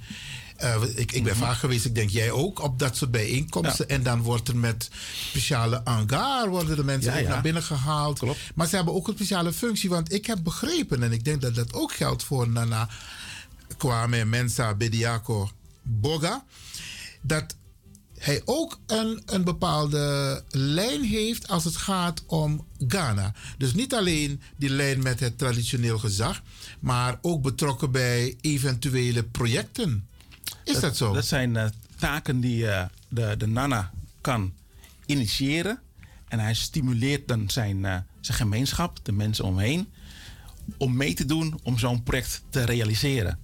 Eh, 0.61 0.83
ik, 0.95 1.13
ik 1.13 1.25
ben 1.25 1.37
vaak 1.37 1.57
geweest, 1.57 1.85
ik 1.85 1.95
denk 1.95 2.11
jij 2.11 2.31
ook, 2.31 2.63
op 2.63 2.79
dat 2.79 2.97
soort 2.97 3.11
bijeenkomsten. 3.11 3.89
En 3.89 4.03
dan 4.03 4.23
wordt 4.23 4.49
er 4.49 4.57
met 4.57 4.91
speciale 5.29 5.81
hangar 5.85 6.49
worden 6.49 6.77
de 6.77 6.85
mensen 6.85 7.13
Ja, 7.13 7.19
ook 7.19 7.25
ja. 7.25 7.29
naar 7.29 7.43
binnen 7.43 7.63
gehaald. 7.63 8.19
Klopt. 8.19 8.39
Maar 8.55 8.67
ze 8.67 8.77
hebben 8.77 8.95
ook 8.95 9.09
een 9.09 9.15
speciale 9.15 9.53
functie. 9.53 9.89
Want 9.89 10.13
ik 10.13 10.27
heb 10.27 10.39
begrepen, 10.43 11.03
en 11.03 11.13
ik 11.13 11.25
denk 11.25 11.41
dat 11.41 11.55
dat 11.55 11.73
ook 11.73 11.93
geldt 11.93 12.25
voor 12.25 12.49
Nana 12.49 12.89
Kwame 13.77 14.25
Mensa 14.25 14.75
Bediako 14.75 15.51
Boga. 15.83 16.45
Dat 17.23 17.57
hij 18.19 18.43
ook 18.45 18.79
een, 18.87 19.23
een 19.27 19.45
bepaalde 19.45 20.45
lijn 20.51 21.05
heeft 21.05 21.49
als 21.49 21.65
het 21.65 21.77
gaat 21.77 22.23
om 22.27 22.67
Ghana. 22.89 23.35
Dus 23.59 23.75
niet 23.75 23.95
alleen 23.95 24.41
die 24.57 24.71
lijn 24.71 25.03
met 25.03 25.21
het 25.21 25.39
traditioneel 25.39 25.99
gezag, 25.99 26.43
maar 26.81 27.19
ook 27.23 27.43
betrokken 27.43 27.91
bij 27.91 28.37
eventuele 28.41 29.25
projecten. 29.25 30.09
Is 30.65 30.81
dat, 30.81 30.97
zo? 30.97 31.13
Dat 31.13 31.27
zijn 31.27 31.57
eh, 31.57 31.67
taken 31.97 32.41
die 32.41 32.71
eh, 32.71 32.85
de, 33.09 33.35
de 33.39 33.47
Nana 33.47 33.91
kan 34.21 34.53
initiëren. 35.07 35.81
En 36.29 36.39
hij 36.39 36.55
stimuleert 36.55 37.29
dan 37.29 37.51
zijn, 37.51 37.85
eh, 37.85 37.97
zijn 38.21 38.37
gemeenschap, 38.37 38.99
de 39.03 39.13
mensen 39.13 39.45
omheen, 39.45 39.89
om 40.77 40.97
mee 40.97 41.15
te 41.15 41.25
doen 41.25 41.61
om 41.63 41.79
zo'n 41.79 42.03
project 42.03 42.43
te 42.51 42.65
realiseren. 42.65 43.39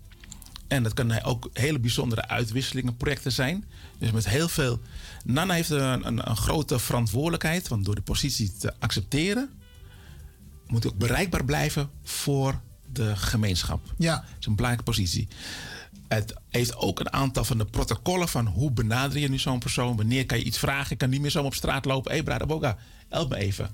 En 0.69 0.83
dat 0.83 0.95
kunnen 0.95 1.25
ook 1.25 1.51
hele 1.53 1.79
bijzondere 1.79 2.29
uitwisselingen, 2.29 2.97
projecten 2.97 3.33
zijn. 3.33 3.65
Dus 3.99 4.11
met 4.11 4.29
heel 4.29 4.49
veel. 4.49 4.81
Nana 5.25 5.55
heeft 5.55 5.71
een, 5.71 6.07
een, 6.07 6.31
een 6.31 6.37
grote 6.37 6.79
verantwoordelijkheid, 6.79 7.69
want 7.69 7.85
door 7.85 7.95
de 7.95 8.03
positie 8.03 8.53
te 8.53 8.75
accepteren, 8.79 9.51
moet 10.67 10.83
hij 10.83 10.93
ook 10.93 10.99
bereikbaar 10.99 11.45
blijven 11.45 11.91
voor 12.03 12.61
de 12.93 13.17
gemeenschap. 13.17 13.95
Ja. 13.99 14.15
Dat 14.15 14.25
is 14.41 14.47
een 14.47 14.55
belangrijke 14.55 14.91
positie. 14.91 15.29
Het 16.09 16.35
heeft 16.51 16.77
ook 16.77 17.01
een 17.01 17.13
aantal 17.13 17.45
van 17.45 17.59
de 17.59 17.65
protocollen 17.65 18.29
van 18.29 18.47
hoe 18.47 18.71
benader 18.71 19.19
je 19.19 19.29
nu 19.29 19.39
zo'n 19.39 19.59
persoon. 19.59 19.97
Wanneer 19.97 20.27
kan 20.27 20.39
je 20.39 20.45
iets 20.45 20.59
vragen? 20.59 20.93
Ik 20.93 20.99
kan 20.99 21.11
niet 21.11 21.21
meer 21.21 21.31
zo 21.31 21.43
op 21.43 21.55
straat 21.55 21.85
lopen. 21.85 22.11
Hé, 22.11 22.17
hey, 22.17 22.25
Brada 22.27 22.47
Boga, 22.47 22.79
help 23.09 23.29
me 23.31 23.37
even. 23.37 23.71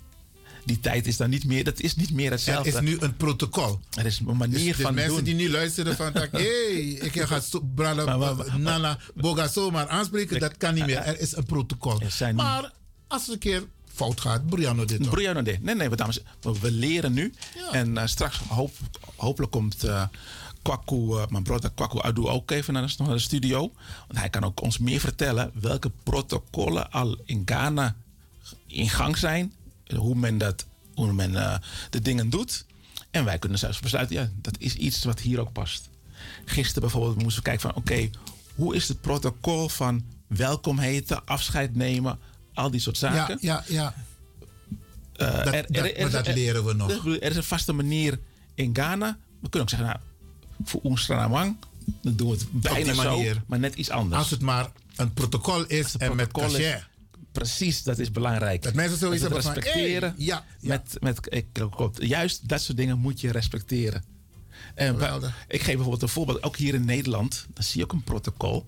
Die 0.64 0.80
tijd 0.80 1.06
is 1.06 1.16
dan 1.16 1.30
niet 1.30 1.44
meer, 1.44 1.64
dat 1.64 1.80
is 1.80 1.96
niet 1.96 2.12
meer 2.12 2.24
er 2.26 2.30
hetzelfde. 2.32 2.70
is 2.70 2.80
nu 2.80 2.96
een 3.00 3.16
protocol. 3.16 3.80
Er 3.98 4.06
is 4.06 4.18
een 4.26 4.36
manier 4.36 4.54
Dus, 4.66 4.76
dus 4.76 4.76
van 4.84 4.94
mensen 4.94 5.14
doen. 5.14 5.24
die 5.24 5.34
nu 5.34 5.50
luisteren 5.50 5.96
van, 5.96 6.12
hé, 6.12 6.20
hey, 6.30 6.80
ik 6.82 7.22
ga 7.22 7.40
brada, 7.74 8.04
Maar- 8.04 8.18
maar- 8.18 8.36
maar- 8.36 8.60
Nana 8.60 8.98
Boga 9.14 9.48
zomaar 9.48 9.88
aanspreken, 9.88 10.40
dat 10.40 10.56
kan 10.56 10.74
niet 10.74 10.86
meer. 10.86 10.96
Er 10.98 11.20
is 11.20 11.36
een 11.36 11.44
protocol. 11.44 12.00
Er 12.00 12.10
zijn- 12.10 12.34
Maar 12.34 12.72
als 13.08 13.28
een 13.28 13.38
keer 13.38 13.64
fout 13.94 14.20
gaat, 14.20 14.46
Brianna 14.46 14.84
dit? 14.84 15.10
Brianna 15.10 15.42
dit. 15.42 15.62
Nee, 15.62 15.74
nee, 15.74 15.88
dames, 15.88 16.20
we, 16.40 16.58
we 16.60 16.70
leren 16.70 17.12
nu. 17.12 17.32
En 17.72 17.98
eh, 17.98 18.06
straks 18.06 18.38
hoop, 18.48 18.72
hopelijk 19.16 19.52
komt 19.52 19.84
eh 19.84 20.02
Kwaku, 20.62 21.16
eh, 21.18 21.26
mijn 21.28 21.42
broer 21.42 21.70
Kwaku 21.74 21.98
Adu 22.02 22.26
ook 22.26 22.50
even 22.50 22.72
naar 22.74 22.86
de, 22.86 22.94
naar 22.98 23.08
de 23.08 23.18
studio. 23.18 23.58
Want 24.06 24.18
hij 24.18 24.30
kan 24.30 24.44
ook 24.44 24.60
ons 24.60 24.78
meer 24.78 25.00
vertellen 25.00 25.50
welke 25.60 25.90
protocollen 26.02 26.90
al 26.90 27.18
in 27.24 27.42
Ghana 27.44 27.96
in 28.66 28.88
gang 28.88 29.16
zijn. 29.16 29.52
Hoe 29.96 30.14
men, 30.14 30.38
dat, 30.38 30.66
hoe 30.94 31.12
men 31.12 31.36
eh, 31.36 31.58
de 31.90 32.00
dingen 32.00 32.30
doet. 32.30 32.64
En 33.10 33.24
wij 33.24 33.38
kunnen 33.38 33.58
zelfs 33.58 33.80
besluiten, 33.80 34.16
ja, 34.16 34.30
dat 34.40 34.54
is 34.58 34.74
iets 34.74 35.04
wat 35.04 35.20
hier 35.20 35.40
ook 35.40 35.52
past. 35.52 35.88
Gisteren 36.44 36.80
bijvoorbeeld 36.82 37.22
moesten 37.22 37.42
we 37.42 37.48
kijken 37.48 37.70
van, 37.70 37.74
oké, 37.82 38.10
hoe 38.54 38.74
is 38.74 38.88
het 38.88 39.00
protocol 39.00 39.68
van 39.68 40.04
welkom 40.26 40.78
heten, 40.78 41.24
afscheid 41.26 41.74
nemen, 41.74 42.18
al 42.54 42.70
die 42.70 42.80
soort 42.80 42.98
zaken. 42.98 43.38
Ja, 43.40 43.64
ja, 43.68 43.74
ja. 43.74 43.94
Eh, 45.16 45.44
Dat- 45.44 45.44
dat- 45.68 45.98
maar 45.98 46.10
dat 46.10 46.26
leren 46.34 46.64
we 46.64 46.72
nog. 46.72 46.90
Er, 46.90 47.22
er 47.22 47.30
is 47.30 47.36
een 47.36 47.42
vaste 47.42 47.72
manier 47.72 48.18
in 48.54 48.70
Ghana. 48.74 49.18
We 49.40 49.48
kunnen 49.48 49.60
ook 49.60 49.68
zeggen, 49.68 49.88
nou, 49.88 49.98
voor 50.64 50.80
ons 50.82 51.02
Stranamang, 51.02 51.56
dan 52.02 52.16
doen 52.16 52.30
we 52.30 52.34
het 52.34 52.46
bijna 52.52 52.92
die 52.92 53.02
manier. 53.02 53.34
zo, 53.34 53.40
maar 53.46 53.58
net 53.58 53.74
iets 53.74 53.90
anders. 53.90 54.22
Als 54.22 54.30
het 54.30 54.40
maar 54.40 54.70
een 54.96 55.12
protocol 55.12 55.64
is 55.64 55.96
en 55.96 56.16
met 56.16 56.28
protocol 56.28 56.58
cachet. 56.58 56.90
Precies, 57.32 57.82
dat 57.82 57.98
is 57.98 58.10
belangrijk. 58.10 58.62
Dat 58.62 58.74
mensen 58.74 58.98
zoiets 58.98 59.22
hebben 59.22 59.42
van, 59.42 59.52
respecteren. 59.52 60.14
hey, 60.16 60.24
ja, 60.24 60.44
ja. 60.60 60.68
Met, 60.68 60.96
met, 61.00 61.34
ik, 61.34 61.46
klopt. 61.52 62.06
juist 62.06 62.48
dat 62.48 62.62
soort 62.62 62.76
dingen 62.76 62.98
moet 62.98 63.20
je 63.20 63.30
respecteren. 63.30 64.04
En 64.74 64.96
ik 65.48 65.62
geef 65.62 65.74
bijvoorbeeld 65.74 66.02
een 66.02 66.08
voorbeeld. 66.08 66.42
Ook 66.42 66.56
hier 66.56 66.74
in 66.74 66.84
Nederland, 66.84 67.46
dan 67.54 67.64
zie 67.64 67.78
je 67.78 67.84
ook 67.84 67.92
een 67.92 68.04
protocol. 68.04 68.66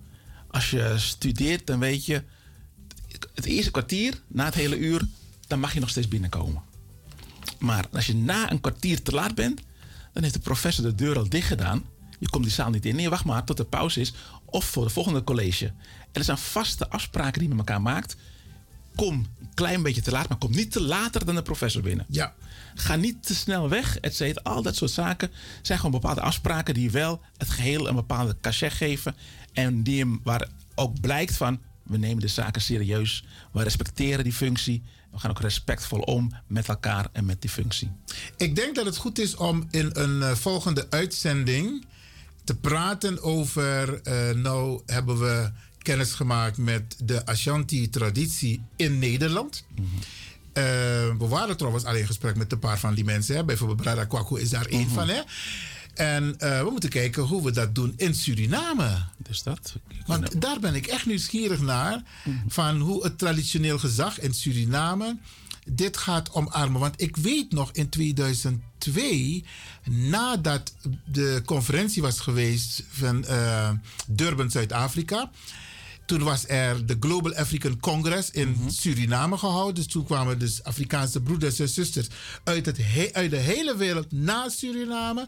Als 0.51 0.70
je 0.70 0.94
studeert, 0.97 1.66
dan 1.66 1.78
weet 1.78 2.06
je... 2.06 2.23
Het 3.35 3.44
eerste 3.44 3.70
kwartier, 3.70 4.20
na 4.27 4.44
het 4.44 4.55
hele 4.55 4.78
uur, 4.78 5.06
dan 5.47 5.61
mag 5.61 5.74
je 5.74 5.81
nog 5.81 5.89
steeds 5.89 6.09
binnenkomen. 6.09 6.62
Maar 7.59 7.86
als 7.93 8.06
je 8.06 8.15
na 8.15 8.51
een 8.51 8.61
kwartier 8.61 9.02
te 9.02 9.12
laat 9.12 9.35
bent, 9.35 9.61
dan 10.15 10.23
heeft 10.23 10.35
de 10.35 10.41
professor 10.41 10.85
de 10.85 10.95
deur 10.95 11.16
al 11.16 11.28
dicht 11.28 11.47
gedaan. 11.47 11.85
Je 12.19 12.28
komt 12.28 12.45
die 12.45 12.53
zaal 12.53 12.70
niet 12.70 12.86
in. 12.86 12.97
Nee, 12.97 13.11
wacht 13.11 13.24
maar 13.24 13.45
tot 13.45 13.57
de 13.57 13.65
pauze 13.65 14.01
is. 14.01 14.15
Of 14.45 14.65
voor 14.65 14.85
de 14.85 14.91
volgende 14.91 15.24
college. 15.24 15.73
Er 16.12 16.24
zijn 16.24 16.39
vaste 16.39 16.89
afspraken 16.89 17.32
die 17.32 17.49
je 17.49 17.55
met 17.55 17.66
elkaar 17.66 17.82
maakt. 17.82 18.16
Kom 18.95 19.15
een 19.15 19.55
klein 19.55 19.82
beetje 19.82 20.03
te 20.03 20.11
laat, 20.11 20.28
maar 20.28 20.39
kom 20.39 20.51
niet 20.51 20.73
te 20.73 20.82
later 20.82 21.24
dan 21.24 21.35
de 21.35 21.43
professor 21.43 21.82
binnen. 21.82 22.07
Ja. 22.09 22.35
Ga 22.74 22.97
niet 22.97 23.27
te 23.27 23.35
snel 23.35 23.69
weg, 23.69 23.99
et 23.99 24.16
cetera. 24.16 24.51
Al 24.51 24.62
dat 24.62 24.77
soort 24.77 24.91
zaken 24.91 25.31
zijn 25.62 25.78
gewoon 25.78 26.01
bepaalde 26.01 26.20
afspraken 26.20 26.74
die 26.74 26.91
wel 26.91 27.20
het 27.36 27.51
geheel 27.51 27.89
een 27.89 27.95
bepaalde 27.95 28.36
cachet 28.41 28.73
geven. 28.73 29.15
En 29.53 29.82
die 29.82 29.99
hem, 29.99 30.20
waar 30.23 30.49
ook 30.74 31.01
blijkt 31.01 31.36
van, 31.36 31.61
we 31.82 31.99
nemen 31.99 32.20
de 32.20 32.28
zaken 32.28 32.62
serieus. 32.62 33.24
We 33.53 33.62
respecteren 33.62 34.24
die 34.24 34.32
functie. 34.32 34.82
We 35.15 35.20
gaan 35.20 35.31
ook 35.31 35.41
respectvol 35.41 35.99
om 36.01 36.32
met 36.47 36.69
elkaar 36.69 37.07
en 37.12 37.24
met 37.24 37.41
die 37.41 37.51
functie. 37.51 37.91
Ik 38.36 38.57
denk 38.57 38.74
dat 38.74 38.85
het 38.86 38.97
goed 38.97 39.19
is 39.19 39.36
om 39.36 39.66
in 39.70 39.91
een 39.93 40.23
eh, 40.23 40.35
volgende 40.35 40.86
uitzending 40.91 41.86
te 42.45 42.55
praten 42.55 43.23
over. 43.23 44.01
eh, 44.03 44.31
nou 44.35 44.82
hebben 44.86 45.19
we 45.19 45.51
kennis 45.78 46.12
gemaakt 46.12 46.57
met 46.57 46.97
de 47.05 47.27
Ashanti-traditie 47.27 48.62
in 48.77 48.99
Nederland. 48.99 49.65
Eh, 50.53 50.62
we 51.19 51.27
waren 51.28 51.57
trouwens 51.57 51.85
al 51.85 51.95
in 51.95 52.07
gesprek 52.07 52.36
met 52.36 52.53
een 52.53 52.59
paar 52.59 52.78
van 52.78 52.95
die 52.95 53.05
mensen. 53.05 53.36
Hè. 53.36 53.45
Bijvoorbeeld 53.45 53.81
Brada 53.81 54.05
Kwaku 54.05 54.41
is 54.41 54.51
daar 54.51 54.66
één 54.66 54.91
van. 54.91 55.09
Hè. 55.09 55.20
En 55.94 56.34
eh, 56.38 56.62
we 56.62 56.70
moeten 56.70 56.90
kijken 56.90 57.22
hoe 57.22 57.42
we 57.42 57.50
dat 57.50 57.74
doen 57.74 57.94
in 57.96 58.14
Suriname. 58.14 59.04
Dus 59.16 59.42
dat. 59.42 59.74
Want 60.06 60.40
daar 60.40 60.60
ben 60.60 60.74
ik 60.74 60.86
echt 60.86 61.06
nieuwsgierig 61.06 61.60
naar. 61.60 62.02
Van 62.48 62.80
hoe 62.80 63.04
het 63.04 63.18
traditioneel 63.18 63.78
gezag 63.78 64.20
in 64.20 64.34
Suriname 64.34 65.16
dit 65.66 65.96
gaat 65.96 66.32
omarmen. 66.32 66.80
Want 66.80 67.00
ik 67.00 67.16
weet 67.16 67.52
nog 67.52 67.70
in 67.72 67.88
2002, 67.88 69.44
nadat 69.84 70.74
de 71.04 71.42
conferentie 71.44 72.02
was 72.02 72.20
geweest 72.20 72.84
van 72.88 73.24
eh, 73.24 73.70
Durban, 74.06 74.50
Zuid-Afrika. 74.50 75.30
Toen 76.06 76.22
was 76.22 76.48
er 76.48 76.86
de 76.86 76.97
Global 77.01 77.35
African 77.35 77.81
Congress 77.81 78.31
in 78.31 78.56
Suriname 78.68 79.39
gehouden. 79.39 79.74
Dus 79.74 79.86
toen 79.86 80.05
kwamen 80.05 80.39
dus 80.39 80.62
Afrikaanse 80.62 81.20
broeders 81.20 81.59
en 81.59 81.68
zusters 81.68 82.06
uit, 82.44 82.66
het 82.66 82.81
uit 83.12 83.31
de 83.31 83.36
hele 83.36 83.76
wereld 83.76 84.12
naar 84.12 84.51
Suriname. 84.51 85.26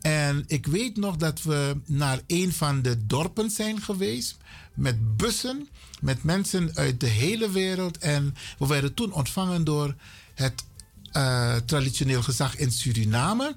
En 0.00 0.44
ik 0.46 0.66
weet 0.66 0.96
nog 0.96 1.16
dat 1.16 1.42
we 1.42 1.76
naar 1.86 2.20
een 2.26 2.52
van 2.52 2.82
de 2.82 3.06
dorpen 3.06 3.50
zijn 3.50 3.82
geweest. 3.82 4.36
Met 4.74 5.16
bussen, 5.16 5.68
met 6.00 6.22
mensen 6.22 6.70
uit 6.74 7.00
de 7.00 7.06
hele 7.06 7.50
wereld. 7.50 7.98
En 7.98 8.34
we 8.58 8.66
werden 8.66 8.94
toen 8.94 9.12
ontvangen 9.12 9.64
door 9.64 9.94
het 10.34 10.64
eh, 11.12 11.56
traditioneel 11.56 12.22
gezag 12.22 12.56
in 12.56 12.72
Suriname. 12.72 13.56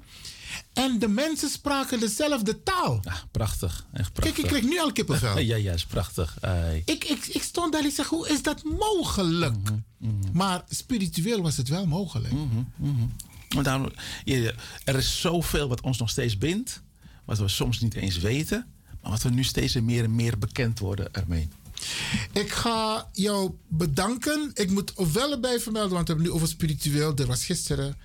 En 0.72 0.98
de 0.98 1.08
mensen 1.08 1.48
spraken 1.50 2.00
dezelfde 2.00 2.62
taal. 2.62 3.00
Prachtig, 3.30 3.86
echt 3.92 4.12
prachtig. 4.12 4.34
Kijk, 4.34 4.38
ik 4.38 4.44
krijg 4.46 4.64
nu 4.64 4.80
al 4.80 4.92
kippenvel. 4.92 5.38
ja, 5.52 5.56
ja, 5.56 5.72
is 5.72 5.84
prachtig. 5.84 6.36
Ai. 6.40 6.82
Ik, 6.84 7.04
ik, 7.04 7.26
ik 7.26 7.42
stond 7.42 7.72
daar 7.72 7.80
en 7.80 7.86
ik 7.86 7.94
zeg, 7.94 8.06
hoe 8.06 8.28
is 8.28 8.42
dat 8.42 8.62
mogelijk? 8.64 9.56
Maar 10.32 10.64
spiritueel 10.68 11.42
was 11.42 11.56
het 11.56 11.68
wel 11.68 11.86
mogelijk. 11.86 12.32
Maar 13.54 13.62
daarom, 13.64 13.90
je- 14.24 14.54
er 14.84 14.94
is 14.96 15.20
zoveel 15.20 15.68
wat 15.68 15.80
ons 15.80 15.98
nog 15.98 16.10
steeds 16.10 16.38
bindt, 16.38 16.82
wat 17.24 17.38
we 17.38 17.48
soms 17.48 17.80
niet 17.80 17.94
eens 17.94 18.18
weten, 18.18 18.66
maar 19.02 19.10
wat 19.10 19.22
we 19.22 19.30
nu 19.30 19.44
steeds 19.44 19.74
meer 19.74 20.04
en 20.04 20.14
meer 20.14 20.38
bekend 20.38 20.78
worden 20.78 21.12
ermee. 21.14 21.48
Ik 22.32 22.52
ga 22.52 23.08
jou 23.12 23.50
bedanken. 23.68 24.50
Ik 24.54 24.70
moet 24.70 24.92
wel 25.12 25.30
erbij 25.32 25.60
vermelden, 25.60 25.92
want 25.92 26.06
we 26.08 26.12
hebben 26.12 26.30
nu 26.30 26.36
over 26.36 26.48
spiritueel. 26.48 27.14
Er 27.16 27.26
was 27.26 27.44
gisteren 27.44 27.96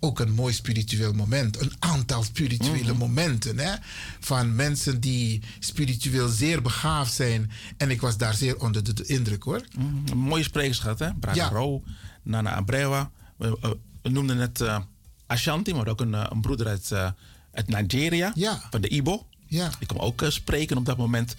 ook 0.00 0.20
een 0.20 0.32
mooi 0.32 0.54
spiritueel 0.54 1.12
moment. 1.12 1.60
Een 1.60 1.72
aantal 1.78 2.22
spirituele 2.22 2.94
momenten. 2.94 3.58
Hè? 3.58 3.74
Van 4.20 4.54
mensen 4.54 5.00
die 5.00 5.42
spiritueel 5.58 6.28
zeer 6.28 6.62
begaafd 6.62 7.12
zijn. 7.12 7.50
En 7.76 7.90
ik 7.90 8.00
was 8.00 8.16
daar 8.16 8.34
zeer 8.34 8.56
onder 8.60 8.94
de, 8.94 9.04
indruk 9.06 9.42
hoor. 9.42 9.62
Een 10.10 10.18
mooie 10.18 10.42
sprekers 10.42 10.78
gehad, 10.78 10.98
hè? 10.98 11.14
Braga 11.14 11.50
Ja. 11.52 11.78
Nana 12.22 12.50
Abrewa. 12.54 13.10
We, 13.36 13.56
we- 13.60 13.78
we 14.02 14.08
noemden 14.08 14.36
het 14.38 14.60
eh, 14.60 14.78
Ashanti, 15.26 15.74
maar 15.74 15.86
ook 15.88 16.00
een, 16.00 16.14
eh, 16.14 16.26
een 16.30 16.40
broeder 16.40 16.66
uit, 16.66 16.92
eh, 16.92 17.10
uit 17.52 17.68
Nigeria, 17.68 18.32
Ja. 18.34 18.62
van 18.70 18.80
de 18.80 18.88
Ibo. 18.88 19.26
Ja. 19.46 19.70
Die 19.78 19.86
kwam 19.88 20.00
ook 20.00 20.22
eh, 20.22 20.30
spreken 20.30 20.76
op 20.76 20.84
dat 20.86 20.96
moment, 20.96 21.34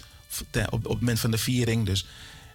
op, 0.70 0.72
op 0.72 0.82
het 0.90 1.00
moment 1.00 1.20
van 1.20 1.30
de 1.30 1.38
viering. 1.38 1.86
Dus 1.86 2.06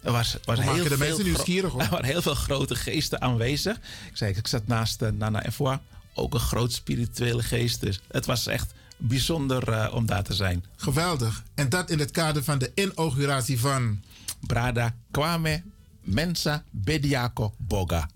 er 0.04 0.12
was, 0.12 0.38
heel 0.46 0.76
de 0.76 0.84
veel 0.88 0.98
mensen 0.98 1.24
nieuwsgierig, 1.26 1.72
hoor. 1.72 1.82
Er 1.88 1.90
waren 1.90 2.06
heel 2.06 2.22
veel 2.22 2.36
grote 2.36 2.76
geesten 2.76 3.22
aanwezig. 3.22 3.76
Ik 4.10 4.12
zei, 4.18 4.34
ik 4.34 4.48
zat 4.48 4.68
naast 4.68 5.02
eh, 5.02 5.10
Nana 5.12 5.46
Efwa, 5.46 5.82
ook 6.18 6.34
een 6.34 6.40
groot 6.40 6.74
spirituele 6.74 7.44
geest. 7.44 7.82
Dus 7.82 8.02
het 8.08 8.26
was 8.26 8.48
echt 8.48 8.74
bijzonder 8.98 9.70
eh, 9.70 9.94
om 9.94 10.06
daar 10.06 10.24
te 10.24 10.34
zijn. 10.34 10.66
Geweldig. 10.76 11.44
En 11.56 11.70
dat 11.70 11.90
in 11.90 12.00
het 12.00 12.12
kader 12.12 12.44
van 12.44 12.58
de 12.58 12.72
inauguratie 12.76 13.60
van... 13.60 14.00
Brada 14.40 14.96
Kwame 15.12 15.64
Mensa 16.02 16.64
Bediako 16.72 17.54
Boga. 17.58 18.10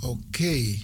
Oké. 0.00 0.78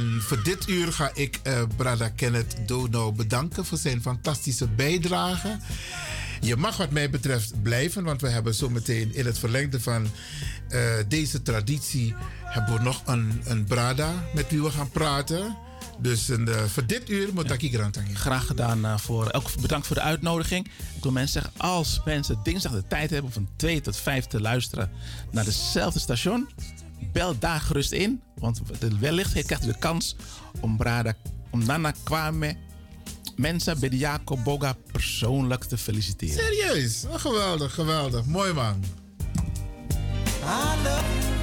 En 0.00 0.20
voor 0.22 0.42
dit 0.42 0.68
uur 0.68 0.92
ga 0.92 1.10
ik 1.14 1.40
eh 1.42 1.62
Brada 1.76 2.08
Kenneth 2.08 2.56
Dono 2.66 3.12
bedanken 3.12 3.64
voor 3.64 3.78
zijn 3.78 4.02
fantastische 4.02 4.68
bijdrage. 4.68 5.58
Je 6.40 6.56
mag 6.56 6.76
wat 6.76 6.90
mij 6.90 7.10
betreft 7.10 7.62
blijven, 7.62 8.04
want 8.04 8.20
we 8.20 8.28
hebben 8.28 8.54
zometeen 8.54 9.14
in 9.14 9.26
het 9.26 9.38
verlengde 9.38 9.80
van 9.80 10.06
eh, 10.68 10.80
deze 11.08 11.42
traditie 11.42 12.14
hebben 12.44 12.74
we 12.74 12.82
nog 12.82 13.02
een, 13.06 13.40
een 13.44 13.64
Brada 13.64 14.24
met 14.34 14.50
wie 14.50 14.62
we 14.62 14.70
gaan 14.70 14.90
praten. 14.90 15.56
Dus 15.98 16.28
een, 16.28 16.48
eh, 16.48 16.64
voor 16.64 16.86
dit 16.86 17.10
uur 17.10 17.28
moet 17.34 17.50
ik 17.50 17.60
hier 17.60 17.82
aan 17.82 17.92
Graag 18.14 18.46
gedaan 18.46 19.00
voor, 19.00 19.32
ook 19.32 19.60
bedankt 19.60 19.86
voor 19.86 19.96
de 19.96 20.02
uitnodiging. 20.02 20.66
Ik 20.96 21.02
wil 21.02 21.12
mensen 21.12 21.42
zeggen, 21.42 21.60
als 21.60 22.00
mensen 22.04 22.40
dinsdag 22.42 22.72
de 22.72 22.86
tijd 22.88 23.10
hebben 23.10 23.26
om 23.26 23.32
van 23.32 23.48
2 23.56 23.80
tot 23.80 23.96
5 23.96 24.26
te 24.26 24.40
luisteren 24.40 24.90
naar 25.30 25.44
dezelfde 25.44 25.98
station, 25.98 26.48
bel 27.12 27.38
daar 27.38 27.60
gerust 27.60 27.92
in. 27.92 28.22
Want 28.34 28.60
wellicht 29.00 29.32
krijgt 29.32 29.64
u 29.64 29.66
de 29.66 29.78
kans 29.78 30.16
om 30.60 30.76
Brada, 30.76 31.14
om 31.50 31.64
Nana 31.64 31.92
Kwame, 32.02 32.56
Mensa 33.36 33.74
Bediako 33.74 34.36
Boga 34.36 34.76
persoonlijk 34.92 35.64
te 35.64 35.78
feliciteren. 35.78 36.44
Serieus? 36.44 37.04
Oh, 37.08 37.14
geweldig, 37.14 37.74
geweldig. 37.74 38.24
Mooi 38.24 38.52
man. 38.52 38.84
I 40.42 41.39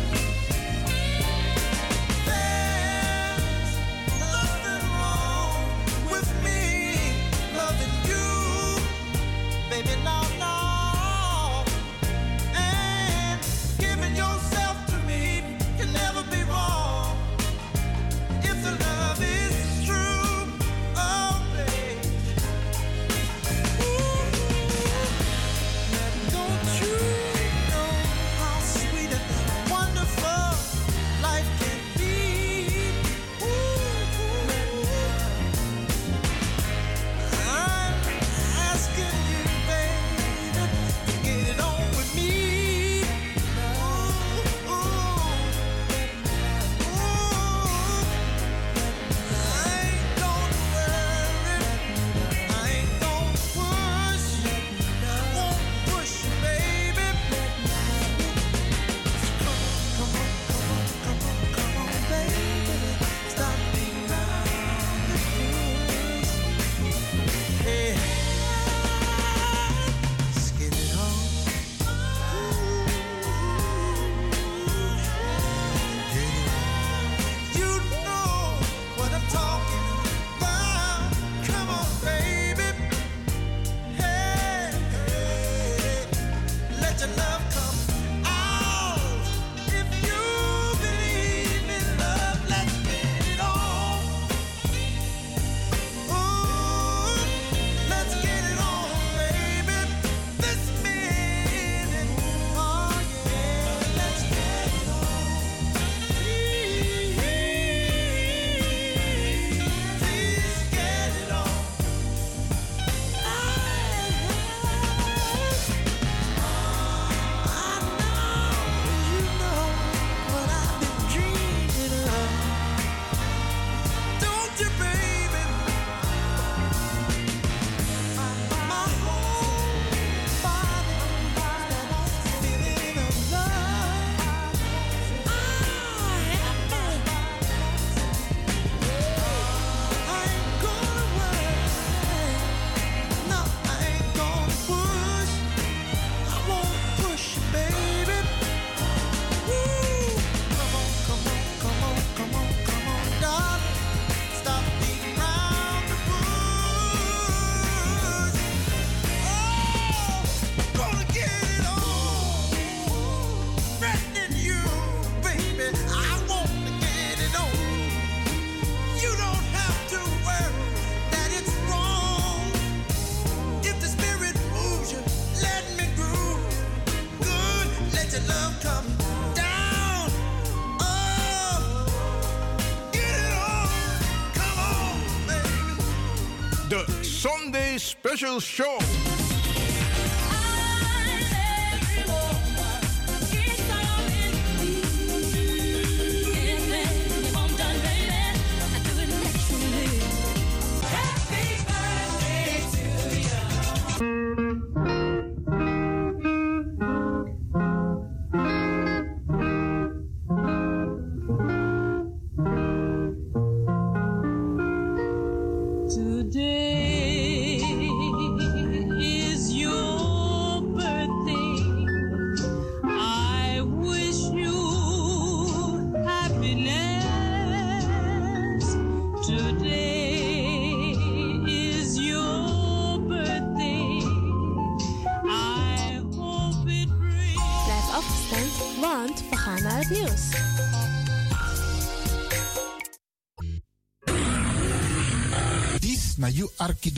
Show. 188.40 188.97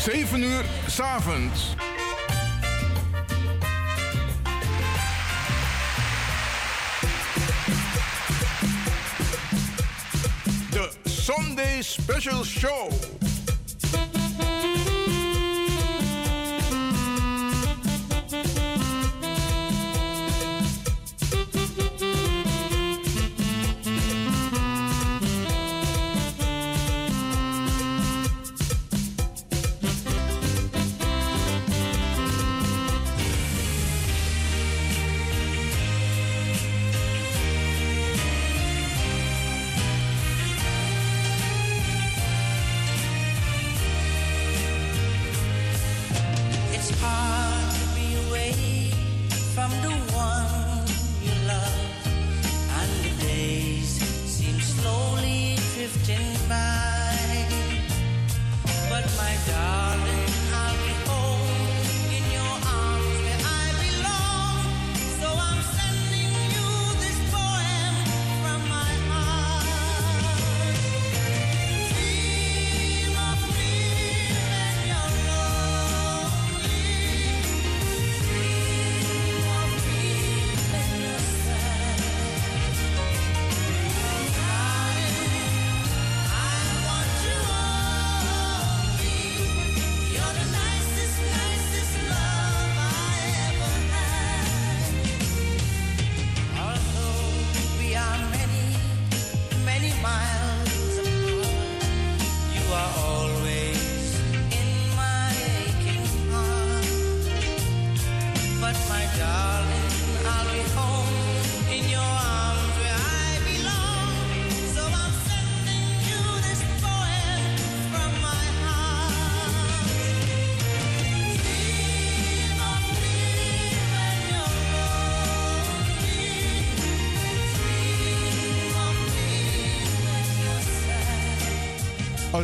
7 0.00 0.42
uur 0.42 0.64
s 0.86 1.00
avonds. 1.00 1.74
De 10.70 10.90
Sunday 11.04 11.82
Special 11.82 12.44
Show. 12.44 13.09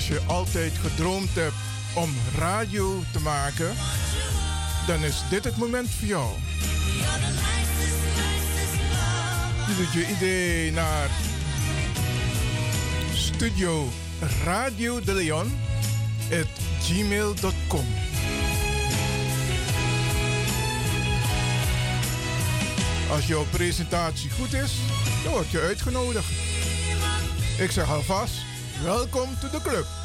Als 0.06 0.18
je 0.18 0.26
altijd 0.26 0.72
gedroomd 0.78 1.34
hebt 1.34 1.54
om 1.94 2.14
radio 2.38 3.02
te 3.12 3.20
maken, 3.20 3.74
dan 4.86 5.04
is 5.04 5.22
dit 5.30 5.44
het 5.44 5.56
moment 5.56 5.88
voor 5.90 6.08
jou. 6.08 6.28
Je 9.66 9.74
doet 9.76 9.92
je 9.92 10.14
idee 10.16 10.72
naar 10.72 11.08
studio 13.14 13.88
Radio 14.44 15.00
de 15.00 15.12
Leon 15.12 15.58
at 16.32 16.60
gmail.com. 16.80 17.86
Als 23.10 23.26
jouw 23.26 23.44
presentatie 23.50 24.30
goed 24.30 24.52
is, 24.52 24.72
dan 25.24 25.32
word 25.32 25.50
je 25.50 25.60
uitgenodigd. 25.60 26.30
Ik 27.58 27.70
zeg 27.70 27.90
alvast, 27.90 28.34
welkom 28.82 29.28
to 29.40 29.48
the 29.48 29.60
club. 29.62 29.95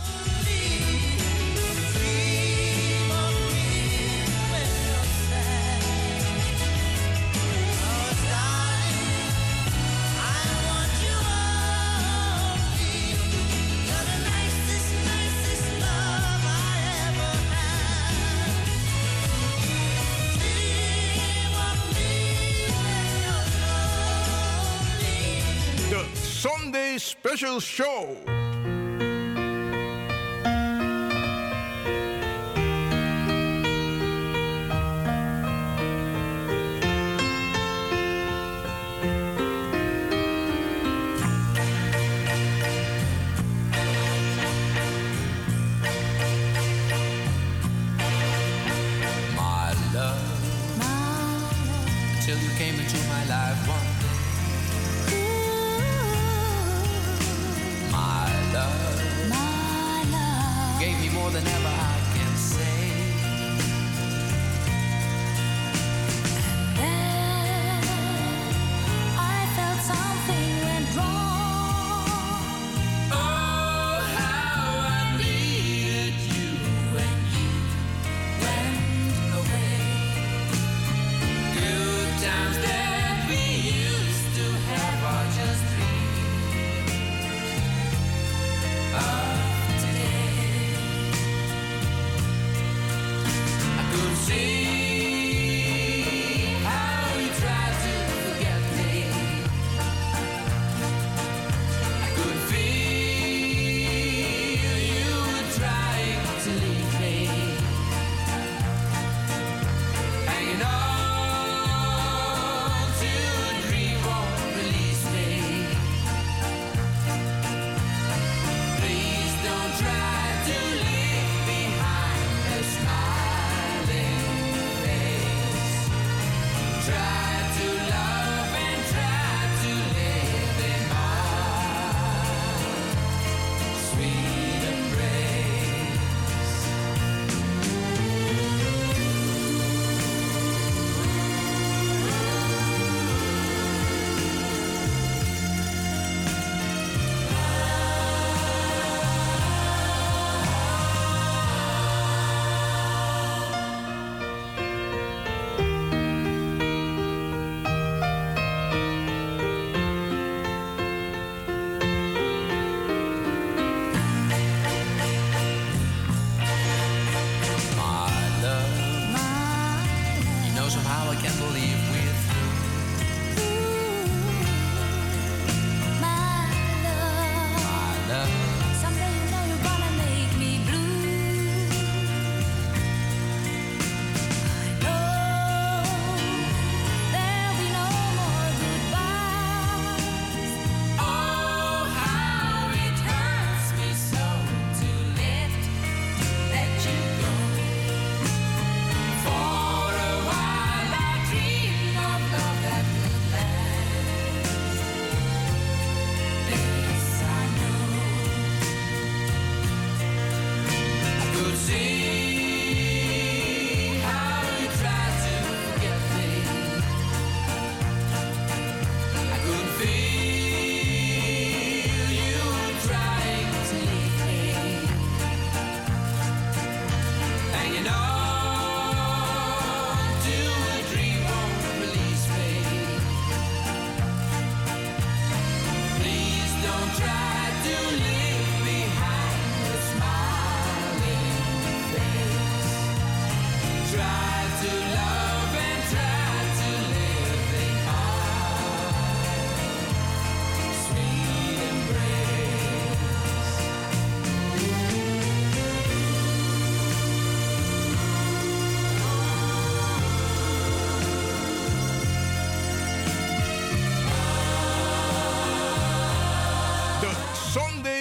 Special 27.32 27.62
Show. 27.62 28.41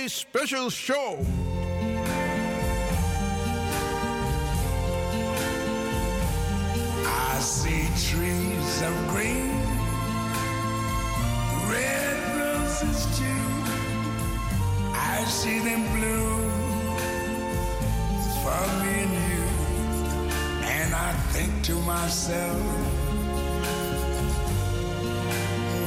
Special 0.08 0.70
show. 0.70 1.18
I 7.06 7.38
see 7.40 7.86
trees 8.08 8.82
of 8.82 9.08
green, 9.08 9.60
red 11.70 12.16
roses 12.40 13.18
too. 13.18 13.44
I 14.94 15.24
see 15.28 15.58
them 15.60 15.82
blue 15.94 16.50
for 18.42 18.62
me 18.82 18.92
and 19.04 19.14
you. 19.28 19.44
And 20.64 20.94
I 20.94 21.12
think 21.32 21.62
to 21.64 21.74
myself, 21.82 22.58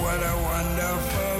what 0.01 0.19
a 0.21 0.35
wonderful. 0.43 1.32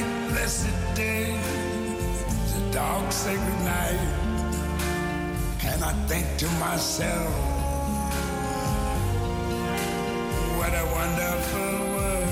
bright, 0.00 0.28
blessed 0.28 0.94
day, 0.94 1.36
the 2.54 2.72
dark, 2.72 3.12
sacred 3.12 3.60
night. 3.64 4.00
And 5.64 5.84
I 5.84 5.92
think 6.06 6.26
to 6.38 6.48
myself, 6.58 7.34
what 10.56 10.72
a 10.72 10.86
wonderful 10.92 11.78
world. 11.94 12.26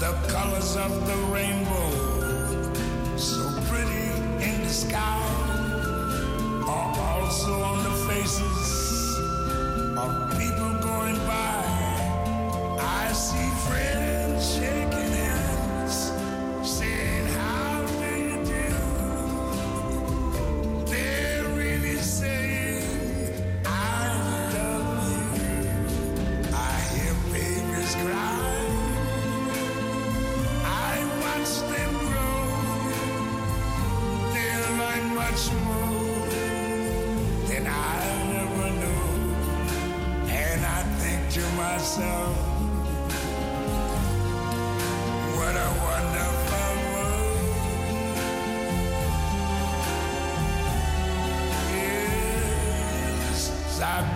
The 0.00 0.12
colors 0.28 0.76
of 0.76 1.06
the 1.06 1.16
rainbow 1.32 1.67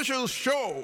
Special 0.00 0.26
Show. 0.28 0.79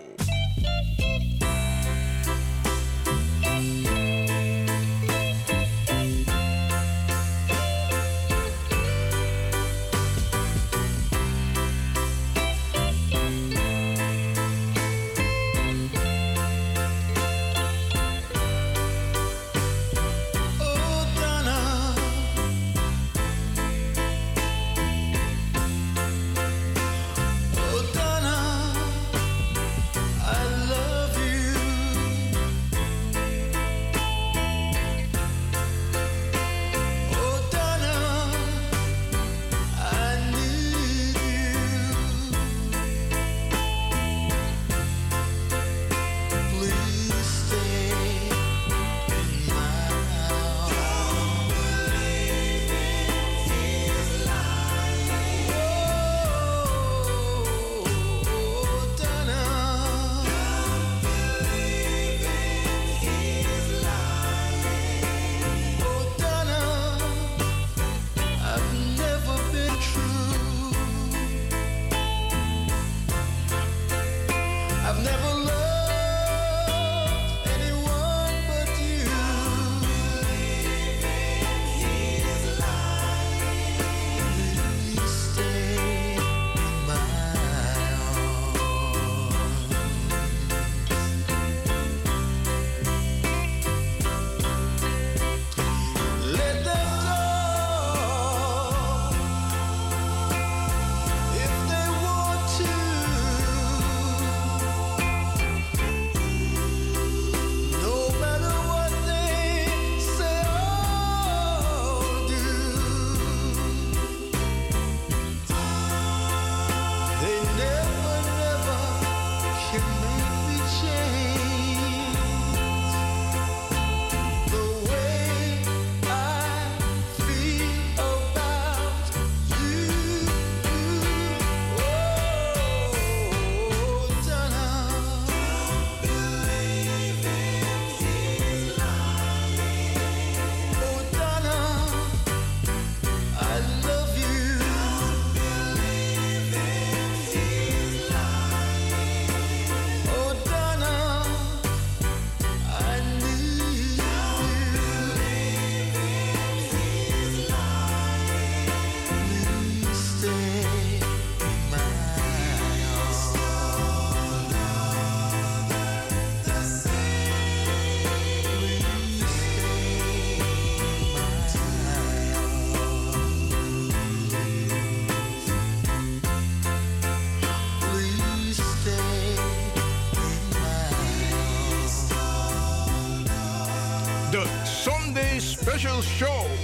Sunday 185.77 186.01
Special 186.01 186.01
Show. 186.01 186.56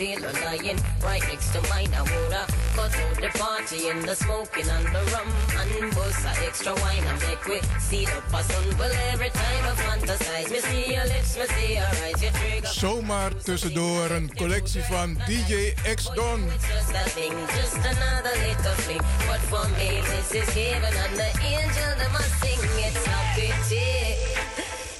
A 0.00 0.32
lying 0.44 0.78
right 1.02 1.22
next 1.26 1.52
to 1.52 1.60
mine. 1.70 1.90
I 1.92 2.02
woulda 2.02 2.46
cut 2.76 2.94
out 2.94 3.16
the 3.20 3.30
party 3.36 3.88
and 3.88 4.02
the 4.04 4.14
smoking 4.14 4.68
and 4.68 4.86
the 4.94 5.02
rum 5.12 5.28
and 5.58 5.92
bust 5.94 6.24
a 6.24 6.46
extra 6.46 6.72
wine 6.74 7.02
and 7.02 7.20
make 7.26 7.44
we 7.46 7.58
see 7.80 8.04
the 8.04 8.22
person. 8.30 8.78
Well, 8.78 8.92
every 9.12 9.30
time 9.30 9.64
I 9.66 9.74
fantasize, 9.74 10.50
me 10.52 10.58
see 10.60 10.94
your 10.94 11.04
lips, 11.04 11.36
me 11.36 11.46
see 11.46 11.74
your 11.74 11.90
eyes, 12.04 12.22
your 12.22 12.32
trigger. 12.32 12.68
Zomaar 12.68 13.32
tussendoor 13.42 14.10
een 14.10 14.30
collectie 14.36 14.82
van 14.82 15.18
DJ 15.26 15.74
X 15.94 16.10
Don. 16.14 16.46
just 16.46 16.94
a 16.94 17.04
thing, 17.16 17.34
just 17.56 17.76
another 17.76 18.34
little 18.46 18.76
fling. 18.84 19.02
But 19.26 19.42
for 19.50 19.66
me, 19.78 20.00
this 20.10 20.30
is 20.30 20.48
heaven, 20.54 20.94
and 21.04 21.16
the 21.16 21.30
angel 21.42 21.90
that 21.98 22.10
must 22.12 22.34
sing. 22.40 22.60
It's 22.86 23.06
a 23.06 23.18
pity 23.34 24.18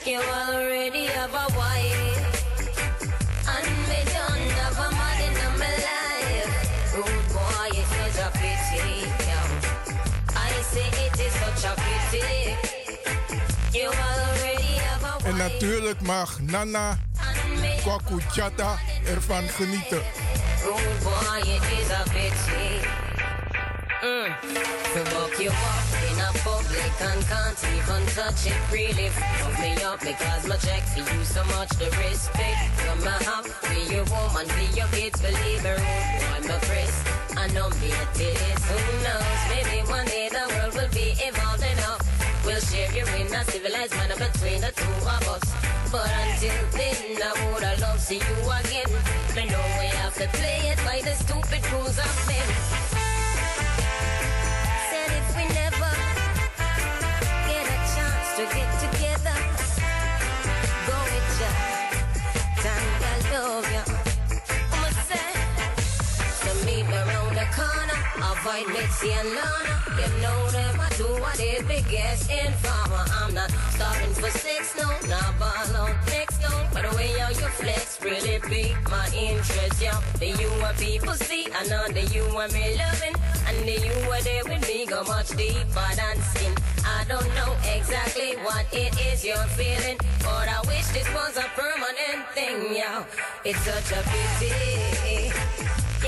you 0.08 0.20
already 0.20 1.04
have 1.04 1.34
a 1.34 1.46
wife, 1.54 2.27
En 15.24 15.36
natuurlijk 15.36 16.00
mag 16.00 16.40
Nana 16.40 16.98
Kwaku 17.82 18.20
Chata 18.32 18.78
ervan 19.06 19.48
genieten. 19.48 20.02
It 22.14 22.32
a. 22.50 22.80
Mm. 24.02 24.34
To 24.94 25.00
walk 25.14 25.38
you 25.38 25.50
up 25.50 25.86
in 26.08 26.18
a 26.20 26.30
public 26.44 27.00
and 27.00 27.26
can't 27.26 27.64
even 27.76 28.04
touch 28.14 28.46
it. 28.46 28.56
Really 28.70 29.08
fuck 29.10 29.58
me 29.58 29.72
up 29.84 30.00
because 30.00 30.46
my 30.46 30.56
check 30.56 30.82
for 30.82 31.00
you 31.00 31.24
so 31.24 31.44
much 31.44 31.70
the 31.78 31.90
respect. 31.98 32.70
From 32.76 32.98
my 33.04 33.18
have 33.24 33.46
be 33.68 33.94
your 33.94 34.04
woman, 34.04 34.46
be 34.56 34.66
your 34.76 34.88
kids, 34.88 35.20
believe 35.20 35.62
me, 35.62 35.70
rude 35.70 36.20
boy, 36.20 36.48
my 36.48 36.58
press. 36.58 37.18
unnominated. 37.38 38.36
Who 38.68 38.78
knows? 39.04 39.40
Maybe 39.50 39.78
one 39.88 40.06
day 40.06 40.28
the 40.28 40.44
world 40.54 40.74
will 40.74 40.92
be 40.92 41.14
evolved 41.18 41.47
We'll 42.48 42.60
share 42.60 42.90
you 42.92 43.04
in 43.20 43.26
a 43.34 43.44
civilized 43.44 43.94
manner 43.96 44.16
between 44.16 44.62
the 44.62 44.72
two 44.74 44.90
of 45.04 45.28
us. 45.28 45.44
But 45.92 46.10
until 46.10 46.56
then, 46.72 47.20
I 47.22 47.52
would 47.52 47.62
have 47.62 47.78
loved 47.78 48.00
to 48.00 48.06
see 48.06 48.14
you 48.14 48.50
again. 48.58 48.88
I 49.36 49.44
know 49.44 49.62
we 49.78 49.86
have 50.00 50.14
to 50.14 50.26
play 50.38 50.72
it 50.72 50.78
by 50.78 51.02
the 51.04 51.14
stupid 51.14 51.70
rules 51.72 51.98
of 51.98 52.26
men. 52.26 52.97
Avoid 68.18 68.66
Mitzi 68.68 69.12
and 69.12 69.28
Lana. 69.30 69.74
You 69.98 70.08
know 70.22 70.50
them, 70.50 70.80
I 70.80 70.88
do 70.96 71.06
what 71.22 71.36
they 71.36 71.62
biggest 71.66 72.30
informer. 72.30 73.04
I'm 73.20 73.32
not 73.34 73.50
starting 73.70 74.12
for 74.14 74.30
six, 74.30 74.76
no, 74.76 74.88
not 75.08 75.38
ball 75.38 75.76
on 75.82 75.94
next, 76.06 76.40
no. 76.42 76.50
But 76.72 76.90
the 76.90 76.96
way 76.96 77.08
how 77.18 77.30
you 77.30 77.48
flex 77.60 78.02
really 78.02 78.40
pique 78.40 78.90
my 78.90 79.06
interest, 79.14 79.80
yeah. 79.80 80.00
The 80.18 80.30
you 80.30 80.50
what 80.62 80.76
people 80.78 81.14
see, 81.14 81.46
I 81.54 81.64
know 81.68 81.86
the 81.88 82.04
you 82.14 82.24
want 82.34 82.52
me 82.52 82.76
loving. 82.76 83.14
And 83.46 83.56
the 83.66 83.76
you 83.86 83.94
were 84.08 84.20
there 84.22 84.44
with 84.44 84.66
me 84.66 84.86
go 84.86 85.04
much 85.04 85.28
deeper 85.36 85.88
than 85.94 86.16
sin. 86.34 86.52
I 86.84 87.04
don't 87.08 87.28
know 87.38 87.54
exactly 87.76 88.34
what 88.42 88.66
it 88.72 88.92
is 89.12 89.24
you're 89.24 89.48
feeling, 89.58 89.98
but 90.20 90.48
I 90.48 90.60
wish 90.66 90.86
this 90.88 91.08
was 91.14 91.36
a 91.36 91.46
permanent 91.54 92.26
thing, 92.34 92.74
yeah. 92.74 93.04
It's 93.44 93.60
such 93.60 93.92
a 93.92 94.02
pity. 94.10 95.30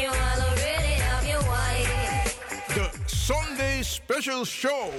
You 0.00 0.08
all 0.08 0.40
already 0.40 0.79
Sunday 3.30 3.82
Special 3.82 4.44
Show. 4.44 4.90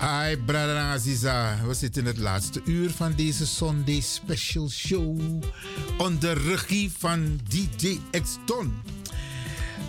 Hi, 0.00 0.36
brother 0.46 0.76
Aziza. 0.76 1.56
We 1.66 1.74
zitten 1.74 2.02
in 2.02 2.08
het 2.08 2.18
laatste 2.18 2.60
uur 2.64 2.90
van 2.90 3.12
deze 3.16 3.46
Sunday 3.46 4.00
Special 4.00 4.68
Show. 4.70 5.20
Onder 5.98 6.42
regie 6.42 6.92
van 6.98 7.40
DJ 7.48 8.00
X 8.10 8.38
Don. 8.46 8.82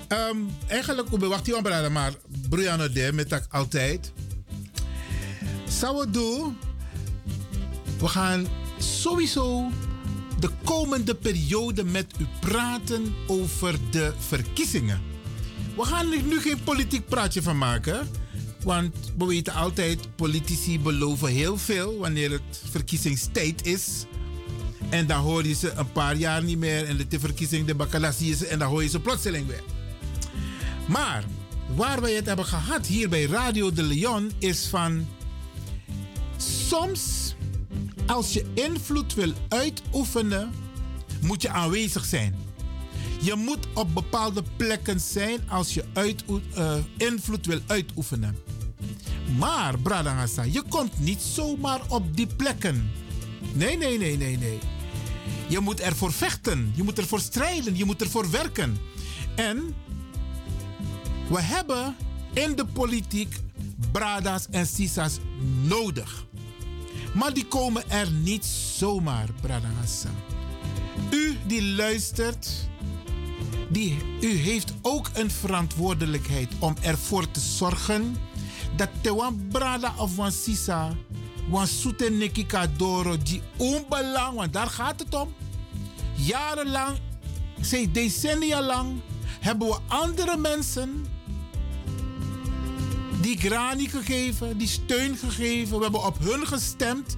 Ehm, 0.07 0.37
eigenlijk, 0.67 1.09
we 1.09 1.27
wachten 1.27 1.53
hier 1.53 1.61
brother, 1.61 1.91
maar 1.91 2.13
Brianna 2.49 2.87
de 2.87 3.09
met 3.13 3.47
altijd. 3.49 4.11
Zou 5.67 5.97
we 5.97 6.09
doen? 6.09 6.64
We 7.99 8.07
gaan 8.07 8.47
sowieso 8.77 9.69
de 10.39 10.49
komende 10.63 11.15
periode 11.15 11.83
met 11.83 12.13
u 12.19 12.25
praten 12.39 13.15
over 13.27 13.75
de 13.91 14.13
verkiezingen. 14.17 15.01
We 15.75 15.83
gaan 15.85 16.11
er 16.11 16.23
nu 16.23 16.41
geen 16.41 16.63
politiek 16.63 17.07
praatje 17.07 17.41
van 17.41 17.57
maken. 17.57 18.07
Want 18.63 18.95
we 19.17 19.25
weten 19.25 19.53
altijd, 19.53 20.15
politici 20.15 20.79
beloven 20.79 21.29
heel 21.29 21.57
veel 21.57 21.97
wanneer 21.97 22.31
het 22.31 22.61
verkiezingstijd 22.71 23.65
is. 23.65 24.05
En 24.89 25.07
dan 25.07 25.21
hoor 25.21 25.47
je 25.47 25.53
ze 25.53 25.71
een 25.71 25.91
paar 25.91 26.15
jaar 26.15 26.43
niet 26.43 26.57
meer. 26.57 26.85
En 26.85 27.05
de 27.09 27.19
verkiezing, 27.19 27.67
de 27.67 27.75
bakalassie 27.75 28.31
is 28.31 28.45
en 28.45 28.59
dan 28.59 28.69
hoor 28.69 28.83
je 28.83 28.89
ze 28.89 28.99
plotseling 28.99 29.47
weer. 29.47 29.63
Maar 30.87 31.23
waar 31.75 32.01
wij 32.01 32.13
het 32.13 32.25
hebben 32.25 32.45
gehad 32.45 32.85
hier 32.85 33.09
bij 33.09 33.25
Radio 33.25 33.71
de 33.71 33.83
Leon 33.83 34.31
is 34.39 34.67
van... 34.67 35.07
Soms, 36.37 37.34
als 38.07 38.33
je 38.33 38.45
invloed 38.53 39.13
wil 39.13 39.33
uitoefenen, 39.47 40.51
moet 41.21 41.41
je 41.41 41.49
aanwezig 41.49 42.05
zijn. 42.05 42.35
Je 43.21 43.35
moet 43.35 43.67
op 43.73 43.93
bepaalde 43.93 44.43
plekken 44.57 44.99
zijn 44.99 45.49
als 45.49 45.73
je 45.73 45.83
uit, 45.93 46.23
eh, 46.53 46.75
invloed 46.97 47.45
wil 47.45 47.59
uitoefenen. 47.67 48.37
Maar, 49.37 49.79
Bradangasa, 49.79 50.43
je 50.43 50.61
komt 50.69 50.99
niet 50.99 51.21
zomaar 51.21 51.81
op 51.87 52.15
die 52.15 52.27
plekken. 52.27 52.91
Nee, 53.53 53.77
nee, 53.77 53.97
nee, 53.97 54.17
nee, 54.17 54.37
nee. 54.37 54.59
Je 55.47 55.59
moet 55.59 55.79
ervoor 55.79 56.13
vechten. 56.13 56.71
Je 56.75 56.83
moet 56.83 56.97
ervoor 56.97 57.19
strijden. 57.19 57.77
Je 57.77 57.85
moet 57.85 58.01
ervoor 58.01 58.31
werken. 58.31 58.77
En 59.35 59.75
we 61.29 61.41
hebben 61.41 61.95
in 62.33 62.55
de 62.55 62.65
politiek 62.65 63.35
Brada's 63.91 64.47
en 64.51 64.67
Sisas 64.67 65.17
nodig. 65.63 66.24
Maar 67.15 67.33
die 67.33 67.45
komen 67.45 67.89
er 67.89 68.11
niet 68.11 68.45
zomaar, 68.45 69.29
Bradangasa. 69.41 70.09
U 71.11 71.37
die 71.47 71.63
luistert, 71.63 72.69
die, 73.69 73.97
u 74.21 74.27
heeft 74.27 74.73
ook 74.81 75.09
een 75.13 75.31
verantwoordelijkheid 75.31 76.51
om 76.59 76.75
ervoor 76.81 77.31
te 77.31 77.39
zorgen 77.39 78.15
dat 78.75 78.89
te 79.01 79.15
wan 79.15 79.47
brada 79.51 79.93
of 79.97 80.15
wan 80.15 80.31
sisa, 80.31 80.95
wan 81.49 81.67
soete 81.67 82.31
kadoro, 82.47 83.17
die 83.17 83.41
onbelang, 83.57 84.35
want 84.35 84.53
daar 84.53 84.69
gaat 84.69 84.99
het 84.99 85.15
om. 85.15 85.33
Jarenlang, 86.15 86.97
zeg 87.61 87.91
decennia 87.91 88.61
lang, 88.61 89.01
hebben 89.39 89.67
we 89.67 89.77
andere 89.87 90.37
mensen 90.37 91.05
die 93.25 93.37
grani 93.37 93.89
gegeven, 93.89 94.57
die 94.57 94.67
steun 94.67 95.17
gegeven. 95.17 95.77
We 95.77 95.83
hebben 95.83 96.05
op 96.05 96.17
hun 96.19 96.47
gestemd. 96.47 97.15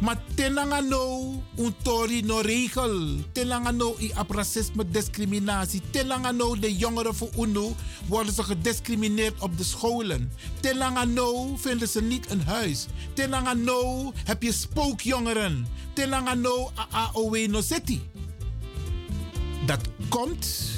Maar 0.00 0.22
tenanga 0.34 0.80
no 0.80 1.32
un 1.56 1.74
tori 1.82 2.22
no 2.22 2.40
regel. 2.40 3.16
Tenanga 3.32 3.70
no 3.70 3.94
i 4.00 4.10
ap 4.14 4.30
racisme 4.30 4.84
discriminatie. 4.90 5.82
Tenanga 5.90 6.30
no 6.30 6.58
de 6.58 6.76
jongeren 6.76 7.14
voor 7.14 7.30
UNO 7.38 7.76
worden 8.08 8.32
ze 8.32 8.42
gediscrimineerd 8.42 9.40
op 9.40 9.58
de 9.58 9.64
scholen. 9.64 10.32
Tenanga 10.60 11.04
no 11.04 11.56
vinden 11.56 11.88
ze 11.88 12.02
niet 12.02 12.30
een 12.30 12.42
huis. 12.42 12.86
Tenanga 13.14 13.54
no 13.54 14.12
heb 14.24 14.42
je 14.42 14.52
spookjongeren. 14.52 15.66
Tenanga 15.92 16.34
no 16.34 16.70
a 16.78 16.86
AOW 16.90 17.46
no 17.46 17.60
city. 17.60 18.00
Dat 19.66 19.80
komt 20.08 20.70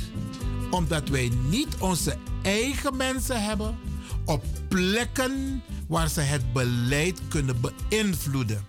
omdat 0.70 1.08
wij 1.08 1.30
niet 1.48 1.76
onze 1.78 2.16
eigen 2.42 2.96
mensen 2.96 3.42
hebben 3.42 3.92
op 4.24 4.44
plekken 4.68 5.62
waar 5.86 6.08
ze 6.08 6.20
het 6.20 6.52
beleid 6.52 7.20
kunnen 7.28 7.56
beïnvloeden. 7.60 8.64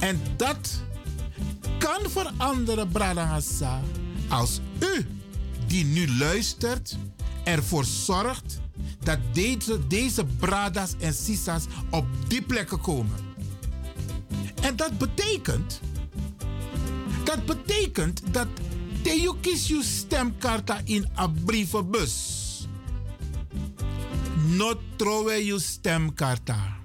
En 0.00 0.20
dat 0.36 0.82
kan 1.78 2.10
veranderen, 2.10 2.88
Brada 2.88 3.24
Hassa, 3.24 3.80
als 4.28 4.60
u 4.78 5.06
die 5.66 5.84
nu 5.84 6.16
luistert 6.16 6.96
ervoor 7.44 7.84
zorgt 7.84 8.60
dat 9.00 9.18
deze, 9.32 9.86
deze 9.86 10.24
Bradas 10.24 10.94
en 10.98 11.14
Sisas 11.14 11.64
op 11.90 12.06
die 12.28 12.42
plekken 12.42 12.80
komen. 12.80 13.16
En 14.62 14.76
dat 14.76 14.98
betekent, 14.98 15.80
dat 17.24 17.46
betekent 17.46 18.22
dat 18.30 18.46
je 19.66 19.82
stemkaarta 19.82 20.80
in 20.84 21.08
een 21.14 21.44
brievenbus. 21.44 22.39
Not 24.46 24.78
trouwe 24.96 25.44
je 25.44 25.58
stemkaarta. 25.58 26.78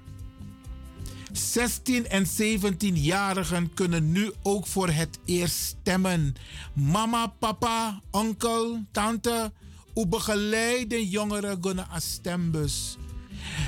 16 1.32 2.08
en 2.08 2.26
17-jarigen 2.26 3.74
kunnen 3.74 4.12
nu 4.12 4.32
ook 4.42 4.66
voor 4.66 4.88
het 4.88 5.18
eerst 5.24 5.56
stemmen. 5.56 6.34
Mama, 6.72 7.26
papa, 7.26 8.00
onkel, 8.10 8.84
tante, 8.92 9.52
u 9.94 10.06
begeleiden 10.06 11.04
jongeren 11.04 11.60
kunnen 11.60 11.86
een 11.94 12.00
stembus. 12.00 12.96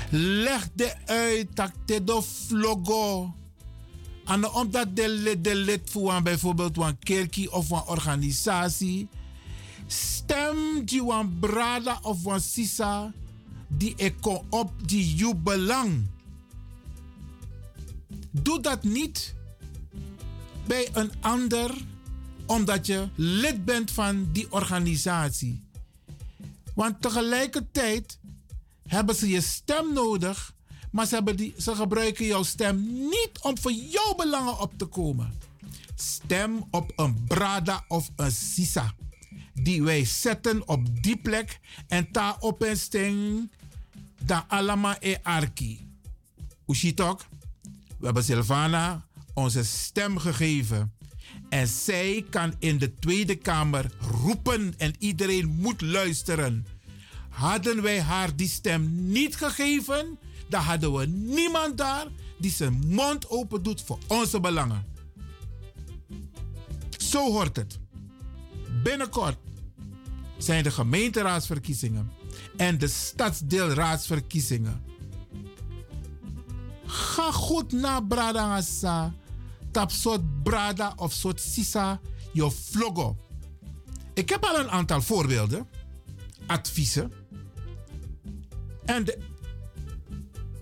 Leg 0.09 0.67
de 0.73 0.93
uit 1.05 1.47
dat 1.53 1.71
de 1.85 2.03
do 2.03 2.21
vlogo. 2.21 3.33
En 4.25 4.49
omdat 4.49 4.95
de 4.95 5.09
lid, 5.09 5.43
de 5.43 5.55
lid 5.55 5.89
voor 5.89 6.21
bijvoorbeeld 6.21 6.77
een 6.77 6.99
kerkie 6.99 7.51
of 7.51 7.69
een 7.69 7.83
organisatie, 7.83 9.07
stem 9.87 10.85
die 10.85 11.11
een 11.11 11.39
brada 11.39 11.99
of 12.01 12.25
een 12.25 12.41
sisa 12.41 13.13
die 13.69 13.93
ik 13.95 14.15
kom 14.21 14.45
op 14.49 14.71
die 14.85 15.17
je 15.17 15.35
belang. 15.35 16.07
Doe 18.31 18.61
dat 18.61 18.83
niet 18.83 19.35
bij 20.67 20.89
een 20.93 21.11
ander 21.21 21.71
omdat 22.45 22.85
je 22.85 23.07
lid 23.15 23.65
bent 23.65 23.91
van 23.91 24.29
die 24.31 24.51
organisatie. 24.51 25.63
Want 26.75 27.01
tegelijkertijd 27.01 28.19
hebben 28.83 29.15
ze 29.15 29.29
je 29.29 29.41
stem 29.41 29.93
nodig, 29.93 30.53
maar 30.91 31.05
ze, 31.05 31.15
hebben 31.15 31.35
die, 31.35 31.53
ze 31.57 31.75
gebruiken 31.75 32.25
jouw 32.25 32.43
stem 32.43 32.93
niet 32.93 33.31
om 33.41 33.57
voor 33.57 33.71
jouw 33.71 34.15
belangen 34.15 34.59
op 34.59 34.77
te 34.77 34.85
komen. 34.85 35.33
Stem 35.95 36.63
op 36.71 36.91
een 36.95 37.23
Brada 37.27 37.85
of 37.87 38.09
een 38.15 38.31
Sisa. 38.31 38.93
Die 39.53 39.83
wij 39.83 40.05
zetten 40.05 40.67
op 40.67 41.03
die 41.03 41.17
plek 41.17 41.59
en 41.87 42.11
ta 42.11 42.37
op 42.39 42.61
een 42.61 42.77
sting 42.77 43.49
dan 44.23 44.43
allemaal 44.47 44.95
e 44.99 45.17
arki. 45.23 45.87
Ushitok, 46.67 47.25
we 47.99 48.05
hebben 48.05 48.23
Silvana 48.23 49.05
onze 49.33 49.63
stem 49.63 50.17
gegeven. 50.17 50.93
En 51.49 51.67
zij 51.67 52.25
kan 52.29 52.53
in 52.59 52.77
de 52.77 52.93
Tweede 52.93 53.35
Kamer 53.35 53.91
roepen 54.23 54.73
en 54.77 54.93
iedereen 54.99 55.47
moet 55.47 55.81
luisteren. 55.81 56.65
Hadden 57.29 57.81
wij 57.81 58.01
haar 58.01 58.35
die 58.35 58.47
stem 58.47 59.11
niet 59.11 59.35
gegeven, 59.35 60.19
dan 60.49 60.61
hadden 60.61 60.93
we 60.93 61.05
niemand 61.05 61.77
daar 61.77 62.07
die 62.39 62.51
zijn 62.51 62.83
mond 62.87 63.29
open 63.29 63.63
doet 63.63 63.81
voor 63.81 63.97
onze 64.07 64.39
belangen. 64.39 64.85
Zo 66.97 67.31
hoort 67.31 67.55
het. 67.55 67.79
Binnenkort 68.83 69.37
zijn 70.37 70.63
de 70.63 70.71
gemeenteraadsverkiezingen 70.71 72.11
en 72.59 72.77
de 72.77 72.87
stadsdeelraadsverkiezingen. 72.87 74.83
Ga 76.85 77.31
goed 77.31 77.71
naar 77.71 78.03
Brada 78.05 78.55
Asa. 78.55 79.13
Tap 79.71 79.91
soort 79.91 80.43
Brada 80.43 80.93
of 80.95 81.13
soort 81.13 81.41
Sisa, 81.41 81.99
je 82.33 82.51
vloggo. 82.51 83.17
Ik 84.13 84.29
heb 84.29 84.43
al 84.43 84.59
een 84.59 84.69
aantal 84.69 85.01
voorbeelden, 85.01 85.67
adviezen. 86.47 87.11
En 88.85 89.05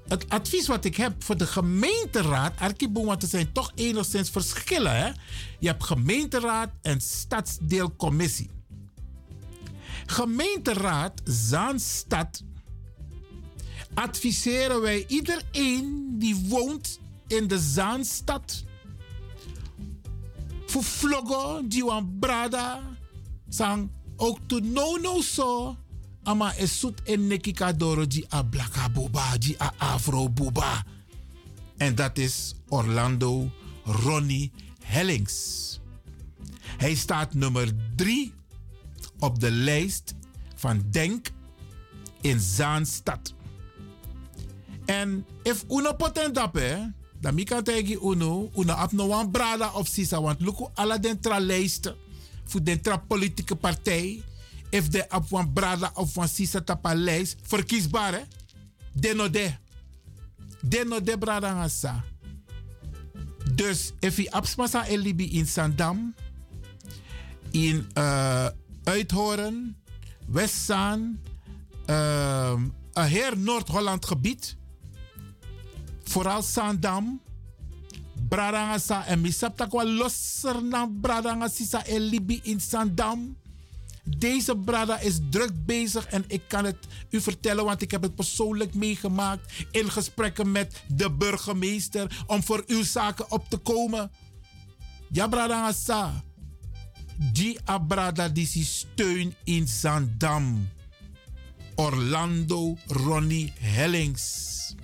het 0.08 0.30
advies 0.30 0.68
wat 0.68 0.86
ik 0.86 0.96
heb 0.96 1.24
voor 1.24 1.38
de 1.38 1.48
gemeenteraad, 1.48 2.60
Arkiboom, 2.60 3.06
want 3.06 3.22
er 3.22 3.30
zijn 3.30 3.52
toch 3.52 3.72
enigszins 3.76 4.30
verschillen. 4.30 4.96
Hè? 4.96 5.12
Je 5.60 5.68
hebt 5.68 5.84
gemeenteraad 5.84 6.70
en 6.82 7.02
stadsdeelcommissie. 7.02 8.57
Gemeenteraad 10.10 11.22
Zaanstad 11.24 12.44
adviseren 13.94 14.82
wij 14.82 15.06
iedereen 15.08 16.16
die 16.20 16.36
woont 16.48 17.00
in 17.28 17.48
de 17.48 17.60
Zaanstad. 17.60 18.64
Voor 20.66 20.84
vloggo, 20.84 21.68
die 21.68 22.04
brada, 22.20 22.82
sang 23.50 23.90
ook 24.16 24.40
to 24.46 24.60
no 24.60 24.96
no 24.96 25.22
so. 25.22 25.76
Ama 26.24 26.54
zoet 26.66 27.02
en 27.04 27.28
nekika 27.28 27.74
doro 27.74 28.08
die 28.08 28.26
a 28.34 28.44
blaka 28.44 28.90
boba, 28.90 29.38
a 29.60 29.74
afro 29.78 30.30
boba. 30.30 30.86
En 31.78 31.96
dat 31.96 32.18
is 32.18 32.56
Orlando 32.68 33.50
Ronnie 33.84 34.52
Hellings. 34.84 35.80
Hij 36.78 36.96
staat 36.96 37.34
nummer 37.34 37.72
drie 37.96 38.34
op 39.20 39.40
de 39.40 39.52
lijst 39.52 40.16
van 40.56 40.84
Denk 40.92 41.28
in 42.22 42.40
Zaanstad. 42.40 43.34
En 44.86 45.26
if 45.44 45.64
uno 45.70 45.94
poten 45.94 46.34
dape, 46.34 46.94
dan 47.20 47.34
mi 47.34 47.44
kan 47.44 47.64
tegi 47.64 47.98
uno, 48.02 48.50
uno 48.56 48.74
ap 48.74 48.92
no 48.92 49.08
wan 49.08 49.32
brada 49.32 49.72
of 49.74 49.88
sisa, 49.88 50.22
want 50.22 50.42
luku 50.42 50.68
ala 50.74 50.98
den 50.98 51.20
tra 51.20 51.40
lijst, 51.40 51.94
voor 52.46 52.64
den 52.64 52.82
tra 52.82 52.98
politieke 52.98 53.56
partij, 53.56 54.24
if 54.70 54.88
de 54.88 55.10
ap 55.10 55.30
wan 55.30 55.54
brada 55.54 55.92
of 55.94 56.14
wan 56.14 56.28
sisa 56.28 56.62
tapa 56.62 56.94
lijst, 56.96 57.36
verkiesbaar 57.42 58.14
hè, 58.14 58.22
den 58.94 59.16
no 59.16 59.30
de. 59.30 59.52
Den 60.62 60.88
no 60.88 61.02
de 61.02 61.18
brada 61.18 61.54
ngasa. 61.54 62.04
Dus 63.56 63.94
if 64.00 64.18
je 64.18 64.32
absmasa 64.32 64.86
elibi 64.86 65.32
in 65.32 65.48
Sandam, 65.48 66.16
in 67.52 67.88
uh, 67.98 68.48
Uithoren, 68.88 69.78
Westzaan, 70.28 71.20
uh, 71.90 72.54
een 72.94 73.06
heer 73.06 73.38
Noord-Holland 73.38 74.06
gebied. 74.06 74.56
Vooral 76.04 76.42
Sandam, 76.42 77.22
Bradangasa 78.30 79.06
en 79.06 79.22
misap 79.22 79.68
wel 79.72 79.90
losser 79.90 80.64
na 80.64 80.90
Bradangasa 81.02 81.86
en 81.86 82.00
Libi 82.00 82.40
in 82.44 82.60
Sandam. 82.60 83.38
Deze 84.04 84.58
brada 84.58 85.00
is 85.00 85.20
druk 85.30 85.66
bezig 85.66 86.06
en 86.06 86.24
ik 86.28 86.42
kan 86.48 86.66
het 86.66 86.78
u 87.10 87.22
vertellen, 87.22 87.66
want 87.66 87.82
ik 87.82 87.92
heb 87.92 88.02
het 88.02 88.16
persoonlijk 88.16 88.74
meegemaakt 88.74 89.54
in 89.72 89.92
gesprekken 89.92 90.52
met 90.52 90.84
de 90.88 91.12
burgemeester 91.12 92.24
om 92.28 92.44
voor 92.44 92.64
uw 92.68 92.84
zaken 92.84 93.32
op 93.32 93.50
te 93.50 93.58
komen. 93.58 94.12
Ja, 95.10 95.28
brada 95.28 95.72
Die 97.18 97.58
abrada 97.66 98.30
die 98.30 98.46
steun 98.46 99.36
in 99.44 99.68
Zandam. 99.68 100.70
Orlando 101.76 102.78
Ronnie 102.88 103.52
Hellings. 103.60 104.76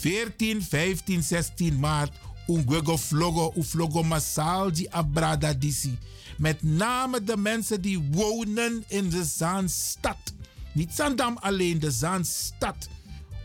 14, 0.00 0.62
15, 0.62 1.22
16 1.22 1.78
maart. 1.78 2.12
Ungwego 2.46 2.96
vlogo, 2.96 3.52
u 3.56 3.62
vlogo 3.62 4.02
massaal 4.02 4.72
die 4.72 4.90
abrada 4.90 5.54
disi. 5.54 5.98
Met 6.38 6.62
name 6.62 7.24
de 7.24 7.36
mensen 7.36 7.80
die 7.80 7.98
wonen 7.98 8.84
in 8.88 9.08
de 9.08 9.24
Zaanstad. 9.24 10.34
Niet 10.72 10.94
Zandam 10.94 11.36
alleen, 11.36 11.78
de 11.78 11.90
Zaanstad. 11.90 12.88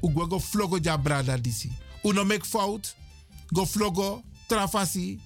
Ungwego 0.01 0.39
vlogo 0.39 0.79
die 0.79 0.91
abrada 0.91 1.37
disi. 1.37 1.71
Uno 2.01 2.23
mek 2.23 2.45
fout. 2.45 2.95
Go 3.47 3.65
vlogo, 3.65 4.23
trafasi. 4.47 5.19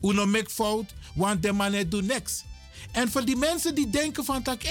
Uno 0.00 0.26
mek 0.26 0.50
fout, 0.50 0.94
want 1.14 1.42
de 1.42 1.52
man 1.52 1.84
doet 1.88 2.06
niks. 2.06 2.44
En 2.92 3.10
voor 3.10 3.24
die 3.24 3.36
mensen 3.36 3.74
die 3.74 3.90
denken 3.90 4.24
van, 4.24 4.42
tak, 4.42 4.62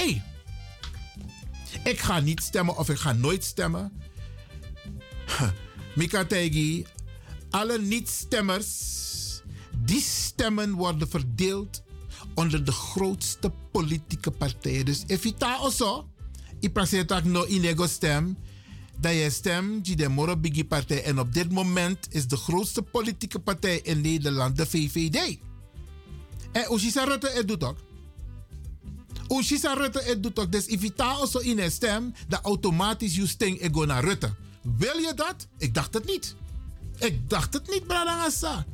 ik 1.84 2.00
ga 2.00 2.20
niet 2.20 2.44
stemmen 2.44 2.78
of 2.78 2.90
ik 2.90 2.98
ga 2.98 3.14
nooit 3.14 3.44
stemmen. 3.44 3.92
Mika 5.96 6.26
Tegi, 6.26 6.86
alle 7.50 7.80
niet-stemmers, 7.80 9.42
die 9.78 10.02
stemmen 10.02 10.74
worden 10.74 11.10
verdeeld 11.10 11.84
onder 12.36 12.66
de 12.66 12.72
grootste 12.72 13.52
politieke 13.72 14.32
partijen. 14.32 14.86
Dus 14.86 15.04
daar 15.38 15.56
also, 15.56 16.10
ik 16.60 16.74
praat 16.74 17.08
dat 17.08 17.24
no 17.24 17.46
inego 17.46 17.88
stem, 17.88 18.38
dat 19.00 19.14
je 19.14 19.30
stemt 19.30 19.86
die 19.86 19.96
de 19.96 20.10
Moro 20.10 20.38
Biggie 20.38 20.66
partij. 20.66 21.04
En 21.04 21.20
op 21.20 21.34
dit 21.34 21.52
moment 21.52 22.08
is 22.10 22.28
de 22.28 22.38
grootste 22.38 22.82
politieke 22.82 23.40
partij 23.40 23.80
in 23.80 24.02
Nederland 24.02 24.58
de 24.58 24.66
VVD. 24.66 25.38
En 26.52 26.70
Oshisa 26.70 27.04
Rutte 27.04 27.30
het 27.30 27.48
doet 27.48 27.64
ook. 27.64 27.78
Oshisa 29.28 29.74
Rutte 29.74 30.02
het 30.02 30.24
doet 30.24 30.40
ook. 30.40 30.52
Dus 30.52 30.66
if 30.66 30.82
je 30.82 31.40
in 31.42 31.60
een 31.60 31.72
stem, 31.72 32.14
dan 32.28 32.40
automatisch 32.42 33.16
je 33.16 33.28
sting 33.28 33.62
ego 33.62 33.84
naar 33.84 34.04
Rutte. 34.04 34.34
Wil 34.62 34.98
je 34.98 35.14
dat? 35.16 35.48
Ik 35.58 35.74
dacht 35.74 35.94
het 35.94 36.06
niet. 36.06 36.36
Ik 36.98 37.30
dacht 37.30 37.54
het 37.54 37.70
niet, 37.70 37.88
Bradangasa. 37.88 38.66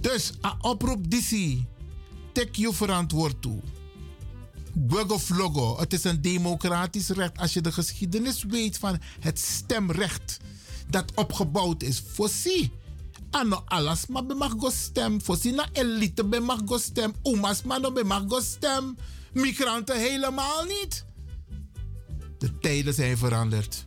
Dus, 0.00 0.32
a 0.44 0.56
oproep 0.60 1.10
Dissi. 1.10 1.66
Tek 2.32 2.56
je 2.56 2.72
verantwoord 2.72 3.42
toe. 3.42 3.60
Vlogo. 5.08 5.78
Het 5.78 5.92
is 5.92 6.04
een 6.04 6.22
democratisch 6.22 7.08
recht 7.08 7.38
als 7.38 7.52
je 7.52 7.60
de 7.60 7.72
geschiedenis 7.72 8.42
weet 8.42 8.78
van 8.78 9.00
het 9.20 9.38
stemrecht 9.38 10.36
dat 10.88 11.12
opgebouwd 11.14 11.82
is. 11.82 12.02
Voorzie. 12.06 12.72
Ano 13.32 13.62
alas 13.64 14.06
maar 14.06 14.26
be 14.26 14.34
mag 14.34 14.54
go 14.58 14.70
stem. 14.70 15.22
Voorzie 15.22 15.52
na 15.52 15.68
elite 15.72 16.24
be 16.24 16.40
mag 16.40 16.60
go 16.66 16.78
stem. 16.78 17.14
Omas 17.22 17.62
maar 17.62 17.80
no 17.80 17.92
be 17.92 18.04
mag 18.04 18.24
go. 18.28 18.40
Migranten 19.32 19.98
helemaal 19.98 20.64
niet. 20.64 21.04
De 22.38 22.58
tijden 22.58 22.94
zijn 22.94 23.18
veranderd. 23.18 23.86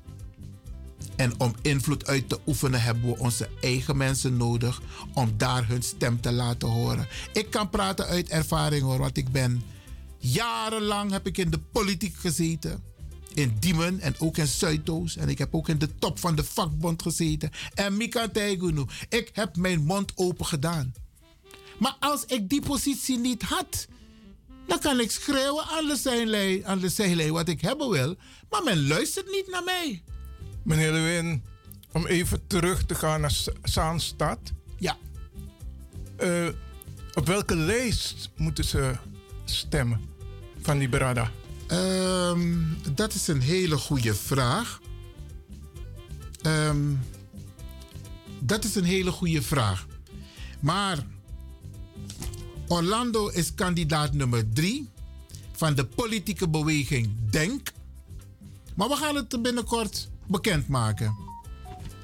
En 1.16 1.40
om 1.40 1.56
invloed 1.62 2.08
uit 2.08 2.30
te 2.30 2.40
oefenen 2.46 2.82
hebben 2.82 3.06
we 3.06 3.20
onze 3.20 3.50
eigen 3.62 3.98
mensen 3.98 4.38
nodig 4.38 4.82
om 5.14 5.34
daar 5.38 5.68
hun 5.68 5.84
stem 5.84 6.22
te 6.22 6.32
laten 6.32 6.68
horen. 6.68 7.08
Ik 7.34 7.50
kan 7.50 7.70
praten 7.70 8.06
uit 8.06 8.30
ervaring 8.30 8.82
hoor, 8.82 8.98
want 8.98 9.18
ik 9.18 9.32
ben 9.32 9.64
jarenlang 10.18 11.12
heb 11.12 11.28
ik 11.28 11.38
in 11.38 11.50
de 11.50 11.60
politiek 11.60 12.16
gezeten. 12.16 12.84
In 13.36 13.58
Diemen 13.60 14.00
en 14.00 14.16
ook 14.20 14.38
in 14.38 14.48
Zuidoost. 14.48 15.16
En 15.16 15.30
ik 15.30 15.38
heb 15.38 15.56
ook 15.56 15.70
in 15.70 15.78
de 15.78 15.96
top 15.96 16.20
van 16.20 16.36
de 16.36 16.44
vakbond 16.44 17.02
gezeten. 17.02 17.52
En 17.74 17.98
Mika 17.98 18.28
Taigunu, 18.28 18.86
ik 19.10 19.30
heb 19.34 19.56
mijn 19.58 19.84
mond 19.84 20.12
open 20.16 20.46
gedaan. 20.46 20.94
Maar 21.80 21.96
als 22.00 22.26
ik 22.26 22.50
die 22.50 22.62
positie 22.62 23.18
niet 23.18 23.44
had, 23.44 23.88
dan 24.68 24.80
kan 24.80 25.00
ik 25.00 25.12
schreeuwen 25.12 25.66
aan 25.66 25.88
de 25.88 25.96
zijlijn, 25.96 26.66
aan 26.66 26.80
de 26.80 26.90
zijlijn 26.90 27.32
wat 27.32 27.48
ik 27.48 27.62
hebben 27.62 27.90
wil. 27.90 28.16
Maar 28.50 28.64
men 28.64 28.88
luistert 28.88 29.32
niet 29.32 29.48
naar 29.52 29.64
mij. 29.64 30.04
Meneer 30.64 30.92
Lewin, 30.92 31.44
om 31.92 32.06
even 32.06 32.48
terug 32.48 32.86
te 32.86 32.96
gaan 32.96 33.22
naar 33.22 33.38
Zaanstad. 33.64 34.40
Ja. 34.78 34.98
Eh, 36.18 36.48
op 37.14 37.28
welke 37.28 37.56
lijst 37.56 38.30
moeten 38.36 38.64
ze 38.64 38.96
stemmen 39.46 40.02
van 40.62 40.78
die 40.78 40.90
Brada? 40.90 41.32
Ehm, 41.68 42.64
dat 42.96 43.14
is 43.14 43.28
een 43.28 43.42
hele 43.42 43.78
goede 43.78 44.16
vraag. 44.16 44.82
Ehm, 46.42 46.94
dat 48.40 48.64
is 48.64 48.76
een 48.76 48.84
hele 48.84 49.12
goede 49.12 49.42
vraag. 49.42 49.88
Maar 50.60 51.06
Orlando 52.68 53.28
is 53.28 53.56
kandidaat 53.56 54.14
nummer 54.14 54.50
drie 54.54 54.90
van 55.52 55.76
de 55.76 55.86
politieke 55.86 56.50
beweging 56.50 57.30
Denk. 57.30 57.72
Maar 58.76 58.90
we 58.90 58.96
gaan 58.96 59.16
het 59.16 59.42
binnenkort 59.42 60.10
bekendmaken. 60.28 61.16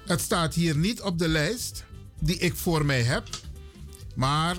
Het 0.06 0.22
staat 0.22 0.54
hier 0.54 0.78
niet 0.78 1.02
op 1.02 1.18
de 1.18 1.28
lijst 1.28 1.84
die 2.20 2.38
ik 2.38 2.56
voor 2.56 2.86
mij 2.86 3.02
heb. 3.02 3.28
Maar 4.16 4.58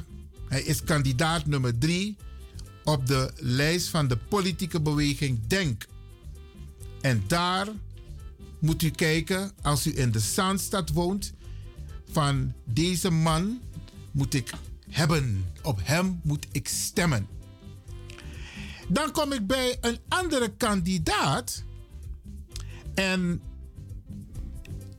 hij 0.49 0.63
is 0.63 0.85
kandidaat 0.85 1.47
nummer 1.47 1.79
3 1.79 2.17
op 2.85 3.07
de 3.07 3.33
lijst 3.37 3.89
van 3.89 4.09
de 4.09 4.17
politieke 4.17 4.81
beweging 4.81 5.47
Denk. 5.47 5.87
En 7.01 7.25
daar 7.27 7.69
moet 8.59 8.83
u 8.83 8.91
kijken, 8.91 9.53
als 9.63 9.87
u 9.87 9.99
in 9.99 10.11
de 10.11 10.21
Zaanstad 10.21 10.91
woont, 10.91 11.33
van 12.11 12.53
deze 12.65 13.11
man 13.11 13.61
moet 14.11 14.35
ik 14.35 14.53
hebben. 14.91 15.47
Op 15.63 15.81
hem 15.83 16.21
moet 16.23 16.47
ik 16.53 16.69
stemmen. 16.69 17.27
Dan 18.89 19.13
kom 19.13 19.33
ik 19.33 19.47
bij 19.47 19.79
een 19.81 19.99
andere 20.09 20.57
kandidaat. 20.57 21.63
En 22.95 23.43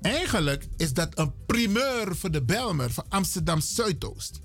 eigenlijk 0.02 0.68
is 0.78 0.94
dat 0.94 1.20
een 1.20 1.34
primeur 1.46 2.16
voor 2.16 2.32
de 2.32 2.44
Belmer 2.44 2.92
van 2.92 3.06
Amsterdam 3.10 3.62
Zuidoost. 3.62 4.40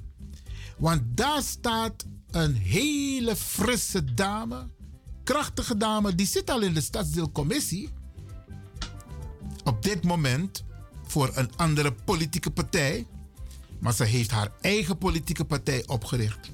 Want 0.76 1.02
daar 1.14 1.42
staat 1.42 2.04
een 2.30 2.54
hele 2.54 3.36
frisse 3.36 4.14
dame, 4.14 4.68
krachtige 5.24 5.76
dame, 5.76 6.14
die 6.14 6.26
zit 6.26 6.50
al 6.50 6.60
in 6.60 6.74
de 6.74 6.80
stadsdeelcommissie. 6.80 7.88
Op 9.64 9.82
dit 9.82 10.04
moment 10.04 10.64
voor 11.06 11.30
een 11.34 11.50
andere 11.56 11.92
politieke 11.92 12.50
partij. 12.50 13.06
Maar 13.80 13.94
ze 13.94 14.04
heeft 14.04 14.30
haar 14.30 14.52
eigen 14.60 14.98
politieke 14.98 15.44
partij 15.44 15.86
opgericht. 15.86 16.50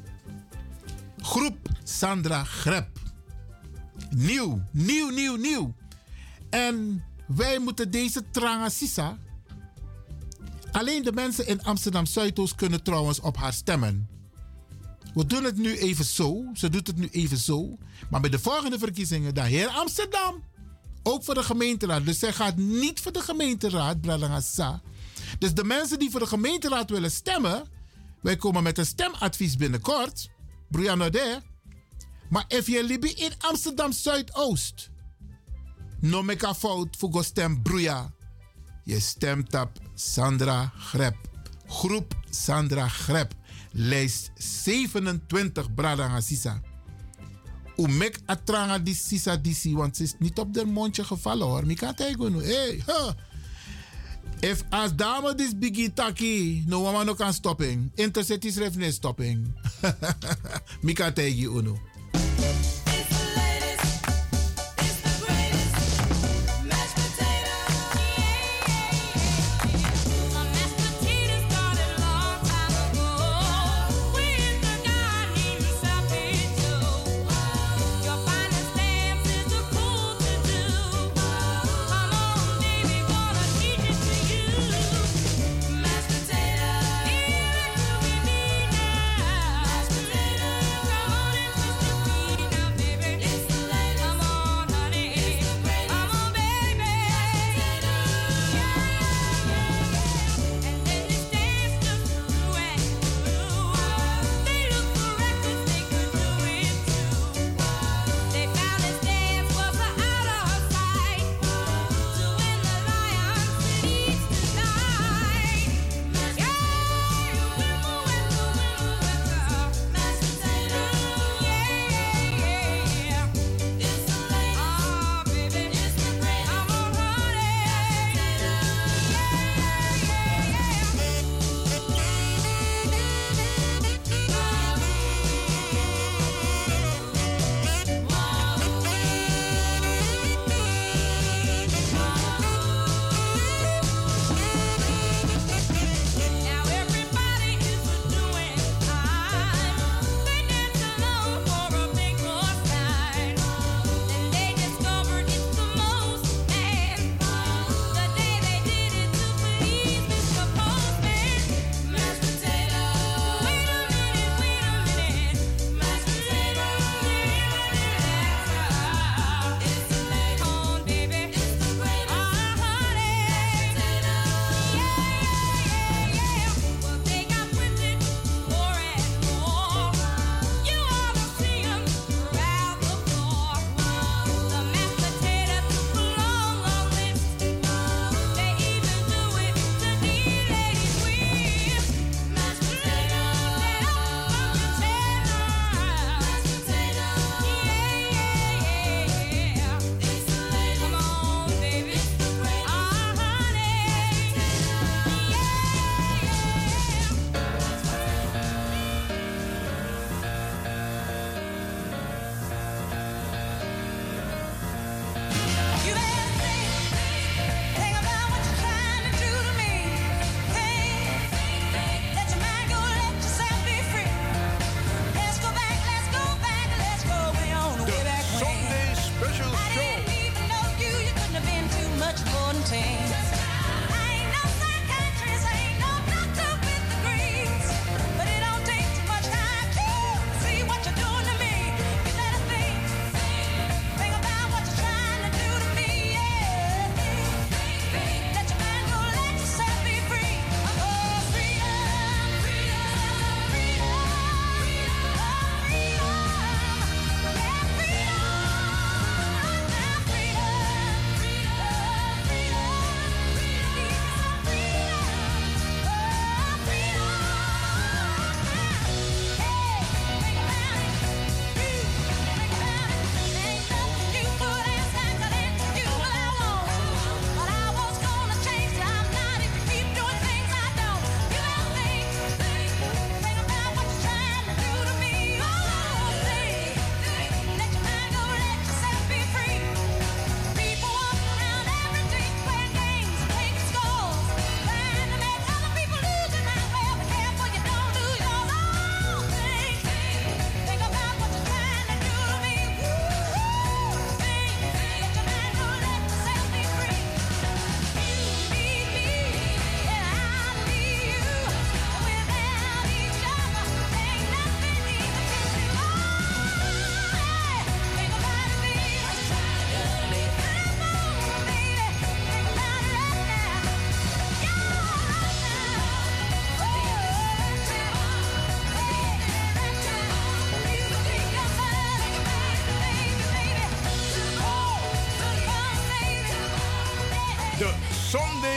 Groep 1.18 1.68
Sandra 1.84 2.44
Grep. 2.44 2.88
Nieuw, 4.10 4.62
nieuw, 4.70 5.10
nieuw, 5.10 5.36
nieuw. 5.36 5.74
En 6.50 7.04
wij 7.26 7.58
moeten 7.58 7.90
deze 7.90 8.30
Trangasisa. 8.30 9.18
Alleen 10.72 11.02
de 11.02 11.12
mensen 11.12 11.46
in 11.46 11.62
Amsterdam 11.62 12.06
Zuidoost 12.06 12.54
kunnen 12.54 12.82
trouwens 12.82 13.20
op 13.20 13.36
haar 13.36 13.52
stemmen. 13.52 14.13
We 15.14 15.26
doen 15.26 15.44
het 15.44 15.56
nu 15.56 15.78
even 15.78 16.04
zo. 16.04 16.44
Ze 16.54 16.68
doet 16.68 16.86
het 16.86 16.96
nu 16.96 17.08
even 17.08 17.36
zo. 17.36 17.78
Maar 18.10 18.20
bij 18.20 18.30
de 18.30 18.38
volgende 18.38 18.78
verkiezingen, 18.78 19.34
dan 19.34 19.44
heer 19.44 19.68
Amsterdam. 19.68 20.42
Ook 21.02 21.24
voor 21.24 21.34
de 21.34 21.42
gemeenteraad. 21.42 22.04
Dus 22.04 22.18
zij 22.18 22.32
gaat 22.32 22.56
niet 22.56 23.00
voor 23.00 23.12
de 23.12 23.20
gemeenteraad, 23.20 24.00
Bradangasa. 24.00 24.82
Dus 25.38 25.54
de 25.54 25.64
mensen 25.64 25.98
die 25.98 26.10
voor 26.10 26.20
de 26.20 26.26
gemeenteraad 26.26 26.90
willen 26.90 27.10
stemmen. 27.10 27.64
Wij 28.22 28.36
komen 28.36 28.62
met 28.62 28.78
een 28.78 28.86
stemadvies 28.86 29.56
binnenkort. 29.56 30.30
Brianna 30.70 31.10
de. 31.10 31.40
Maar 32.28 32.44
if 32.48 32.66
je 32.66 32.84
libi 32.84 33.08
in 33.08 33.32
Amsterdam 33.38 33.92
Zuidoost. 33.92 34.90
No 36.00 36.22
make 36.22 36.46
a 36.46 36.54
fout 36.54 36.96
voor 36.98 37.24
stem 37.24 37.62
Bruja. 37.62 38.12
Je 38.84 39.00
stemt 39.00 39.54
op 39.54 39.70
Sandra 39.94 40.72
Grep. 40.78 41.16
Groep 41.66 42.14
Sandra 42.30 42.88
Grep. 42.88 43.34
Lijst 43.76 44.30
27 44.36 45.74
Bradanga 45.74 46.20
Sisa. 46.20 46.60
Umek 47.76 48.18
atranga 48.26 48.78
di 48.78 48.94
Sisa 48.94 49.36
disi, 49.36 49.74
want 49.74 49.96
ze 49.96 50.02
is 50.02 50.14
niet 50.18 50.38
op 50.38 50.54
de 50.54 50.64
mondje 50.64 51.04
gevallen 51.04 51.46
hoor. 51.46 51.66
Mika 51.66 51.92
tegen. 51.92 52.32
Hey. 52.34 52.82
If 54.40 54.62
as 54.70 54.94
dame 54.94 55.34
dis 55.34 55.58
bigi 55.58 55.92
taki, 55.92 56.64
no 56.66 56.82
mama 56.82 57.04
no 57.04 57.14
kan 57.14 57.32
stopping. 57.32 57.90
Intercity 57.94 58.50
schrijft 58.50 58.76
nee 58.76 58.92
stopping. 58.92 59.52
Mika 60.80 61.12
tegen 61.12 61.56
uno. 61.56 61.78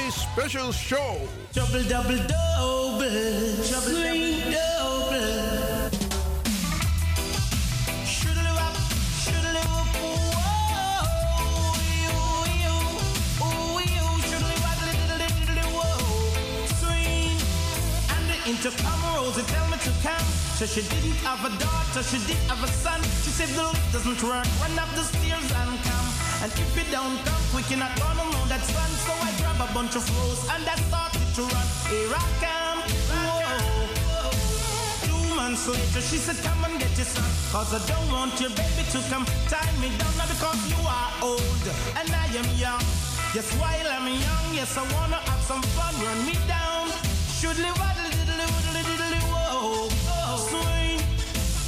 Sunday 0.10 0.32
Special 0.32 0.72
Show. 0.72 1.20
Double, 1.54 1.84
double, 1.84 2.18
double. 2.28 3.00
Swing 3.64 4.52
double. 4.52 5.90
Shoodle-wop, 8.06 8.76
shoodle-wop, 9.24 9.88
whoa. 10.00 10.32
Ooh, 12.12 12.28
ooh, 13.44 13.84
ooh, 13.84 14.22
shoodle-wop, 14.28 14.78
diddle-diddle-whoa. 14.86 16.00
Swing. 16.80 17.36
And 18.10 18.28
Rosie 19.16 19.44
tell 19.44 19.68
me 19.68 19.78
to 19.78 19.92
come. 20.04 20.28
So 20.58 20.66
she 20.66 20.82
didn't 20.82 21.18
have 21.28 21.44
a 21.46 21.50
daughter, 21.60 22.04
she 22.04 22.18
did 22.26 22.38
have 22.50 22.64
a 22.64 22.68
son. 22.68 23.02
She 23.24 23.30
said 23.30 23.50
the 23.50 23.64
lift 23.64 23.94
doesn't 23.94 24.24
work, 24.24 24.48
run 24.62 24.80
up 24.80 24.90
the 24.96 25.04
stairs 25.04 25.52
and 25.52 25.84
come. 25.84 26.08
And 26.42 26.52
if 26.52 26.78
you 26.78 26.84
don't 26.92 27.18
come 27.26 27.44
quick, 27.52 27.70
you're 27.70 27.80
not 27.80 27.96
gonna 28.00 28.24
know 28.32 28.46
that 28.48 28.62
son. 28.64 28.90
So 29.06 29.14
I 29.14 29.47
grab 29.58 29.70
a 29.70 29.74
bunch 29.74 29.96
of 29.96 30.04
rose 30.18 30.42
and 30.54 30.68
I 30.68 30.76
started 30.76 31.28
to 31.36 31.42
run. 31.42 31.68
Here 31.90 32.12
I 32.14 32.26
come, 32.42 32.80
whoa. 33.10 34.30
Two 35.08 35.36
months 35.36 35.68
later, 35.68 36.02
she 36.02 36.18
said, 36.18 36.38
come 36.44 36.64
and 36.66 36.80
get 36.80 36.96
your 36.98 37.06
son. 37.06 37.24
Cause 37.52 37.74
I 37.74 37.82
don't 37.88 38.12
want 38.12 38.40
your 38.40 38.50
baby 38.52 38.84
to 38.92 39.00
come 39.10 39.26
tie 39.50 39.72
me 39.82 39.90
down. 39.98 40.14
Not 40.18 40.30
because 40.30 40.60
you 40.70 40.82
are 40.86 41.12
old 41.22 41.66
and 41.98 42.10
I 42.10 42.28
am 42.38 42.50
young. 42.58 42.82
Yes, 43.34 43.52
while 43.60 43.88
I'm 43.88 44.08
young, 44.08 44.48
yes, 44.54 44.78
I 44.78 44.84
wanna 44.94 45.20
have 45.30 45.42
some 45.42 45.62
fun. 45.76 45.94
Run 46.06 46.26
me 46.26 46.36
down. 46.48 46.90
Should 47.40 47.58
live 47.58 47.78
waddle 47.78 48.10
diddly 48.14 48.46
waddle 48.54 48.82
diddly 48.88 49.22
whoa. 49.32 49.90
Swing. 50.50 51.00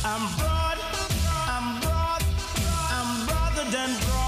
I'm 0.06 0.24
broad, 0.40 0.77
I'm 1.56 1.80
broad, 1.82 2.24
I'm 2.95 3.09
broader 3.27 3.66
than 3.72 3.90
Broadway. 4.00 4.19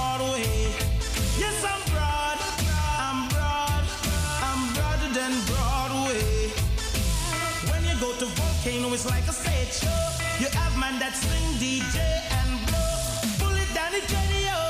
To 8.22 8.30
Volcano, 8.38 8.94
it's 8.94 9.10
like 9.10 9.26
a 9.26 9.34
stage 9.34 9.82
show. 9.82 9.90
You 10.38 10.46
have 10.54 10.78
man 10.78 11.02
that 11.02 11.18
swing 11.18 11.58
DJ 11.58 11.98
and 12.38 12.54
blow. 12.70 12.94
Pull 13.42 13.58
it 13.58 13.66
down 13.74 13.90
the 13.90 13.98
yo. 14.46 14.62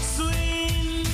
Swing. 0.00 1.04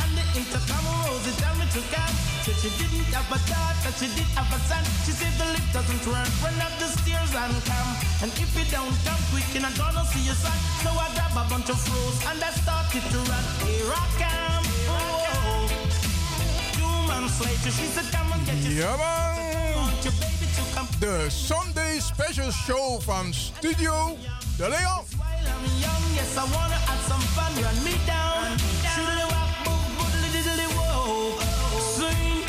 And 0.00 0.10
the 0.16 0.24
intercom 0.32 0.80
rose, 1.04 1.28
it 1.28 1.36
me 1.60 1.68
to 1.76 1.84
come. 1.92 2.14
Said 2.40 2.56
she 2.64 2.72
didn't 2.80 3.12
have 3.12 3.28
a 3.28 3.36
daughter, 3.44 3.92
she 4.00 4.08
did 4.16 4.32
have 4.32 4.48
a 4.48 4.56
son. 4.64 4.80
She 5.04 5.12
said 5.12 5.36
the 5.36 5.44
lift 5.60 5.68
doesn't 5.76 6.08
work, 6.08 6.32
run 6.40 6.56
up 6.64 6.72
the 6.80 6.88
stairs 6.96 7.36
and 7.36 7.52
come. 7.68 7.92
And 8.24 8.32
if 8.32 8.48
you 8.56 8.64
don't 8.72 8.96
come 9.04 9.20
quick, 9.28 9.44
you're 9.52 9.60
not 9.60 9.76
gonna 9.76 10.08
see 10.08 10.24
your 10.24 10.40
son. 10.40 10.56
So 10.80 10.88
I 10.88 11.12
grab 11.12 11.36
a 11.36 11.44
bunch 11.52 11.68
of 11.68 11.76
froze 11.76 12.16
and 12.32 12.40
I 12.40 12.48
started 12.64 13.04
to 13.12 13.18
run. 13.28 13.44
Here 13.68 13.92
I 13.92 14.08
come. 14.24 14.64
Oh, 14.88 15.68
two 16.80 16.96
months 17.12 17.36
later, 17.44 17.68
she 17.76 17.92
said, 17.92 18.08
come 18.08 18.31
Ja, 18.46 18.96
man. 18.96 19.74
Want 19.74 20.02
your 20.02 20.12
baby 20.20 20.46
to 20.56 20.62
come. 20.74 20.88
De 20.98 21.30
Sunday 21.30 22.00
Special 22.00 22.50
Show 22.50 23.00
van 23.04 23.34
Studio 23.34 24.16
De 24.56 24.68
Leon. 24.68 25.04
While 25.16 25.46
I'm 25.46 25.64
young, 25.80 26.04
yes, 26.14 26.36
I 26.36 26.44
wanna 26.54 26.78
have 26.88 27.02
some 27.08 27.24
fun. 27.34 27.52
Run 27.62 27.82
me 27.84 27.94
down. 28.06 28.58
Shoodly 28.92 29.26
wop, 29.32 29.50
boop, 29.64 29.82
boodly 29.96 30.30
diddly 30.34 30.68
whoa. 30.76 31.38
Swing. 31.94 32.44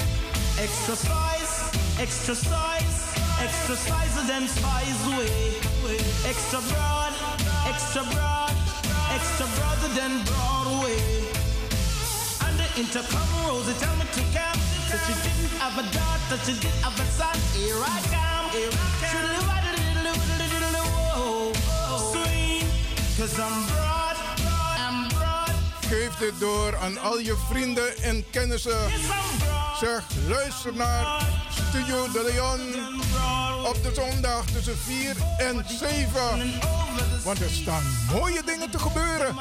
Exercise, 0.57 1.71
exercise, 1.99 2.97
exercise 3.39 4.13
then 4.27 4.47
spies 4.47 5.01
way. 5.17 5.53
Extra 6.25 6.59
broad, 6.69 7.13
extra 7.67 8.03
broad, 8.03 8.55
extra 9.11 9.45
broader 9.55 9.89
than 9.93 10.23
Broadway. 10.25 10.97
And 12.45 12.57
the 12.57 12.67
intercom 12.79 13.27
Rosie 13.45 13.73
tell 13.79 13.95
me 13.97 14.05
to 14.13 14.21
come. 14.21 14.32
So 14.32 14.32
she 15.05 15.13
didn't 15.23 15.51
have 15.59 15.77
a 15.77 15.85
daughter, 15.91 16.37
she 16.45 16.53
have 16.81 16.99
a 16.99 17.05
son. 17.17 17.37
Here 17.55 17.75
I 17.75 17.99
come, 18.13 18.49
here 18.51 18.71
I 18.71 18.87
come. 19.01 19.43
Cause 23.17 23.35
broad, 23.35 24.17
I'm 24.77 25.07
broad. 25.07 25.51
Geef 25.87 26.17
dit 26.17 26.39
door 26.39 26.77
aan 26.77 26.97
al 26.97 27.19
je 27.19 27.35
vrienden 27.49 27.97
en 27.97 28.25
kennissen. 28.29 28.91
Zeg, 29.79 30.03
luister 30.27 30.75
naar 30.75 31.25
Studio 31.49 32.11
De 32.11 32.23
Leon 32.33 32.59
op 33.65 33.83
de 33.83 33.91
zondag 33.93 34.45
tussen 34.45 34.77
4 34.77 35.15
en 35.37 35.65
7. 35.79 36.61
Want 37.23 37.41
er 37.41 37.49
staan 37.49 37.83
mooie 38.11 38.41
dingen 38.45 38.69
te 38.69 38.79
gebeuren. 38.79 39.35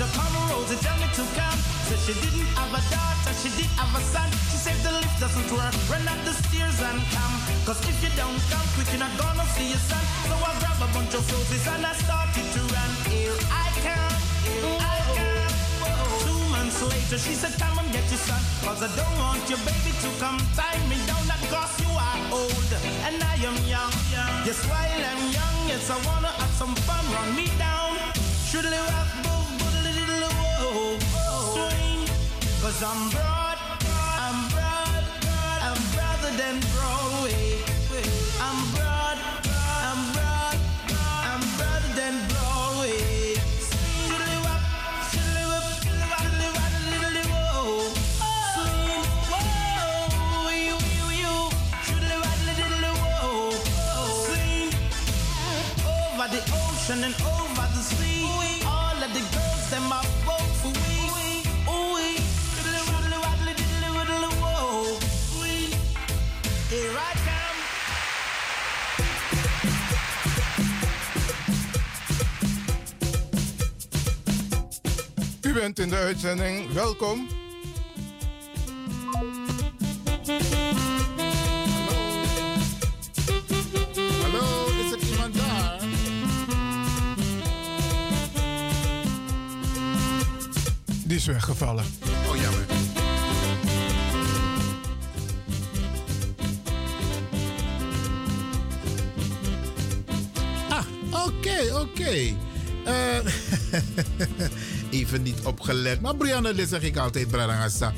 Intercom 0.00 0.32
Rosie 0.48 0.80
tell 0.80 0.96
me 0.96 1.12
to 1.12 1.24
come. 1.36 1.60
Said 1.84 2.00
she 2.08 2.14
didn't 2.24 2.48
have 2.56 2.72
a 2.72 2.80
daughter, 2.88 3.36
she 3.36 3.52
did 3.52 3.68
have 3.76 3.92
a 3.92 4.00
son. 4.00 4.32
She 4.48 4.56
said 4.56 4.80
the 4.80 4.96
lift 4.96 5.20
doesn't 5.20 5.52
work, 5.52 5.76
run 5.92 6.08
up 6.08 6.16
the 6.24 6.32
stairs 6.40 6.80
and 6.80 7.04
come. 7.12 7.36
Cause 7.68 7.76
if 7.84 8.00
you 8.00 8.08
don't 8.16 8.40
come 8.48 8.64
quick, 8.72 8.88
you're 8.96 9.04
not 9.04 9.12
gonna 9.20 9.44
see 9.52 9.68
your 9.68 9.82
son. 9.92 10.00
So 10.24 10.40
I 10.40 10.56
grab 10.56 10.80
a 10.80 10.88
bunch 10.96 11.12
of 11.12 11.20
roses 11.28 11.68
and 11.68 11.84
I 11.84 11.92
started 12.00 12.48
to 12.48 12.60
run. 12.72 12.90
Here 13.12 13.36
I 13.52 13.68
come, 13.84 14.16
here 14.48 14.72
I 14.80 14.96
come. 15.20 16.00
Two 16.24 16.40
months 16.48 16.80
later, 16.80 17.20
she 17.20 17.36
said, 17.36 17.52
come 17.60 17.76
and 17.76 17.92
get 17.92 18.08
your 18.08 18.24
son. 18.24 18.40
Cause 18.64 18.80
I 18.80 18.88
don't 18.96 19.16
want 19.20 19.44
your 19.52 19.60
baby 19.68 19.92
to 20.00 20.08
come 20.16 20.40
tie 20.56 20.80
me 20.88 20.96
down. 21.04 21.28
Not 21.28 21.44
cause 21.52 21.76
you 21.76 21.92
are 21.92 22.20
old 22.40 22.70
and 23.04 23.20
I 23.20 23.36
am 23.44 23.58
young. 23.68 23.92
Yes, 24.48 24.64
while 24.64 24.80
I'm 25.12 25.28
young, 25.28 25.56
yes, 25.68 25.92
I 25.92 26.00
wanna 26.08 26.32
have 26.40 26.54
some 26.56 26.72
fun. 26.88 27.04
Run 27.12 27.36
me 27.36 27.52
down. 27.60 28.00
Should 28.48 28.64
live 28.64 28.88
up, 28.98 29.19
Swing. 30.80 32.06
Cause 32.62 32.82
I'm 32.82 33.10
broad, 33.10 33.58
I'm 34.24 34.48
broad, 34.52 35.04
I'm 35.68 35.80
broader 35.94 36.32
than 36.40 36.60
Broadway. 36.72 37.58
I'm 38.40 38.58
broad, 38.74 39.18
I'm 39.88 40.00
broad, 40.14 40.56
I'm 41.30 41.42
broader 41.58 41.92
than 42.00 42.14
Broadway. 42.28 43.36
Over 55.86 56.28
the 56.28 56.42
ocean 56.52 57.04
and 57.04 57.14
over 57.22 57.39
U 75.50 75.52
bent 75.52 75.78
in 75.78 75.88
de 75.88 75.96
uitzending. 75.96 76.72
Welkom. 76.72 77.28
Hallo, 84.22 84.66
is 84.66 85.10
iemand 85.10 85.34
daar? 85.34 85.80
Die 91.04 91.16
is 91.16 91.26
weggevallen. 91.26 91.84
Oh, 92.28 92.36
jammer. 92.36 92.64
Ah, 100.68 100.86
oké, 101.26 101.74
oké. 101.80 102.34
Eh, 102.84 103.18
even 104.90 105.22
niet 105.22 105.40
opgelet. 105.44 106.00
Maar 106.00 106.16
Brianna, 106.16 106.52
dit 106.52 106.68
zeg 106.68 106.82
ik 106.82 106.96
altijd, 106.96 107.28
Brarangasa. 107.28 107.92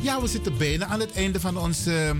Ja, 0.00 0.20
we 0.20 0.28
zitten 0.28 0.56
bijna 0.56 0.86
aan 0.86 1.00
het 1.00 1.12
einde 1.12 1.40
van 1.40 1.58
onze 1.58 2.14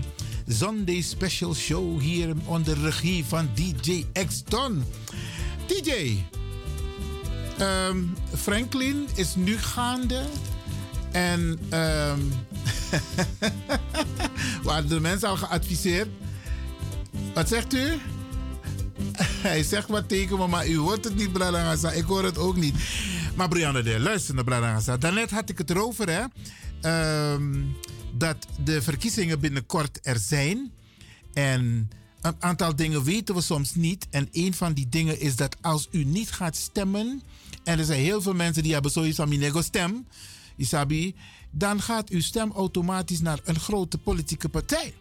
Sunday 0.49 1.01
Special 1.01 1.55
Show 1.55 2.01
hier 2.01 2.35
onder 2.45 2.79
regie 2.81 3.25
van 3.25 3.49
DJ 3.55 4.07
X 4.27 4.45
Don. 4.45 4.85
DJ, 5.67 6.19
ehm, 7.59 7.99
Franklin 8.37 9.09
is 9.15 9.35
nu 9.35 9.59
gaande. 9.59 10.23
En 11.13 11.59
ehm 11.69 12.21
waren 14.63 14.89
de 14.89 15.01
mensen 15.01 15.29
al 15.29 15.37
geadviseerd? 15.37 16.09
Wat 17.35 17.49
zegt 17.49 17.75
u? 17.75 18.01
Hij 19.49 19.63
zegt 19.63 19.89
wat 19.89 20.09
tegen 20.09 20.51
maar 20.51 20.69
u 20.69 20.77
hoort 20.77 21.05
het 21.05 21.17
niet, 21.17 21.33
Bradangasa. 21.33 21.91
Ik 21.91 22.05
hoor 22.05 22.25
het 22.25 22.39
ook 22.39 22.57
niet. 22.57 22.75
Maar 23.37 23.49
Brianna, 23.49 23.83
de, 23.83 24.01
luister 24.01 24.35
naar 24.35 24.45
Bradangasa. 24.45 24.97
Daarnet 24.97 25.31
had 25.31 25.49
ik 25.49 25.59
het 25.59 25.71
erover, 25.71 26.09
hè. 26.09 26.25
Ehm, 26.81 27.63
dat 28.13 28.37
de 28.65 28.83
verkiezingen 28.83 29.41
binnenkort 29.41 29.99
er 30.03 30.19
zijn. 30.19 30.73
En 31.33 31.91
een 32.21 32.35
aantal 32.39 32.77
dingen 32.77 33.05
weten 33.05 33.35
we 33.35 33.41
soms 33.41 33.75
niet. 33.75 34.07
En 34.11 34.29
een 34.33 34.55
van 34.55 34.73
die 34.73 34.89
dingen 34.89 35.21
is 35.21 35.37
dat 35.37 35.57
als 35.61 35.89
u 35.91 36.05
niet 36.05 36.31
gaat 36.31 36.57
stemmen. 36.57 37.23
En 37.65 37.79
er 37.79 37.85
zijn 37.85 38.01
heel 38.01 38.23
veel 38.23 38.35
mensen 38.35 38.63
die 38.63 38.73
hebben 38.73 38.91
zoiets 38.91 39.17
van 39.17 39.29
minego 39.29 39.63
stem. 39.63 40.07
Isabi. 40.57 41.15
Dan 41.51 41.81
gaat 41.81 42.09
uw 42.09 42.21
stem 42.21 42.53
automatisch 42.53 43.21
naar 43.21 43.41
een 43.45 43.61
grote 43.61 43.99
politieke 43.99 44.49
partij. 44.49 44.95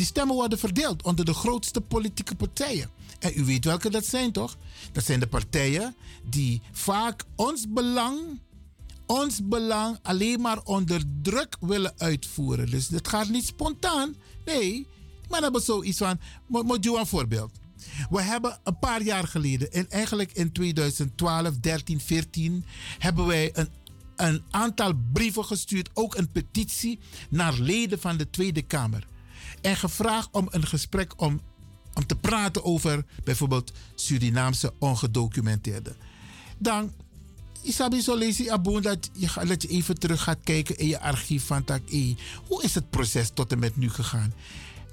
Die 0.00 0.08
stemmen 0.08 0.34
worden 0.36 0.58
verdeeld 0.58 1.02
onder 1.02 1.24
de 1.24 1.34
grootste 1.34 1.80
politieke 1.80 2.34
partijen. 2.34 2.90
En 3.18 3.32
u 3.36 3.44
weet 3.44 3.64
welke 3.64 3.90
dat 3.90 4.04
zijn, 4.06 4.32
toch? 4.32 4.56
Dat 4.92 5.04
zijn 5.04 5.20
de 5.20 5.26
partijen 5.26 5.94
die 6.30 6.60
vaak 6.72 7.24
ons 7.36 7.64
belang, 7.68 8.18
ons 9.06 9.40
belang 9.48 9.98
alleen 10.02 10.40
maar 10.40 10.62
onder 10.62 11.02
druk 11.22 11.56
willen 11.60 11.92
uitvoeren. 11.96 12.70
Dus 12.70 12.88
het 12.88 13.08
gaat 13.08 13.28
niet 13.28 13.46
spontaan. 13.46 14.14
Nee, 14.44 14.86
maar 15.28 15.42
hebben 15.42 15.62
zoiets 15.62 15.98
van. 15.98 16.18
Mo- 16.46 16.62
Moet 16.62 16.84
je 16.84 16.98
een 16.98 17.06
voorbeeld? 17.06 17.50
We 18.10 18.22
hebben 18.22 18.58
een 18.64 18.78
paar 18.78 19.02
jaar 19.02 19.26
geleden, 19.26 19.72
en 19.72 19.90
eigenlijk 19.90 20.32
in 20.32 20.52
2012, 20.52 21.56
13, 21.58 22.00
14, 22.00 22.64
hebben 22.98 23.26
wij 23.26 23.50
een, 23.54 23.68
een 24.16 24.42
aantal 24.50 24.92
brieven 25.12 25.44
gestuurd, 25.44 25.90
ook 25.94 26.14
een 26.16 26.30
petitie 26.30 26.98
naar 27.30 27.58
leden 27.58 28.00
van 28.00 28.16
de 28.16 28.30
Tweede 28.30 28.62
Kamer. 28.62 29.08
En 29.60 29.76
gevraagd 29.76 30.28
om 30.32 30.46
een 30.50 30.66
gesprek 30.66 31.12
om, 31.16 31.40
om 31.94 32.06
te 32.06 32.16
praten 32.16 32.64
over 32.64 33.04
bijvoorbeeld 33.24 33.72
Surinaamse 33.94 34.72
ongedocumenteerden. 34.78 35.96
Dan 36.58 36.92
Isabi 37.62 38.02
lees 38.06 38.36
je 38.36 38.52
aboen 38.52 38.82
dat 38.82 39.10
je, 39.12 39.46
dat 39.46 39.62
je 39.62 39.68
even 39.68 39.98
terug 39.98 40.22
gaat 40.22 40.38
kijken 40.44 40.78
in 40.78 40.86
je 40.86 41.00
archief 41.00 41.46
van 41.46 41.64
tak 41.64 41.80
E. 41.90 42.14
Hoe 42.46 42.62
is 42.62 42.74
het 42.74 42.90
proces 42.90 43.30
tot 43.34 43.52
en 43.52 43.58
met 43.58 43.76
nu 43.76 43.90
gegaan? 43.90 44.34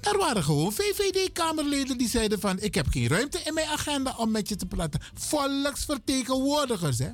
Er 0.00 0.18
waren 0.18 0.44
gewoon 0.44 0.72
VVD-kamerleden 0.72 1.98
die 1.98 2.08
zeiden 2.08 2.40
van... 2.40 2.60
ik 2.60 2.74
heb 2.74 2.86
geen 2.88 3.08
ruimte 3.08 3.40
in 3.44 3.54
mijn 3.54 3.66
agenda 3.66 4.14
om 4.16 4.30
met 4.30 4.48
je 4.48 4.56
te 4.56 4.66
praten. 4.66 5.00
Volksvertegenwoordigers, 5.14 6.98
hè. 6.98 7.10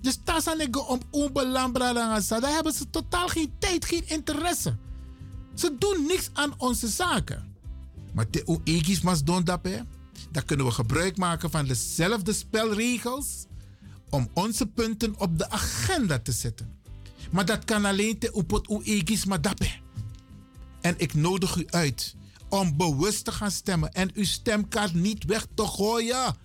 Dus 0.00 0.18
tasanego 0.24 0.80
om 0.80 1.00
onbelambra 1.10 1.92
daar 1.92 2.52
hebben 2.54 2.72
ze 2.72 2.90
totaal 2.90 3.28
geen 3.28 3.52
tijd, 3.58 3.84
geen 3.84 4.08
interesse. 4.08 4.76
Ze 5.56 5.76
doen 5.78 6.06
niks 6.06 6.30
aan 6.32 6.54
onze 6.58 6.88
zaken. 6.88 7.54
Maar 8.12 8.30
te 8.30 8.42
oegis 8.46 9.00
mas 9.00 9.24
don 9.24 9.44
hè. 9.62 9.80
Dan 10.30 10.44
kunnen 10.44 10.66
we 10.66 10.72
gebruik 10.72 11.16
maken 11.16 11.50
van 11.50 11.66
dezelfde 11.66 12.32
spelregels 12.32 13.46
om 14.10 14.28
onze 14.32 14.66
punten 14.66 15.14
op 15.18 15.38
de 15.38 15.50
agenda 15.50 16.18
te 16.18 16.32
zetten. 16.32 16.78
Maar 17.30 17.44
dat 17.44 17.64
kan 17.64 17.84
alleen 17.84 18.18
te 18.18 18.32
upot 18.36 18.70
oegis 18.70 19.24
madappe. 19.24 19.68
En 20.80 20.94
ik 20.98 21.14
nodig 21.14 21.56
u 21.56 21.64
uit 21.66 22.14
om 22.48 22.76
bewust 22.76 23.24
te 23.24 23.32
gaan 23.32 23.50
stemmen 23.50 23.92
en 23.92 24.10
uw 24.14 24.24
stemkaart 24.24 24.94
niet 24.94 25.24
weg 25.24 25.46
te 25.54 25.66
gooien. 25.66 26.36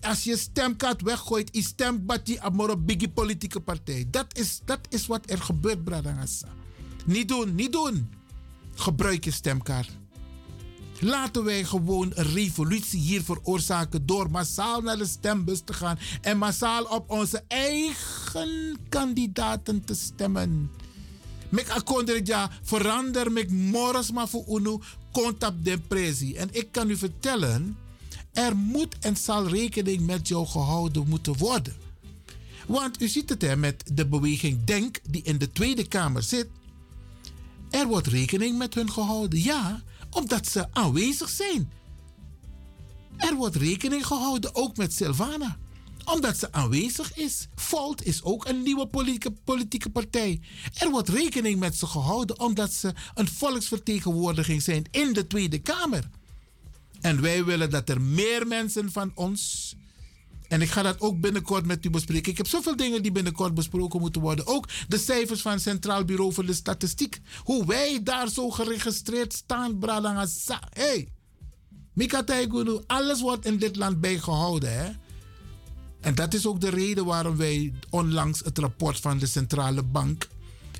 Als 0.00 0.24
je 0.24 0.36
stemkaart 0.36 1.02
weggooit, 1.02 1.54
is 1.54 1.64
stem 1.64 2.06
bati 2.06 2.38
amoro 2.38 2.76
biggie 2.76 3.08
politieke 3.08 3.60
partij. 3.60 4.06
Dat 4.10 4.38
is, 4.38 4.60
dat 4.64 4.80
is 4.88 5.06
wat 5.06 5.30
er 5.30 5.42
gebeurt, 5.42 5.84
Bradangasa. 5.84 6.48
Niet 7.06 7.28
doen, 7.28 7.54
niet 7.54 7.72
doen. 7.72 8.08
Gebruik 8.74 9.24
je 9.24 9.30
stemkaart. 9.30 9.90
Laten 11.00 11.44
wij 11.44 11.64
gewoon 11.64 12.12
een 12.14 12.32
revolutie 12.32 13.00
hier 13.00 13.22
veroorzaken 13.22 14.06
door 14.06 14.30
massaal 14.30 14.80
naar 14.80 14.96
de 14.96 15.06
stembus 15.06 15.60
te 15.64 15.72
gaan 15.72 15.98
en 16.20 16.38
massaal 16.38 16.84
op 16.84 17.10
onze 17.10 17.42
eigen 17.48 18.78
kandidaten 18.88 19.84
te 19.84 19.94
stemmen. 19.94 20.70
Akondreja 21.68 22.50
verander 22.62 23.32
mek 23.32 23.50
moras 23.50 24.10
maar 24.10 24.28
voor 24.28 24.44
unu 24.48 24.78
contact 25.12 25.64
de 25.64 25.78
presi. 25.78 26.34
En 26.34 26.48
ik 26.52 26.68
kan 26.70 26.90
u 26.90 26.96
vertellen, 26.96 27.76
er 28.32 28.56
moet 28.56 28.98
en 29.00 29.16
zal 29.16 29.48
rekening 29.48 30.06
met 30.06 30.28
jou 30.28 30.46
gehouden 30.46 31.08
moeten 31.08 31.38
worden. 31.38 31.74
Want 32.66 33.02
u 33.02 33.08
ziet 33.08 33.28
het 33.28 33.42
hè, 33.42 33.56
met 33.56 33.84
de 33.92 34.06
beweging 34.06 34.64
Denk 34.64 34.98
die 35.10 35.22
in 35.22 35.38
de 35.38 35.52
Tweede 35.52 35.88
Kamer 35.88 36.22
zit. 36.22 36.46
Er 37.74 37.86
wordt 37.86 38.06
rekening 38.06 38.58
met 38.58 38.74
hun 38.74 38.90
gehouden, 38.90 39.42
ja, 39.42 39.82
omdat 40.10 40.46
ze 40.46 40.66
aanwezig 40.72 41.28
zijn. 41.28 41.72
Er 43.16 43.34
wordt 43.34 43.56
rekening 43.56 44.06
gehouden 44.06 44.54
ook 44.54 44.76
met 44.76 44.92
Silvana 44.92 45.58
omdat 46.04 46.38
ze 46.38 46.52
aanwezig 46.52 47.16
is. 47.16 47.48
Volt 47.54 48.04
is 48.04 48.22
ook 48.22 48.48
een 48.48 48.62
nieuwe 48.62 48.86
politieke, 48.86 49.30
politieke 49.44 49.90
partij. 49.90 50.40
Er 50.74 50.90
wordt 50.90 51.08
rekening 51.08 51.58
met 51.58 51.76
ze 51.76 51.86
gehouden 51.86 52.40
omdat 52.40 52.72
ze 52.72 52.92
een 53.14 53.28
volksvertegenwoordiging 53.28 54.62
zijn 54.62 54.84
in 54.90 55.12
de 55.12 55.26
Tweede 55.26 55.58
Kamer. 55.58 56.08
En 57.00 57.20
wij 57.20 57.44
willen 57.44 57.70
dat 57.70 57.88
er 57.88 58.00
meer 58.00 58.46
mensen 58.46 58.92
van 58.92 59.12
ons. 59.14 59.74
En 60.48 60.62
ik 60.62 60.70
ga 60.70 60.82
dat 60.82 61.00
ook 61.00 61.20
binnenkort 61.20 61.66
met 61.66 61.84
u 61.84 61.90
bespreken. 61.90 62.30
Ik 62.30 62.36
heb 62.36 62.46
zoveel 62.46 62.76
dingen 62.76 63.02
die 63.02 63.12
binnenkort 63.12 63.54
besproken 63.54 64.00
moeten 64.00 64.20
worden. 64.20 64.46
Ook 64.46 64.68
de 64.88 64.98
cijfers 64.98 65.40
van 65.40 65.52
het 65.52 65.62
Centraal 65.62 66.04
Bureau 66.04 66.32
voor 66.32 66.46
de 66.46 66.54
Statistiek. 66.54 67.20
Hoe 67.42 67.66
wij 67.66 68.00
daar 68.02 68.28
zo 68.28 68.50
geregistreerd 68.50 69.32
staan, 69.32 69.78
Bralangasa. 69.78 70.62
Hé, 70.72 70.82
hey, 70.82 71.08
Mikataigunu, 71.92 72.80
alles 72.86 73.20
wordt 73.20 73.46
in 73.46 73.58
dit 73.58 73.76
land 73.76 74.00
bijgehouden, 74.00 74.72
hè? 74.72 74.90
En 76.00 76.14
dat 76.14 76.34
is 76.34 76.46
ook 76.46 76.60
de 76.60 76.70
reden 76.70 77.04
waarom 77.04 77.36
wij 77.36 77.72
onlangs 77.90 78.40
het 78.44 78.58
rapport 78.58 79.00
van 79.00 79.18
de 79.18 79.26
Centrale 79.26 79.82
Bank 79.82 80.28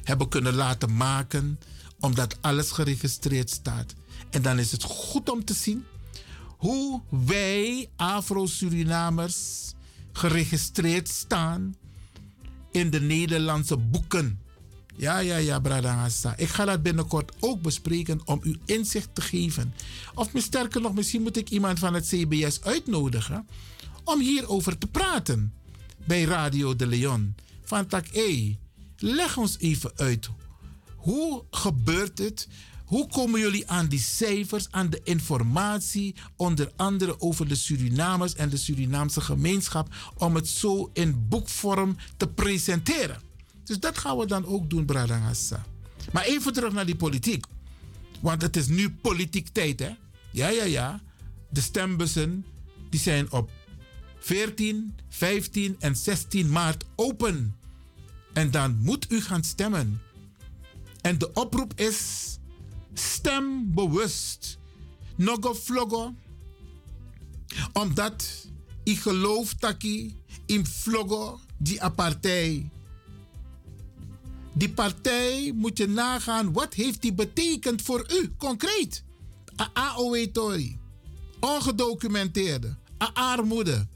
hebben 0.02 0.28
kunnen 0.28 0.55
laten 0.55 0.97
maken, 0.97 1.59
omdat 2.01 2.36
alles 2.41 2.70
geregistreerd 2.70 3.51
staat. 3.51 3.94
En 4.31 4.43
dan 4.43 4.59
is 4.59 4.73
het 4.73 4.83
goed 4.83 5.31
om 5.31 5.44
te 5.44 5.55
zien 5.55 5.84
hoe 6.65 7.01
wij 7.26 7.89
Afro-Surinamers 7.97 9.73
geregistreerd 10.12 11.09
staan 11.09 11.75
in 12.70 12.91
de 12.91 13.01
Nederlandse 13.01 13.76
boeken. 13.76 14.41
Ja, 14.97 15.18
ja, 15.18 15.36
ja, 15.36 15.60
Bradangasa. 15.60 16.36
Ik 16.36 16.49
ga 16.49 16.65
dat 16.65 16.83
binnenkort 16.83 17.33
ook 17.41 17.62
bespreken 17.62 18.20
om 18.25 18.41
u 18.43 18.59
inzicht 18.65 19.09
te 19.12 19.20
geven. 19.20 19.75
Of 20.15 20.31
sterker 20.34 20.81
nog, 20.81 20.94
misschien 20.94 21.23
moet 21.23 21.36
ik 21.36 21.51
iemand 21.51 21.78
van 21.78 21.94
het 21.94 22.07
CBS 22.07 22.62
uitnodigen 22.62 23.47
om 24.05 24.20
hierover 24.20 24.78
te 24.78 24.86
praten 24.86 25.52
bij 26.05 26.23
Radio 26.23 26.76
de 26.76 26.86
Leon. 26.86 27.34
Van 27.62 27.86
tak, 27.86 28.07
hé, 28.12 28.59
leg 28.97 29.36
ons 29.36 29.59
even 29.59 29.93
uit. 29.97 30.31
Hoe 30.97 31.44
gebeurt 31.51 32.18
het? 32.18 32.49
Hoe 32.95 33.07
komen 33.07 33.41
jullie 33.41 33.71
aan 33.71 33.87
die 33.87 34.01
cijfers, 34.01 34.67
aan 34.71 34.91
de 34.91 35.01
informatie, 35.05 36.15
onder 36.37 36.73
andere 36.77 37.21
over 37.21 37.49
de 37.49 37.55
Surinamers 37.55 38.35
en 38.35 38.49
de 38.49 38.57
Surinaamse 38.57 39.21
gemeenschap, 39.21 39.95
om 40.17 40.35
het 40.35 40.49
zo 40.49 40.91
in 40.93 41.29
boekvorm 41.29 41.97
te 42.17 42.29
presenteren? 42.29 43.21
Dus 43.65 43.81
dat 43.81 43.99
gaan 43.99 44.19
we 44.19 44.27
dan 44.27 44.47
ook 44.47 44.71
doen, 44.71 44.85
Bradangassa. 44.85 45.65
Maar 46.13 46.25
even 46.25 46.53
terug 46.53 46.73
naar 46.73 46.87
die 46.87 46.97
politiek. 46.97 47.45
Want 48.21 48.43
het 48.43 48.57
is 48.57 48.67
nu 48.67 48.91
politiek 48.91 49.49
tijd, 49.49 49.81
hè? 49.81 49.91
Ja, 50.31 50.49
ja, 50.49 50.65
ja. 50.65 51.01
De 51.51 51.61
stembussen 51.61 52.45
die 52.91 53.01
zijn 53.01 53.33
op 53.33 53.51
14, 54.19 54.95
15 55.09 55.77
en 55.79 55.97
16 55.97 56.51
maart 56.51 56.85
open. 56.95 57.57
En 58.33 58.51
dan 58.51 58.79
moet 58.81 59.13
u 59.13 59.21
gaan 59.21 59.45
stemmen. 59.45 60.01
En 61.01 61.19
de 61.19 61.33
oproep 61.33 61.73
is: 61.77 62.34
stem 62.95 63.75
bewust. 63.75 64.59
Nogo 65.17 65.55
vlogo. 65.55 66.15
Omdat 67.73 68.47
ik 68.83 68.99
geloof 68.99 69.55
ik 69.69 70.13
in 70.47 70.67
vlogo 70.67 71.41
die 71.59 71.91
partij. 71.91 72.71
Die 74.53 74.71
partij 74.71 75.53
moet 75.55 75.79
je 75.79 75.89
nagaan, 75.89 76.53
wat 76.53 76.75
heeft 76.75 77.03
die 77.03 77.15
betekend 77.15 77.83
voor 77.83 78.07
u, 78.13 78.33
concreet? 78.37 79.05
A 79.61 79.71
AOW-tori, 79.73 80.79
ongedocumenteerde, 81.41 82.77
a 83.03 83.11
armoede. 83.13 83.87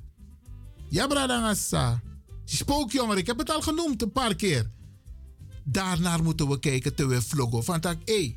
Ja, 0.89 1.07
bradangassa. 1.07 2.03
Spookjonger, 2.45 3.19
ik 3.19 3.27
heb 3.27 3.39
het 3.39 3.51
al 3.51 3.61
genoemd 3.61 4.03
een 4.03 4.13
paar 4.13 4.35
keer. 4.35 4.71
Daarnaar 5.65 6.23
moeten 6.23 6.49
we 6.49 6.59
kijken 6.59 6.95
terwijl 6.95 7.23
vloggen 7.23 7.65
van 7.65 7.81
tak 7.81 7.99
E. 8.05 8.33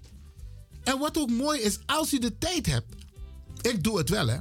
En 0.83 0.99
wat 0.99 1.17
ook 1.17 1.29
mooi 1.29 1.59
is, 1.59 1.79
als 1.85 2.13
u 2.13 2.19
de 2.19 2.37
tijd 2.37 2.65
hebt, 2.65 2.95
ik 3.61 3.83
doe 3.83 3.97
het 3.97 4.09
wel 4.09 4.27
hè. 4.27 4.37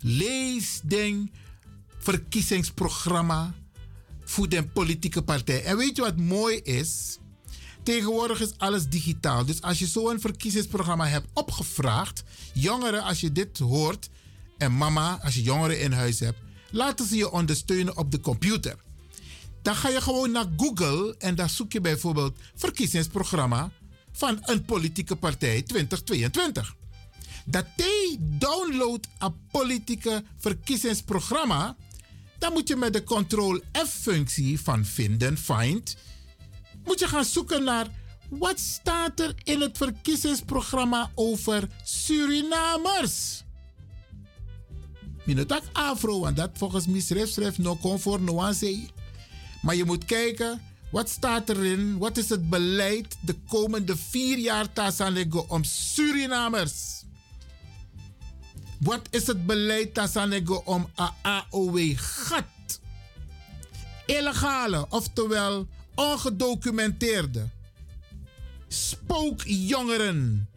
Lees 0.00 0.80
ding, 0.84 1.32
verkiezingsprogramma 1.98 3.54
voor 4.24 4.48
de 4.48 4.66
politieke 4.66 5.22
partij. 5.22 5.64
En 5.64 5.76
weet 5.76 5.96
je 5.96 6.02
wat 6.02 6.16
mooi 6.16 6.56
is? 6.56 7.18
Tegenwoordig 7.82 8.40
is 8.40 8.58
alles 8.58 8.88
digitaal. 8.88 9.44
Dus 9.44 9.62
als 9.62 9.78
je 9.78 9.86
zo'n 9.86 10.20
verkiezingsprogramma 10.20 11.06
hebt 11.06 11.28
opgevraagd, 11.34 12.22
jongeren, 12.52 13.02
als 13.02 13.20
je 13.20 13.32
dit 13.32 13.58
hoort, 13.58 14.08
en 14.58 14.76
mama, 14.76 15.18
als 15.22 15.34
je 15.34 15.42
jongeren 15.42 15.80
in 15.80 15.92
huis 15.92 16.20
hebt, 16.20 16.38
laten 16.70 17.06
ze 17.06 17.16
je 17.16 17.30
ondersteunen 17.30 17.96
op 17.96 18.10
de 18.10 18.20
computer. 18.20 18.76
Dan 19.62 19.74
ga 19.74 19.88
je 19.88 20.00
gewoon 20.00 20.30
naar 20.30 20.46
Google 20.56 21.14
en 21.18 21.34
dan 21.34 21.48
zoek 21.48 21.72
je 21.72 21.80
bijvoorbeeld 21.80 22.38
verkiezingsprogramma 22.54 23.70
van 24.18 24.38
een 24.42 24.64
politieke 24.64 25.16
partij 25.16 25.62
2022. 25.62 26.76
dat 27.44 27.66
hij 27.76 28.16
download 28.20 29.06
een 29.18 29.34
politieke 29.50 30.24
verkiezingsprogramma, 30.36 31.76
dan 32.38 32.52
moet 32.52 32.68
je 32.68 32.76
met 32.76 32.92
de 32.92 33.04
Ctrl-F-functie 33.04 34.60
van 34.60 34.84
vinden, 34.84 35.38
find, 35.38 35.96
moet 36.84 36.98
je 36.98 37.08
gaan 37.08 37.24
zoeken 37.24 37.64
naar 37.64 37.86
wat 38.28 38.58
staat 38.58 39.20
er 39.20 39.34
in 39.42 39.60
het 39.60 39.76
verkiezingsprogramma 39.76 41.10
over 41.14 41.68
Surinamers. 41.84 43.44
Minotak 45.24 45.62
afro, 45.72 46.20
want 46.20 46.36
dat 46.36 46.50
volgens 46.52 46.86
mij 46.86 47.00
schrijft 47.00 47.32
schrijft 47.32 47.58
no 47.58 47.76
comfort, 47.76 48.20
no. 48.20 48.52
Maar 49.62 49.74
je 49.74 49.84
moet 49.84 50.04
kijken, 50.04 50.62
wat 50.90 51.08
staat 51.08 51.48
erin? 51.48 51.98
Wat 51.98 52.16
is 52.16 52.28
het 52.28 52.48
beleid 52.48 53.16
de 53.20 53.34
komende 53.48 53.96
vier 53.96 54.38
jaar 54.38 54.72
Tasanego 54.72 55.44
om 55.48 55.64
Surinamers? 55.64 57.04
Wat 58.80 59.08
is 59.10 59.26
het 59.26 59.46
beleid 59.46 59.94
Tasanego 59.94 60.62
om 60.64 60.88
AOW-gat? 61.22 62.80
Illegale, 64.06 64.86
oftewel 64.88 65.66
ongedocumenteerde 65.94 67.48
spookjongeren. 68.68 70.48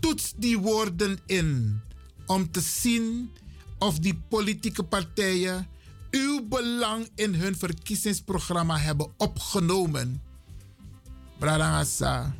Toets 0.00 0.32
die 0.36 0.58
woorden 0.58 1.18
in 1.26 1.80
om 2.26 2.50
te 2.50 2.60
zien 2.60 3.30
of 3.78 3.98
die 3.98 4.14
politieke 4.28 4.82
partijen 4.82 5.68
uw 6.14 6.48
belang 6.48 7.08
in 7.14 7.34
hun 7.34 7.56
verkiezingsprogramma 7.56 8.78
hebben 8.78 9.12
opgenomen. 9.16 10.22
Bradangasa, 11.38 12.34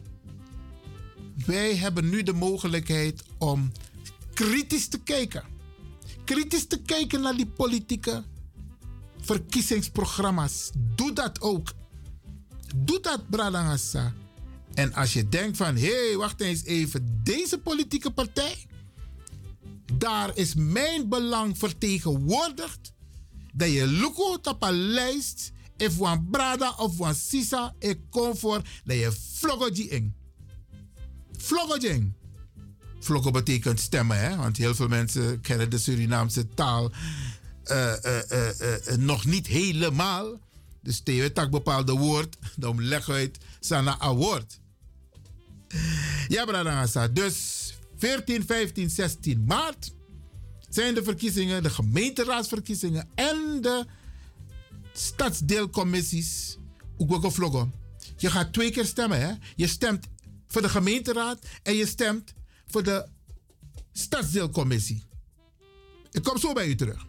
wij 1.46 1.76
hebben 1.76 2.08
nu 2.08 2.22
de 2.22 2.32
mogelijkheid 2.32 3.22
om 3.38 3.72
kritisch 4.34 4.88
te 4.88 4.98
kijken. 4.98 5.44
Kritisch 6.24 6.66
te 6.66 6.82
kijken 6.82 7.20
naar 7.20 7.36
die 7.36 7.46
politieke 7.46 8.24
verkiezingsprogramma's. 9.20 10.70
Doe 10.94 11.12
dat 11.12 11.40
ook. 11.40 11.72
Doe 12.76 13.00
dat, 13.00 13.30
Bradangasa. 13.30 14.12
En 14.74 14.94
als 14.94 15.12
je 15.12 15.28
denkt 15.28 15.56
van, 15.56 15.76
hé, 15.76 16.06
hey, 16.06 16.16
wacht 16.16 16.40
eens 16.40 16.64
even, 16.64 17.20
deze 17.22 17.58
politieke 17.58 18.10
partij, 18.10 18.66
daar 19.92 20.36
is 20.36 20.54
mijn 20.54 21.08
belang 21.08 21.58
vertegenwoordigd, 21.58 22.93
dat 23.54 23.72
je 23.72 23.86
luko 23.86 24.38
een 24.58 24.74
lijst, 24.74 25.52
if 25.76 25.96
wan 25.96 26.28
brada 26.30 26.74
of 26.76 26.96
wan 26.96 27.14
sisa, 27.14 27.74
kom 28.10 28.36
voor, 28.36 28.62
dat 28.84 28.96
je 28.96 29.12
vloggoji 29.12 29.88
in. 29.88 30.14
Vloggoji 31.36 32.12
Vloggo 33.04 33.30
betekent 33.30 33.80
stemmen, 33.80 34.18
hè? 34.18 34.36
want 34.36 34.56
heel 34.56 34.74
veel 34.74 34.88
mensen 34.88 35.40
kennen 35.40 35.70
de 35.70 35.78
Surinaamse 35.78 36.48
taal 36.48 36.92
eh, 37.64 38.04
eh, 38.04 38.60
eh, 38.60 38.96
nog 38.96 39.24
niet 39.24 39.46
helemaal. 39.46 40.38
Dus 40.82 41.00
tegen 41.00 41.32
tak 41.32 41.50
bepaalde 41.50 41.92
woord, 41.92 42.36
dan 42.56 42.82
leg 42.82 43.08
uit 43.10 43.38
sana 43.60 44.02
een 44.02 44.16
woord. 44.16 44.60
Ja, 46.28 46.44
Bradangasa. 46.44 47.08
Dus 47.08 47.64
14, 47.96 48.46
15, 48.46 48.90
16 48.90 49.44
maart 49.44 49.93
zijn 50.74 50.94
de 50.94 51.02
verkiezingen, 51.02 51.62
de 51.62 51.70
gemeenteraadsverkiezingen 51.70 53.08
en 53.14 53.58
de 53.60 53.86
stadsdeelcommissies. 54.92 56.56
Je 58.16 58.30
gaat 58.30 58.52
twee 58.52 58.70
keer 58.70 58.84
stemmen. 58.84 59.20
Hè? 59.20 59.32
Je 59.56 59.66
stemt 59.66 60.06
voor 60.48 60.62
de 60.62 60.68
gemeenteraad 60.68 61.38
en 61.62 61.74
je 61.74 61.86
stemt 61.86 62.34
voor 62.66 62.82
de 62.82 63.06
stadsdeelcommissie. 63.92 65.02
Ik 66.10 66.22
kom 66.22 66.38
zo 66.38 66.52
bij 66.52 66.66
u 66.66 66.74
terug. 66.74 67.06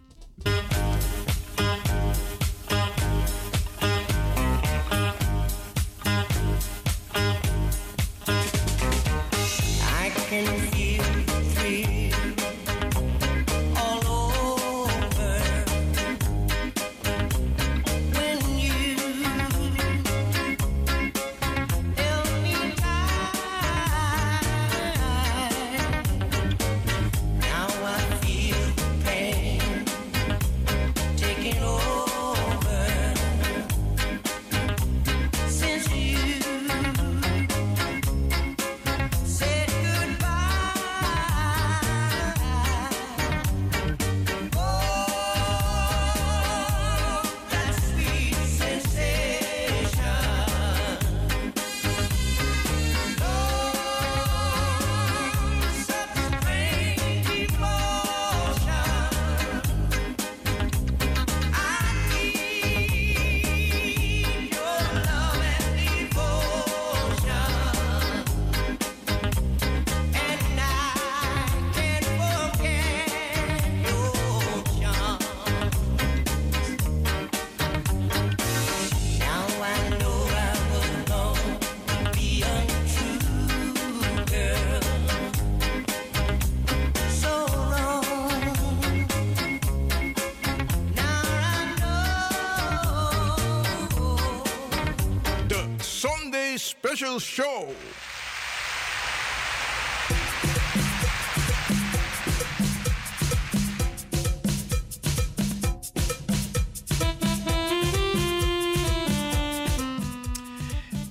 Show. 96.95 97.69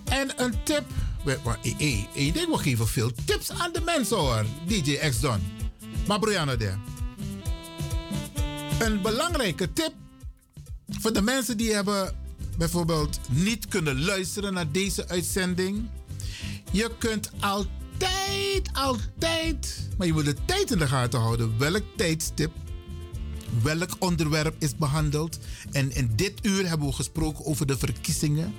En 0.08 0.32
een 0.36 0.54
tip. 0.62 0.84
eh, 1.24 1.32
eh, 1.62 1.72
eh, 1.78 2.26
Ik 2.26 2.34
denk 2.34 2.48
we 2.48 2.58
geven 2.58 2.88
veel 2.88 3.10
tips 3.24 3.50
aan 3.50 3.72
de 3.72 3.80
mensen 3.80 4.16
hoor. 4.16 4.44
DJ 4.66 4.96
X 5.08 5.20
Don. 5.20 5.40
Maar 6.06 6.18
Brianna 6.18 6.56
daar. 6.56 6.78
Een 8.78 9.02
belangrijke 9.02 9.72
tip 9.72 9.92
voor 10.88 11.12
de 11.12 11.22
mensen 11.22 11.56
die 11.56 11.72
hebben 11.72 12.23
bijvoorbeeld 12.56 13.20
niet 13.28 13.68
kunnen 13.68 14.04
luisteren 14.04 14.52
naar 14.52 14.70
deze 14.72 15.08
uitzending. 15.08 15.88
Je 16.72 16.90
kunt 16.98 17.30
altijd, 17.40 18.70
altijd, 18.72 19.88
maar 19.98 20.06
je 20.06 20.12
moet 20.12 20.24
de 20.24 20.36
tijd 20.44 20.70
in 20.70 20.78
de 20.78 20.86
gaten 20.86 21.20
houden. 21.20 21.58
Welk 21.58 21.82
tijdstip, 21.96 22.52
welk 23.62 23.90
onderwerp 23.98 24.54
is 24.58 24.76
behandeld. 24.76 25.38
En 25.72 25.94
in 25.94 26.10
dit 26.14 26.46
uur 26.46 26.68
hebben 26.68 26.86
we 26.88 26.94
gesproken 26.94 27.44
over 27.44 27.66
de 27.66 27.78
verkiezingen. 27.78 28.54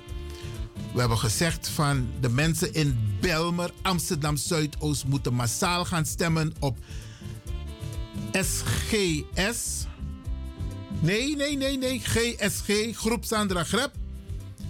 We 0.92 1.00
hebben 1.00 1.18
gezegd 1.18 1.68
van 1.68 2.08
de 2.20 2.28
mensen 2.28 2.74
in 2.74 2.98
Belmer, 3.20 3.70
Amsterdam 3.82 4.36
Zuidoost 4.36 5.04
moeten 5.06 5.34
massaal 5.34 5.84
gaan 5.84 6.06
stemmen 6.06 6.52
op 6.58 6.78
SGS. 8.32 9.86
Nee, 11.00 11.36
nee, 11.36 11.56
nee, 11.56 11.78
nee. 11.78 12.00
GSG, 12.00 12.96
Groep 12.96 13.24
Sandra 13.24 13.64
Grep. 13.64 13.94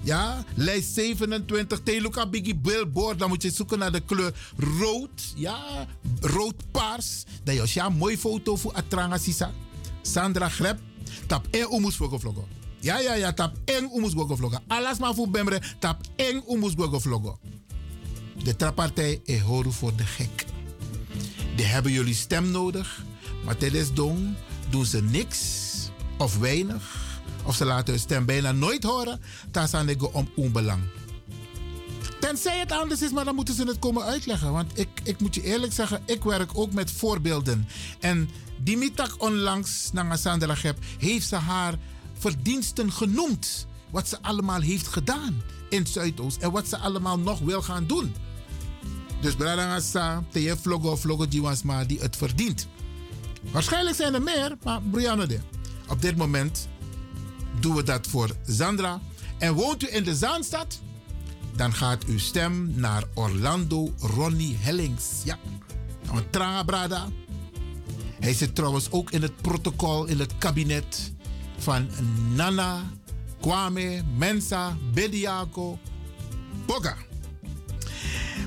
Ja, 0.02 0.44
lijst 0.54 0.94
27, 0.94 1.80
Teluka 1.82 2.28
Biggie 2.28 2.56
Billboard. 2.56 3.18
Dan 3.18 3.28
moet 3.28 3.42
je 3.42 3.50
zoeken 3.50 3.78
naar 3.78 3.92
de 3.92 4.00
kleur 4.00 4.34
rood. 4.56 5.32
Ja, 5.34 5.86
rood-paars. 6.20 7.24
Dat 7.44 7.54
is 7.54 7.74
ja, 7.74 7.88
mooi 7.88 8.18
foto 8.18 8.56
voor 8.56 8.72
Atranga 8.72 9.18
Sisa. 9.18 9.52
Sandra 10.02 10.48
Grep. 10.48 10.78
Tap 11.26 11.46
en 11.50 11.74
umus 11.74 11.96
vlogo 11.96 12.48
Ja, 12.80 12.98
ja, 12.98 13.14
ja, 13.14 13.32
tap 13.32 13.56
en 13.64 13.90
umus 13.96 14.12
vlogo 14.12 14.58
Alles 14.66 14.98
maar 14.98 15.14
voor 15.14 15.30
Bemre. 15.30 15.62
Tap 15.78 16.00
en 16.16 16.42
umus 16.48 16.72
vlogo 16.76 17.38
De 18.42 18.56
trappartij 18.56 19.20
is 19.24 19.40
horen 19.40 19.72
voor 19.72 19.96
de 19.96 20.04
gek. 20.04 20.44
Die 21.56 21.66
hebben 21.66 21.92
jullie 21.92 22.14
stem 22.14 22.50
nodig. 22.50 23.04
Maar 23.44 23.56
tijdens 23.56 23.92
dong 23.92 24.34
doen 24.70 24.84
ze 24.84 25.02
niks 25.02 25.66
of 26.16 26.38
weinig. 26.38 27.04
Of 27.44 27.54
ze 27.56 27.64
laten 27.64 27.92
hun 27.92 28.02
stem 28.02 28.24
bijna 28.24 28.52
nooit 28.52 28.82
horen. 28.82 29.20
Daar 29.50 29.68
staan 29.68 29.88
ik 29.88 30.14
om 30.14 30.28
onbelang. 30.34 30.82
Tenzij 32.20 32.58
het 32.58 32.72
anders 32.72 33.02
is, 33.02 33.10
maar 33.10 33.24
dan 33.24 33.34
moeten 33.34 33.54
ze 33.54 33.62
het 33.62 33.78
komen 33.78 34.02
uitleggen. 34.02 34.52
Want 34.52 34.78
ik, 34.78 34.88
ik 35.02 35.20
moet 35.20 35.34
je 35.34 35.42
eerlijk 35.42 35.72
zeggen, 35.72 36.02
ik 36.04 36.24
werk 36.24 36.50
ook 36.58 36.72
met 36.72 36.90
voorbeelden. 36.90 37.68
En 38.00 38.30
Dimitak 38.58 39.14
onlangs, 39.18 39.90
naar 39.92 40.18
Sandra 40.18 40.54
Gep, 40.54 40.78
heeft 40.98 41.28
ze 41.28 41.36
haar 41.36 41.74
verdiensten 42.18 42.92
genoemd. 42.92 43.66
Wat 43.90 44.08
ze 44.08 44.22
allemaal 44.22 44.60
heeft 44.60 44.86
gedaan 44.86 45.42
in 45.68 45.86
Zuidoost. 45.86 46.42
En 46.42 46.50
wat 46.50 46.68
ze 46.68 46.76
allemaal 46.78 47.18
nog 47.18 47.38
wil 47.38 47.62
gaan 47.62 47.86
doen. 47.86 48.14
Dus 49.20 49.34
Bradangasa, 49.34 50.24
Teye 50.30 50.56
Vlogo, 50.56 50.96
Vlogo 50.96 51.28
die 51.28 51.42
het 52.00 52.16
verdient. 52.16 52.68
Waarschijnlijk 53.50 53.96
zijn 53.96 54.14
er 54.14 54.22
meer, 54.22 54.56
maar 54.62 54.82
Brianna 54.82 55.26
de. 55.26 55.40
Op 55.88 56.02
dit 56.02 56.16
moment 56.16 56.68
doen 57.60 57.74
we 57.74 57.82
dat 57.82 58.06
voor 58.06 58.30
Zandra. 58.46 59.00
En 59.38 59.54
woont 59.54 59.82
u 59.82 59.94
in 59.94 60.04
de 60.04 60.14
Zaanstad? 60.14 60.80
Dan 61.56 61.74
gaat 61.74 62.04
uw 62.04 62.18
stem 62.18 62.72
naar 62.74 63.04
Orlando 63.14 63.92
Ronnie 63.98 64.56
Hellings. 64.60 65.04
Ja, 65.24 65.38
een 66.14 66.30
tranga 66.30 66.62
brada. 66.62 67.08
Hij 68.20 68.34
zit 68.34 68.54
trouwens 68.54 68.90
ook 68.90 69.10
in 69.10 69.22
het 69.22 69.36
protocol, 69.36 70.04
in 70.04 70.18
het 70.18 70.38
kabinet 70.38 71.12
van 71.58 71.88
Nana, 72.34 72.82
Kwame, 73.40 74.02
Mensa, 74.16 74.76
Bediako, 74.92 75.78
Boga. 76.66 76.96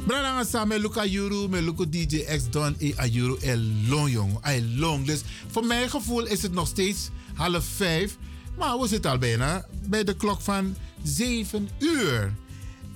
Brada 0.06 0.44
samen 0.44 0.80
Luca 0.80 1.06
Juru, 1.06 1.48
Luca 1.62 1.86
DJ 1.86 2.26
X 2.26 2.50
Don 2.50 2.76
e 2.80 2.94
Ayuru 2.96 3.38
el 3.42 3.60
long 3.88 4.10
jong. 4.10 5.06
Dus 5.06 5.22
voor 5.48 5.66
mijn 5.66 5.90
gevoel 5.90 6.26
is 6.26 6.42
het 6.42 6.54
nog 6.54 6.68
steeds 6.68 7.10
half 7.40 7.66
vijf. 7.66 8.18
Maar 8.58 8.80
we 8.80 8.88
zitten 8.88 9.12
al 9.12 9.18
bijna 9.18 9.66
bij 9.88 10.04
de 10.04 10.16
klok 10.16 10.42
van 10.42 10.76
7 11.04 11.70
uur. 11.80 12.34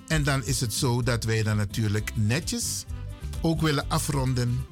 En 0.08 0.24
dan 0.24 0.46
is 0.46 0.60
het 0.60 0.74
zo 0.74 1.04
dat 1.04 1.24
wij 1.24 1.44
dan 1.44 1.58
natuurlijk 1.58 2.12
netjes 2.16 2.86
ook 3.42 3.62
willen 3.62 3.90
afronden. 3.90 4.66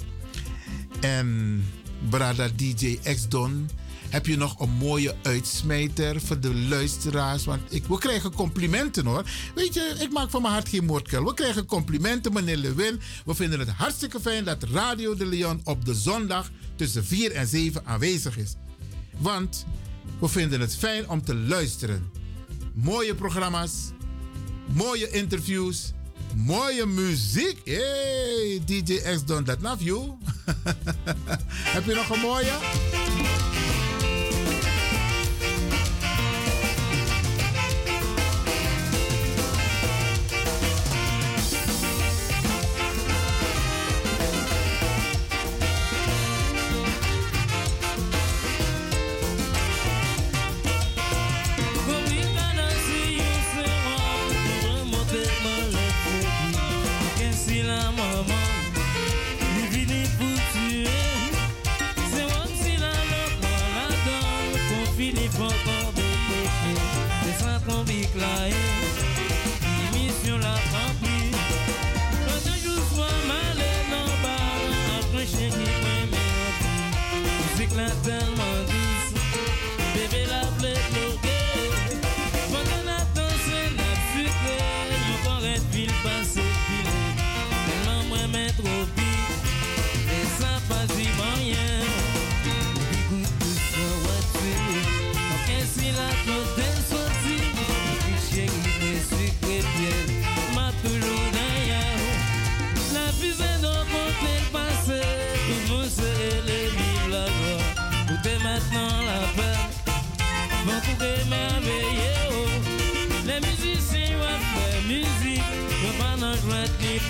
En 1.00 1.64
brada 2.10 2.48
DJ 2.56 3.00
X 3.04 3.28
Don, 3.28 3.70
heb 4.10 4.26
je 4.26 4.38
nog 4.38 4.60
een 4.60 4.70
mooie 4.70 5.16
uitsmijter 5.22 6.22
voor 6.22 6.40
de 6.40 6.56
luisteraars? 6.56 7.46
Want 7.46 7.62
ik, 7.70 7.86
we 7.86 7.98
krijgen 7.98 8.34
complimenten 8.34 9.06
hoor. 9.06 9.24
Weet 9.56 9.74
je, 9.74 9.96
ik 10.00 10.12
maak 10.12 10.30
van 10.30 10.42
mijn 10.42 10.54
hart 10.54 10.70
geen 10.70 10.86
moordkuil. 10.86 11.26
We 11.26 11.34
krijgen 11.34 11.66
complimenten, 11.66 12.34
meneer 12.34 12.58
Lewin. 12.58 13.00
We 13.26 13.36
vinden 13.36 13.60
het 13.60 13.70
hartstikke 13.70 14.20
fijn 14.20 14.44
dat 14.44 14.64
Radio 14.64 15.16
de 15.16 15.26
Leon 15.26 15.62
op 15.64 15.86
de 15.86 15.94
zondag 15.94 16.50
tussen 16.76 17.06
4 17.06 17.32
en 17.32 17.48
7 17.48 17.86
aanwezig 17.86 18.38
is. 18.38 18.56
Want 19.22 19.66
we 20.20 20.28
vinden 20.28 20.60
het 20.60 20.76
fijn 20.76 21.10
om 21.10 21.24
te 21.24 21.36
luisteren. 21.36 22.12
Mooie 22.74 23.16
programma's, 23.16 23.74
mooie 24.66 25.10
interviews, 25.10 25.92
mooie 26.36 26.86
muziek. 26.86 27.62
Hey, 27.66 28.62
DJ 28.66 28.96
X 28.96 29.26
Don, 29.26 29.44
dat 29.44 29.62
love 29.62 29.84
you. 29.84 30.12
Heb 31.76 31.86
je 31.86 31.94
nog 31.94 32.10
een 32.10 32.20
mooie? 32.20 33.51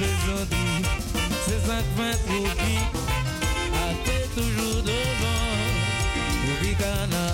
Jouer 0.01 0.09
ni 0.09 0.15
plaisanterie. 0.17 0.83
C'est 1.45 1.61
ça 1.67 1.77
qui 1.81 1.91
fait 2.01 2.17
trop 2.25 2.43
vite, 2.43 2.95
à 3.73 3.87
t'es 4.05 4.25
toujours 4.35 4.81
devant. 4.83 5.51
Au 6.47 6.63
Bicana, 6.63 7.27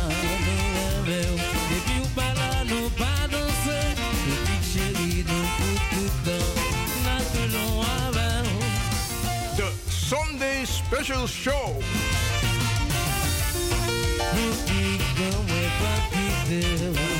nous 0.46 1.06
rêvons, 1.06 1.44
et 1.72 1.82
puis 1.86 2.00
ou 2.04 2.08
pas 2.16 2.34
là, 2.34 2.52
nous 2.66 2.90
pas 2.92 3.22
danser. 3.32 3.88
Le 4.28 4.36
big 4.46 4.64
chéri, 4.74 5.26
nous 5.28 5.48
fout 5.56 5.82
tout 5.92 6.08
le 6.08 6.32
temps, 6.32 6.56
n'a 7.06 7.18
toujours 7.36 7.86
avec. 8.08 8.48
The 9.58 9.68
Sunday 9.90 10.66
Special 10.66 11.28
Show. 11.28 11.82
Allô 16.50 17.17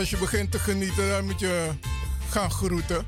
als 0.00 0.10
je 0.10 0.16
begint 0.16 0.50
te 0.50 0.58
genieten, 0.58 1.08
dan 1.08 1.24
moet 1.24 1.40
je 1.40 1.70
gaan 2.28 2.50
groeten. 2.50 3.04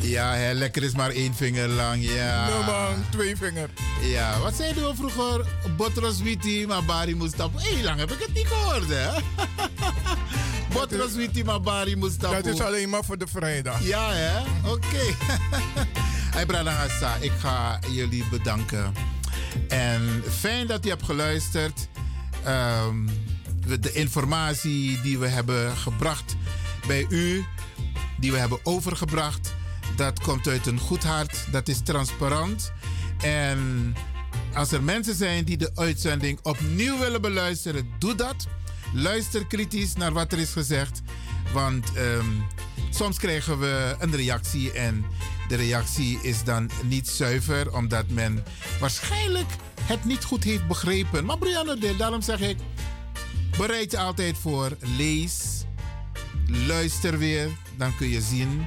Ja, 0.00 0.34
hè, 0.34 0.52
lekker 0.52 0.82
is 0.82 0.94
maar 0.94 1.10
één 1.10 1.34
vinger 1.34 1.68
lang. 1.68 2.04
Ja. 2.04 2.48
No 2.48 2.62
man, 2.62 3.04
twee 3.10 3.36
vinger. 3.36 3.68
Ja, 4.00 4.38
wat 4.38 4.54
zeiden 4.54 4.88
we 4.88 4.94
vroeger? 4.94 5.46
Botros 5.76 6.20
witi, 6.20 6.66
maar 6.66 6.84
Bari 6.84 7.14
moest 7.14 7.36
tappen. 7.36 7.60
Hé, 7.62 7.82
lang 7.82 7.98
heb 7.98 8.10
ik 8.10 8.18
het 8.20 8.34
niet 8.34 8.46
gehoord, 8.46 8.88
hè? 8.88 9.08
Botros 10.78 11.14
witi, 11.14 11.44
maar 11.44 11.60
Bari 11.60 11.96
moest 11.96 12.20
tappen. 12.20 12.42
Dat 12.42 12.54
is 12.54 12.60
alleen 12.60 12.88
maar 12.88 13.04
voor 13.04 13.18
de 13.18 13.26
vrijdag. 13.26 13.82
Ja, 13.82 14.12
hè? 14.12 14.38
Oké. 14.70 15.04
Hey, 16.34 16.46
Bradangasa, 16.46 17.16
ik 17.20 17.32
ga 17.38 17.78
jullie 17.90 18.24
bedanken. 18.30 18.92
En 19.68 20.22
fijn 20.30 20.66
dat 20.66 20.84
je 20.84 20.90
hebt 20.90 21.04
geluisterd. 21.04 21.88
Ehm, 22.44 23.06
de 23.80 23.92
informatie 23.92 25.00
die 25.00 25.18
we 25.18 25.26
hebben 25.26 25.76
gebracht 25.76 26.36
bij 26.86 27.06
u, 27.08 27.44
die 28.18 28.32
we 28.32 28.38
hebben 28.38 28.58
overgebracht, 28.62 29.54
dat 29.96 30.20
komt 30.20 30.48
uit 30.48 30.66
een 30.66 30.78
goed 30.78 31.04
hart. 31.04 31.46
Dat 31.50 31.68
is 31.68 31.80
transparant. 31.80 32.72
En 33.20 33.94
als 34.54 34.72
er 34.72 34.82
mensen 34.82 35.14
zijn 35.14 35.44
die 35.44 35.56
de 35.56 35.70
uitzending 35.74 36.38
opnieuw 36.42 36.98
willen 36.98 37.20
beluisteren, 37.20 37.88
doe 37.98 38.14
dat. 38.14 38.46
Luister 38.92 39.46
kritisch 39.46 39.94
naar 39.94 40.12
wat 40.12 40.32
er 40.32 40.38
is 40.38 40.50
gezegd. 40.50 41.02
Want 41.52 41.92
ehm, 41.94 42.26
soms 42.90 43.18
krijgen 43.18 43.58
we 43.58 43.96
een 43.98 44.16
reactie 44.16 44.72
en 44.72 45.04
de 45.48 45.54
reactie 45.54 46.18
is 46.22 46.44
dan 46.44 46.70
niet 46.82 47.08
zuiver, 47.08 47.74
omdat 47.74 48.08
men 48.08 48.44
waarschijnlijk 48.80 49.48
het 49.82 50.04
niet 50.04 50.24
goed 50.24 50.44
heeft 50.44 50.66
begrepen. 50.66 51.24
Maar 51.24 51.38
Brianna, 51.38 51.74
Deel, 51.74 51.96
daarom 51.96 52.22
zeg 52.22 52.40
ik, 52.40 52.56
bereid 53.56 53.90
je 53.90 53.98
altijd 53.98 54.38
voor. 54.38 54.76
Lees, 54.96 55.64
luister 56.66 57.18
weer, 57.18 57.48
dan 57.76 57.96
kun 57.96 58.08
je 58.08 58.20
zien 58.20 58.66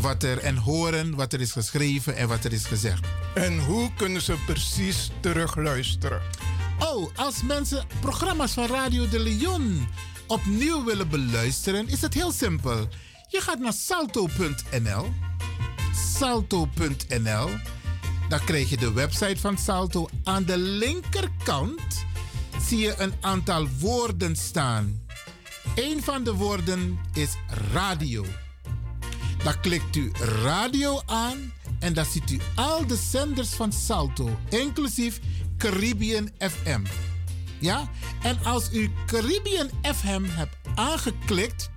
wat 0.00 0.22
er 0.22 0.38
en 0.38 0.56
horen 0.56 1.14
wat 1.14 1.32
er 1.32 1.40
is 1.40 1.52
geschreven 1.52 2.16
en 2.16 2.28
wat 2.28 2.44
er 2.44 2.52
is 2.52 2.64
gezegd. 2.64 3.06
En 3.34 3.64
hoe 3.64 3.90
kunnen 3.96 4.22
ze 4.22 4.34
precies 4.46 5.10
terugluisteren? 5.20 6.20
Oh, 6.78 7.10
als 7.16 7.42
mensen 7.42 7.86
programma's 8.00 8.52
van 8.52 8.66
Radio 8.66 9.08
de 9.08 9.18
Leon 9.18 9.88
opnieuw 10.26 10.84
willen 10.84 11.08
beluisteren, 11.08 11.88
is 11.88 12.00
het 12.00 12.14
heel 12.14 12.32
simpel. 12.32 12.88
Je 13.28 13.40
gaat 13.40 13.58
naar 13.58 13.72
salto.nl. 13.72 15.23
Salto.nl. 15.94 17.48
Dan 18.28 18.44
krijg 18.44 18.70
je 18.70 18.76
de 18.76 18.92
website 18.92 19.40
van 19.40 19.58
Salto. 19.58 20.08
Aan 20.24 20.44
de 20.44 20.58
linkerkant 20.58 22.04
zie 22.68 22.78
je 22.78 22.94
een 22.98 23.12
aantal 23.20 23.68
woorden 23.78 24.36
staan. 24.36 25.00
Een 25.74 26.02
van 26.02 26.24
de 26.24 26.34
woorden 26.34 26.98
is 27.12 27.36
radio. 27.72 28.24
Dan 29.44 29.60
klikt 29.60 29.96
u 29.96 30.12
radio 30.42 31.00
aan 31.06 31.52
en 31.78 31.94
dan 31.94 32.04
ziet 32.04 32.30
u 32.30 32.38
al 32.54 32.86
de 32.86 32.96
zenders 32.96 33.48
van 33.48 33.72
Salto, 33.72 34.38
inclusief 34.48 35.20
Caribbean 35.58 36.30
FM. 36.38 36.80
Ja? 37.58 37.90
En 38.22 38.38
als 38.44 38.72
u 38.72 38.90
Caribbean 39.06 39.70
FM 39.82 40.22
hebt 40.24 40.56
aangeklikt, 40.74 41.70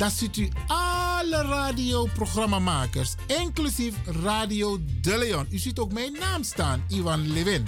dan 0.00 0.10
ziet 0.10 0.36
u 0.36 0.48
alle 0.66 1.42
radioprogrammamakers, 1.42 3.14
inclusief 3.26 3.94
Radio 4.04 4.78
De 5.00 5.18
Leon. 5.18 5.46
U 5.50 5.58
ziet 5.58 5.78
ook 5.78 5.92
mijn 5.92 6.12
naam 6.12 6.42
staan, 6.42 6.84
Iwan 6.88 7.32
Levin. 7.32 7.66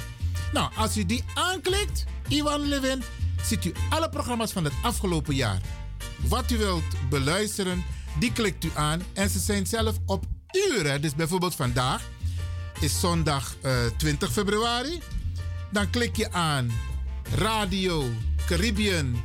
Nou, 0.52 0.70
als 0.77 0.97
u 0.97 1.07
die 1.07 1.25
aanklikt, 1.35 2.05
Iwan 2.28 2.69
Levin, 2.69 3.02
ziet 3.43 3.65
u 3.65 3.73
alle 3.91 4.09
programma's 4.09 4.52
van 4.52 4.65
het 4.65 4.73
afgelopen 4.83 5.35
jaar. 5.35 5.61
Wat 6.28 6.51
u 6.51 6.59
wilt 6.59 7.09
beluisteren, 7.09 7.85
die 8.19 8.33
klikt 8.33 8.65
u 8.65 8.70
aan. 8.75 9.02
En 9.12 9.28
ze 9.28 9.39
zijn 9.39 9.67
zelf 9.67 9.97
op 10.07 10.25
uren. 10.69 11.02
Dus 11.02 11.15
bijvoorbeeld 11.15 11.55
vandaag 11.55 12.02
is 12.81 13.01
zondag 13.01 13.57
eh, 13.61 13.73
20 13.97 14.33
februari. 14.33 15.01
Dan 15.70 15.91
klik 15.91 16.17
je 16.17 16.33
aan 16.33 16.70
Radio 17.35 18.11
Caribbean 18.47 19.23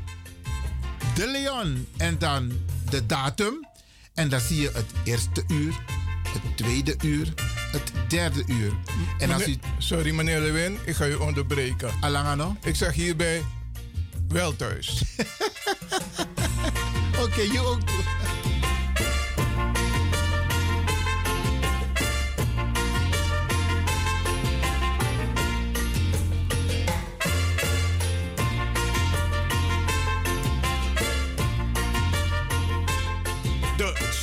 De 1.16 1.28
Leon 1.28 1.88
en 1.98 2.18
dan 2.20 2.52
de 2.90 3.06
datum. 3.06 3.68
En 4.14 4.30
dan 4.30 4.40
zie 4.40 4.62
je 4.62 4.72
het 4.74 4.92
eerste 5.04 5.44
uur, 5.48 5.80
het 6.24 6.58
tweede 6.58 6.96
uur, 7.04 7.34
het 7.72 7.92
derde 8.08 8.44
uur. 8.48 8.72
En 9.18 9.32
als 9.32 9.48
u... 9.48 9.58
Sorry 9.78 10.12
meneer 10.12 10.40
Lewin, 10.40 10.78
ik 10.86 10.96
ga 10.96 11.06
u 11.06 11.14
onderbreken. 11.14 11.92
Alangano? 12.02 12.56
Ik 12.64 12.76
zeg 12.76 12.94
hierbij 12.94 13.44
wel 14.28 14.56
thuis. 14.56 14.98
Oké, 17.24 17.42
je 17.42 17.60
ook. 17.60 17.80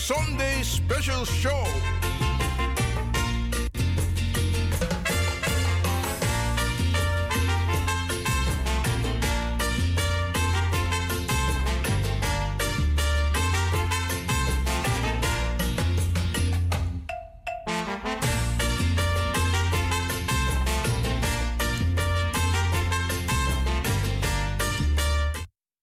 Sunday 0.04 0.62
Special 0.62 1.24
Show 1.24 1.64